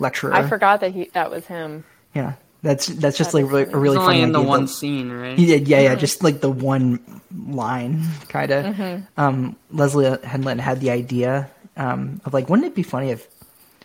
lecturer. 0.00 0.34
I 0.34 0.48
forgot 0.48 0.80
that 0.80 0.92
he 0.92 1.04
that 1.14 1.30
was 1.30 1.46
him. 1.46 1.84
Yeah, 2.12 2.32
that's 2.62 2.88
that's 2.88 3.16
just 3.16 3.30
That 3.30 3.44
like 3.44 3.52
really, 3.52 3.72
a 3.72 3.76
really 3.76 3.96
funny 3.98 4.16
only 4.16 4.22
in 4.22 4.32
the 4.32 4.40
idea 4.40 4.48
one 4.48 4.62
that- 4.62 4.68
scene, 4.68 5.12
right? 5.12 5.38
He 5.38 5.46
did, 5.46 5.68
yeah, 5.68 5.78
yeah, 5.78 5.94
just 5.94 6.24
like 6.24 6.40
the 6.40 6.50
one 6.50 6.98
line, 7.32 8.02
kind 8.28 8.50
of. 8.50 8.64
Mm-hmm. 8.64 9.04
Um, 9.16 9.54
Leslye 9.72 10.20
Headland 10.24 10.60
had 10.60 10.80
the 10.80 10.90
idea 10.90 11.48
um, 11.76 12.20
of 12.24 12.34
like, 12.34 12.48
wouldn't 12.48 12.66
it 12.66 12.74
be 12.74 12.82
funny 12.82 13.10
if 13.10 13.28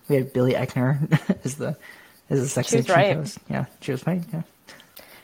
we 0.09 0.15
had 0.17 0.33
Billy 0.33 0.53
Eichner 0.53 0.99
as 1.45 1.55
the 1.55 1.77
as 2.29 2.41
the 2.41 2.47
sex 2.47 2.69
She 2.69 2.77
was 2.77 2.89
right. 2.89 3.15
host? 3.15 3.39
Yeah, 3.49 3.65
she 3.81 3.91
was 3.91 4.05
right. 4.07 4.21
Yeah, 4.33 4.43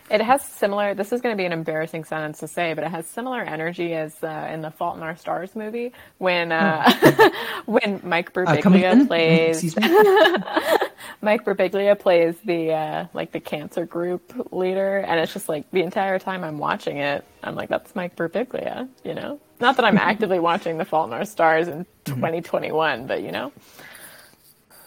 It 0.09 0.21
has 0.21 0.43
similar. 0.43 0.93
This 0.93 1.11
is 1.13 1.21
going 1.21 1.35
to 1.35 1.37
be 1.41 1.45
an 1.45 1.53
embarrassing 1.53 2.05
sentence 2.05 2.39
to 2.39 2.47
say, 2.47 2.73
but 2.73 2.83
it 2.83 2.91
has 2.91 3.07
similar 3.07 3.41
energy 3.41 3.93
as 3.93 4.23
uh, 4.23 4.49
in 4.53 4.61
the 4.61 4.71
Fault 4.71 4.97
in 4.97 5.03
Our 5.03 5.15
Stars 5.17 5.55
movie 5.55 5.93
when 6.19 6.51
uh, 6.51 7.31
when 7.65 8.01
Mike 8.03 8.31
uh, 8.45 8.57
Birbiglia 8.61 8.67
again? 8.73 9.07
plays 9.07 9.65
Mike 11.21 11.45
Birbiglia 11.45 11.99
plays 11.99 12.35
the 12.45 12.71
uh, 12.73 13.05
like 13.13 13.31
the 13.31 13.39
cancer 13.39 13.85
group 13.85 14.49
leader, 14.51 14.97
and 14.99 15.19
it's 15.19 15.33
just 15.33 15.49
like 15.49 15.69
the 15.71 15.81
entire 15.83 16.19
time 16.19 16.43
I'm 16.43 16.59
watching 16.59 16.97
it, 16.97 17.25
I'm 17.43 17.55
like, 17.55 17.69
that's 17.69 17.95
Mike 17.95 18.15
Birbiglia, 18.15 18.89
you 19.03 19.13
know. 19.15 19.39
Not 19.59 19.77
that 19.77 19.85
I'm 19.85 19.97
actively 19.97 20.39
watching 20.39 20.77
The 20.77 20.85
Fault 20.85 21.07
in 21.07 21.13
Our 21.13 21.25
Stars 21.25 21.67
in 21.69 21.85
Mm-hmm. 22.05 22.15
2021, 22.15 23.07
but 23.07 23.21
you 23.23 23.31
know, 23.31 23.53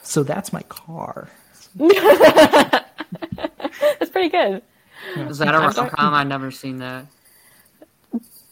So 0.06 0.22
that's 0.22 0.52
my 0.52 0.62
car. 0.62 1.28
it's 1.78 2.80
pretty 4.10 4.28
good. 4.28 4.62
Is 5.16 5.38
that 5.38 5.54
a 5.54 5.58
rom 5.58 5.72
com? 5.90 6.14
I've 6.14 6.26
never 6.28 6.50
seen 6.50 6.78
that. 6.78 7.06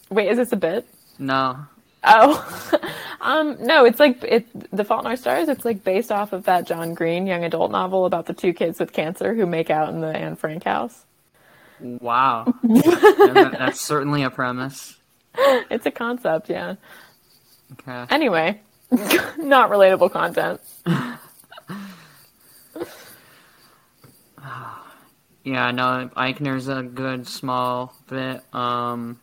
Wait, 0.09 0.27
is 0.29 0.37
this 0.37 0.51
a 0.51 0.57
bit? 0.57 0.87
No. 1.17 1.65
Oh, 2.03 2.79
um, 3.21 3.57
no, 3.65 3.85
it's 3.85 3.99
like 3.99 4.23
it. 4.23 4.47
The 4.71 4.83
Fault 4.83 5.01
in 5.01 5.07
Our 5.07 5.15
Stars. 5.15 5.49
It's 5.49 5.65
like 5.65 5.83
based 5.83 6.11
off 6.11 6.33
of 6.33 6.43
that 6.43 6.67
John 6.67 6.93
Green 6.93 7.25
young 7.25 7.43
adult 7.43 7.71
novel 7.71 8.05
about 8.05 8.27
the 8.27 8.33
two 8.33 8.53
kids 8.53 8.79
with 8.79 8.93
cancer 8.93 9.33
who 9.33 9.45
make 9.45 9.69
out 9.69 9.89
in 9.89 10.01
the 10.01 10.15
Anne 10.15 10.35
Frank 10.35 10.65
house. 10.65 11.05
Wow. 11.79 12.53
That's 12.63 13.81
certainly 13.81 14.23
a 14.23 14.29
premise. 14.29 14.97
It's 15.37 15.85
a 15.85 15.91
concept, 15.91 16.49
yeah. 16.49 16.75
Okay. 17.73 18.05
Anyway, 18.09 18.61
not 18.91 19.69
relatable 19.71 20.11
content. 20.11 20.61
Yeah, 25.43 25.69
no, 25.71 26.09
Eichner's 26.17 26.67
a 26.67 26.81
good 26.81 27.27
small 27.27 27.95
bit. 28.07 28.41
Um. 28.53 29.19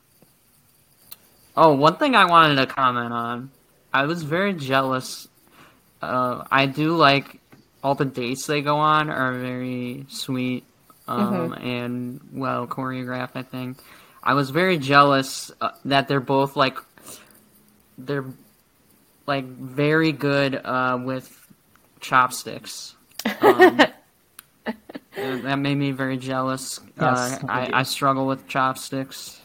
Oh, 1.56 1.74
one 1.74 1.96
thing 1.96 2.14
I 2.14 2.24
wanted 2.26 2.56
to 2.56 2.66
comment 2.66 3.12
on. 3.12 3.50
I 3.92 4.04
was 4.06 4.22
very 4.22 4.54
jealous. 4.54 5.28
Uh, 6.00 6.44
I 6.50 6.66
do 6.66 6.96
like 6.96 7.40
all 7.82 7.94
the 7.94 8.04
dates 8.04 8.46
they 8.46 8.62
go 8.62 8.76
on 8.76 9.10
are 9.10 9.32
very 9.34 10.06
sweet 10.08 10.64
um, 11.08 11.52
and 11.52 12.20
well 12.32 12.66
choreographed. 12.66 13.32
I 13.34 13.42
think 13.42 13.78
I 14.22 14.34
was 14.34 14.50
very 14.50 14.78
jealous 14.78 15.50
uh, 15.60 15.70
that 15.84 16.08
they're 16.08 16.20
both 16.20 16.56
like 16.56 16.78
they're 17.98 18.24
like 19.26 19.44
very 19.44 20.12
good 20.12 20.54
uh, 20.54 20.98
with 21.02 21.30
chopsticks. 22.00 22.94
Um, 23.40 23.80
that 25.16 25.56
made 25.56 25.74
me 25.76 25.90
very 25.92 26.16
jealous. 26.16 26.78
uh, 26.78 26.82
Yes, 27.00 27.44
I. 27.48 27.70
I, 27.74 27.80
I 27.80 27.82
struggle 27.84 28.26
with 28.26 28.46
chopsticks. 28.48 29.38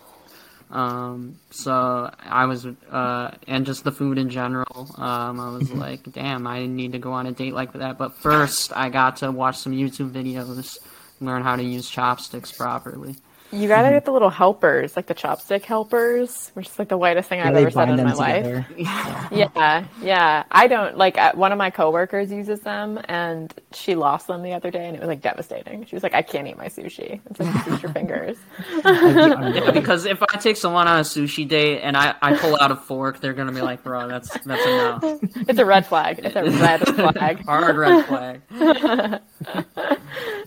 Um, 0.69 1.37
so 1.49 2.11
I 2.19 2.45
was, 2.45 2.65
uh, 2.65 3.31
and 3.47 3.65
just 3.65 3.83
the 3.85 3.91
food 3.91 4.17
in 4.17 4.29
general. 4.29 4.89
Um, 4.97 5.39
I 5.39 5.49
was 5.51 5.69
Mm-hmm. 5.69 5.79
like, 5.79 6.11
damn, 6.11 6.45
I 6.45 6.65
need 6.65 6.91
to 6.91 6.99
go 6.99 7.13
on 7.13 7.25
a 7.25 7.31
date 7.31 7.53
like 7.53 7.71
that. 7.73 7.97
But 7.97 8.15
first, 8.15 8.73
I 8.75 8.89
got 8.89 9.17
to 9.17 9.31
watch 9.31 9.57
some 9.57 9.71
YouTube 9.71 10.11
videos, 10.11 10.77
learn 11.21 11.43
how 11.43 11.55
to 11.55 11.63
use 11.63 11.89
chopsticks 11.89 12.51
properly. 12.51 13.15
You 13.51 13.67
gotta 13.69 13.89
get 13.89 14.03
the 14.03 14.11
little 14.11 14.29
helpers, 14.29 14.95
like 14.97 15.05
the 15.05 15.15
chopstick 15.15 15.63
helpers, 15.63 16.51
which 16.53 16.67
is 16.67 16.77
like 16.77 16.89
the 16.89 16.97
whitest 16.97 17.29
thing 17.29 17.39
Yeah, 17.39 17.47
I've 17.49 17.55
ever 17.55 17.71
said 17.71 17.89
in 17.89 17.95
them 17.95 18.07
my 18.07 18.13
life. 18.13 18.43
together. 18.43 18.67
Yeah, 19.31 19.85
yeah. 20.01 20.43
I 20.51 20.67
don't 20.67 20.97
like 20.97 21.17
uh, 21.17 21.31
one 21.33 21.51
of 21.53 21.57
my 21.57 21.69
coworkers 21.69 22.31
uses 22.31 22.59
them, 22.61 22.99
and 23.05 23.53
she 23.73 23.95
lost 23.95 24.27
them 24.27 24.41
the 24.43 24.53
other 24.53 24.69
day, 24.71 24.85
and 24.87 24.95
it 24.95 24.99
was 24.99 25.07
like 25.07 25.21
devastating. 25.21 25.85
She 25.85 25.95
was 25.95 26.03
like, 26.03 26.13
"I 26.13 26.21
can't 26.23 26.47
eat 26.47 26.57
my 26.57 26.67
sushi." 26.67 27.21
It's 27.29 27.39
like 27.39 27.65
you 27.65 27.71
use 27.73 27.83
your 27.83 27.91
fingers. 27.99 28.37
Yeah, 28.83 29.71
because 29.71 30.05
if 30.05 30.21
I 30.23 30.37
take 30.37 30.57
someone 30.57 30.87
on 30.87 30.99
a 30.99 31.03
sushi 31.03 31.47
date 31.47 31.81
and 31.81 31.95
I, 31.95 32.15
I 32.21 32.35
pull 32.35 32.57
out 32.59 32.71
a 32.71 32.75
fork, 32.75 33.21
they're 33.21 33.33
gonna 33.33 33.51
be 33.53 33.61
like, 33.61 33.83
bro, 33.83 34.07
that's 34.07 34.29
that's 34.45 34.65
enough. 34.65 35.03
It's 35.49 35.59
a 35.59 35.65
red 35.65 35.85
flag. 35.85 36.19
It's 36.23 36.35
a 36.35 36.43
red 36.43 36.85
flag. 36.85 37.45
Hard 37.45 37.77
red 37.77 38.05
flag. 38.05 38.41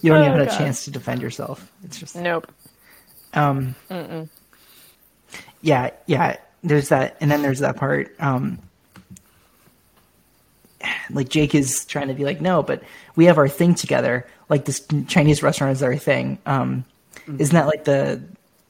You 0.02 0.12
don't 0.12 0.24
even 0.26 0.40
Oh, 0.40 0.44
have 0.44 0.48
a 0.54 0.58
chance 0.58 0.84
to 0.84 0.90
defend 0.90 1.20
yourself. 1.22 1.70
It's 1.84 1.98
just 1.98 2.16
Nope. 2.16 2.50
Um, 3.34 3.74
yeah, 5.62 5.90
yeah. 6.06 6.36
There's 6.62 6.88
that, 6.90 7.16
and 7.20 7.30
then 7.30 7.42
there's 7.42 7.60
that 7.60 7.76
part. 7.76 8.14
Um, 8.20 8.58
like 11.10 11.28
Jake 11.28 11.54
is 11.54 11.84
trying 11.86 12.08
to 12.08 12.14
be 12.14 12.24
like, 12.24 12.40
no, 12.40 12.62
but 12.62 12.82
we 13.16 13.26
have 13.26 13.38
our 13.38 13.48
thing 13.48 13.74
together. 13.74 14.26
Like 14.48 14.64
this 14.64 14.86
Chinese 15.08 15.42
restaurant 15.42 15.72
is 15.72 15.82
our 15.82 15.96
thing. 15.96 16.38
Um, 16.46 16.84
Isn't 17.38 17.54
that 17.54 17.66
like 17.66 17.84
the? 17.84 18.22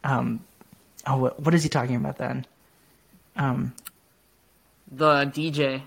Um, 0.04 0.40
oh, 1.06 1.16
what, 1.18 1.40
what 1.40 1.54
is 1.54 1.62
he 1.62 1.68
talking 1.68 1.96
about 1.96 2.18
then? 2.18 2.46
Um, 3.36 3.72
the 4.90 5.24
DJ. 5.26 5.82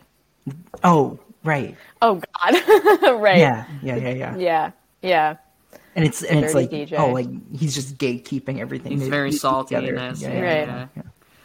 Oh, 0.83 1.19
right. 1.43 1.75
Oh 2.01 2.15
God. 2.15 3.21
right. 3.21 3.37
Yeah, 3.37 3.65
yeah, 3.81 3.95
yeah, 3.95 4.09
yeah. 4.13 4.35
Yeah. 4.37 4.71
Yeah. 5.01 5.35
And 5.95 6.05
it's 6.05 6.23
and 6.23 6.43
it's 6.43 6.53
like, 6.55 6.69
DJ. 6.71 6.97
oh, 6.97 7.11
like 7.11 7.27
he's 7.55 7.75
just 7.75 7.97
gatekeeping 7.97 8.59
everything. 8.59 8.93
He's 8.93 9.07
very 9.07 9.31
salty 9.31 9.75
together. 9.75 9.95
in 9.95 10.15
Yeah, 10.15 10.27
yeah, 10.29 10.41
Right. 10.41 10.67
yeah, 10.67 10.87
yeah. 10.95 11.01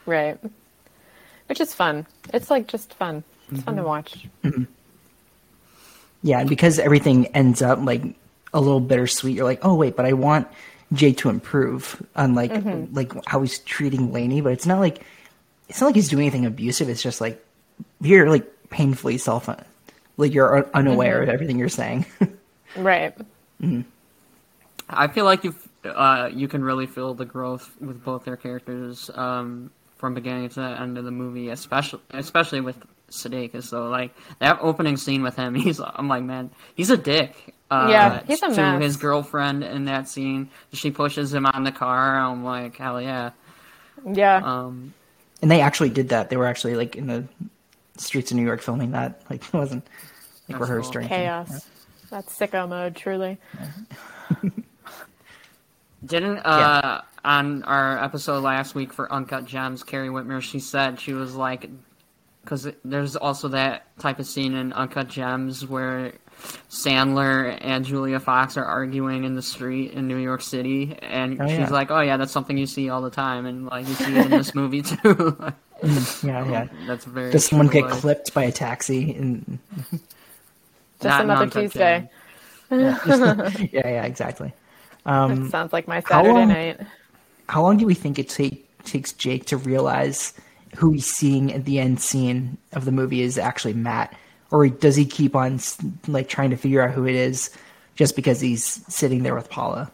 Right. 0.06 0.38
Which 1.46 1.60
is 1.60 1.74
fun. 1.74 2.06
It's 2.32 2.50
like 2.50 2.66
just 2.66 2.94
fun. 2.94 3.24
It's 3.50 3.62
fun 3.62 3.76
to 3.76 3.82
Mm-hmm. 3.82 3.88
watch. 3.88 4.26
Yeah, 6.22 6.40
and 6.40 6.48
because 6.48 6.78
everything 6.78 7.26
ends 7.28 7.62
up 7.62 7.78
like 7.82 8.02
a 8.52 8.60
little 8.60 8.80
bittersweet, 8.80 9.36
you're 9.36 9.44
like, 9.44 9.60
oh 9.64 9.74
wait, 9.74 9.96
but 9.96 10.04
I 10.06 10.14
want 10.14 10.48
Jay 10.92 11.12
to 11.12 11.28
improve 11.28 12.02
on 12.16 12.34
like 12.34 12.52
Mm-hmm. 12.52 12.94
like 12.94 13.12
how 13.26 13.40
he's 13.42 13.58
treating 13.60 14.12
Lainey, 14.12 14.40
but 14.40 14.52
it's 14.52 14.66
not 14.66 14.80
like 14.80 15.02
it's 15.68 15.80
not 15.80 15.88
like 15.88 15.94
he's 15.96 16.08
doing 16.08 16.22
anything 16.22 16.46
abusive. 16.46 16.88
It's 16.88 17.02
just 17.02 17.20
like 17.20 17.44
you're 18.00 18.28
like 18.30 18.46
painfully 18.70 19.18
self 19.18 19.48
like 20.16 20.32
you're 20.34 20.68
unaware 20.74 21.16
Mm-hmm. 21.20 21.22
of 21.24 21.28
everything 21.28 21.58
you're 21.58 21.68
saying. 21.68 22.06
Right. 22.76 23.14
I 24.88 25.08
feel 25.08 25.24
like 25.24 25.44
you 25.44 25.54
uh, 25.84 26.30
you 26.32 26.48
can 26.48 26.62
really 26.64 26.86
feel 26.86 27.14
the 27.14 27.24
growth 27.24 27.70
with 27.80 28.02
both 28.04 28.24
their 28.24 28.36
characters 28.36 29.10
um, 29.14 29.70
from 29.96 30.14
beginning 30.14 30.48
to 30.50 30.60
the 30.60 30.80
end 30.80 30.98
of 30.98 31.04
the 31.04 31.10
movie, 31.10 31.50
especially 31.50 32.00
especially 32.10 32.60
with 32.60 32.76
Sudeikis. 33.10 33.64
So 33.64 33.88
like 33.88 34.14
that 34.38 34.58
opening 34.60 34.96
scene 34.96 35.22
with 35.22 35.36
him, 35.36 35.54
he's 35.56 35.80
I'm 35.80 36.08
like, 36.08 36.22
man, 36.24 36.50
he's 36.74 36.90
a 36.90 36.96
dick. 36.96 37.54
Uh, 37.70 37.88
Yeah, 37.90 38.22
he's 38.26 38.42
a 38.42 38.48
to 38.48 38.56
mess. 38.56 38.82
his 38.82 38.96
girlfriend 38.96 39.62
in 39.62 39.84
that 39.86 40.08
scene. 40.08 40.48
She 40.72 40.90
pushes 40.90 41.34
him 41.34 41.44
on 41.44 41.64
the 41.64 41.72
car. 41.72 42.18
I'm 42.18 42.42
like, 42.42 42.76
hell 42.76 43.00
yeah. 43.00 43.30
Yeah. 44.10 44.40
Um, 44.42 44.94
and 45.42 45.50
they 45.50 45.60
actually 45.60 45.90
did 45.90 46.08
that. 46.10 46.30
They 46.30 46.36
were 46.38 46.46
actually 46.46 46.76
like 46.76 46.96
in 46.96 47.06
the 47.08 47.24
streets 47.98 48.30
of 48.30 48.36
New 48.38 48.44
York 48.44 48.62
filming 48.62 48.92
that. 48.92 49.20
Like 49.28 49.44
it 49.44 49.52
wasn't 49.52 49.86
like 50.48 50.60
rehearsed 50.60 50.92
cool. 50.92 50.98
or 50.98 51.00
anything. 51.00 51.18
Chaos. 51.18 51.66
That's 52.10 52.38
sicko 52.38 52.66
mode, 52.68 52.96
truly. 52.96 53.36
Didn't 56.04 56.38
uh 56.38 57.02
on 57.24 57.62
our 57.64 58.02
episode 58.02 58.42
last 58.44 58.74
week 58.74 58.92
for 58.92 59.12
Uncut 59.12 59.44
Gems, 59.44 59.82
Kerry 59.82 60.08
Winfrey, 60.08 60.40
she 60.42 60.60
said 60.60 61.00
she 61.00 61.12
was 61.12 61.34
like, 61.34 61.68
because 62.42 62.68
there's 62.84 63.16
also 63.16 63.48
that 63.48 63.86
type 63.98 64.18
of 64.20 64.26
scene 64.26 64.54
in 64.54 64.72
Uncut 64.72 65.08
Gems 65.08 65.66
where 65.66 66.12
Sandler 66.70 67.58
and 67.60 67.84
Julia 67.84 68.20
Fox 68.20 68.56
are 68.56 68.64
arguing 68.64 69.24
in 69.24 69.34
the 69.34 69.42
street 69.42 69.90
in 69.92 70.06
New 70.06 70.16
York 70.18 70.40
City, 70.40 70.96
and 71.02 71.40
Oh, 71.42 71.48
she's 71.48 71.58
yeah. 71.58 71.68
like, 71.70 71.90
"Oh 71.90 72.00
yeah, 72.00 72.16
that's 72.16 72.30
something 72.32 72.56
you 72.56 72.66
see 72.66 72.88
all 72.90 73.02
the 73.02 73.10
time, 73.10 73.44
and 73.44 73.66
like 73.66 73.88
you 73.88 73.94
see 73.94 74.16
it 74.16 74.26
in 74.26 74.30
this 74.30 74.54
movie 74.54 74.82
too." 74.82 75.36
Yeah, 76.24 76.44
yeah. 76.50 76.68
that's 76.88 77.04
very. 77.04 77.30
Does 77.30 77.46
someone 77.46 77.68
get 77.68 77.84
life. 77.84 78.00
clipped 78.00 78.34
by 78.34 78.42
a 78.44 78.50
taxi? 78.52 79.14
And 79.14 79.58
Just 81.00 81.04
Not 81.04 81.22
another 81.22 81.46
non-touching. 81.46 81.70
Tuesday. 81.70 82.10
yeah, 83.72 83.88
yeah, 83.88 84.04
exactly. 84.04 84.52
That 85.08 85.50
sounds 85.50 85.72
like 85.72 85.88
my 85.88 86.00
how 86.00 86.22
Saturday 86.22 86.32
long- 86.34 86.48
night. 86.48 86.80
How 87.48 87.62
long 87.62 87.78
do 87.78 87.86
we 87.86 87.94
think 87.94 88.18
it 88.18 88.28
take, 88.28 88.68
takes 88.84 89.12
Jake 89.12 89.46
to 89.46 89.56
realize 89.56 90.34
who 90.76 90.92
he's 90.92 91.06
seeing 91.06 91.52
at 91.54 91.64
the 91.64 91.78
end 91.78 91.98
scene 92.00 92.58
of 92.74 92.84
the 92.84 92.92
movie 92.92 93.22
is 93.22 93.38
actually 93.38 93.72
Matt, 93.72 94.14
or 94.50 94.68
does 94.68 94.96
he 94.96 95.06
keep 95.06 95.34
on 95.34 95.58
like 96.06 96.28
trying 96.28 96.50
to 96.50 96.56
figure 96.56 96.82
out 96.82 96.90
who 96.90 97.06
it 97.06 97.14
is 97.14 97.48
just 97.96 98.16
because 98.16 98.38
he's 98.40 98.62
sitting 98.92 99.22
there 99.22 99.34
with 99.34 99.48
Paula? 99.48 99.90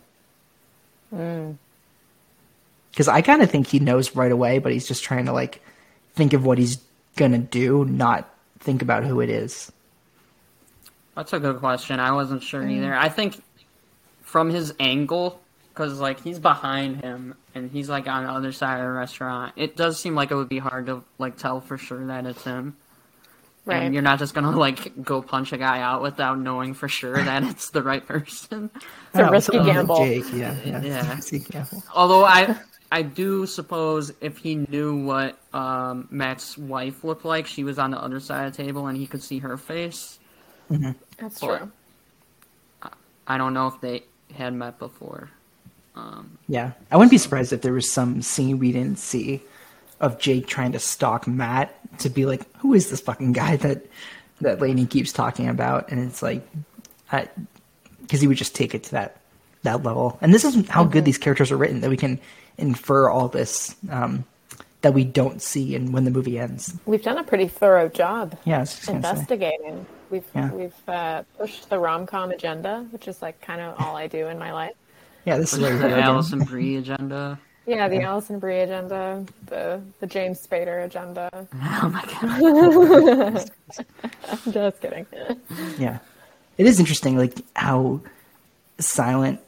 Because 2.90 3.06
I 3.08 3.22
kind 3.22 3.40
of 3.40 3.50
think 3.50 3.68
he 3.68 3.78
knows 3.78 4.16
right 4.16 4.32
away, 4.32 4.58
but 4.58 4.72
he's 4.72 4.88
just 4.88 5.04
trying 5.04 5.26
to 5.26 5.32
like 5.32 5.62
think 6.14 6.32
of 6.32 6.44
what 6.44 6.58
he's 6.58 6.78
gonna 7.16 7.38
do, 7.38 7.84
not 7.84 8.28
think 8.58 8.82
about 8.82 9.04
who 9.04 9.20
it 9.20 9.30
is. 9.30 9.70
That's 11.14 11.32
a 11.32 11.38
good 11.38 11.60
question. 11.60 12.00
I 12.00 12.10
wasn't 12.10 12.42
sure 12.42 12.62
Mm. 12.62 12.72
either. 12.72 12.94
I 12.94 13.08
think 13.08 13.40
from 14.34 14.50
his 14.50 14.74
angle, 14.80 15.40
because 15.68 16.00
like 16.00 16.20
he's 16.20 16.40
behind 16.40 17.00
him 17.02 17.36
and 17.54 17.70
he's 17.70 17.88
like 17.88 18.08
on 18.08 18.24
the 18.24 18.30
other 18.32 18.50
side 18.50 18.80
of 18.80 18.86
the 18.86 18.90
restaurant, 18.90 19.52
it 19.54 19.76
does 19.76 19.96
seem 20.00 20.16
like 20.16 20.32
it 20.32 20.34
would 20.34 20.48
be 20.48 20.58
hard 20.58 20.86
to 20.86 21.04
like 21.18 21.36
tell 21.36 21.60
for 21.60 21.78
sure 21.78 22.04
that 22.08 22.26
it's 22.26 22.42
him. 22.42 22.76
Right. 23.64 23.84
And 23.84 23.94
you're 23.94 24.02
not 24.02 24.18
just 24.18 24.34
gonna 24.34 24.50
like 24.50 25.04
go 25.04 25.22
punch 25.22 25.52
a 25.52 25.56
guy 25.56 25.78
out 25.82 26.02
without 26.02 26.36
knowing 26.40 26.74
for 26.74 26.88
sure 26.88 27.14
that 27.14 27.44
it's 27.50 27.70
the 27.70 27.80
right 27.80 28.04
person. 28.04 28.72
It's 28.74 29.20
a 29.20 29.28
Oh, 29.28 29.30
risky 29.30 29.56
someone 29.56 29.66
like 29.68 29.76
gamble. 29.76 30.04
Jake, 30.04 30.32
yeah, 30.32 30.56
yeah, 30.64 30.82
Yeah. 30.82 31.14
Risky 31.14 31.38
gamble. 31.38 31.84
Although 31.94 32.24
I 32.24 32.58
I 32.90 33.02
do 33.02 33.46
suppose 33.46 34.12
if 34.20 34.38
he 34.38 34.56
knew 34.56 35.04
what 35.04 35.38
um, 35.54 36.08
Matt's 36.10 36.58
wife 36.58 37.04
looked 37.04 37.24
like, 37.24 37.46
she 37.46 37.62
was 37.62 37.78
on 37.78 37.92
the 37.92 37.98
other 38.02 38.18
side 38.18 38.46
of 38.48 38.56
the 38.56 38.64
table 38.64 38.88
and 38.88 38.98
he 38.98 39.06
could 39.06 39.22
see 39.22 39.38
her 39.38 39.56
face. 39.56 40.18
That's 40.68 41.40
Well, 41.40 41.58
true. 41.58 41.70
I 43.26 43.38
don't 43.38 43.54
know 43.54 43.68
if 43.68 43.80
they 43.80 44.02
had 44.34 44.54
met 44.54 44.78
before. 44.78 45.30
Um, 45.96 46.38
Yeah, 46.48 46.72
I 46.90 46.96
wouldn't 46.96 47.10
be 47.12 47.18
surprised 47.18 47.52
if 47.52 47.62
there 47.62 47.72
was 47.72 47.90
some 47.90 48.20
scene 48.22 48.58
we 48.58 48.72
didn't 48.72 48.98
see 48.98 49.42
of 50.00 50.18
Jake 50.18 50.46
trying 50.46 50.72
to 50.72 50.78
stalk 50.78 51.26
Matt 51.26 51.74
to 52.00 52.10
be 52.10 52.26
like, 52.26 52.42
"Who 52.58 52.74
is 52.74 52.90
this 52.90 53.00
fucking 53.00 53.32
guy 53.32 53.56
that 53.56 53.86
that 54.40 54.60
Lainey 54.60 54.86
keeps 54.86 55.12
talking 55.12 55.48
about?" 55.48 55.90
And 55.90 56.00
it's 56.00 56.20
like, 56.22 56.46
because 57.10 58.20
he 58.20 58.26
would 58.26 58.36
just 58.36 58.54
take 58.54 58.74
it 58.74 58.82
to 58.84 58.90
that 58.92 59.16
that 59.62 59.82
level. 59.82 60.18
And 60.20 60.34
this 60.34 60.44
is 60.44 60.68
how 60.68 60.84
good 60.84 61.04
these 61.04 61.16
characters 61.18 61.50
are 61.52 61.56
written 61.56 61.80
that 61.80 61.90
we 61.90 61.96
can 61.96 62.18
infer 62.58 63.08
all 63.08 63.28
this 63.28 63.74
um, 63.90 64.24
that 64.82 64.92
we 64.92 65.04
don't 65.04 65.40
see, 65.40 65.74
and 65.74 65.92
when 65.94 66.04
the 66.04 66.10
movie 66.10 66.38
ends. 66.38 66.74
We've 66.86 67.02
done 67.02 67.16
a 67.18 67.24
pretty 67.24 67.48
thorough 67.48 67.88
job 67.88 68.36
Yeah, 68.44 68.56
I 68.56 68.60
was 68.60 68.74
just 68.74 68.86
gonna 68.86 69.00
say. 69.02 69.10
investigating. 69.10 69.86
We've 70.14 70.24
Yeah. 70.32 70.52
we've 70.52 70.88
uh, 70.88 71.22
pushed 71.38 71.68
the 71.70 71.80
rom 71.80 72.06
com 72.06 72.30
agenda, 72.30 72.86
which 72.92 73.08
is 73.08 73.20
like 73.20 73.40
kind 73.40 73.60
of 73.60 73.74
all 73.80 73.96
I 73.96 74.06
do 74.06 74.28
in 74.28 74.38
my 74.38 74.52
life. 74.52 74.74
Yeah, 75.24 75.38
this 75.38 75.52
is 75.52 75.58
the 75.58 75.66
we. 75.88 75.92
Alison 75.92 76.44
Brie 76.44 76.76
agenda. 76.76 77.40
Yeah, 77.66 77.88
the 77.88 78.02
Alison 78.02 78.38
Brie 78.38 78.60
agenda, 78.60 79.26
the 79.46 79.80
the 79.98 80.06
James 80.06 80.46
Spader 80.46 80.84
agenda. 80.84 81.28
Oh 81.82 81.88
my 81.88 82.04
god. 82.20 83.50
Just 84.52 84.80
kidding. 84.80 85.06
Yeah, 85.78 85.98
it 86.58 86.66
is 86.66 86.78
interesting, 86.78 87.18
like 87.18 87.34
how 87.56 88.00
silent 88.78 89.40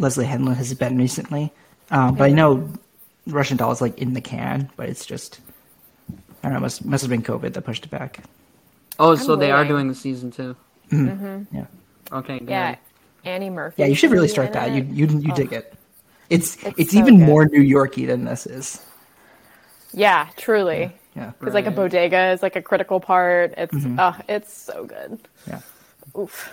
Leslye 0.00 0.24
Headland 0.24 0.56
has 0.56 0.74
been 0.74 0.98
recently. 0.98 1.52
Um, 1.92 2.16
but 2.16 2.24
I 2.24 2.32
know 2.32 2.68
Russian 3.28 3.56
Doll 3.56 3.70
is 3.70 3.80
like 3.80 3.96
in 3.98 4.14
the 4.14 4.20
can, 4.20 4.68
but 4.76 4.88
it's 4.88 5.06
just 5.06 5.38
I 6.42 6.48
don't 6.48 6.54
know. 6.54 6.60
Must 6.60 6.84
must 6.84 7.02
have 7.02 7.10
been 7.10 7.22
COVID 7.22 7.52
that 7.52 7.62
pushed 7.62 7.84
it 7.84 7.90
back. 7.90 8.24
Oh, 8.98 9.14
so 9.14 9.36
they 9.36 9.50
are 9.50 9.58
waiting. 9.58 9.72
doing 9.72 9.88
the 9.88 9.94
season 9.94 10.30
two. 10.30 10.56
Yeah, 10.90 11.66
Okay, 12.12 12.38
good. 12.40 12.48
Yeah, 12.48 12.76
Annie 13.24 13.50
Murphy. 13.50 13.82
yeah. 13.82 13.88
You 13.88 13.94
should 13.94 14.10
really 14.10 14.28
start 14.28 14.52
that. 14.54 14.70
You 14.72 14.78
it. 14.78 14.86
you 14.88 15.06
you 15.06 15.32
dig 15.34 15.52
it. 15.52 15.74
It's 16.30 16.56
it's, 16.64 16.78
It's 16.78 16.92
so 16.92 16.98
even 16.98 17.18
good. 17.18 17.26
more 17.26 17.46
New 17.46 17.60
Yorky 17.60 18.06
than 18.06 18.24
this 18.24 18.46
is. 18.46 18.82
Yeah, 19.92 20.28
truly. 20.36 20.92
Yeah, 21.16 21.32
Because 21.38 21.54
like 21.54 21.66
a 21.66 21.70
bodega 21.70 22.30
is 22.32 22.42
like 22.42 22.56
a 22.56 22.62
critical 22.62 23.00
part. 23.00 23.54
It's 23.56 23.72
Mm-hmm. 23.74 23.98
oh, 23.98 24.14
it's 24.28 24.52
so 24.56 24.84
good. 24.84 25.18
yeah. 25.46 25.60
Oof. 26.18 26.52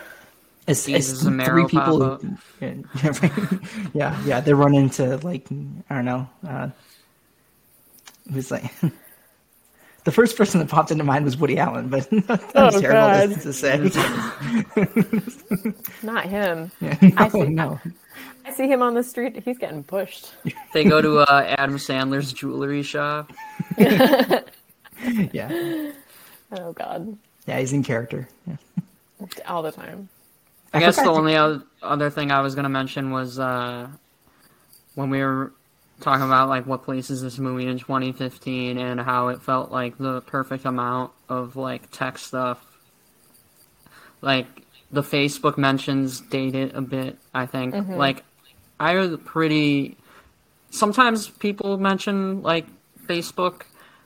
It's, 0.67 0.87
it's 0.89 1.23
and 1.23 1.43
three 1.45 1.65
people. 1.67 2.17
who- 2.17 2.37
yeah, 2.59 2.73
yeah, 3.03 3.59
yeah, 3.93 4.21
yeah. 4.25 4.39
They 4.41 4.53
run 4.53 4.73
into 4.73 5.17
like 5.17 5.47
I 5.89 5.95
don't 5.95 6.05
know. 6.05 6.27
Uh, 6.47 6.69
who's 8.33 8.49
like 8.51 8.63
the 10.05 10.11
first 10.11 10.37
person 10.37 10.59
that 10.59 10.69
popped 10.69 10.89
into 10.91 11.03
mind 11.03 11.25
was 11.25 11.37
Woody 11.37 11.57
Allen, 11.59 11.89
but 11.89 12.09
that 12.27 12.53
was 12.55 12.75
Oh, 12.75 12.81
terrible 12.81 13.35
God. 13.35 13.41
to 13.41 13.53
say. 13.53 13.77
Not 16.03 16.25
him. 16.27 16.71
Yeah, 16.81 16.97
I 17.17 17.29
see- 17.29 17.43
no. 17.49 17.79
I 18.45 18.51
see 18.53 18.67
him 18.67 18.81
on 18.83 18.93
the 18.93 19.03
street. 19.03 19.41
He's 19.43 19.57
getting 19.57 19.83
pushed. 19.83 20.33
They 20.73 20.83
go 20.83 21.01
to 21.01 21.19
uh, 21.19 21.55
Adam 21.57 21.77
Sandler's 21.77 22.31
jewelry 22.33 22.83
shop. 22.83 23.31
Yeah, 25.33 25.91
Oh 26.53 26.71
God, 26.71 27.17
yeah. 27.45 27.59
He's 27.59 27.73
in 27.73 27.83
character. 27.83 28.29
Yeah. 28.47 28.55
all 29.45 29.61
the 29.61 29.73
time. 29.73 30.07
I 30.73 30.79
guess 30.79 30.95
the 30.95 31.03
to- 31.03 31.09
only 31.09 31.35
other 31.35 32.09
thing 32.09 32.31
I 32.31 32.39
was 32.39 32.55
gonna 32.55 32.69
mention 32.69 33.11
was 33.11 33.37
uh, 33.37 33.89
when 34.95 35.09
we 35.09 35.19
were 35.21 35.51
talking 35.99 36.25
about 36.25 36.49
like 36.49 36.65
what 36.65 36.83
places 36.83 37.21
this 37.21 37.37
movie 37.37 37.67
in 37.67 37.79
2015 37.79 38.77
and 38.77 38.99
how 38.99 39.29
it 39.29 39.41
felt 39.41 39.71
like 39.71 39.97
the 39.97 40.21
perfect 40.21 40.65
amount 40.65 41.11
of 41.29 41.55
like 41.55 41.89
tech 41.91 42.17
stuff. 42.17 42.63
Like 44.21 44.47
the 44.91 45.01
Facebook 45.01 45.57
mentions 45.57 46.21
dated 46.21 46.75
a 46.75 46.81
bit. 46.81 47.17
I 47.33 47.45
think 47.45 47.75
like 47.89 48.23
I 48.79 48.95
was 48.95 49.17
pretty. 49.23 49.97
Sometimes 50.69 51.29
people 51.29 51.77
mention 51.77 52.41
like 52.41 52.65
Facebook, 53.07 53.63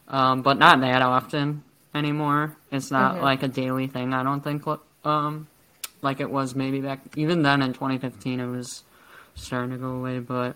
um, 0.07 0.41
but 0.41 0.57
not 0.57 0.81
that 0.81 1.01
often 1.01 1.63
anymore. 1.95 2.55
It's 2.71 2.91
not 2.91 3.21
like 3.21 3.43
a 3.43 3.47
daily 3.47 3.87
thing. 3.87 4.13
I 4.13 4.23
don't 4.23 4.43
think. 4.43 4.63
Um, 5.03 5.47
like 6.01 6.19
it 6.19 6.29
was 6.29 6.55
maybe 6.55 6.81
back 6.81 7.01
even 7.15 7.41
then 7.41 7.61
in 7.61 7.73
2015 7.73 8.39
it 8.39 8.45
was 8.47 8.83
starting 9.35 9.71
to 9.71 9.77
go 9.77 9.91
away 9.91 10.19
but 10.19 10.55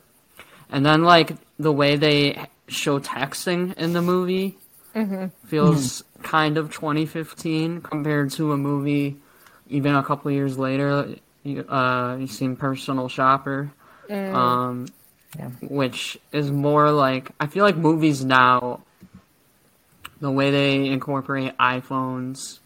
and 0.74 0.86
then 0.86 1.04
like 1.04 1.38
the 1.58 1.72
way 1.72 1.96
they 1.96 2.48
show 2.68 3.00
texting 3.00 3.74
in 3.78 3.94
the 3.94 4.02
movie 4.02 4.58
feels 5.46 6.04
kind 6.24 6.58
of 6.58 6.72
2015 6.72 7.82
compared 7.82 8.32
to 8.32 8.52
a 8.52 8.58
movie 8.58 9.16
even 9.70 9.96
a 9.96 10.04
couple 10.04 10.32
years 10.32 10.58
later 10.58 11.16
you, 11.44 11.62
uh 11.70 12.18
you 12.20 12.28
seen 12.28 12.56
personal 12.56 13.08
shopper 13.08 13.72
um 14.10 14.88
Yeah. 15.38 15.50
which 15.62 16.18
is 16.32 16.52
more 16.52 16.92
like 16.92 17.32
i 17.40 17.48
feel 17.48 17.64
like 17.64 17.78
movies 17.78 18.24
now 18.26 18.82
the 20.22 20.32
way 20.32 20.52
they 20.52 20.86
incorporate 20.88 21.58
iPhones 21.58 22.60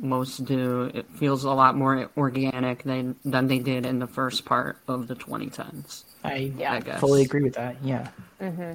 most 0.00 0.44
do, 0.44 0.90
it 0.94 1.06
feels 1.16 1.44
a 1.44 1.50
lot 1.50 1.76
more 1.76 2.10
organic 2.16 2.82
than 2.84 3.16
than 3.24 3.46
they 3.46 3.58
did 3.58 3.84
in 3.86 3.98
the 3.98 4.06
first 4.06 4.44
part 4.44 4.78
of 4.86 5.08
the 5.08 5.14
2010s. 5.14 6.04
I 6.24 6.52
Yeah. 6.56 6.74
I 6.74 6.80
guess. 6.80 7.00
fully 7.00 7.22
agree 7.22 7.42
with 7.42 7.54
that. 7.54 7.76
Yeah. 7.82 8.08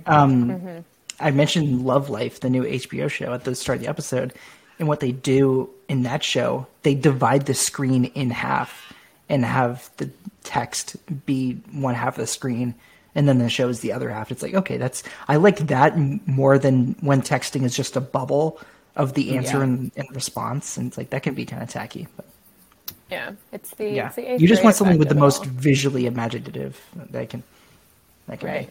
Um, 0.05 0.83
I 1.19 1.31
mentioned 1.31 1.85
Love 1.85 2.09
Life, 2.09 2.39
the 2.39 2.49
new 2.49 2.63
HBO 2.63 3.09
show, 3.09 3.33
at 3.33 3.43
the 3.43 3.55
start 3.55 3.77
of 3.77 3.83
the 3.83 3.89
episode, 3.89 4.33
and 4.79 4.87
what 4.87 4.99
they 4.99 5.11
do 5.11 5.69
in 5.87 6.03
that 6.03 6.23
show, 6.23 6.67
they 6.81 6.95
divide 6.95 7.45
the 7.45 7.53
screen 7.53 8.05
in 8.05 8.29
half 8.31 8.93
and 9.29 9.45
have 9.45 9.89
the 9.97 10.09
text 10.43 10.95
be 11.25 11.53
one 11.71 11.95
half 11.95 12.15
of 12.17 12.21
the 12.21 12.27
screen, 12.27 12.75
and 13.15 13.27
then 13.27 13.37
the 13.37 13.49
show 13.49 13.69
is 13.69 13.79
the 13.81 13.93
other 13.93 14.09
half. 14.09 14.31
It's 14.31 14.41
like, 14.41 14.53
okay, 14.53 14.77
that's 14.77 15.03
I 15.27 15.37
like 15.37 15.59
that 15.67 15.97
more 16.27 16.57
than 16.59 16.95
when 17.01 17.21
texting 17.21 17.63
is 17.63 17.75
just 17.75 17.95
a 17.95 18.01
bubble 18.01 18.59
of 18.95 19.13
the 19.13 19.37
answer 19.37 19.57
Yeah. 19.57 19.63
and, 19.63 19.91
and 19.95 20.07
response, 20.15 20.75
and 20.77 20.87
it's 20.87 20.97
like 20.97 21.11
that 21.11 21.23
can 21.23 21.35
be 21.35 21.45
kind 21.45 21.63
of 21.63 21.69
tacky. 21.69 22.07
But 22.17 22.25
Yeah, 23.13 23.31
it's 23.51 23.69
the 23.71 23.89
yeah, 23.89 24.07
It's 24.07 24.15
the 24.15 24.31
eighth 24.33 24.41
you 24.41 24.47
just 24.47 24.63
want 24.63 24.75
something 24.75 24.97
with 24.97 25.09
the 25.09 25.15
most 25.15 25.45
visually 25.45 26.05
imaginative 26.07 26.81
that 27.11 27.29
can. 27.29 27.43
That 28.27 28.39
can 28.39 28.49
right, 28.49 28.69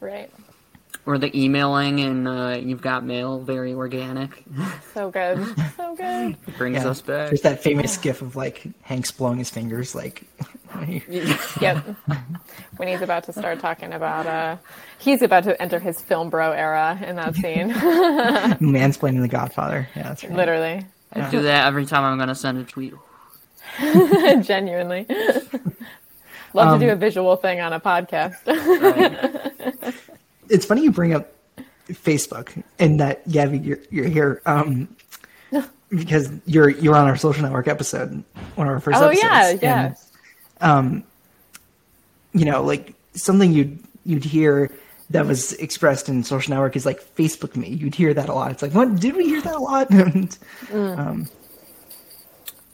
be. 0.00 0.06
right. 0.06 0.30
Or 1.06 1.16
the 1.18 1.30
emailing 1.36 2.00
and 2.00 2.28
uh, 2.28 2.58
you've 2.60 2.82
got 2.82 3.04
mail, 3.04 3.38
very 3.40 3.72
organic. 3.72 4.44
So 4.92 5.08
good, 5.10 5.38
so 5.76 5.94
good. 5.96 6.36
Brings 6.58 6.82
Yeah. 6.82 6.90
us 6.90 7.00
back. 7.00 7.28
There's 7.28 7.42
that 7.42 7.62
famous 7.62 7.96
gif 7.96 8.20
of 8.22 8.34
like 8.36 8.66
Hanks 8.82 9.10
blowing 9.12 9.38
his 9.38 9.48
fingers, 9.50 9.94
like 9.94 10.24
Yep. 11.08 11.84
when 12.76 12.88
he's 12.88 13.00
about 13.02 13.24
to 13.24 13.32
start 13.32 13.60
talking 13.60 13.92
about, 13.92 14.26
uh, 14.26 14.56
he's 14.98 15.22
about 15.22 15.44
to 15.44 15.60
enter 15.62 15.78
his 15.78 16.00
film 16.00 16.28
bro 16.28 16.50
era 16.50 16.98
in 17.06 17.16
that 17.16 17.34
scene. 17.36 17.70
mansplaining 18.60 19.20
the 19.22 19.28
Godfather. 19.28 19.88
Yeah, 19.96 20.02
that's 20.02 20.24
right. 20.24 20.32
Literally. 20.32 20.84
I 21.12 21.30
do 21.30 21.42
that 21.42 21.66
every 21.66 21.86
time 21.86 22.04
I'm 22.04 22.18
gonna 22.18 22.34
send 22.34 22.58
a 22.58 22.64
tweet. 22.64 22.94
Genuinely. 24.42 25.06
Love 26.54 26.80
to 26.80 26.86
do 26.86 26.92
a 26.92 26.96
visual 26.96 27.36
thing 27.36 27.60
on 27.60 27.72
a 27.72 27.80
podcast. 27.80 28.44
Right. 28.46 29.94
It's 30.48 30.66
funny 30.66 30.82
you 30.82 30.90
bring 30.90 31.14
up 31.14 31.32
Facebook 31.88 32.62
and 32.80 32.98
that 32.98 33.28
Gabby, 33.30 33.58
you're, 33.58 33.78
you're 33.90 34.08
here 34.08 34.42
um, 34.46 34.88
because 35.90 36.30
you're 36.46 36.70
you're 36.70 36.96
on 36.96 37.06
our 37.06 37.16
social 37.16 37.42
network 37.42 37.68
episode, 37.68 38.24
one 38.56 38.66
of 38.66 38.72
our 38.72 38.80
first 38.80 38.98
oh 39.00 39.08
episodes. 39.08 39.62
yeah, 39.62 39.92
yeah. 39.92 39.94
And, 40.60 41.04
you 42.32 42.44
know, 42.44 42.62
like 42.62 42.94
something 43.14 43.52
you'd 43.52 43.78
you'd 44.04 44.24
hear 44.24 44.70
that 45.10 45.26
was 45.26 45.52
expressed 45.54 46.08
in 46.08 46.22
social 46.22 46.52
network 46.52 46.76
is 46.76 46.86
like 46.86 47.02
Facebook 47.16 47.56
me. 47.56 47.68
You'd 47.68 47.94
hear 47.94 48.14
that 48.14 48.28
a 48.28 48.32
lot. 48.34 48.50
It's 48.52 48.62
like, 48.62 48.72
what 48.72 48.94
did 48.96 49.16
we 49.16 49.24
hear 49.24 49.42
that 49.42 49.54
a 49.54 49.58
lot? 49.58 49.90
And, 49.90 50.38
um, 50.72 51.28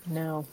No. 0.07 0.47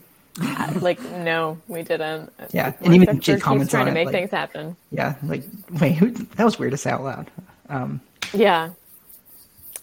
Like 0.81 0.99
no, 1.11 1.59
we 1.67 1.83
didn't. 1.83 2.31
Yeah, 2.51 2.73
and 2.81 2.93
even 2.95 3.19
Jake 3.19 3.41
comments 3.41 3.71
trying 3.71 3.87
on 3.87 3.87
to 3.87 3.91
it, 3.91 3.93
make 3.93 4.05
like- 4.07 4.13
things 4.15 4.31
happen. 4.31 4.75
yeah, 4.91 5.15
like 5.23 5.43
wait, 5.79 5.93
who, 5.93 6.09
that 6.11 6.43
was 6.43 6.57
weird 6.57 6.71
to 6.71 6.77
say 6.77 6.91
out 6.91 7.03
loud. 7.03 7.29
Um, 7.69 8.01
Yeah. 8.33 8.69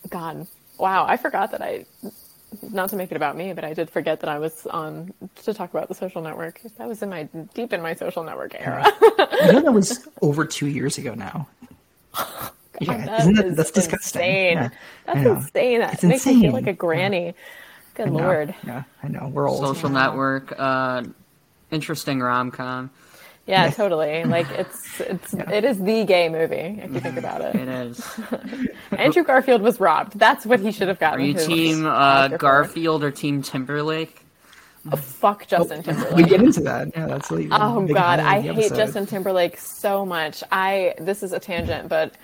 God. 0.09 0.47
Wow, 0.79 1.05
I 1.07 1.17
forgot 1.17 1.51
that 1.53 1.61
I 1.63 1.85
not 2.71 2.89
to 2.91 2.97
make 2.97 3.13
it 3.13 3.17
about 3.17 3.37
me, 3.37 3.53
but 3.53 3.65
I 3.65 3.75
did 3.75 3.89
forget 3.91 4.21
that 4.21 4.29
I 4.31 4.39
was 4.39 4.67
on 4.67 5.13
to 5.45 5.55
talk 5.55 5.71
about 5.71 5.89
the 5.89 5.95
social 5.95 6.21
network. 6.23 6.61
That 6.79 6.89
was 6.89 7.03
in 7.03 7.11
my 7.11 7.25
deep 7.55 7.73
in 7.73 7.81
my 7.83 7.95
social 7.95 8.25
network 8.25 8.55
era. 8.59 8.85
I 8.87 9.51
know 9.53 9.61
that 9.61 9.73
was 9.73 10.09
over 10.23 10.45
two 10.47 10.67
years 10.67 10.99
ago 10.99 11.15
now. 11.15 11.47
yeah, 12.81 12.97
That 13.07 13.21
isn't 13.21 13.35
that 13.35 13.57
that's 13.57 13.71
disgusting? 13.71 14.23
Insane. 14.23 14.57
Yeah, 14.57 14.71
That's 15.07 15.27
insane. 15.27 15.81
That 15.81 15.95
It's 15.95 16.03
makes 16.03 16.27
me 16.27 16.41
feel 16.41 16.53
like 16.53 16.67
a 16.67 16.73
granny. 16.73 17.35
Good 18.05 18.09
I 18.09 18.11
know. 18.11 18.19
lord. 18.27 18.55
Yeah, 18.67 18.83
I 19.03 19.09
know. 19.09 19.29
We're 19.33 19.49
old. 19.49 19.61
Social 19.61 19.91
network. 19.91 20.55
Uh, 20.59 21.05
interesting 21.71 22.21
rom 22.21 22.51
com. 22.51 22.91
Yeah, 23.47 23.65
Yeah. 23.65 23.71
totally. 23.71 24.25
Like 24.25 24.49
it's 24.51 25.01
it's 25.01 25.35
Yeah. 25.35 25.51
it 25.51 25.65
is 25.65 25.79
the 25.79 26.05
gay 26.05 26.29
movie 26.29 26.81
if 26.83 26.93
you 26.93 27.01
think 27.01 27.17
about 27.19 27.41
It 27.43 27.57
it. 27.57 27.69
is. 27.69 28.21
Andrew 28.93 29.23
Garfield 29.25 29.63
was 29.63 29.81
robbed. 29.81 30.19
That's 30.19 30.47
what 30.47 30.61
he 30.61 30.73
should 30.73 30.89
have 30.89 30.99
gotten. 30.99 31.21
Are 31.21 31.25
you 31.25 31.35
team 31.35 31.85
uh, 31.87 32.29
Garfield 32.29 33.03
or 33.05 33.11
team 33.11 33.43
Timberlake? 33.43 34.25
Oh, 34.91 34.97
fuck 34.97 35.47
Justin 35.47 35.83
Timberlake. 35.83 36.15
we 36.17 36.23
get 36.23 36.41
into 36.41 36.61
that. 36.61 36.89
Yeah, 36.97 37.07
that's 37.07 37.31
what 37.31 37.41
Oh 37.51 37.83
big 37.83 37.95
God, 37.95 38.19
highlight 38.21 38.27
I 38.27 38.37
of 38.39 38.43
the 38.45 38.53
hate 38.55 38.59
episode. 38.73 38.77
Justin 38.77 39.07
Timberlake 39.07 39.59
so 39.59 40.07
much. 40.07 40.43
I 40.51 40.95
this 40.99 41.23
is 41.23 41.33
a 41.33 41.39
tangent, 41.41 41.89
but 41.91 42.15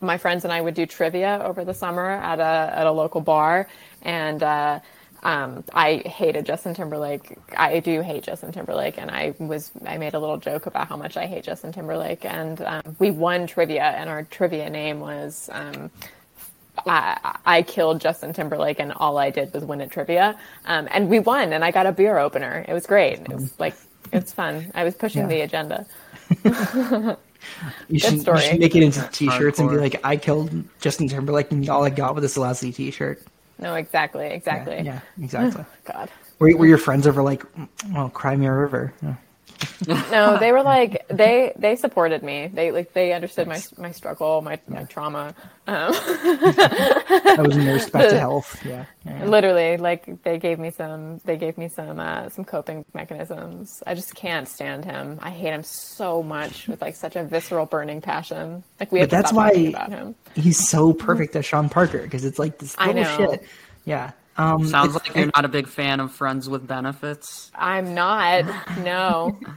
my 0.00 0.16
friends 0.16 0.44
and 0.44 0.52
I 0.52 0.60
would 0.60 0.74
do 0.74 0.86
trivia 0.86 1.42
over 1.44 1.64
the 1.64 1.74
summer 1.74 2.08
at 2.08 2.38
a 2.40 2.72
at 2.78 2.86
a 2.86 2.92
local 2.92 3.20
bar, 3.20 3.68
and 4.02 4.42
uh, 4.42 4.80
um, 5.22 5.64
I 5.72 5.96
hated 6.06 6.46
Justin 6.46 6.74
Timberlake. 6.74 7.36
I 7.56 7.80
do 7.80 8.02
hate 8.02 8.22
Justin 8.24 8.52
Timberlake, 8.52 8.98
and 8.98 9.10
I 9.10 9.34
was 9.38 9.70
I 9.86 9.98
made 9.98 10.14
a 10.14 10.18
little 10.18 10.36
joke 10.38 10.66
about 10.66 10.88
how 10.88 10.96
much 10.96 11.16
I 11.16 11.26
hate 11.26 11.44
Justin 11.44 11.72
Timberlake, 11.72 12.24
and 12.24 12.60
um, 12.62 12.96
we 12.98 13.10
won 13.10 13.46
trivia, 13.46 13.82
and 13.84 14.08
our 14.10 14.22
trivia 14.24 14.70
name 14.70 15.00
was. 15.00 15.48
Um, 15.52 15.90
I, 16.86 17.36
I 17.44 17.62
killed 17.62 18.00
Justin 18.00 18.32
Timberlake, 18.32 18.78
and 18.78 18.92
all 18.92 19.18
I 19.18 19.30
did 19.30 19.52
was 19.52 19.64
win 19.64 19.80
at 19.80 19.90
trivia, 19.90 20.38
um, 20.66 20.86
and 20.92 21.08
we 21.08 21.18
won, 21.18 21.52
and 21.52 21.64
I 21.64 21.72
got 21.72 21.86
a 21.86 21.92
beer 21.92 22.18
opener. 22.18 22.64
It 22.68 22.72
was 22.72 22.86
great. 22.86 23.18
It 23.18 23.30
was 23.30 23.58
like 23.58 23.74
it's 24.12 24.32
fun. 24.32 24.70
I 24.74 24.84
was 24.84 24.94
pushing 24.94 25.22
Yeah. 25.22 25.28
the 25.28 25.40
agenda. 25.40 25.86
You 27.88 27.98
should, 27.98 28.14
you 28.14 28.20
story. 28.20 28.40
should 28.40 28.60
make 28.60 28.74
it 28.76 28.82
into 28.82 29.08
t-shirts 29.12 29.58
and 29.58 29.70
be 29.70 29.76
like, 29.76 30.00
"I 30.04 30.16
killed 30.16 30.64
Justin 30.80 31.08
Timberlake," 31.08 31.50
and 31.50 31.66
all 31.68 31.84
I 31.84 31.90
got 31.90 32.14
was 32.14 32.24
a 32.24 32.26
Selasi 32.40 32.74
t-shirt. 32.74 33.22
No, 33.58 33.74
exactly, 33.74 34.26
Yeah, 34.26 34.32
exactly. 34.32 34.80
yeah, 34.82 35.00
exactly. 35.22 35.64
God. 35.84 36.10
were, 36.38 36.56
were 36.56 36.66
your 36.66 36.78
friends 36.78 37.06
ever 37.06 37.22
like, 37.22 37.42
mm, 37.54 37.68
"Well, 37.92 38.10
cry 38.10 38.36
me 38.36 38.46
a 38.46 38.52
river"? 38.52 38.92
Yeah. 39.02 39.14
No, 40.10 40.38
they 40.38 40.52
were 40.52 40.62
like 40.62 41.06
they 41.08 41.52
they 41.58 41.76
supported 41.76 42.22
me. 42.22 42.46
They 42.52 42.70
like 42.72 42.92
they 42.92 43.12
understood 43.12 43.48
my 43.48 43.60
my 43.76 43.90
struggle, 43.92 44.40
my 44.42 44.58
my 44.68 44.84
trauma. 44.84 45.34
Um, 45.66 45.92
I 45.94 47.36
was 47.46 47.56
nursed 47.56 47.92
back 47.92 48.08
to 48.10 48.18
health. 48.18 48.64
Yeah, 48.64 48.84
yeah, 49.04 49.18
yeah. 49.18 49.24
literally, 49.26 49.76
like 49.76 50.22
they 50.22 50.38
gave 50.38 50.58
me 50.58 50.70
some 50.70 51.18
they 51.24 51.36
gave 51.36 51.58
me 51.58 51.68
some 51.68 51.98
uh, 52.00 52.28
some 52.30 52.44
coping 52.44 52.84
mechanisms. 52.94 53.82
I 53.86 53.94
just 53.94 54.14
can't 54.14 54.48
stand 54.48 54.84
him. 54.84 55.18
I 55.22 55.30
hate 55.30 55.52
him 55.52 55.62
so 55.64 56.22
much 56.22 56.68
with 56.68 56.80
like 56.80 56.96
such 56.96 57.16
a 57.16 57.24
visceral, 57.24 57.66
burning 57.66 58.00
passion. 58.00 58.62
Like 58.80 58.92
we 58.92 59.00
have 59.00 59.10
But 59.10 59.16
that's 59.16 59.32
why 59.32 59.50
about 59.50 59.90
him. 59.90 60.14
he's 60.34 60.68
so 60.68 60.92
perfect 60.92 61.34
as 61.36 61.44
Sean 61.46 61.68
Parker 61.68 62.02
because 62.02 62.24
it's 62.24 62.38
like 62.38 62.58
this 62.58 62.74
I 62.78 62.92
little 62.92 63.02
know. 63.02 63.16
shit. 63.32 63.44
Yeah. 63.84 64.12
Um, 64.38 64.66
Sounds 64.66 64.94
like 64.94 65.14
you're 65.14 65.30
not 65.34 65.44
a 65.44 65.48
big 65.48 65.66
fan 65.66 66.00
of 66.00 66.12
Friends 66.12 66.48
with 66.48 66.66
Benefits. 66.66 67.50
I'm 67.54 67.94
not. 67.94 68.44
No. 68.78 69.38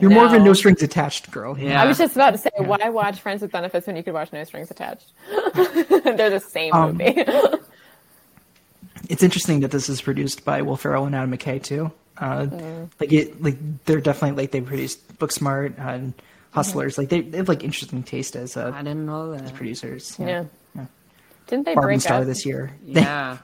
You're 0.00 0.10
more 0.10 0.26
of 0.26 0.32
a 0.32 0.38
No. 0.38 0.46
no 0.46 0.52
strings 0.54 0.82
attached 0.82 1.30
girl. 1.30 1.56
Yeah. 1.56 1.80
I 1.80 1.86
was 1.86 1.96
just 1.96 2.16
about 2.16 2.32
to 2.32 2.38
say, 2.38 2.50
why 2.58 2.88
watch 2.88 3.20
Friends 3.20 3.42
with 3.42 3.52
Benefits 3.52 3.86
when 3.86 3.94
you 3.96 4.02
could 4.02 4.12
watch 4.12 4.32
No 4.32 4.42
Strings 4.44 4.70
Attached? 4.72 5.12
They're 5.54 6.30
the 6.30 6.40
same 6.46 6.72
Um, 6.74 6.96
movie. 6.96 7.24
It's 9.08 9.22
interesting 9.22 9.60
that 9.60 9.70
this 9.70 9.88
is 9.88 10.00
produced 10.00 10.44
by 10.44 10.62
Will 10.62 10.76
Ferrell 10.76 11.06
and 11.06 11.14
Adam 11.14 11.32
McKay 11.36 11.62
too. 11.62 11.90
Uh, 12.16 12.46
Mm. 12.46 12.90
Like 13.00 13.12
it, 13.12 13.42
like 13.42 13.56
they're 13.84 14.00
definitely 14.00 14.40
like 14.42 14.50
they 14.52 14.60
produced 14.60 15.18
Booksmart 15.18 15.78
and 15.78 16.14
Hustlers. 16.52 16.98
Like 16.98 17.08
they, 17.08 17.20
they 17.20 17.38
have 17.38 17.48
like 17.48 17.64
interesting 17.64 18.02
taste 18.02 18.36
as 18.36 18.56
uh, 18.56 18.70
I 18.74 18.78
didn't 18.82 19.06
know 19.06 19.32
that. 19.34 19.54
producers. 19.54 20.16
yeah. 20.18 20.44
yeah. 20.74 20.86
Didn't 21.48 21.66
they 21.66 21.74
Barb 21.74 21.86
break 21.86 22.00
Star 22.00 22.20
up? 22.20 22.26
this 22.26 22.46
year. 22.46 22.72
Yeah. 22.84 23.38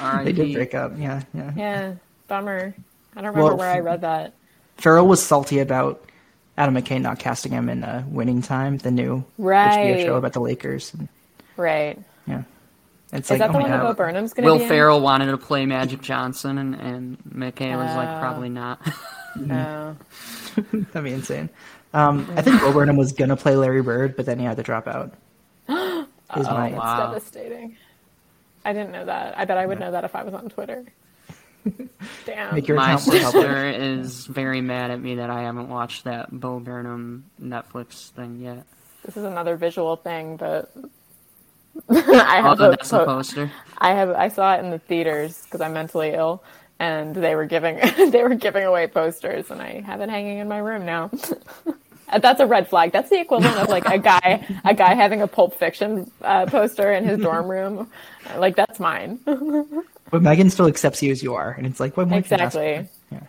R.I.P. 0.00 0.24
They 0.24 0.32
did 0.32 0.54
break 0.54 0.74
up. 0.74 0.92
Yeah, 0.96 1.22
yeah. 1.34 1.52
Yeah. 1.56 1.94
Bummer. 2.28 2.74
I 3.14 3.20
don't 3.20 3.26
remember 3.34 3.48
Well, 3.48 3.56
where 3.58 3.70
I 3.70 3.80
read 3.80 4.00
that. 4.02 4.34
Ferrell 4.78 5.06
was 5.06 5.22
salty 5.22 5.58
about 5.58 6.02
Adam 6.56 6.74
McKay 6.74 7.00
not 7.00 7.18
casting 7.18 7.52
him 7.52 7.68
in 7.68 7.84
uh, 7.84 8.04
Winning 8.08 8.40
Time, 8.42 8.78
the 8.78 8.90
new 8.90 9.24
Right. 9.38 9.96
HBO 9.98 10.04
show 10.04 10.16
about 10.16 10.32
the 10.32 10.40
Lakers. 10.40 10.92
And, 10.94 11.08
Right. 11.56 11.98
yeah, 12.26 12.42
it's 13.12 13.26
Is 13.30 13.38
like 13.38 13.38
that 13.40 13.50
oh 13.50 13.52
the 13.52 13.58
my 13.58 13.62
one 13.62 13.70
that 13.70 13.82
god. 13.82 13.88
Bo 13.88 13.94
Burnham's 13.94 14.32
going 14.32 14.44
to 14.46 14.50
Will 14.50 14.58
be 14.58 14.64
in? 14.64 14.68
Ferrell 14.68 15.00
wanted 15.00 15.26
to 15.26 15.36
play 15.36 15.66
Magic 15.66 16.00
Johnson, 16.00 16.56
and, 16.58 16.74
and 16.74 17.18
McKay 17.34 17.76
was 17.76 17.94
like, 17.94 18.08
Oh. 18.08 18.18
probably 18.20 18.48
not. 18.48 18.80
Oh. 19.50 19.96
That'd 20.72 21.04
be 21.04 21.12
insane. 21.12 21.48
Um, 21.94 22.30
I 22.36 22.42
think 22.42 22.60
Bo 22.60 22.70
Burnham 22.70 22.96
was 22.98 23.12
gonna 23.12 23.34
play 23.36 23.56
Larry 23.56 23.80
Bird, 23.80 24.14
but 24.14 24.26
then 24.26 24.38
he 24.38 24.44
had 24.44 24.58
to 24.58 24.62
drop 24.62 24.86
out. 24.86 25.14
Is 25.70 26.46
my 26.46 26.68
That's 26.70 26.74
Wow. 26.78 27.06
devastating. 27.12 27.76
I 28.64 28.72
didn't 28.72 28.92
know 28.92 29.04
that. 29.06 29.38
I 29.38 29.44
bet 29.44 29.58
I 29.58 29.66
would 29.66 29.80
know 29.80 29.90
that 29.90 30.04
if 30.04 30.14
I 30.14 30.22
was 30.22 30.34
on 30.34 30.48
Twitter. 30.48 30.84
Damn. 32.26 32.54
Make 32.54 32.66
your 32.68 32.76
My 32.76 32.92
account 32.94 33.06
more 33.06 33.16
public. 33.20 33.32
sister 33.44 33.68
is 33.68 34.26
very 34.26 34.60
mad 34.60 34.90
at 34.90 35.00
me 35.00 35.16
that 35.16 35.30
I 35.30 35.42
haven't 35.42 35.68
watched 35.68 36.04
that 36.04 36.28
Bo 36.30 36.58
Burnham 36.60 37.24
Netflix 37.40 38.10
thing 38.10 38.40
yet. 38.40 38.64
This 39.04 39.16
is 39.16 39.24
another 39.24 39.56
visual 39.56 39.96
thing, 39.96 40.36
but 40.36 40.72
I 41.88 42.40
Oh, 42.40 42.42
have 42.42 42.60
a 42.60 42.70
that's 42.70 42.90
the 42.90 42.98
po- 42.98 43.04
poster. 43.06 43.50
I 43.78 43.94
have 43.94 44.10
I 44.10 44.28
saw 44.28 44.54
it 44.56 44.60
in 44.64 44.70
the 44.70 44.78
theaters 44.78 45.42
because 45.44 45.60
I'm 45.60 45.72
mentally 45.72 46.10
ill, 46.10 46.42
and 46.78 47.14
they 47.14 47.34
were 47.34 47.46
giving 47.46 47.78
they 48.10 48.22
were 48.22 48.34
giving 48.34 48.64
away 48.64 48.86
posters, 48.88 49.50
and 49.50 49.60
I 49.62 49.80
have 49.82 50.00
it 50.00 50.08
hanging 50.10 50.38
in 50.38 50.48
my 50.48 50.58
room 50.58 50.84
now. 50.84 51.10
That's 52.20 52.40
a 52.40 52.46
red 52.46 52.68
flag. 52.68 52.92
That's 52.92 53.08
the 53.08 53.20
equivalent 53.20 53.56
of 53.56 53.68
like 53.68 53.86
a 53.86 53.98
guy 53.98 54.60
a 54.64 54.74
guy 54.74 54.94
having 54.94 55.22
a 55.22 55.26
Pulp 55.26 55.54
Fiction 55.54 56.10
uh, 56.20 56.46
poster 56.46 56.92
in 56.92 57.04
his 57.04 57.18
dorm 57.20 57.48
room. 57.50 57.88
Like 58.36 58.56
that's 58.56 58.80
mine. 58.80 59.20
But 60.10 60.20
Megan 60.20 60.50
still 60.50 60.66
accepts 60.66 61.02
you 61.02 61.10
as 61.10 61.22
you 61.22 61.32
are, 61.34 61.52
and 61.52 61.66
it's 61.66 61.80
like, 61.80 61.96
what 61.96 62.06
more 62.06 62.20
can 62.20 62.38
you 62.38 62.44
ask 62.44 62.54
exactly. 62.54 62.88
Yeah. 63.10 63.20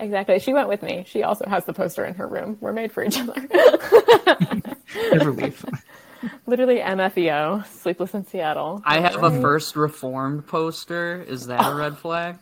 Exactly. 0.00 0.40
She 0.40 0.52
went 0.52 0.68
with 0.68 0.82
me. 0.82 1.04
She 1.06 1.22
also 1.22 1.46
has 1.46 1.64
the 1.66 1.72
poster 1.72 2.04
in 2.04 2.14
her 2.14 2.26
room. 2.26 2.58
We're 2.60 2.72
made 2.72 2.90
for 2.90 3.04
each 3.04 3.16
other. 3.16 3.34
Never 5.12 5.30
leave. 5.30 5.64
Literally 6.46 6.78
MFEO, 6.78 7.64
Sleepless 7.66 8.12
in 8.14 8.26
Seattle. 8.26 8.82
I 8.84 8.98
have 8.98 9.22
a 9.22 9.40
First 9.40 9.76
Reformed 9.76 10.48
poster. 10.48 11.24
Is 11.28 11.46
that 11.46 11.64
a 11.64 11.76
red 11.76 11.96
flag? 11.96 12.38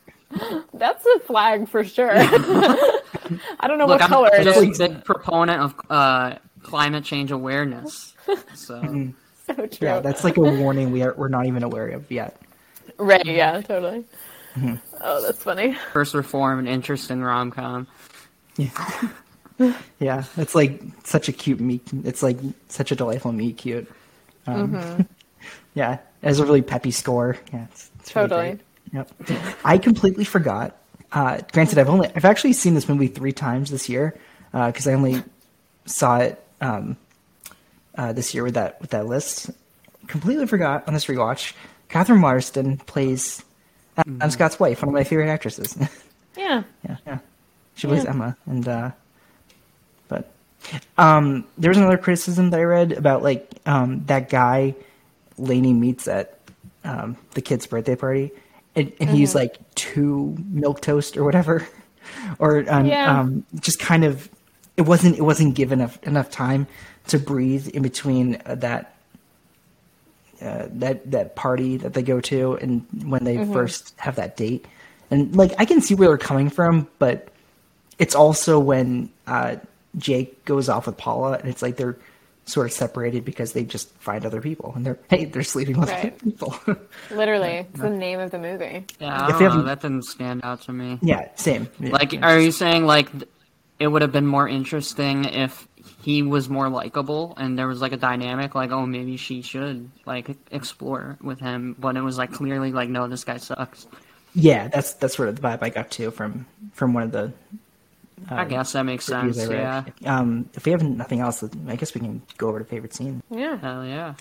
That's 0.72 1.04
a 1.16 1.18
flag 1.20 1.68
for 1.68 1.84
sure. 1.84 2.10
I 2.16 3.66
don't 3.66 3.76
know 3.76 3.86
Look, 3.86 4.00
what 4.00 4.08
color 4.08 4.30
I'm 4.32 4.44
just 4.44 4.58
is. 4.58 4.80
a 4.80 4.88
big 4.88 5.04
proponent 5.04 5.60
of 5.60 5.74
uh, 5.90 6.36
climate 6.62 7.04
change 7.04 7.30
awareness. 7.30 8.14
So 8.54 9.12
So 9.56 9.66
true. 9.66 9.88
Yeah, 9.88 10.00
that's 10.00 10.24
like 10.24 10.36
a 10.36 10.40
warning 10.40 10.90
we 10.92 11.02
are 11.02 11.14
we're 11.16 11.28
not 11.28 11.46
even 11.46 11.62
aware 11.62 11.88
of 11.88 12.10
yet. 12.10 12.36
Right, 12.98 13.24
yeah, 13.24 13.60
totally. 13.60 14.04
Mm-hmm. 14.56 14.74
Oh, 15.00 15.22
that's 15.22 15.42
funny. 15.42 15.76
First 15.92 16.14
Reform, 16.14 16.58
an 16.60 16.66
interesting 16.68 17.22
rom 17.22 17.50
com. 17.50 17.86
Yeah, 18.56 18.70
yeah, 19.98 20.24
it's 20.36 20.54
like 20.54 20.80
such 21.04 21.28
a 21.28 21.32
cute 21.32 21.60
meet. 21.60 21.82
It's 22.04 22.22
like 22.22 22.38
such 22.68 22.92
a 22.92 22.96
delightful 22.96 23.32
meet 23.32 23.56
cute. 23.58 23.90
Um, 24.46 24.72
Mm-hmm. 24.74 25.02
Yeah, 25.74 25.94
it 25.94 26.26
has 26.26 26.38
a 26.38 26.44
really 26.44 26.62
peppy 26.62 26.92
score. 26.92 27.36
Yeah, 27.52 27.64
it's, 27.64 27.90
it's 27.98 28.12
Totally. 28.12 28.58
great. 28.92 29.08
Yep. 29.28 29.40
I 29.64 29.76
completely 29.76 30.24
forgot. 30.24 30.76
Uh, 31.10 31.40
granted, 31.52 31.78
I've 31.78 31.88
only 31.88 32.08
I've 32.14 32.24
actually 32.24 32.52
seen 32.52 32.74
this 32.74 32.88
movie 32.88 33.08
three 33.08 33.32
times 33.32 33.70
this 33.72 33.88
year 33.88 34.16
because 34.52 34.86
I 34.86 34.92
only 34.92 35.20
saw 35.86 36.18
it 36.18 36.42
um, 36.60 36.96
uh, 37.96 38.12
this 38.12 38.34
year 38.34 38.42
with 38.42 38.54
that 38.54 38.80
with 38.80 38.90
that 38.90 39.06
list. 39.06 39.50
Completely 40.06 40.46
forgot 40.46 40.86
on 40.86 40.94
this 40.94 41.06
rewatch. 41.06 41.52
Katherine 41.88 42.20
Waterston 42.20 42.78
plays 42.78 43.42
Adam 43.96 44.30
Scott's 44.30 44.58
wife, 44.60 44.82
one 44.82 44.88
of 44.88 44.94
my 44.94 45.04
favorite 45.04 45.28
actresses. 45.28 45.76
Yeah. 46.36 46.64
yeah, 46.88 46.96
yeah. 47.06 47.18
She 47.76 47.86
plays 47.86 48.04
Emma, 48.04 48.36
and 48.46 48.66
uh, 48.66 48.90
but 50.08 50.32
um, 50.98 51.44
there 51.56 51.68
was 51.70 51.78
another 51.78 51.96
criticism 51.96 52.50
that 52.50 52.58
I 52.58 52.64
read 52.64 52.90
about 52.90 53.22
like 53.22 53.48
um, 53.66 54.04
that 54.06 54.30
guy 54.30 54.74
Lainey 55.38 55.72
meets 55.72 56.08
at 56.08 56.36
um, 56.82 57.16
the 57.34 57.40
kid's 57.40 57.68
birthday 57.68 57.94
party, 57.94 58.32
and, 58.74 58.92
and 58.98 59.10
he's 59.10 59.32
like 59.32 59.58
too 59.76 60.36
milk 60.48 60.80
toast 60.80 61.16
or 61.16 61.22
whatever, 61.22 61.66
or 62.40 62.64
um, 62.68 62.86
Yeah. 62.86 63.20
um, 63.20 63.44
just 63.60 63.78
kind 63.78 64.04
of 64.04 64.28
it 64.76 64.82
wasn't 64.82 65.16
it 65.16 65.22
wasn't 65.22 65.54
given 65.54 65.80
enough 65.80 66.02
enough 66.02 66.30
time 66.32 66.66
to 67.08 67.18
breathe 67.18 67.68
in 67.68 67.82
between 67.82 68.40
uh, 68.46 68.54
that 68.56 68.94
uh, 70.42 70.66
that 70.70 71.10
that 71.10 71.36
party 71.36 71.76
that 71.78 71.94
they 71.94 72.02
go 72.02 72.20
to 72.20 72.54
and 72.56 72.84
when 73.04 73.24
they 73.24 73.44
first 73.46 73.94
have 73.98 74.16
that 74.16 74.36
date 74.36 74.66
and 75.10 75.34
like 75.36 75.52
i 75.58 75.64
can 75.64 75.80
see 75.80 75.94
where 75.94 76.08
they're 76.08 76.18
coming 76.18 76.50
from 76.50 76.88
but 76.98 77.28
it's 77.98 78.14
also 78.14 78.58
when 78.58 79.08
uh, 79.26 79.56
jake 79.96 80.44
goes 80.44 80.68
off 80.68 80.86
with 80.86 80.96
paula 80.96 81.32
and 81.38 81.48
it's 81.48 81.62
like 81.62 81.76
they're 81.76 81.96
sort 82.46 82.66
of 82.66 82.72
separated 82.72 83.24
because 83.24 83.52
they 83.52 83.64
just 83.64 83.88
find 84.00 84.26
other 84.26 84.40
people 84.40 84.72
and 84.76 84.84
they're 84.84 84.98
hey 85.08 85.24
they're 85.24 85.42
sleeping 85.44 85.78
with 85.78 85.88
Right. 85.88 86.06
other 86.06 86.10
people 86.24 86.58
Literally, 87.10 87.66
it's 87.70 87.80
the 87.80 87.88
name 87.90 88.18
of 88.18 88.30
the 88.32 88.38
movie. 88.38 88.84
Yeah, 88.98 89.16
I 89.18 89.30
If 89.30 89.30
don't 89.30 89.40
you 89.40 89.44
know. 89.46 89.50
haven't- 89.50 89.66
That 89.66 89.80
didn't 89.82 90.04
stand 90.04 90.40
out 90.42 90.62
to 90.62 90.72
me. 90.72 90.98
yeah 91.00 91.28
same 91.36 91.68
Yeah, 91.78 91.90
Like, 91.90 92.12
yeah, 92.12 92.20
are 92.28 92.38
you 92.40 92.50
saying 92.50 92.84
like 92.86 93.08
it 93.78 93.86
would 93.88 94.02
have 94.02 94.12
been 94.12 94.26
more 94.26 94.46
interesting 94.48 95.24
if 95.26 95.66
he 96.04 96.22
was 96.22 96.48
more 96.48 96.68
likable 96.68 97.34
and 97.38 97.58
there 97.58 97.66
was 97.66 97.80
like 97.80 97.92
a 97.92 97.96
dynamic, 97.96 98.54
like 98.54 98.70
oh 98.70 98.84
maybe 98.86 99.16
she 99.16 99.40
should 99.42 99.90
like 100.06 100.28
explore 100.50 101.16
with 101.22 101.40
him, 101.40 101.74
but 101.78 101.96
it 101.96 102.02
was 102.02 102.18
like 102.18 102.32
clearly 102.32 102.72
like 102.72 102.88
no 102.90 103.08
this 103.08 103.24
guy 103.24 103.38
sucks. 103.38 103.86
yeah 104.34 104.68
that's 104.68 104.92
that's 104.94 105.14
sort 105.16 105.28
of 105.28 105.36
the 105.36 105.42
vibe 105.42 105.62
i 105.62 105.70
got 105.70 105.90
too 105.90 106.10
from 106.10 106.44
from 106.72 106.92
one 106.92 107.04
of 107.04 107.12
the 107.12 107.32
I 108.30 108.44
guess 108.46 108.72
that 108.72 108.82
makes 108.84 109.04
sense. 109.04 109.36
Yeah. 109.36 109.84
um 110.06 110.48
if 110.54 110.64
we 110.64 110.72
have 110.72 110.82
nothing 110.82 111.20
else 111.20 111.44
i 111.68 111.76
guess 111.76 111.94
we 111.94 112.00
can 112.00 112.20
go 112.38 112.48
over 112.48 112.58
to 112.58 112.64
favorite 112.64 112.94
scene 112.94 113.22
Yeah, 113.30 113.56
Hell 113.58 113.84
yeah. 113.84 114.14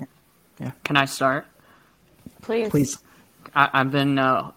Yeah. 0.60 0.72
Can 0.84 0.98
I 0.98 1.06
start? 1.06 1.46
please. 2.42 2.70
please 2.70 2.98
I, 3.56 3.70
I've 3.74 3.92
been 3.92 4.20
uh, 4.20 4.52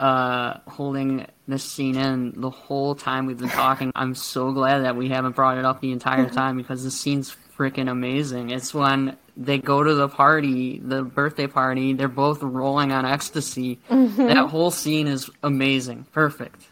uh, 0.00 0.58
holding 0.66 1.26
this 1.46 1.64
scene 1.64 1.96
in 1.96 2.40
the 2.40 2.50
whole 2.50 2.94
time 2.94 3.26
we've 3.26 3.38
been 3.38 3.48
talking. 3.48 3.92
I'm 3.94 4.14
so 4.14 4.52
glad 4.52 4.80
that 4.84 4.96
we 4.96 5.08
haven't 5.08 5.36
brought 5.36 5.58
it 5.58 5.64
up 5.64 5.80
the 5.80 5.92
entire 5.92 6.28
time 6.28 6.56
because 6.56 6.84
the 6.84 6.90
scene's 6.90 7.36
freaking 7.56 7.90
amazing. 7.90 8.50
It's 8.50 8.74
when 8.74 9.16
they 9.36 9.58
go 9.58 9.82
to 9.82 9.94
the 9.94 10.08
party, 10.08 10.78
the 10.78 11.02
birthday 11.02 11.46
party, 11.46 11.92
they're 11.92 12.08
both 12.08 12.42
rolling 12.42 12.92
on 12.92 13.04
ecstasy. 13.04 13.78
That 13.88 14.48
whole 14.48 14.70
scene 14.70 15.06
is 15.06 15.30
amazing. 15.42 16.06
Perfect. 16.12 16.66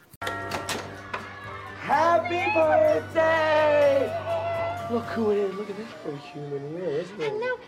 Happy 1.80 2.52
birthday! 2.54 4.08
Look 4.90 5.04
who 5.06 5.30
it 5.30 5.38
is. 5.38 5.54
Look 5.54 5.70
at 5.70 5.76
this 5.76 5.88
for 6.02 6.16
human 6.16 6.70
here, 6.76 6.84
isn't 6.84 7.20
it? 7.20 7.60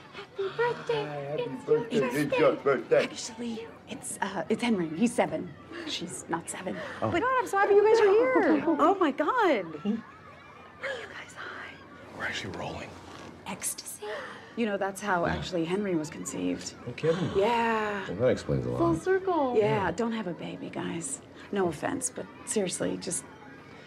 Hello, 0.44 0.72
happy 0.72 0.74
birthday. 0.74 1.04
Hi, 1.04 1.14
happy 1.30 1.42
It's 1.42 1.64
birthday. 1.64 1.98
Tristan. 2.00 2.26
It's 2.28 2.38
your 2.38 2.52
birthday. 2.56 3.02
Actually, 3.04 3.66
it's 3.88 4.18
uh, 4.20 4.44
it's 4.48 4.62
Henry. 4.62 4.88
He's 4.96 5.14
seven. 5.14 5.48
She's 5.86 6.24
not 6.28 6.48
seven. 6.50 6.76
Oh. 7.02 7.10
But 7.10 7.22
God, 7.22 7.30
I'm 7.38 7.46
so 7.46 7.58
happy 7.58 7.74
you 7.74 7.84
guys 7.84 8.00
are 8.00 8.10
here. 8.10 8.64
Oh 8.78 8.96
my 9.00 9.10
God. 9.10 9.30
Are 9.30 9.88
you 9.88 10.02
guys 10.84 11.34
high? 11.34 11.72
We're 12.18 12.24
actually 12.24 12.56
rolling. 12.58 12.88
Ecstasy. 13.46 14.04
You 14.56 14.66
know 14.66 14.76
that's 14.76 15.00
how 15.00 15.26
actually 15.26 15.64
Henry 15.64 15.94
was 15.96 16.10
conceived. 16.10 16.74
No 16.86 16.92
kidding. 16.92 17.30
Yeah. 17.36 18.02
Well, 18.08 18.16
that 18.18 18.26
explains 18.28 18.66
a 18.66 18.70
lot. 18.70 18.78
Full 18.78 18.92
lot. 18.92 19.02
circle. 19.02 19.56
Yeah. 19.56 19.90
Don't 19.92 20.12
have 20.12 20.26
a 20.26 20.34
baby, 20.34 20.70
guys. 20.70 21.20
No 21.52 21.68
offense, 21.68 22.10
but 22.14 22.26
seriously, 22.44 22.98
just 23.00 23.24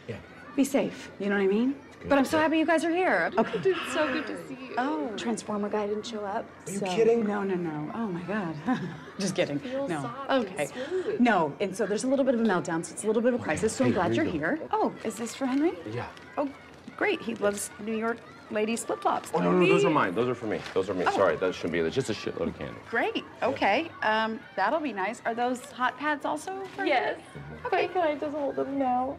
Yeah. 0.07 0.17
be 0.55 0.63
safe. 0.63 1.11
You 1.19 1.29
know 1.29 1.35
what 1.35 1.43
I 1.43 1.47
mean? 1.47 1.75
But 2.07 2.17
I'm 2.17 2.25
so 2.25 2.37
happy 2.37 2.57
you 2.57 2.65
guys 2.65 2.83
are 2.85 2.91
here. 2.93 3.31
Okay. 3.37 3.69
It's 3.69 3.93
so 3.93 4.11
good 4.11 4.25
to 4.27 4.47
see 4.47 4.53
you. 4.55 4.75
Oh, 4.77 5.11
Transformer 5.15 5.69
guy 5.69 5.87
didn't 5.87 6.05
show 6.05 6.23
up. 6.25 6.45
Are 6.65 6.71
you 6.71 6.79
so- 6.79 6.85
kidding? 6.87 7.25
No, 7.25 7.43
no, 7.43 7.55
no. 7.55 7.91
Oh 7.93 8.07
my 8.07 8.21
God. 8.21 8.55
Just 9.19 9.35
kidding. 9.35 9.59
Feel 9.59 9.87
no. 9.87 10.01
soft 10.01 10.31
okay. 10.31 10.67
smooth. 10.67 11.19
No, 11.19 11.53
and 11.59 11.75
so 11.75 11.85
there's 11.85 12.03
a 12.03 12.07
little 12.07 12.25
bit 12.25 12.35
of 12.35 12.41
a 12.41 12.43
meltdown. 12.43 12.83
So 12.85 12.93
it's 12.93 13.03
a 13.03 13.07
little 13.07 13.21
bit 13.21 13.33
of 13.33 13.41
a 13.41 13.43
crisis. 13.43 13.73
So 13.73 13.85
I'm 13.85 13.91
glad 13.91 14.13
here 14.13 14.23
you're 14.23 14.33
you 14.33 14.39
here. 14.39 14.59
Oh, 14.71 14.93
is 15.03 15.15
this 15.15 15.35
for 15.35 15.45
Henry? 15.45 15.73
Yeah. 15.91 16.07
Oh, 16.37 16.49
great. 16.95 17.21
He 17.21 17.35
loves 17.35 17.69
New 17.79 17.95
York 17.95 18.17
ladies 18.51 18.83
flip 18.83 19.01
flops. 19.01 19.29
Oh, 19.33 19.39
no, 19.39 19.51
no, 19.51 19.67
those 19.67 19.85
are 19.85 19.89
mine. 19.89 20.15
Those 20.15 20.29
are 20.29 20.35
for 20.35 20.47
me. 20.47 20.59
Those 20.73 20.89
are 20.89 20.93
me. 20.93 21.05
Oh. 21.05 21.11
Sorry, 21.11 21.35
that 21.35 21.53
shouldn't 21.53 21.73
be. 21.73 21.81
There's 21.81 21.95
just 21.95 22.09
a 22.09 22.13
shitload 22.13 22.47
of 22.47 22.57
candy. 22.57 22.79
Great. 22.89 23.23
Okay. 23.43 23.89
Um, 24.03 24.39
that'll 24.55 24.79
be 24.79 24.93
nice. 24.93 25.21
Are 25.25 25.35
those 25.35 25.61
hot 25.71 25.97
pads 25.97 26.25
also 26.25 26.63
for 26.75 26.83
you? 26.83 26.91
Yes. 26.91 27.19
Okay, 27.65 27.87
can 27.89 28.01
I 28.01 28.15
just 28.15 28.35
hold 28.35 28.55
them 28.55 28.77
now? 28.77 29.17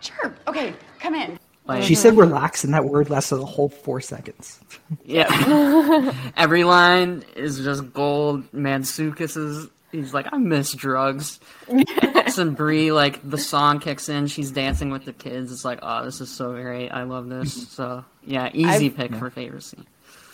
Sure. 0.00 0.34
Okay. 0.46 0.74
Come 1.00 1.14
in. 1.14 1.38
Like, 1.66 1.82
she 1.82 1.94
said 1.94 2.16
relax 2.16 2.62
and 2.64 2.74
that 2.74 2.84
word 2.84 3.08
lasted 3.08 3.36
a 3.36 3.44
whole 3.44 3.70
four 3.70 4.00
seconds 4.00 4.60
yeah. 5.04 6.12
Every 6.36 6.64
line 6.64 7.24
is 7.36 7.58
just 7.60 7.92
gold. 7.92 8.50
Mansukis 8.52 9.36
is. 9.36 9.68
He's 9.92 10.12
like, 10.12 10.26
I 10.32 10.38
miss 10.38 10.72
drugs. 10.72 11.38
and 11.68 12.56
Brie, 12.56 12.90
like 12.90 13.20
the 13.28 13.38
song 13.38 13.78
kicks 13.78 14.08
in, 14.08 14.26
she's 14.26 14.50
dancing 14.50 14.90
with 14.90 15.04
the 15.04 15.12
kids. 15.12 15.52
It's 15.52 15.64
like, 15.64 15.78
oh, 15.82 16.04
this 16.04 16.20
is 16.20 16.30
so 16.30 16.52
great. 16.52 16.88
I 16.90 17.04
love 17.04 17.28
this. 17.28 17.68
So 17.70 18.04
yeah, 18.24 18.50
easy 18.52 18.86
I've- 18.86 18.90
pick 18.90 19.14
for 19.14 19.30
favorite 19.30 19.62
scene. 19.62 19.86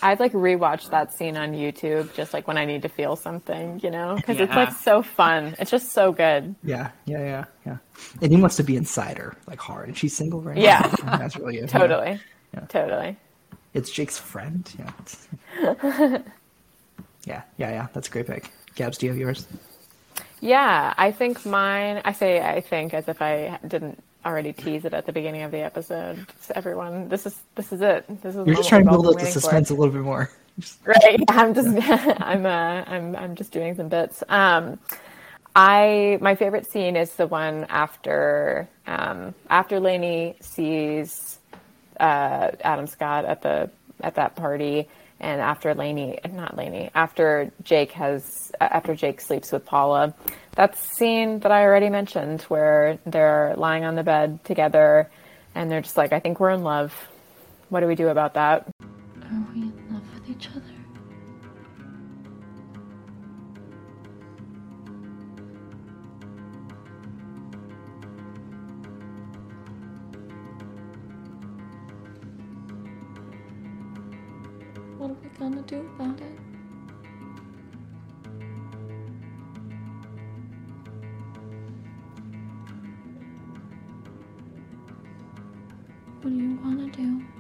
I've 0.03 0.21
like 0.21 0.33
rewatched 0.33 0.91
that 0.91 1.13
scene 1.13 1.37
on 1.37 1.53
YouTube 1.53 2.13
just 2.15 2.33
like 2.33 2.49
when 2.49 2.57
I 2.57 2.65
need 2.65 2.83
to 2.83 2.89
feel 2.89 3.17
something, 3.17 3.81
you 3.83 3.91
know, 3.91 4.17
because 4.17 4.39
it's 4.41 4.55
like 4.55 4.73
so 4.73 5.03
fun. 5.03 5.55
It's 5.59 5.71
just 5.71 5.93
so 5.93 6.13
good. 6.13 6.55
Yeah, 6.65 6.91
yeah, 7.05 7.19
yeah, 7.19 7.45
yeah. 7.67 7.77
And 8.23 8.33
he 8.33 8.41
wants 8.41 8.57
to 8.57 8.63
be 8.63 8.77
inside 8.77 9.19
her, 9.19 9.37
like 9.47 9.59
hard. 9.59 9.89
And 9.89 9.97
she's 9.97 10.17
single 10.17 10.41
right 10.41 10.57
Yeah. 10.57 10.91
now. 11.05 11.17
That's 11.19 11.37
really 11.37 11.59
good. 11.61 11.69
Totally. 11.81 12.19
Yeah. 12.55 12.61
Totally. 12.69 13.17
It's 13.75 13.91
Jake's 13.91 14.19
friend. 14.19 14.69
Yeah. 14.79 14.93
yeah, 17.25 17.43
yeah, 17.57 17.71
yeah. 17.71 17.87
That's 17.93 18.09
a 18.09 18.11
great 18.11 18.27
pick. 18.27 18.51
Gabs, 18.75 18.99
do 18.99 19.07
you 19.07 19.13
have 19.13 19.19
yours? 19.19 19.47
Yeah, 20.41 20.95
I 20.97 21.13
think 21.13 21.45
mine. 21.45 22.01
I 22.05 22.13
say 22.13 22.41
I 22.41 22.61
think 22.63 22.95
as 22.95 23.07
if 23.09 23.21
I 23.21 23.59
didn't 23.67 24.03
already 24.25 24.53
tease 24.53 24.85
it 24.85 24.95
at 24.95 25.07
the 25.07 25.13
beginning 25.13 25.43
of 25.43 25.51
the 25.51 25.61
episode. 25.61 26.27
So 26.41 26.53
everyone, 26.55 27.09
this 27.09 27.27
is 27.27 27.39
this 27.55 27.73
is 27.73 27.81
it. 27.81 28.05
This 28.23 28.35
is 28.35 28.47
You're 28.47 28.57
just 28.57 28.69
trying 28.69 28.85
to 28.85 28.91
build 28.91 29.07
up 29.07 29.19
the 29.19 29.27
suspense 29.27 29.71
a 29.71 29.75
little 29.75 29.93
bit 29.93 30.03
more. 30.03 30.31
right? 30.85 31.21
I'm 31.29 31.55
just 31.55 31.69
I'm 32.21 32.47
uh 32.47 32.85
I'm 32.87 33.17
I'm 33.17 33.35
just 33.35 33.53
doing 33.53 33.75
some 33.75 33.89
bits. 33.89 34.23
Um, 34.29 34.79
I 35.57 36.19
my 36.21 36.35
favorite 36.35 36.71
scene 36.71 36.97
is 36.97 37.15
the 37.15 37.27
one 37.27 37.65
after 37.69 38.69
um 38.87 39.35
after 39.49 39.81
Lainey 39.81 40.37
sees 40.41 41.39
uh 41.99 42.51
Adam 42.63 42.87
Scott 42.87 43.25
at 43.25 43.43
the 43.43 43.71
at 44.03 44.15
that 44.17 44.37
party. 44.37 44.89
And 45.21 45.41
after 45.41 45.75
Lainey, 45.75 46.19
not 46.33 46.57
Lainey, 46.57 46.91
after 46.95 47.53
Jake 47.63 47.93
has, 47.93 48.51
uh, 48.61 48.69
after 48.71 48.95
Jake 48.95 49.21
sleeps 49.21 49.53
with 49.53 49.67
Paula, 49.67 50.15
that 50.57 50.79
scene 50.79 51.41
that 51.41 51.53
I 51.53 51.63
already 51.63 51.91
mentioned 51.91 52.43
where 52.43 52.99
they're 53.05 53.55
lying 53.57 53.85
on 53.85 53.97
the 53.97 54.03
bed 54.03 54.43
together 54.45 55.11
and 55.55 55.71
they're 55.71 55.83
just 55.83 55.97
like, 55.97 56.13
I 56.13 56.21
think 56.21 56.41
we're 56.41 56.51
in 56.51 56.63
love. 56.63 56.95
What 57.69 57.81
do 57.81 57.87
we 57.87 57.95
do 57.95 58.09
about 58.09 58.35
that? 58.35 58.67
What 86.23 86.31
do 86.33 86.37
you 86.37 86.59
wanna 86.63 86.89
do? 86.91 87.40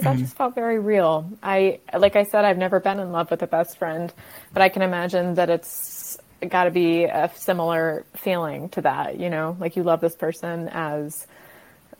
Because 0.00 0.16
that 0.16 0.22
just 0.22 0.36
felt 0.36 0.54
very 0.54 0.78
real. 0.78 1.30
I 1.42 1.80
like 1.96 2.16
I 2.16 2.24
said, 2.24 2.44
I've 2.44 2.58
never 2.58 2.80
been 2.80 3.00
in 3.00 3.12
love 3.12 3.30
with 3.30 3.42
a 3.42 3.46
best 3.46 3.78
friend, 3.78 4.12
but 4.52 4.62
I 4.62 4.68
can 4.68 4.82
imagine 4.82 5.34
that 5.34 5.50
it's 5.50 6.18
got 6.48 6.64
to 6.64 6.70
be 6.70 7.04
a 7.04 7.30
similar 7.34 8.04
feeling 8.14 8.68
to 8.70 8.82
that. 8.82 9.18
You 9.18 9.30
know, 9.30 9.56
like 9.58 9.76
you 9.76 9.82
love 9.82 10.00
this 10.00 10.14
person 10.14 10.68
as 10.68 11.26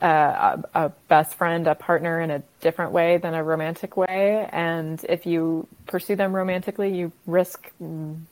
a, 0.00 0.62
a 0.74 0.92
best 1.08 1.34
friend, 1.36 1.66
a 1.66 1.74
partner 1.74 2.20
in 2.20 2.30
a 2.30 2.42
different 2.60 2.92
way 2.92 3.18
than 3.18 3.34
a 3.34 3.42
romantic 3.42 3.96
way. 3.96 4.48
And 4.52 5.04
if 5.08 5.26
you 5.26 5.66
pursue 5.86 6.16
them 6.16 6.34
romantically, 6.34 6.96
you 6.96 7.12
risk, 7.26 7.70
you 7.80 8.26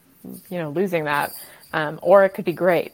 know, 0.51 0.71
losing 0.71 1.05
that. 1.05 1.33
Um, 1.73 1.99
or 2.03 2.25
it 2.25 2.31
could 2.31 2.45
be 2.45 2.53
great. 2.53 2.93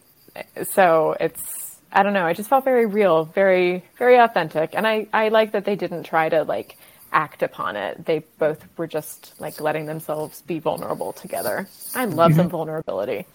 So 0.72 1.14
it's, 1.20 1.61
I 1.92 2.02
don't 2.02 2.14
know. 2.14 2.26
It 2.26 2.36
just 2.36 2.48
felt 2.48 2.64
very 2.64 2.86
real, 2.86 3.24
very, 3.26 3.84
very 3.98 4.16
authentic. 4.16 4.74
And 4.74 4.86
I, 4.86 5.06
I 5.12 5.28
like 5.28 5.52
that 5.52 5.64
they 5.64 5.76
didn't 5.76 6.04
try 6.04 6.28
to 6.28 6.42
like 6.44 6.78
act 7.12 7.42
upon 7.42 7.76
it. 7.76 8.04
They 8.06 8.20
both 8.38 8.66
were 8.78 8.86
just 8.86 9.38
like 9.38 9.60
letting 9.60 9.86
themselves 9.86 10.40
be 10.42 10.58
vulnerable 10.58 11.12
together. 11.12 11.68
I 11.94 12.06
love 12.06 12.34
some 12.34 12.48
vulnerability. 12.48 13.26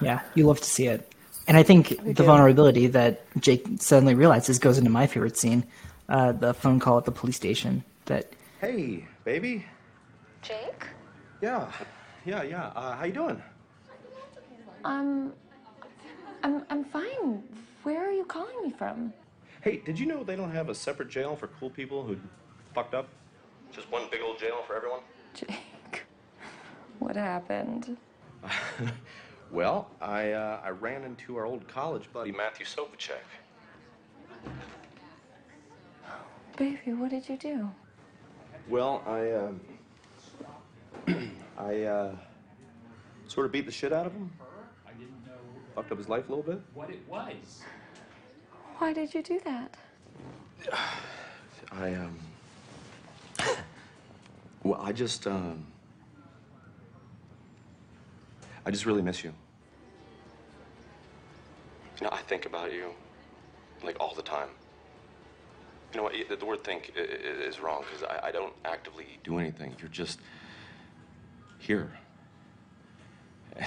Yeah, 0.00 0.20
you 0.34 0.46
love 0.46 0.60
to 0.60 0.68
see 0.68 0.86
it. 0.88 1.10
And 1.46 1.56
I 1.56 1.62
think 1.62 1.88
the 2.04 2.12
do. 2.12 2.24
vulnerability 2.24 2.86
that 2.88 3.22
Jake 3.40 3.66
suddenly 3.78 4.14
realizes 4.14 4.58
goes 4.58 4.78
into 4.78 4.90
my 4.90 5.06
favorite 5.06 5.36
scene, 5.36 5.64
uh, 6.08 6.32
the 6.32 6.54
phone 6.54 6.80
call 6.80 6.98
at 6.98 7.04
the 7.04 7.12
police 7.12 7.36
station. 7.36 7.84
That 8.06 8.32
Hey, 8.60 9.06
baby. 9.24 9.64
Jake? 10.42 10.86
Yeah, 11.40 11.70
yeah, 12.24 12.42
yeah. 12.42 12.66
Uh, 12.74 12.96
how 12.96 13.04
you 13.04 13.12
doing? 13.12 13.42
Um, 14.84 15.32
I'm, 16.44 16.62
I'm 16.68 16.84
fine. 16.84 17.42
Where 17.84 18.06
are 18.06 18.12
you 18.12 18.24
calling 18.24 18.54
me 18.62 18.70
from? 18.70 19.12
Hey, 19.62 19.78
did 19.78 19.98
you 19.98 20.04
know 20.04 20.22
they 20.22 20.36
don't 20.36 20.52
have 20.52 20.68
a 20.68 20.74
separate 20.74 21.08
jail 21.08 21.34
for 21.34 21.48
cool 21.58 21.70
people 21.70 22.04
who 22.04 22.18
fucked 22.74 22.94
up? 22.94 23.08
Just 23.72 23.90
one 23.90 24.02
big 24.10 24.20
old 24.20 24.38
jail 24.38 24.62
for 24.66 24.76
everyone? 24.76 25.00
Jake. 25.32 25.48
What 27.00 27.16
happened? 27.16 27.96
Well, 29.50 29.88
I 30.00 30.32
uh, 30.32 30.60
I 30.64 30.70
ran 30.70 31.04
into 31.04 31.36
our 31.36 31.44
old 31.44 31.68
college 31.68 32.12
buddy 32.12 32.32
Matthew 32.32 32.66
Sopacek. 32.66 33.12
Baby, 36.56 36.92
what 36.92 37.10
did 37.10 37.28
you 37.28 37.36
do? 37.36 37.70
Well, 38.68 39.04
I 39.06 39.30
um, 39.30 39.60
I 41.58 41.82
uh, 41.82 42.16
sort 43.28 43.46
of 43.46 43.52
beat 43.52 43.66
the 43.66 43.70
shit 43.70 43.92
out 43.92 44.06
of 44.06 44.12
him. 44.12 44.32
Fucked 45.74 45.90
up 45.92 45.98
his 45.98 46.08
life 46.08 46.28
a 46.28 46.34
little 46.34 46.44
bit. 46.44 46.60
What 46.72 46.90
it 46.90 47.00
was. 47.08 47.62
Why 48.78 48.92
did 48.92 49.12
you 49.14 49.22
do 49.22 49.40
that? 49.44 49.74
I 51.72 51.94
um. 51.94 52.18
Well, 54.62 54.80
I 54.80 54.92
just 54.92 55.26
um. 55.26 55.66
I 58.64 58.70
just 58.70 58.86
really 58.86 59.02
miss 59.02 59.22
you. 59.22 59.34
You 62.00 62.04
know, 62.04 62.10
I 62.12 62.22
think 62.22 62.46
about 62.46 62.72
you, 62.72 62.86
like 63.82 63.96
all 64.00 64.14
the 64.14 64.22
time. 64.22 64.48
You 65.92 65.98
know 65.98 66.04
what? 66.04 66.14
The 66.30 66.36
the 66.36 66.46
word 66.46 66.64
"think" 66.64 66.92
i- 66.96 67.00
i- 67.00 67.04
is 67.04 67.60
wrong 67.60 67.84
because 67.88 68.04
I, 68.04 68.28
I 68.28 68.32
don't 68.32 68.54
actively 68.64 69.18
do 69.22 69.38
anything. 69.38 69.74
You're 69.80 69.88
just 69.90 70.18
here. 71.58 71.90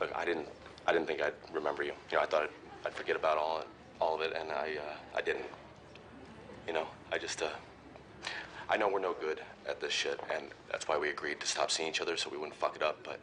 Look, 0.00 0.12
I 0.14 0.24
didn't. 0.24 0.48
I 0.86 0.92
didn't 0.92 1.06
think 1.06 1.20
I'd 1.20 1.34
remember 1.52 1.82
you. 1.82 1.92
You 2.10 2.16
know, 2.16 2.22
I 2.22 2.26
thought 2.26 2.42
I'd, 2.42 2.86
I'd 2.86 2.94
forget 2.94 3.16
about 3.16 3.36
all 3.36 3.64
all 4.00 4.14
of 4.14 4.20
it, 4.20 4.32
and 4.38 4.50
I 4.50 4.76
uh, 4.78 5.16
I 5.16 5.20
didn't. 5.20 5.46
You 6.66 6.72
know, 6.72 6.86
I 7.12 7.18
just 7.18 7.42
uh. 7.42 7.48
I 8.70 8.76
know 8.76 8.88
we're 8.88 9.00
no 9.00 9.14
good 9.14 9.40
at 9.66 9.80
this 9.80 9.92
shit, 9.92 10.20
and 10.34 10.48
that's 10.70 10.86
why 10.86 10.98
we 10.98 11.08
agreed 11.08 11.40
to 11.40 11.46
stop 11.46 11.70
seeing 11.70 11.88
each 11.88 12.02
other 12.02 12.18
so 12.18 12.28
we 12.28 12.36
wouldn't 12.36 12.54
fuck 12.54 12.76
it 12.76 12.82
up. 12.82 12.98
But 13.02 13.18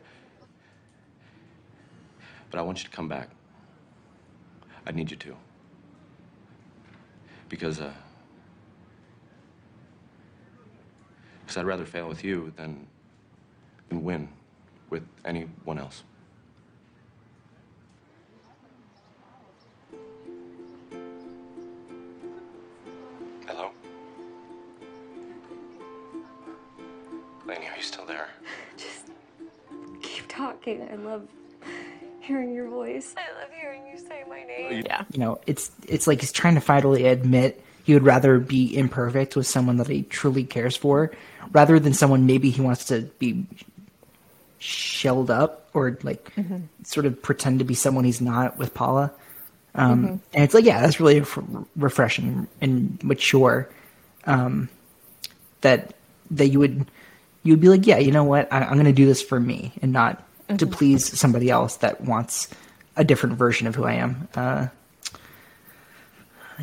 but 2.50 2.60
I 2.60 2.62
want 2.64 2.80
you 2.84 2.90
to 2.90 2.96
come 2.96 3.08
back. 3.08 3.30
I 4.86 4.92
need 4.92 5.12
you 5.12 5.18
to. 5.18 5.36
Because 7.48 7.80
uh. 7.80 7.94
Because 11.42 11.58
I'd 11.58 11.66
rather 11.66 11.86
fail 11.86 12.10
with 12.10 12.24
you 12.24 12.52
than 12.56 12.88
than 13.90 14.04
win 14.04 14.30
with 14.90 15.04
anyone 15.24 15.78
else. 15.78 16.04
Talking. 30.36 30.88
I 30.92 30.96
love 30.96 31.28
hearing 32.22 32.54
your 32.54 32.70
voice. 32.70 33.14
I 33.18 33.40
love 33.42 33.52
hearing 33.60 33.88
you 33.88 33.98
say 34.00 34.24
my 34.30 34.44
name. 34.44 34.84
Yeah. 34.86 35.04
you 35.12 35.20
know, 35.20 35.40
it's 35.48 35.72
it's 35.88 36.08
like 36.08 36.22
he's 36.22 36.32
trying 36.32 36.56
to 36.56 36.62
finally 36.62 37.06
admit 37.06 37.64
he 37.84 37.94
would 37.94 38.04
rather 38.04 38.40
be 38.40 38.76
imperfect 38.76 39.36
with 39.36 39.46
someone 39.48 39.78
that 39.78 39.88
he 39.88 40.04
truly 40.04 40.44
cares 40.44 40.76
for, 40.76 41.12
rather 41.52 41.80
than 41.80 41.94
someone 41.94 42.26
maybe 42.26 42.50
he 42.50 42.62
wants 42.62 42.86
to 42.86 43.04
be 43.20 43.46
shelled 44.58 45.30
up 45.30 45.70
or 45.74 45.98
like 46.02 46.32
sort 46.84 47.06
of 47.06 47.22
pretend 47.22 47.60
to 47.60 47.66
be 47.66 47.76
someone 47.76 48.04
he's 48.04 48.22
not 48.22 48.58
with 48.58 48.74
Paula. 48.74 49.12
Um, 49.76 50.22
And 50.34 50.44
it's 50.44 50.54
like, 50.54 50.64
yeah, 50.64 50.80
that's 50.82 51.00
really 51.00 51.20
f- 51.20 51.38
refreshing 51.76 52.48
and 52.62 53.04
mature. 53.04 53.70
Um, 54.26 54.70
that 55.62 55.94
that 56.32 56.48
you 56.48 56.60
would 56.60 56.90
you 57.44 57.54
would 57.54 57.60
be 57.62 57.70
like, 57.70 57.86
yeah, 57.86 58.00
you 58.00 58.12
know 58.12 58.24
what, 58.24 58.52
I, 58.52 58.62
I'm 58.62 58.74
going 58.74 58.86
to 58.86 58.94
do 58.94 59.06
this 59.06 59.22
for 59.22 59.40
me 59.40 59.74
and 59.82 59.92
not 59.94 60.25
to 60.58 60.68
please 60.68 61.18
somebody 61.20 61.50
else 61.50 61.78
that 61.78 62.02
wants 62.02 62.50
a 62.96 63.04
different 63.04 63.36
version 63.38 63.68
of 63.68 63.76
who 63.76 63.84
I 63.86 63.94
am. 63.94 64.28
Uh, 64.36 64.68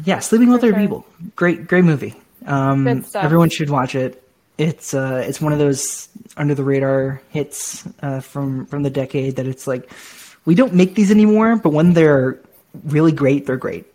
yeah, 0.05 0.21
Sleeping 0.21 0.49
with 0.49 0.59
Other 0.65 0.73
sure. 0.73 0.81
People, 0.81 1.07
great, 1.37 1.67
great 1.67 1.85
movie. 1.85 2.15
Um, 2.47 3.05
everyone 3.15 3.51
should 3.51 3.71
watch 3.71 3.95
it. 3.95 4.19
It's 4.59 4.95
uh, 4.95 5.25
it's 5.27 5.41
one 5.41 5.53
of 5.53 5.59
those 5.59 6.09
under 6.37 6.55
the 6.55 6.65
radar 6.65 7.21
hits 7.31 7.87
uh, 8.03 8.21
from 8.21 8.67
from 8.67 8.83
the 8.83 8.91
decade 8.91 9.37
that 9.37 9.47
it's 9.47 9.67
like 9.67 9.91
we 10.45 10.55
don't 10.55 10.75
make 10.75 10.95
these 10.95 11.11
anymore, 11.11 11.57
but 11.57 11.71
when 11.71 11.93
they're 11.95 12.39
really 12.85 13.13
great, 13.13 13.47
they're 13.47 13.57
great. 13.57 13.87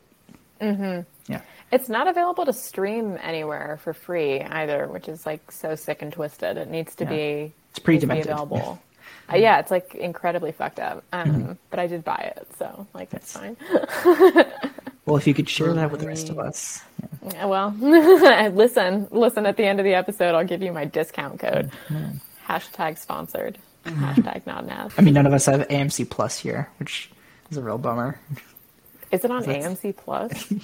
Mm-hmm. 0.61 1.01
Yeah, 1.31 1.41
It's 1.72 1.89
not 1.89 2.07
available 2.07 2.45
to 2.45 2.53
stream 2.53 3.18
anywhere 3.22 3.80
for 3.84 3.93
free 3.93 4.41
either, 4.41 4.88
which 4.88 5.07
is 5.07 5.26
like 5.26 5.51
so 5.51 5.76
sick 5.76 6.01
and 6.01 6.11
twisted. 6.11 6.57
It 6.57 6.69
needs 6.69 6.95
to 6.95 7.03
Yeah. 7.03 7.09
be 7.09 7.53
It's 7.72 7.80
pretty 7.80 7.97
be 7.97 8.01
demented. 8.01 8.27
available. 8.27 8.80
uh, 9.32 9.36
yeah, 9.36 9.60
it's 9.60 9.72
like 9.72 9.95
incredibly 9.95 10.52
fucked 10.52 10.80
up. 10.80 11.04
Um, 11.14 11.28
Mm-hmm. 11.30 11.52
But 11.70 11.80
I 11.80 11.88
did 11.88 12.04
buy 12.04 12.34
it, 12.36 12.48
so 12.58 12.88
like 12.94 13.14
it's 13.14 13.34
fine. 13.38 13.58
well, 15.06 15.18
if 15.18 15.28
you 15.28 15.34
could 15.34 15.49
share 15.49 15.74
that 15.74 15.91
with 15.91 16.02
the 16.02 16.08
rest 16.08 16.30
of 16.30 16.40
us, 16.40 16.82
yeah. 17.02 17.32
Yeah, 17.34 17.45
well, 17.45 17.76
listen, 18.52 19.08
listen. 19.12 19.45
At 19.45 19.58
the 19.58 19.66
end 19.66 19.80
of 19.80 19.84
the 19.84 19.94
episode, 19.95 20.34
I'll 20.36 20.45
give 20.45 20.62
you 20.62 20.72
my 20.72 20.86
discount 20.86 21.40
code. 21.40 21.72
Hashtag 22.48 22.98
sponsored. 22.98 23.58
Hashtag 23.86 24.45
not 24.48 24.64
an 24.64 24.70
ad. 24.70 24.91
I 24.98 25.02
mean, 25.02 25.14
none 25.14 25.26
of 25.26 25.34
us 25.34 25.45
have 25.45 25.68
AMC 25.68 26.10
Plus 26.10 26.38
here, 26.40 26.70
which 26.80 27.10
is 27.52 27.58
a 27.58 27.62
real 27.62 27.78
bummer. 27.78 28.20
Is 29.12 29.24
it 29.26 29.32
on 29.32 29.44
That's- 29.44 29.66
AMC 29.66 29.95
Plus? 29.98 30.54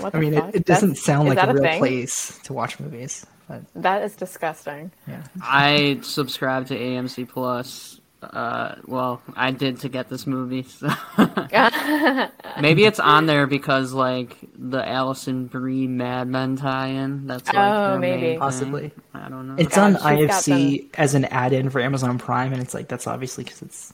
What 0.00 0.14
I 0.14 0.20
mean, 0.20 0.32
it, 0.32 0.54
it 0.54 0.64
doesn't 0.64 0.88
That's- 0.90 1.04
sound 1.04 1.28
is 1.28 1.34
like 1.34 1.44
that 1.44 1.50
a 1.50 1.52
real 1.54 1.62
thing? 1.62 1.78
place 1.78 2.38
to 2.44 2.54
watch 2.54 2.80
movies, 2.80 3.26
but 3.48 3.62
That 3.74 4.02
is 4.02 4.14
disgusting. 4.16 4.90
yeah. 5.06 5.22
I 5.42 6.00
subscribe 6.02 6.66
to 6.68 6.78
AMC 6.78 7.28
Plus. 7.28 8.00
Uh, 8.22 8.76
well, 8.86 9.20
I 9.36 9.50
did 9.52 9.80
to 9.80 9.88
get 9.88 10.08
this 10.08 10.26
movie. 10.26 10.64
So. 10.78 10.88
Maybe 12.60 12.84
it's 12.84 12.98
on 13.00 13.26
there 13.26 13.46
because 13.46 13.92
like 13.92 14.36
the 14.58 14.86
Alison 14.86 15.46
Brie 15.46 15.86
Mad 15.86 16.28
Men 16.28 16.56
tie-in. 16.56 17.26
That's 17.26 17.46
like 17.46 17.56
Oh, 17.56 17.90
their 17.92 17.98
main 18.00 18.20
maybe. 18.20 18.38
Possibly. 18.38 18.90
I 19.14 19.28
don't 19.28 19.48
know. 19.48 19.54
It's 19.58 19.76
God, 19.76 19.96
on 19.96 20.18
she's 20.18 20.30
IFC 20.30 20.94
as 20.98 21.14
an 21.14 21.26
add-in 21.26 21.70
for 21.70 21.80
Amazon 21.80 22.18
Prime, 22.18 22.52
and 22.52 22.62
it's 22.62 22.74
like 22.74 22.88
that's 22.88 23.06
obviously 23.06 23.44
because 23.44 23.62
it's 23.62 23.92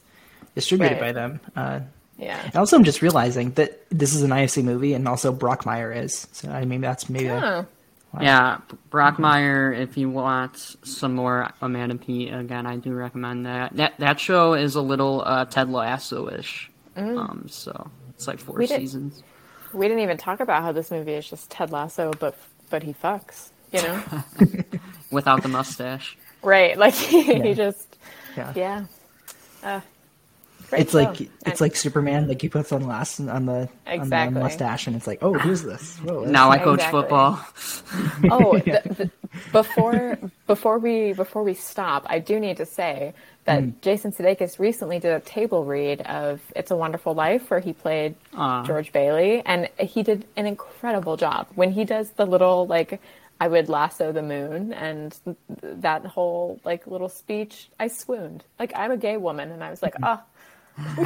distributed 0.55 0.95
Right. 0.95 1.01
by 1.01 1.13
them. 1.13 1.41
Uh, 1.57 1.81
Yeah. 2.19 2.41
and 2.45 2.57
also, 2.57 2.77
I'm 2.77 2.85
just 2.85 3.03
realizing 3.03 3.51
that 3.53 3.81
this 3.91 4.15
is 4.15 4.23
an 4.23 4.31
IFC 4.31 4.63
movie, 4.63 4.95
and 4.95 5.09
also 5.09 5.33
Brockmire 5.35 5.95
is. 5.97 6.29
So 6.33 6.49
I 6.51 6.65
mean, 6.65 6.81
that's 6.81 7.09
maybe. 7.11 7.27
a- 7.27 7.67
Oh, 8.15 8.21
Yeah, 8.23 8.59
Brockmire. 8.91 9.77
If 9.79 9.97
you 9.97 10.11
want 10.11 10.77
some 10.83 11.15
more 11.15 11.49
Amanda 11.63 11.95
Peet, 11.97 12.33
again, 12.33 12.67
I 12.67 12.77
do 12.77 12.93
recommend 12.93 13.47
that. 13.47 13.75
That 13.77 13.95
that 13.99 14.21
show 14.21 14.55
is 14.55 14.75
a 14.75 14.83
little 14.83 15.23
uh, 15.25 15.45
Ted 15.47 15.71
Lasso-ish. 15.71 16.71
Um, 16.97 17.47
so 17.49 17.91
it's 18.11 18.27
like 18.27 18.39
four 18.39 18.57
We 18.57 18.67
did- 18.67 18.81
seasons. 18.81 19.23
we 19.73 19.89
didn't 19.89 20.03
even 20.03 20.19
talk 20.19 20.41
about 20.41 20.63
how 20.63 20.73
this 20.73 20.91
movie 20.91 21.15
is 21.15 21.29
just 21.29 21.51
Ted 21.51 21.71
Lasso, 21.73 22.11
but 22.19 22.37
but 22.69 22.83
he 22.83 22.93
fucks. 22.93 23.49
You 23.73 23.81
know, 23.83 24.03
without 25.11 25.43
the 25.43 25.49
mustache. 25.49 26.19
right? 26.43 26.77
Like 26.77 26.93
he, 27.13 27.33
Yeah. 27.39 27.55
just 27.55 27.97
yeah. 28.37 28.53
yeah. 28.55 28.85
Uh, 29.63 29.81
great 30.73 30.83
It's 30.83 30.93
show. 30.93 30.99
like 30.99 31.09
oh, 31.09 31.19
And- 31.19 31.29
it's 31.47 31.61
like 31.61 31.77
Superman. 31.77 32.29
Like 32.29 32.41
he 32.43 32.49
puts 32.49 32.73
on 32.73 32.87
last 32.87 33.21
on 33.21 33.47
the 33.47 33.69
on 33.87 34.09
the 34.09 34.31
mustache, 34.31 34.87
and 34.87 34.97
it's 34.97 35.07
like, 35.07 35.19
oh, 35.23 35.35
who's 35.35 35.63
this? 35.63 35.99
Whoa, 35.99 36.25
Now 36.25 36.51
I 36.51 36.59
coach 36.59 36.81
Exactly. 36.81 37.01
football. 37.01 37.41
oh, 38.31 38.59
the, 38.65 38.83
the, 38.99 39.11
before 39.53 40.19
before 40.47 40.79
we 40.79 41.13
before 41.13 41.43
we 41.43 41.55
stop, 41.55 42.05
I 42.09 42.19
do 42.19 42.41
need 42.41 42.57
to 42.57 42.67
say 42.67 43.15
that 43.45 43.63
mm. 43.63 43.73
Jason 43.81 44.13
Sudeikis 44.13 44.59
recently 44.59 44.99
did 44.99 45.13
a 45.13 45.21
table 45.21 45.65
read 45.65 46.01
of 46.03 46.41
"It's 46.57 46.71
a 46.71 46.77
Wonderful 46.77 47.15
Life," 47.15 47.51
where 47.51 47.61
he 47.61 47.73
played 47.73 48.15
Aw. 48.35 48.65
George 48.65 48.93
Bailey, 48.93 49.43
and 49.45 49.69
he 49.79 50.03
did 50.03 50.27
an 50.37 50.47
incredible 50.47 51.17
job 51.17 51.49
when 51.55 51.73
he 51.73 51.85
does 51.85 52.11
the 52.11 52.27
little 52.27 52.67
like. 52.67 53.01
I 53.41 53.49
would 53.49 53.69
lasso 53.69 54.13
the 54.13 54.23
moon 54.23 54.73
and 54.73 55.19
that 55.61 56.07
whole 56.07 56.61
like 56.65 56.87
little 56.87 57.09
speech. 57.09 57.69
I 57.81 57.89
swooned. 57.89 58.45
Like 58.61 58.73
I'm 58.77 58.93
a 58.93 58.97
gay 58.97 59.17
woman, 59.17 59.51
and 59.51 59.65
I 59.65 59.71
was 59.71 59.83
like, 59.83 59.95
oh, 60.01 60.21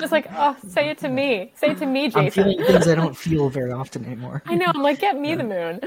just 0.00 0.12
like, 0.12 0.26
oh, 0.32 0.56
say 0.68 0.90
it 0.90 0.98
to 0.98 1.08
me. 1.08 1.52
Say 1.56 1.70
it 1.70 1.78
to 1.78 1.86
me, 1.86 2.06
Jason. 2.06 2.18
I'm 2.20 2.24
Jason. 2.26 2.44
feeling 2.44 2.66
things 2.66 2.88
I 2.88 2.94
don't 2.94 3.16
feel 3.16 3.48
very 3.48 3.72
often 3.72 4.04
anymore. 4.04 4.42
I 4.46 4.54
know. 4.54 4.66
I'm 4.66 4.82
like, 4.82 5.00
get 5.00 5.18
me 5.18 5.34
the 5.34 5.44
moon. 5.44 5.80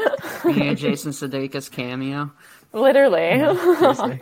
Yeah, 0.45 0.73
Jason 0.73 1.11
Sudeikis 1.11 1.69
cameo. 1.71 2.31
Literally. 2.73 3.39
Seriously. 3.77 4.21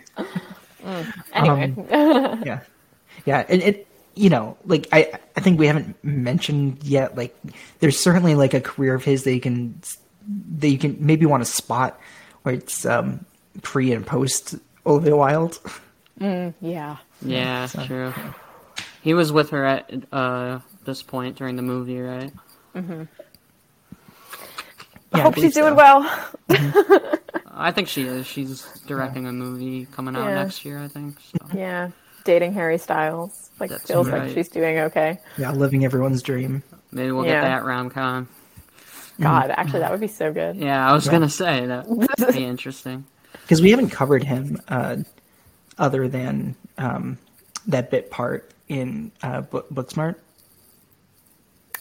anyway. 1.34 1.74
yeah 1.90 2.60
yeah 3.26 3.44
and 3.50 3.64
it 3.64 3.88
you 4.14 4.30
know 4.30 4.56
like 4.66 4.88
i 4.92 5.12
i 5.36 5.40
think 5.42 5.58
we 5.58 5.66
haven't 5.66 5.98
mentioned 6.04 6.78
yet 6.84 7.18
like 7.18 7.36
there's 7.80 7.98
certainly 7.98 8.36
like 8.36 8.54
a 8.54 8.62
career 8.62 8.94
of 8.94 9.04
his 9.04 9.24
that 9.24 9.34
you 9.34 9.42
can 9.42 9.82
that 10.60 10.70
you 10.70 10.78
can 10.78 10.96
maybe 11.00 11.26
want 11.26 11.44
to 11.44 11.52
spot 11.52 12.00
where 12.44 12.54
it's 12.54 12.86
um 12.86 13.26
pre 13.64 13.92
and 13.94 14.06
post 14.06 14.54
olivia 14.86 15.16
wilde 15.16 15.60
yeah. 16.20 16.98
Yeah, 17.22 17.68
true. 17.68 18.14
He 19.06 19.14
was 19.14 19.32
with 19.32 19.52
her 19.52 19.64
at 19.64 19.92
uh, 20.12 20.60
this 20.84 21.04
point 21.04 21.36
during 21.38 21.56
the 21.58 21.62
movie, 21.62 22.02
right? 22.02 22.34
Mhm. 22.76 23.08
I 25.14 25.20
hope 25.20 25.36
believe 25.36 25.50
she's 25.50 25.54
doing 25.54 25.74
so. 25.74 25.76
well. 25.76 26.30
I 27.54 27.72
think 27.72 27.88
she 27.88 28.02
is. 28.08 28.26
She's 28.26 28.64
directing 28.88 29.28
a 29.28 29.32
movie 29.32 29.86
coming 29.86 30.16
out 30.16 30.26
Yeah. 30.26 30.34
next 30.44 30.66
year, 30.66 30.80
I 30.80 30.88
think. 30.88 31.18
So. 31.20 31.58
Yeah. 31.58 31.92
Dating 32.24 32.54
Harry 32.54 32.80
Styles. 32.80 33.52
Like 33.60 33.70
That's 33.70 33.86
feels 33.86 34.10
right. 34.10 34.24
like 34.24 34.34
she's 34.34 34.50
doing 34.50 34.80
okay. 34.80 35.20
yeah 35.38 35.52
living 35.52 35.86
everyone's 35.86 36.24
dream 36.24 36.64
Maybe 36.92 37.12
we'll 37.12 37.26
Yeah. 37.26 37.42
get 37.42 37.48
that 37.48 37.64
rom 37.64 37.92
com. 37.92 38.28
God, 39.22 39.52
actually 39.56 39.82
that 39.82 39.92
would 39.92 40.02
be 40.02 40.08
so 40.08 40.34
good. 40.34 40.56
Yeah, 40.56 40.90
I 40.90 40.94
was 40.94 41.08
gonna 41.08 41.30
say 41.30 41.68
that 41.68 41.88
would 41.88 42.10
be 42.34 42.44
interesting. 42.44 43.06
because 43.44 43.62
we 43.62 43.70
haven't 43.70 43.92
covered 43.92 44.24
him 44.24 44.60
uh 44.68 44.98
other 45.78 46.08
than 46.08 46.56
um 46.80 47.20
that 47.68 47.92
bit 47.92 48.10
part 48.10 48.52
in 48.68 49.12
uh 49.24 49.42
Book, 49.42 49.70
booksmart 49.70 50.16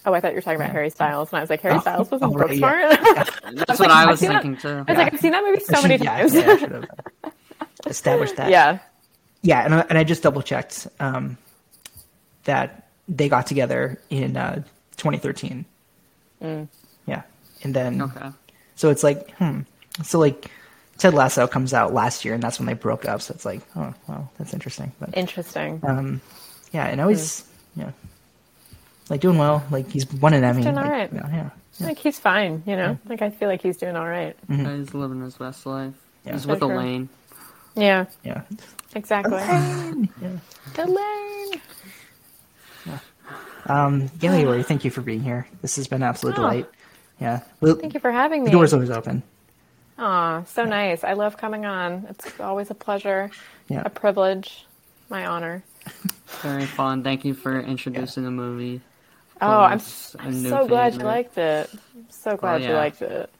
Oh, 0.06 0.12
I 0.12 0.20
thought 0.20 0.32
you 0.32 0.34
were 0.36 0.42
talking 0.42 0.60
about 0.60 0.70
Harry 0.72 0.90
Styles, 0.90 1.30
and 1.32 1.38
I 1.38 1.40
was 1.40 1.48
like, 1.48 1.62
Harry 1.62 1.76
Oh, 1.76 1.80
Styles 1.80 2.10
was 2.10 2.20
in 2.20 2.28
oh, 2.28 2.32
right, 2.32 2.50
Booksmart. 2.50 3.54
That's 3.66 3.80
what 3.80 3.90
I 3.90 4.04
was 4.04 4.20
seen 4.20 4.28
that- 4.30 4.42
thinking 4.42 4.60
too. 4.60 4.84
I 4.86 4.92
was 4.92 4.98
like, 4.98 5.14
I've 5.14 5.20
seen 5.20 5.32
that 5.32 5.42
movie 5.42 5.60
so 5.60 5.80
many 5.80 5.96
yeah, 6.04 6.16
times. 6.18 6.34
yeah, 6.34 6.40
I 6.50 6.56
should 6.58 6.72
have 6.72 6.84
established 7.86 8.36
that 8.36 8.50
yeah. 8.50 8.80
Yeah, 9.40 9.64
and 9.64 9.74
I, 9.74 9.80
and 9.88 9.96
I 9.98 10.04
just 10.04 10.22
double 10.22 10.42
checked 10.42 10.86
um, 11.00 11.38
that 12.44 12.88
they 13.08 13.28
got 13.30 13.46
together 13.46 13.98
in 14.10 14.36
uh, 14.36 14.56
2013. 14.98 15.64
Yeah, 16.42 17.22
and 17.62 17.74
then 17.74 18.02
Okay. 18.02 18.28
so 18.76 18.90
it's 18.90 19.02
like, 19.02 19.30
hmm. 19.36 19.60
So 20.02 20.18
like, 20.18 20.50
Ted 20.98 21.14
Lasso 21.14 21.46
comes 21.46 21.72
out 21.72 21.94
last 21.94 22.24
year, 22.26 22.34
and 22.34 22.42
that's 22.42 22.58
when 22.58 22.66
they 22.66 22.74
broke 22.74 23.06
up. 23.06 23.22
So 23.22 23.32
it's 23.34 23.46
like, 23.46 23.62
oh, 23.74 23.94
well, 24.06 24.30
that's 24.38 24.52
interesting. 24.52 24.92
But 25.00 25.16
Interesting. 25.16 25.80
um, 25.82 26.20
yeah, 26.74 26.86
and 26.88 27.00
always, 27.00 27.44
yeah, 27.76 27.92
like 29.08 29.20
doing 29.22 29.38
well. 29.38 29.64
Like 29.70 29.88
he's 29.90 30.06
won 30.12 30.34
an 30.34 30.44
Emmy. 30.44 30.62
doing 30.62 30.74
like, 30.74 30.84
all 30.84 30.90
right. 30.90 31.10
Yeah, 31.12 31.28
yeah. 31.32 31.50
Like 31.86 31.98
he's 31.98 32.18
fine, 32.18 32.62
you 32.66 32.76
know. 32.76 32.98
Like 33.08 33.22
I 33.22 33.30
feel 33.30 33.48
like 33.48 33.62
he's 33.62 33.76
doing 33.78 33.96
all 33.96 34.06
right. 34.06 34.36
He's 34.48 34.92
living 34.94 35.22
his 35.22 35.36
best 35.36 35.64
life. 35.66 35.94
Yeah. 36.26 36.32
He's 36.32 36.42
So 36.42 36.50
with 36.50 36.58
true. 36.60 36.72
Elaine. 36.74 37.08
Yeah, 37.76 38.06
yeah. 38.22 38.42
exactly. 38.94 39.38
yeah. 39.38 40.04
Elaine. 40.78 41.60
Um, 43.66 44.08
Gaily 44.18 44.44
Lori, 44.44 44.62
thank 44.62 44.84
you 44.84 44.90
for 44.90 45.00
being 45.00 45.22
here. 45.22 45.46
This 45.62 45.76
has 45.76 45.88
been 45.88 46.02
an 46.02 46.08
absolute 46.08 46.34
Oh. 46.34 46.42
delight. 46.42 46.66
Yeah, 47.20 47.40
well, 47.60 47.76
Thank 47.76 47.94
you 47.94 48.00
for 48.00 48.12
having 48.12 48.42
the 48.44 48.50
me. 48.50 48.52
door's 48.52 48.74
always 48.74 48.90
open. 48.90 49.22
Aw, 49.98 50.42
so 50.44 50.64
nice. 50.64 51.02
I 51.04 51.12
love 51.14 51.36
coming 51.38 51.64
on. 51.64 52.06
It's 52.10 52.38
always 52.40 52.70
a 52.70 52.74
pleasure, 52.74 53.30
Yeah. 53.68 53.82
a 53.84 53.90
privilege, 53.90 54.66
my 55.08 55.24
honor. 55.24 55.62
Very 56.42 56.66
fun. 56.66 57.02
Thank 57.02 57.24
you 57.24 57.34
for 57.34 57.60
introducing 57.60 58.24
the 58.24 58.30
movie. 58.30 58.80
Oh, 59.40 59.60
I'm 59.60 59.80
I'm 60.18 60.28
a 60.28 60.30
new 60.30 60.48
so 60.48 60.66
glad 60.66 60.94
you 60.94 61.00
liked 61.00 61.38
it. 61.38 61.70
I'm 61.72 62.06
so 62.10 62.36
glad 62.36 62.62
you 62.62 62.68
yeah. 62.68 62.76
liked 62.76 63.02
it. 63.02 63.30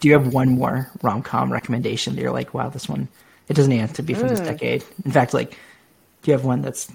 Do 0.00 0.08
you 0.08 0.14
have 0.14 0.32
one 0.32 0.50
more 0.50 0.90
rom 1.02 1.22
com 1.22 1.52
recommendation 1.52 2.14
that 2.16 2.22
you're 2.22 2.32
like, 2.32 2.54
wow, 2.54 2.68
this 2.68 2.88
one? 2.88 3.08
It 3.48 3.54
doesn't 3.54 3.72
have 3.72 3.92
to 3.94 4.02
be 4.02 4.14
from 4.14 4.28
this 4.28 4.40
Mm. 4.40 4.46
decade. 4.46 4.84
In 5.04 5.12
fact, 5.12 5.34
like, 5.34 5.50
do 5.50 6.30
you 6.30 6.32
have 6.32 6.44
one 6.44 6.62
that's 6.62 6.90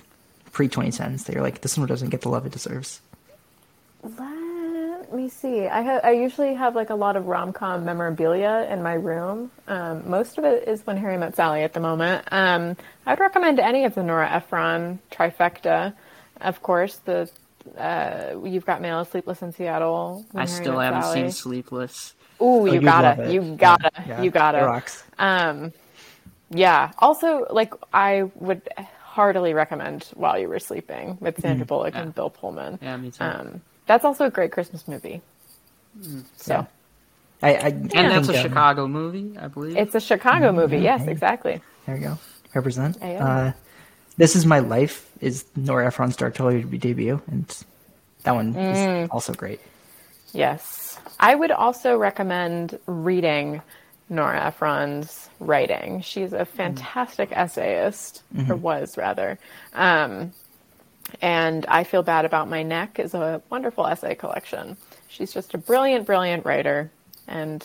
pre 0.51 0.67
2010s 0.67 1.25
that 1.25 1.33
you're 1.33 1.43
like, 1.43 1.61
this 1.61 1.77
one 1.77 1.87
doesn't 1.87 2.09
get 2.09 2.21
the 2.21 2.29
love 2.29 2.45
it 2.45 2.51
deserves? 2.51 3.01
Let 5.09 5.15
me 5.15 5.29
see. 5.29 5.67
I 5.67 5.81
ha- 5.83 6.01
I 6.03 6.11
usually 6.11 6.53
have 6.55 6.75
like 6.75 6.89
a 6.89 6.95
lot 6.95 7.15
of 7.15 7.27
rom 7.27 7.53
com 7.53 7.85
memorabilia 7.85 8.67
in 8.69 8.83
my 8.83 8.93
room. 8.93 9.51
Um, 9.67 10.09
most 10.09 10.37
of 10.37 10.43
it 10.43 10.67
is 10.67 10.85
When 10.85 10.97
Harry 10.97 11.17
Met 11.17 11.35
Sally 11.35 11.63
at 11.63 11.71
the 11.73 11.79
moment. 11.79 12.27
Um, 12.31 12.75
I'd 13.05 13.19
recommend 13.19 13.59
any 13.59 13.85
of 13.85 13.95
the 13.95 14.03
Nora 14.03 14.29
Ephron 14.29 14.99
trifecta. 15.11 15.93
Of 16.41 16.61
course, 16.61 16.97
the 17.05 17.29
uh, 17.77 18.35
You've 18.43 18.65
Got 18.65 18.81
Mail, 18.81 19.05
Sleepless 19.05 19.41
in 19.41 19.53
Seattle. 19.53 20.25
When 20.31 20.43
I 20.43 20.47
Harry 20.49 20.61
still 20.63 20.75
Met 20.77 20.83
haven't 20.93 21.01
Sally. 21.03 21.21
seen 21.21 21.31
Sleepless. 21.31 22.13
Ooh, 22.41 22.65
you 22.67 22.73
you'd 22.73 22.83
gotta, 22.83 23.21
love 23.21 23.29
it. 23.29 23.33
you 23.33 23.55
gotta, 23.55 23.91
Yeah, 24.07 24.21
you 24.21 24.29
gotta. 24.29 24.59
rocks. 24.59 25.03
Um, 25.17 25.71
yeah. 26.49 26.91
Also, 26.99 27.45
like 27.49 27.73
I 27.93 28.23
would 28.35 28.61
heartily 29.01 29.53
recommend 29.53 30.03
While 30.15 30.37
You 30.37 30.49
Were 30.49 30.59
Sleeping 30.59 31.17
with 31.21 31.39
Sandra 31.41 31.65
Bullock 31.65 31.95
and 31.95 32.13
Bill 32.13 32.29
Pullman. 32.29 32.77
Yeah, 32.81 32.97
me 32.97 33.09
too. 33.11 33.23
Um, 33.23 33.61
that's 33.87 34.05
also 34.05 34.25
a 34.25 34.29
great 34.29 34.51
Christmas 34.51 34.87
movie. 34.87 35.21
So 36.37 36.53
Yeah. 36.53 36.65
I, 37.41 37.49
I 37.55 37.59
and 37.69 37.91
that's 37.91 38.27
a 38.29 38.33
think, 38.33 38.45
um, 38.45 38.49
Chicago 38.51 38.87
movie, 38.87 39.37
I 39.39 39.47
believe. 39.47 39.77
it's 39.77 39.95
a 39.95 39.99
Chicago 39.99 40.51
movie. 40.51 40.77
Yes, 40.79 41.07
exactly. 41.07 41.61
There 41.85 41.95
you 41.95 42.01
go. 42.07 42.17
Represent. 42.53 43.01
Uh, 43.01 43.53
this 44.17 44.35
is 44.35 44.45
My 44.45 44.59
Life 44.59 45.09
is 45.21 45.45
Nora 45.55 45.87
Ephron's 45.87 46.15
directorial 46.15 46.67
debut, 46.67 47.21
and 47.27 47.45
that 48.23 48.33
one 48.33 48.53
Mm. 48.55 49.03
is 49.05 49.09
also 49.11 49.33
great. 49.33 49.59
Yes. 50.33 50.97
I 51.19 51.35
would 51.35 51.51
also 51.51 51.95
recommend 51.97 52.79
reading 52.87 53.61
Nora 54.09 54.47
Ephron's 54.47 55.29
writing. 55.39 56.01
She's 56.01 56.33
a 56.33 56.45
fantastic 56.45 57.29
essayist, 57.31 58.23
or 58.49 58.55
was 58.55 58.97
rather. 58.97 59.37
Um, 59.73 60.31
and 61.21 61.65
I 61.67 61.83
Feel 61.83 62.03
Bad 62.03 62.25
About 62.25 62.49
My 62.49 62.63
Neck 62.63 62.99
is 62.99 63.13
a 63.13 63.41
wonderful 63.49 63.85
essay 63.87 64.15
collection. 64.15 64.77
She's 65.09 65.33
just 65.33 65.53
a 65.53 65.57
brilliant, 65.57 66.05
brilliant 66.05 66.45
writer, 66.45 66.91
and 67.27 67.61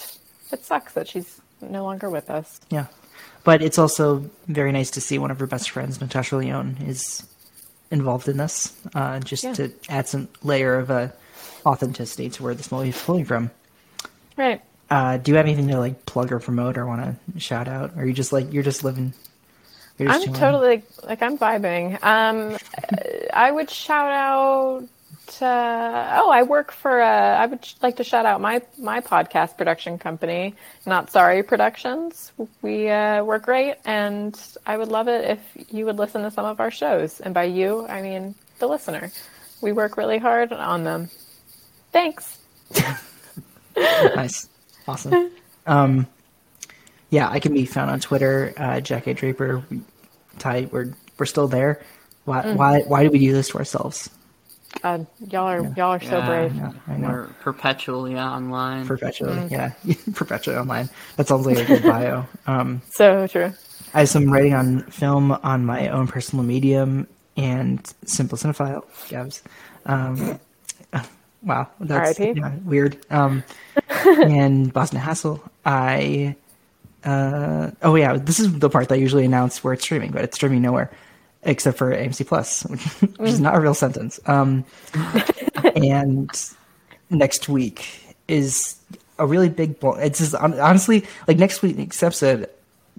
it 0.53 0.65
sucks 0.65 0.93
that 0.95 1.09
she's 1.09 1.41
no 1.61 1.85
longer 1.85 2.09
with 2.11 2.31
us. 2.31 2.61
Yeah. 2.71 2.87
But 3.45 3.61
it's 3.63 3.79
also 3.79 4.31
very 4.47 4.71
nice 4.73 4.91
to 4.93 5.01
see 5.01 5.19
one 5.19 5.31
of 5.31 5.41
her 5.41 5.47
best 5.47 5.71
friends, 5.71 6.01
Natasha 6.01 6.37
Lyonne, 6.37 6.77
is 6.87 7.27
involved 7.91 8.29
in 8.29 8.37
this, 8.37 8.75
uh, 8.95 9.19
just 9.21 9.45
Yeah. 9.45 9.53
to 9.55 9.73
add 9.89 10.07
some 10.09 10.29
layer 10.43 10.77
of 10.77 10.91
uh, 10.91 11.09
authenticity 11.67 12.31
to 12.31 12.43
where 12.43 12.55
this 12.55 12.71
movie 12.73 12.91
is 12.91 13.03
pulling 13.03 13.25
from. 13.25 13.51
Right. 14.37 14.63
Uh, 14.91 15.17
do 15.19 15.31
you 15.33 15.37
have 15.37 15.47
anything 15.47 15.69
to 15.69 15.79
like 15.79 16.07
plug 16.07 16.33
or 16.33 16.39
promote 16.39 16.79
or 16.79 16.87
want 16.87 17.19
to 17.35 17.41
shout 17.41 17.67
out? 17.69 17.93
Or 17.97 18.03
are 18.03 18.07
you 18.07 18.13
just 18.13 18.33
like 18.33 18.53
you're 18.53 18.63
just 18.63 18.85
living? 18.85 19.13
You're 19.99 20.09
just 20.09 20.21
I'm 20.29 20.35
chilling? 20.35 20.41
totally 20.41 20.83
like 21.05 21.23
I'm 21.23 21.37
vibing. 21.39 22.03
Um, 22.03 22.57
I 23.33 23.51
would 23.51 23.71
shout 23.71 24.13
out. 24.13 24.89
Uh, 25.41 26.21
oh, 26.21 26.31
I 26.31 26.43
work 26.43 26.73
for. 26.73 27.01
I 27.01 27.47
would 27.47 27.67
like 27.81 27.97
to 27.97 28.05
shout 28.05 28.27
out 28.27 28.41
my 28.41 28.63
my 28.79 29.01
podcast 29.01 29.57
production 29.57 29.99
company, 29.99 30.55
Not 30.85 31.11
Sorry 31.11 31.43
Productions. 31.43 32.33
We 32.61 32.89
uh, 32.91 33.25
we're 33.25 33.39
great, 33.39 33.77
and 33.85 34.39
I 34.67 34.77
would 34.77 34.89
love 34.89 35.09
it 35.09 35.25
if 35.25 35.73
you 35.73 35.87
would 35.87 35.97
listen 35.97 36.23
to 36.23 36.31
some 36.31 36.45
of 36.45 36.61
our 36.61 36.71
shows. 36.71 37.21
And 37.21 37.33
by 37.33 37.45
you, 37.45 37.87
I 37.87 38.03
mean 38.03 38.35
the 38.59 38.67
listener. 38.67 39.11
We 39.61 39.73
work 39.73 39.97
really 39.97 40.19
hard 40.19 40.53
on 40.53 40.85
them. 40.85 41.09
Thanks. 41.93 42.39
nice, 43.77 44.49
awesome. 44.89 45.31
Um, 45.67 46.07
yeah, 47.11 47.29
I 47.29 47.41
can 47.41 47.55
be 47.55 47.67
found 47.67 47.91
on 47.91 48.01
Twitter, 48.01 48.53
uh, 48.57 48.81
Jack 48.81 49.07
A 49.07 49.15
Draper. 49.15 49.63
Ty, 50.39 50.69
we're 50.71 50.95
we're 51.19 51.27
still 51.27 51.47
there. 51.47 51.83
Why 52.25 52.43
Mm. 52.43 52.57
why 52.57 52.81
why 52.87 53.05
do 53.05 53.11
we 53.11 53.19
do 53.19 53.33
this 53.33 53.49
to 53.49 53.59
ourselves? 53.59 54.11
Uh, 54.83 55.01
y'all 55.31 55.47
are 55.49 55.73
y'all 55.77 55.91
are 55.93 56.01
so 56.01 56.19
Yeah. 56.19 56.27
brave. 56.27 56.55
Yeah, 56.55 56.71
I 56.89 56.97
know. 56.97 57.09
We're 57.09 57.27
perpetually 57.41 58.19
online. 58.19 58.87
Perpetually, 58.87 59.37
Mm. 59.37 59.51
yeah, 59.51 59.73
perpetually 60.15 60.57
online. 60.57 60.89
That 61.17 61.29
sounds 61.29 61.47
like 61.47 61.59
a 61.59 61.65
good 61.65 61.83
bio. 61.83 62.27
Um, 62.47 62.81
So 62.91 63.27
true. 63.27 63.53
I 63.95 64.01
have 64.01 64.09
some 64.09 64.33
writing 64.33 64.55
on 64.55 64.83
film 64.85 65.33
on 65.33 65.67
my 65.67 65.89
own 65.89 66.07
personal 66.07 66.45
medium 66.45 67.07
and 67.37 67.81
Simple 68.07 68.39
Cinephile, 68.39 68.85
Gabs. 69.09 69.43
Um, 69.85 70.39
wow, 71.43 71.69
that's 71.81 72.19
R.I.P.. 72.19 72.39
yeah, 72.41 72.53
weird. 72.65 72.97
Um, 73.11 73.43
and 74.23 74.73
Boston 74.73 74.99
Hassle. 75.01 75.43
I 75.67 76.35
uh, 77.05 77.73
oh 77.83 77.95
yeah, 77.97 78.17
this 78.17 78.39
is 78.41 78.59
the 78.59 78.71
part 78.71 78.89
that 78.89 78.95
I 78.95 78.99
usually 78.99 79.25
announce 79.25 79.63
where 79.63 79.75
it's 79.75 79.83
streaming, 79.85 80.13
but 80.13 80.23
it's 80.25 80.37
streaming 80.37 80.63
nowhere 80.63 80.91
except 81.43 81.79
for 81.79 81.91
AMC 81.93 82.27
Plus, 82.27 82.65
which, 82.67 82.83
which 83.19 83.31
is 83.31 83.41
not 83.41 83.55
a 83.55 83.61
real 83.61 83.75
sentence. 83.75 84.21
Um, 84.27 84.65
and 85.77 86.31
next 87.11 87.49
week 87.49 88.17
is 88.29 88.77
a 89.19 89.27
really 89.27 89.49
big. 89.49 89.79
Blo- 89.81 89.95
it's 89.95 90.19
just, 90.19 90.35
honestly 90.35 91.05
like 91.29 91.39
next 91.39 91.63
week 91.63 91.77
week's 91.77 92.03
episode, 92.03 92.49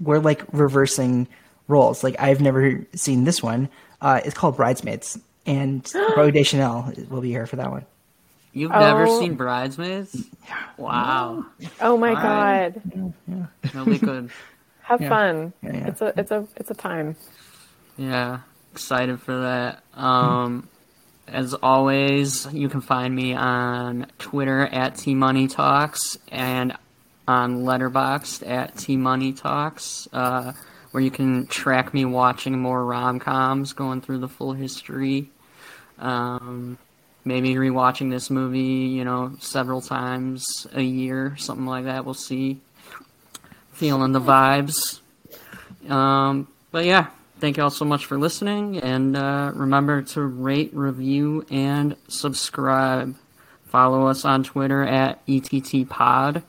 we're 0.01 0.19
like 0.19 0.41
reversing 0.51 1.27
roles. 1.67 2.03
Like 2.03 2.15
I've 2.19 2.41
never 2.41 2.85
seen 2.95 3.23
this 3.23 3.41
one. 3.41 3.69
Uh, 4.01 4.19
it's 4.25 4.35
called 4.35 4.57
Bridesmaids, 4.57 5.17
and 5.45 5.89
Roy 6.17 6.31
Deschanel 6.31 6.91
will 7.09 7.21
be 7.21 7.29
here 7.29 7.47
for 7.47 7.55
that 7.57 7.71
one. 7.71 7.85
You've 8.55 8.69
never 8.71 9.07
Oh. 9.07 9.19
seen 9.19 9.33
Bridesmaids? 9.33 10.15
Wow. 10.77 11.43
Oh 11.81 11.97
my 11.97 12.09
All 12.09 12.15
right. 12.15 12.69
god. 12.73 13.13
That'll 13.63 13.85
be 13.85 13.97
good. 13.97 14.29
Have 14.81 15.01
Yeah. 15.01 15.09
fun. 15.09 15.53
Yeah, 15.63 15.73
yeah. 15.73 15.87
It's 15.87 16.01
a 16.01 16.13
it's 16.17 16.31
a 16.31 16.47
it's 16.57 16.69
a 16.69 16.73
time. 16.75 17.15
Yeah, 17.97 18.39
excited 18.71 19.21
for 19.21 19.41
that. 19.41 19.83
Um, 19.93 20.67
as 21.27 21.53
always, 21.53 22.51
you 22.51 22.69
can 22.69 22.81
find 22.81 23.15
me 23.15 23.33
on 23.33 24.07
Twitter 24.17 24.61
at 24.61 24.97
T 24.97 25.13
Money 25.15 25.47
Talks 25.47 26.17
and 26.31 26.75
on 27.27 27.63
Letterboxd 27.63 28.47
at 28.47 28.77
T 28.77 28.97
Money 28.97 29.33
Talks, 29.33 30.07
uh, 30.11 30.53
where 30.91 31.03
you 31.03 31.11
can 31.11 31.47
track 31.47 31.93
me 31.93 32.05
watching 32.05 32.59
more 32.59 32.83
rom 32.83 33.19
coms, 33.19 33.73
going 33.73 34.01
through 34.01 34.19
the 34.19 34.27
full 34.27 34.53
history. 34.53 35.29
Um, 35.99 36.77
maybe 37.23 37.53
rewatching 37.55 38.09
this 38.09 38.29
movie, 38.29 38.59
you 38.59 39.05
know, 39.05 39.33
several 39.39 39.81
times 39.81 40.67
a 40.73 40.81
year, 40.81 41.35
something 41.37 41.65
like 41.65 41.85
that. 41.85 42.05
We'll 42.05 42.13
see. 42.13 42.59
Feeling 43.71 44.11
the 44.11 44.21
vibes. 44.21 44.99
Um, 45.89 46.47
but 46.71 46.85
yeah, 46.85 47.07
thank 47.43 47.57
you 47.57 47.63
all 47.63 47.69
so 47.69 47.83
much 47.83 48.05
for 48.05 48.17
listening, 48.17 48.77
and 48.77 49.17
uh, 49.17 49.51
remember 49.53 50.01
to 50.01 50.21
rate, 50.21 50.73
review, 50.73 51.45
and 51.51 51.97
subscribe. 52.07 53.17
Follow 53.65 54.07
us 54.07 54.23
on 54.23 54.45
Twitter 54.45 54.81
at 54.81 55.25
ETTPod. 55.27 56.41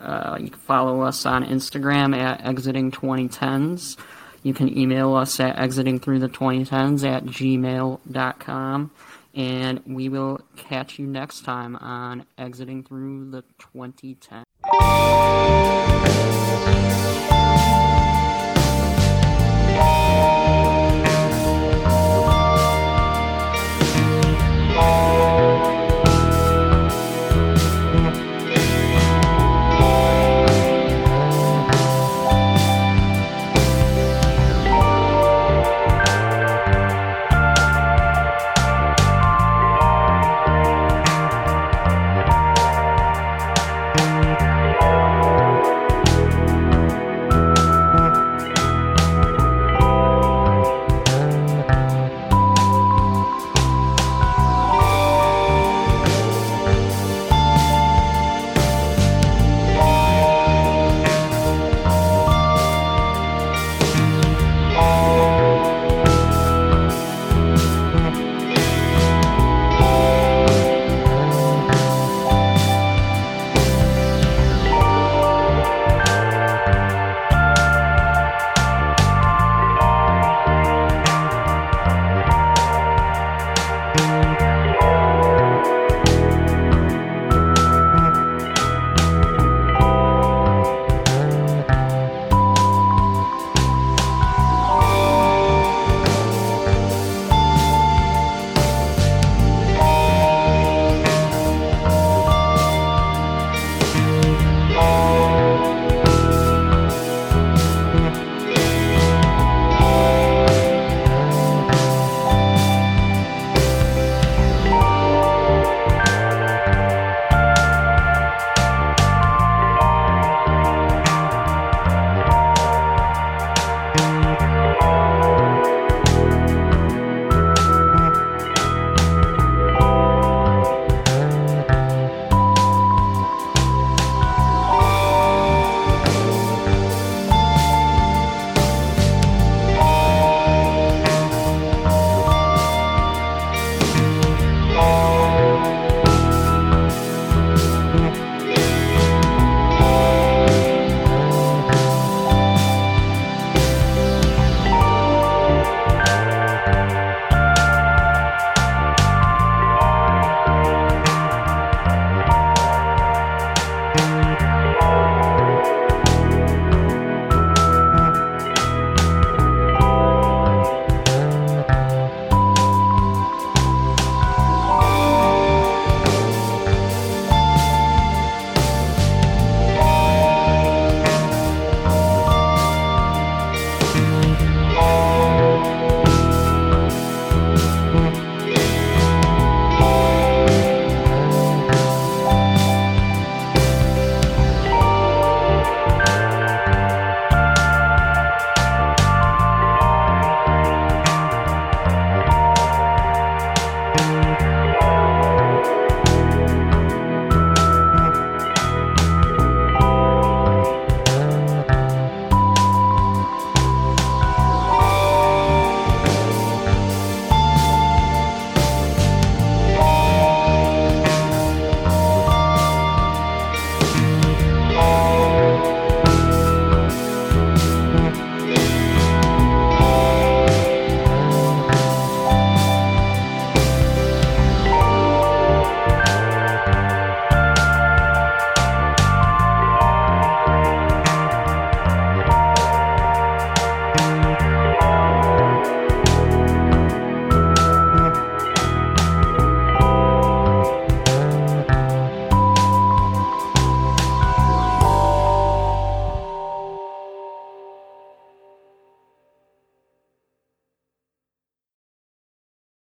Uh, 0.00 0.38
you 0.40 0.48
can 0.48 0.58
follow 0.60 1.02
us 1.02 1.26
on 1.26 1.44
Instagram 1.44 2.16
at 2.16 2.42
Exiting2010s. 2.44 3.98
You 4.42 4.54
can 4.54 4.78
email 4.78 5.14
us 5.14 5.38
at 5.38 5.56
exitingthroughthe2010s 5.56 7.06
at 7.06 7.26
gmail.com. 7.26 8.90
And 9.34 9.82
we 9.84 10.08
will 10.08 10.40
catch 10.56 10.98
you 10.98 11.06
next 11.06 11.44
time 11.44 11.76
on 11.76 12.24
Exiting 12.38 12.84
Through 12.84 13.32
the 13.32 13.42
2010. 13.58 14.44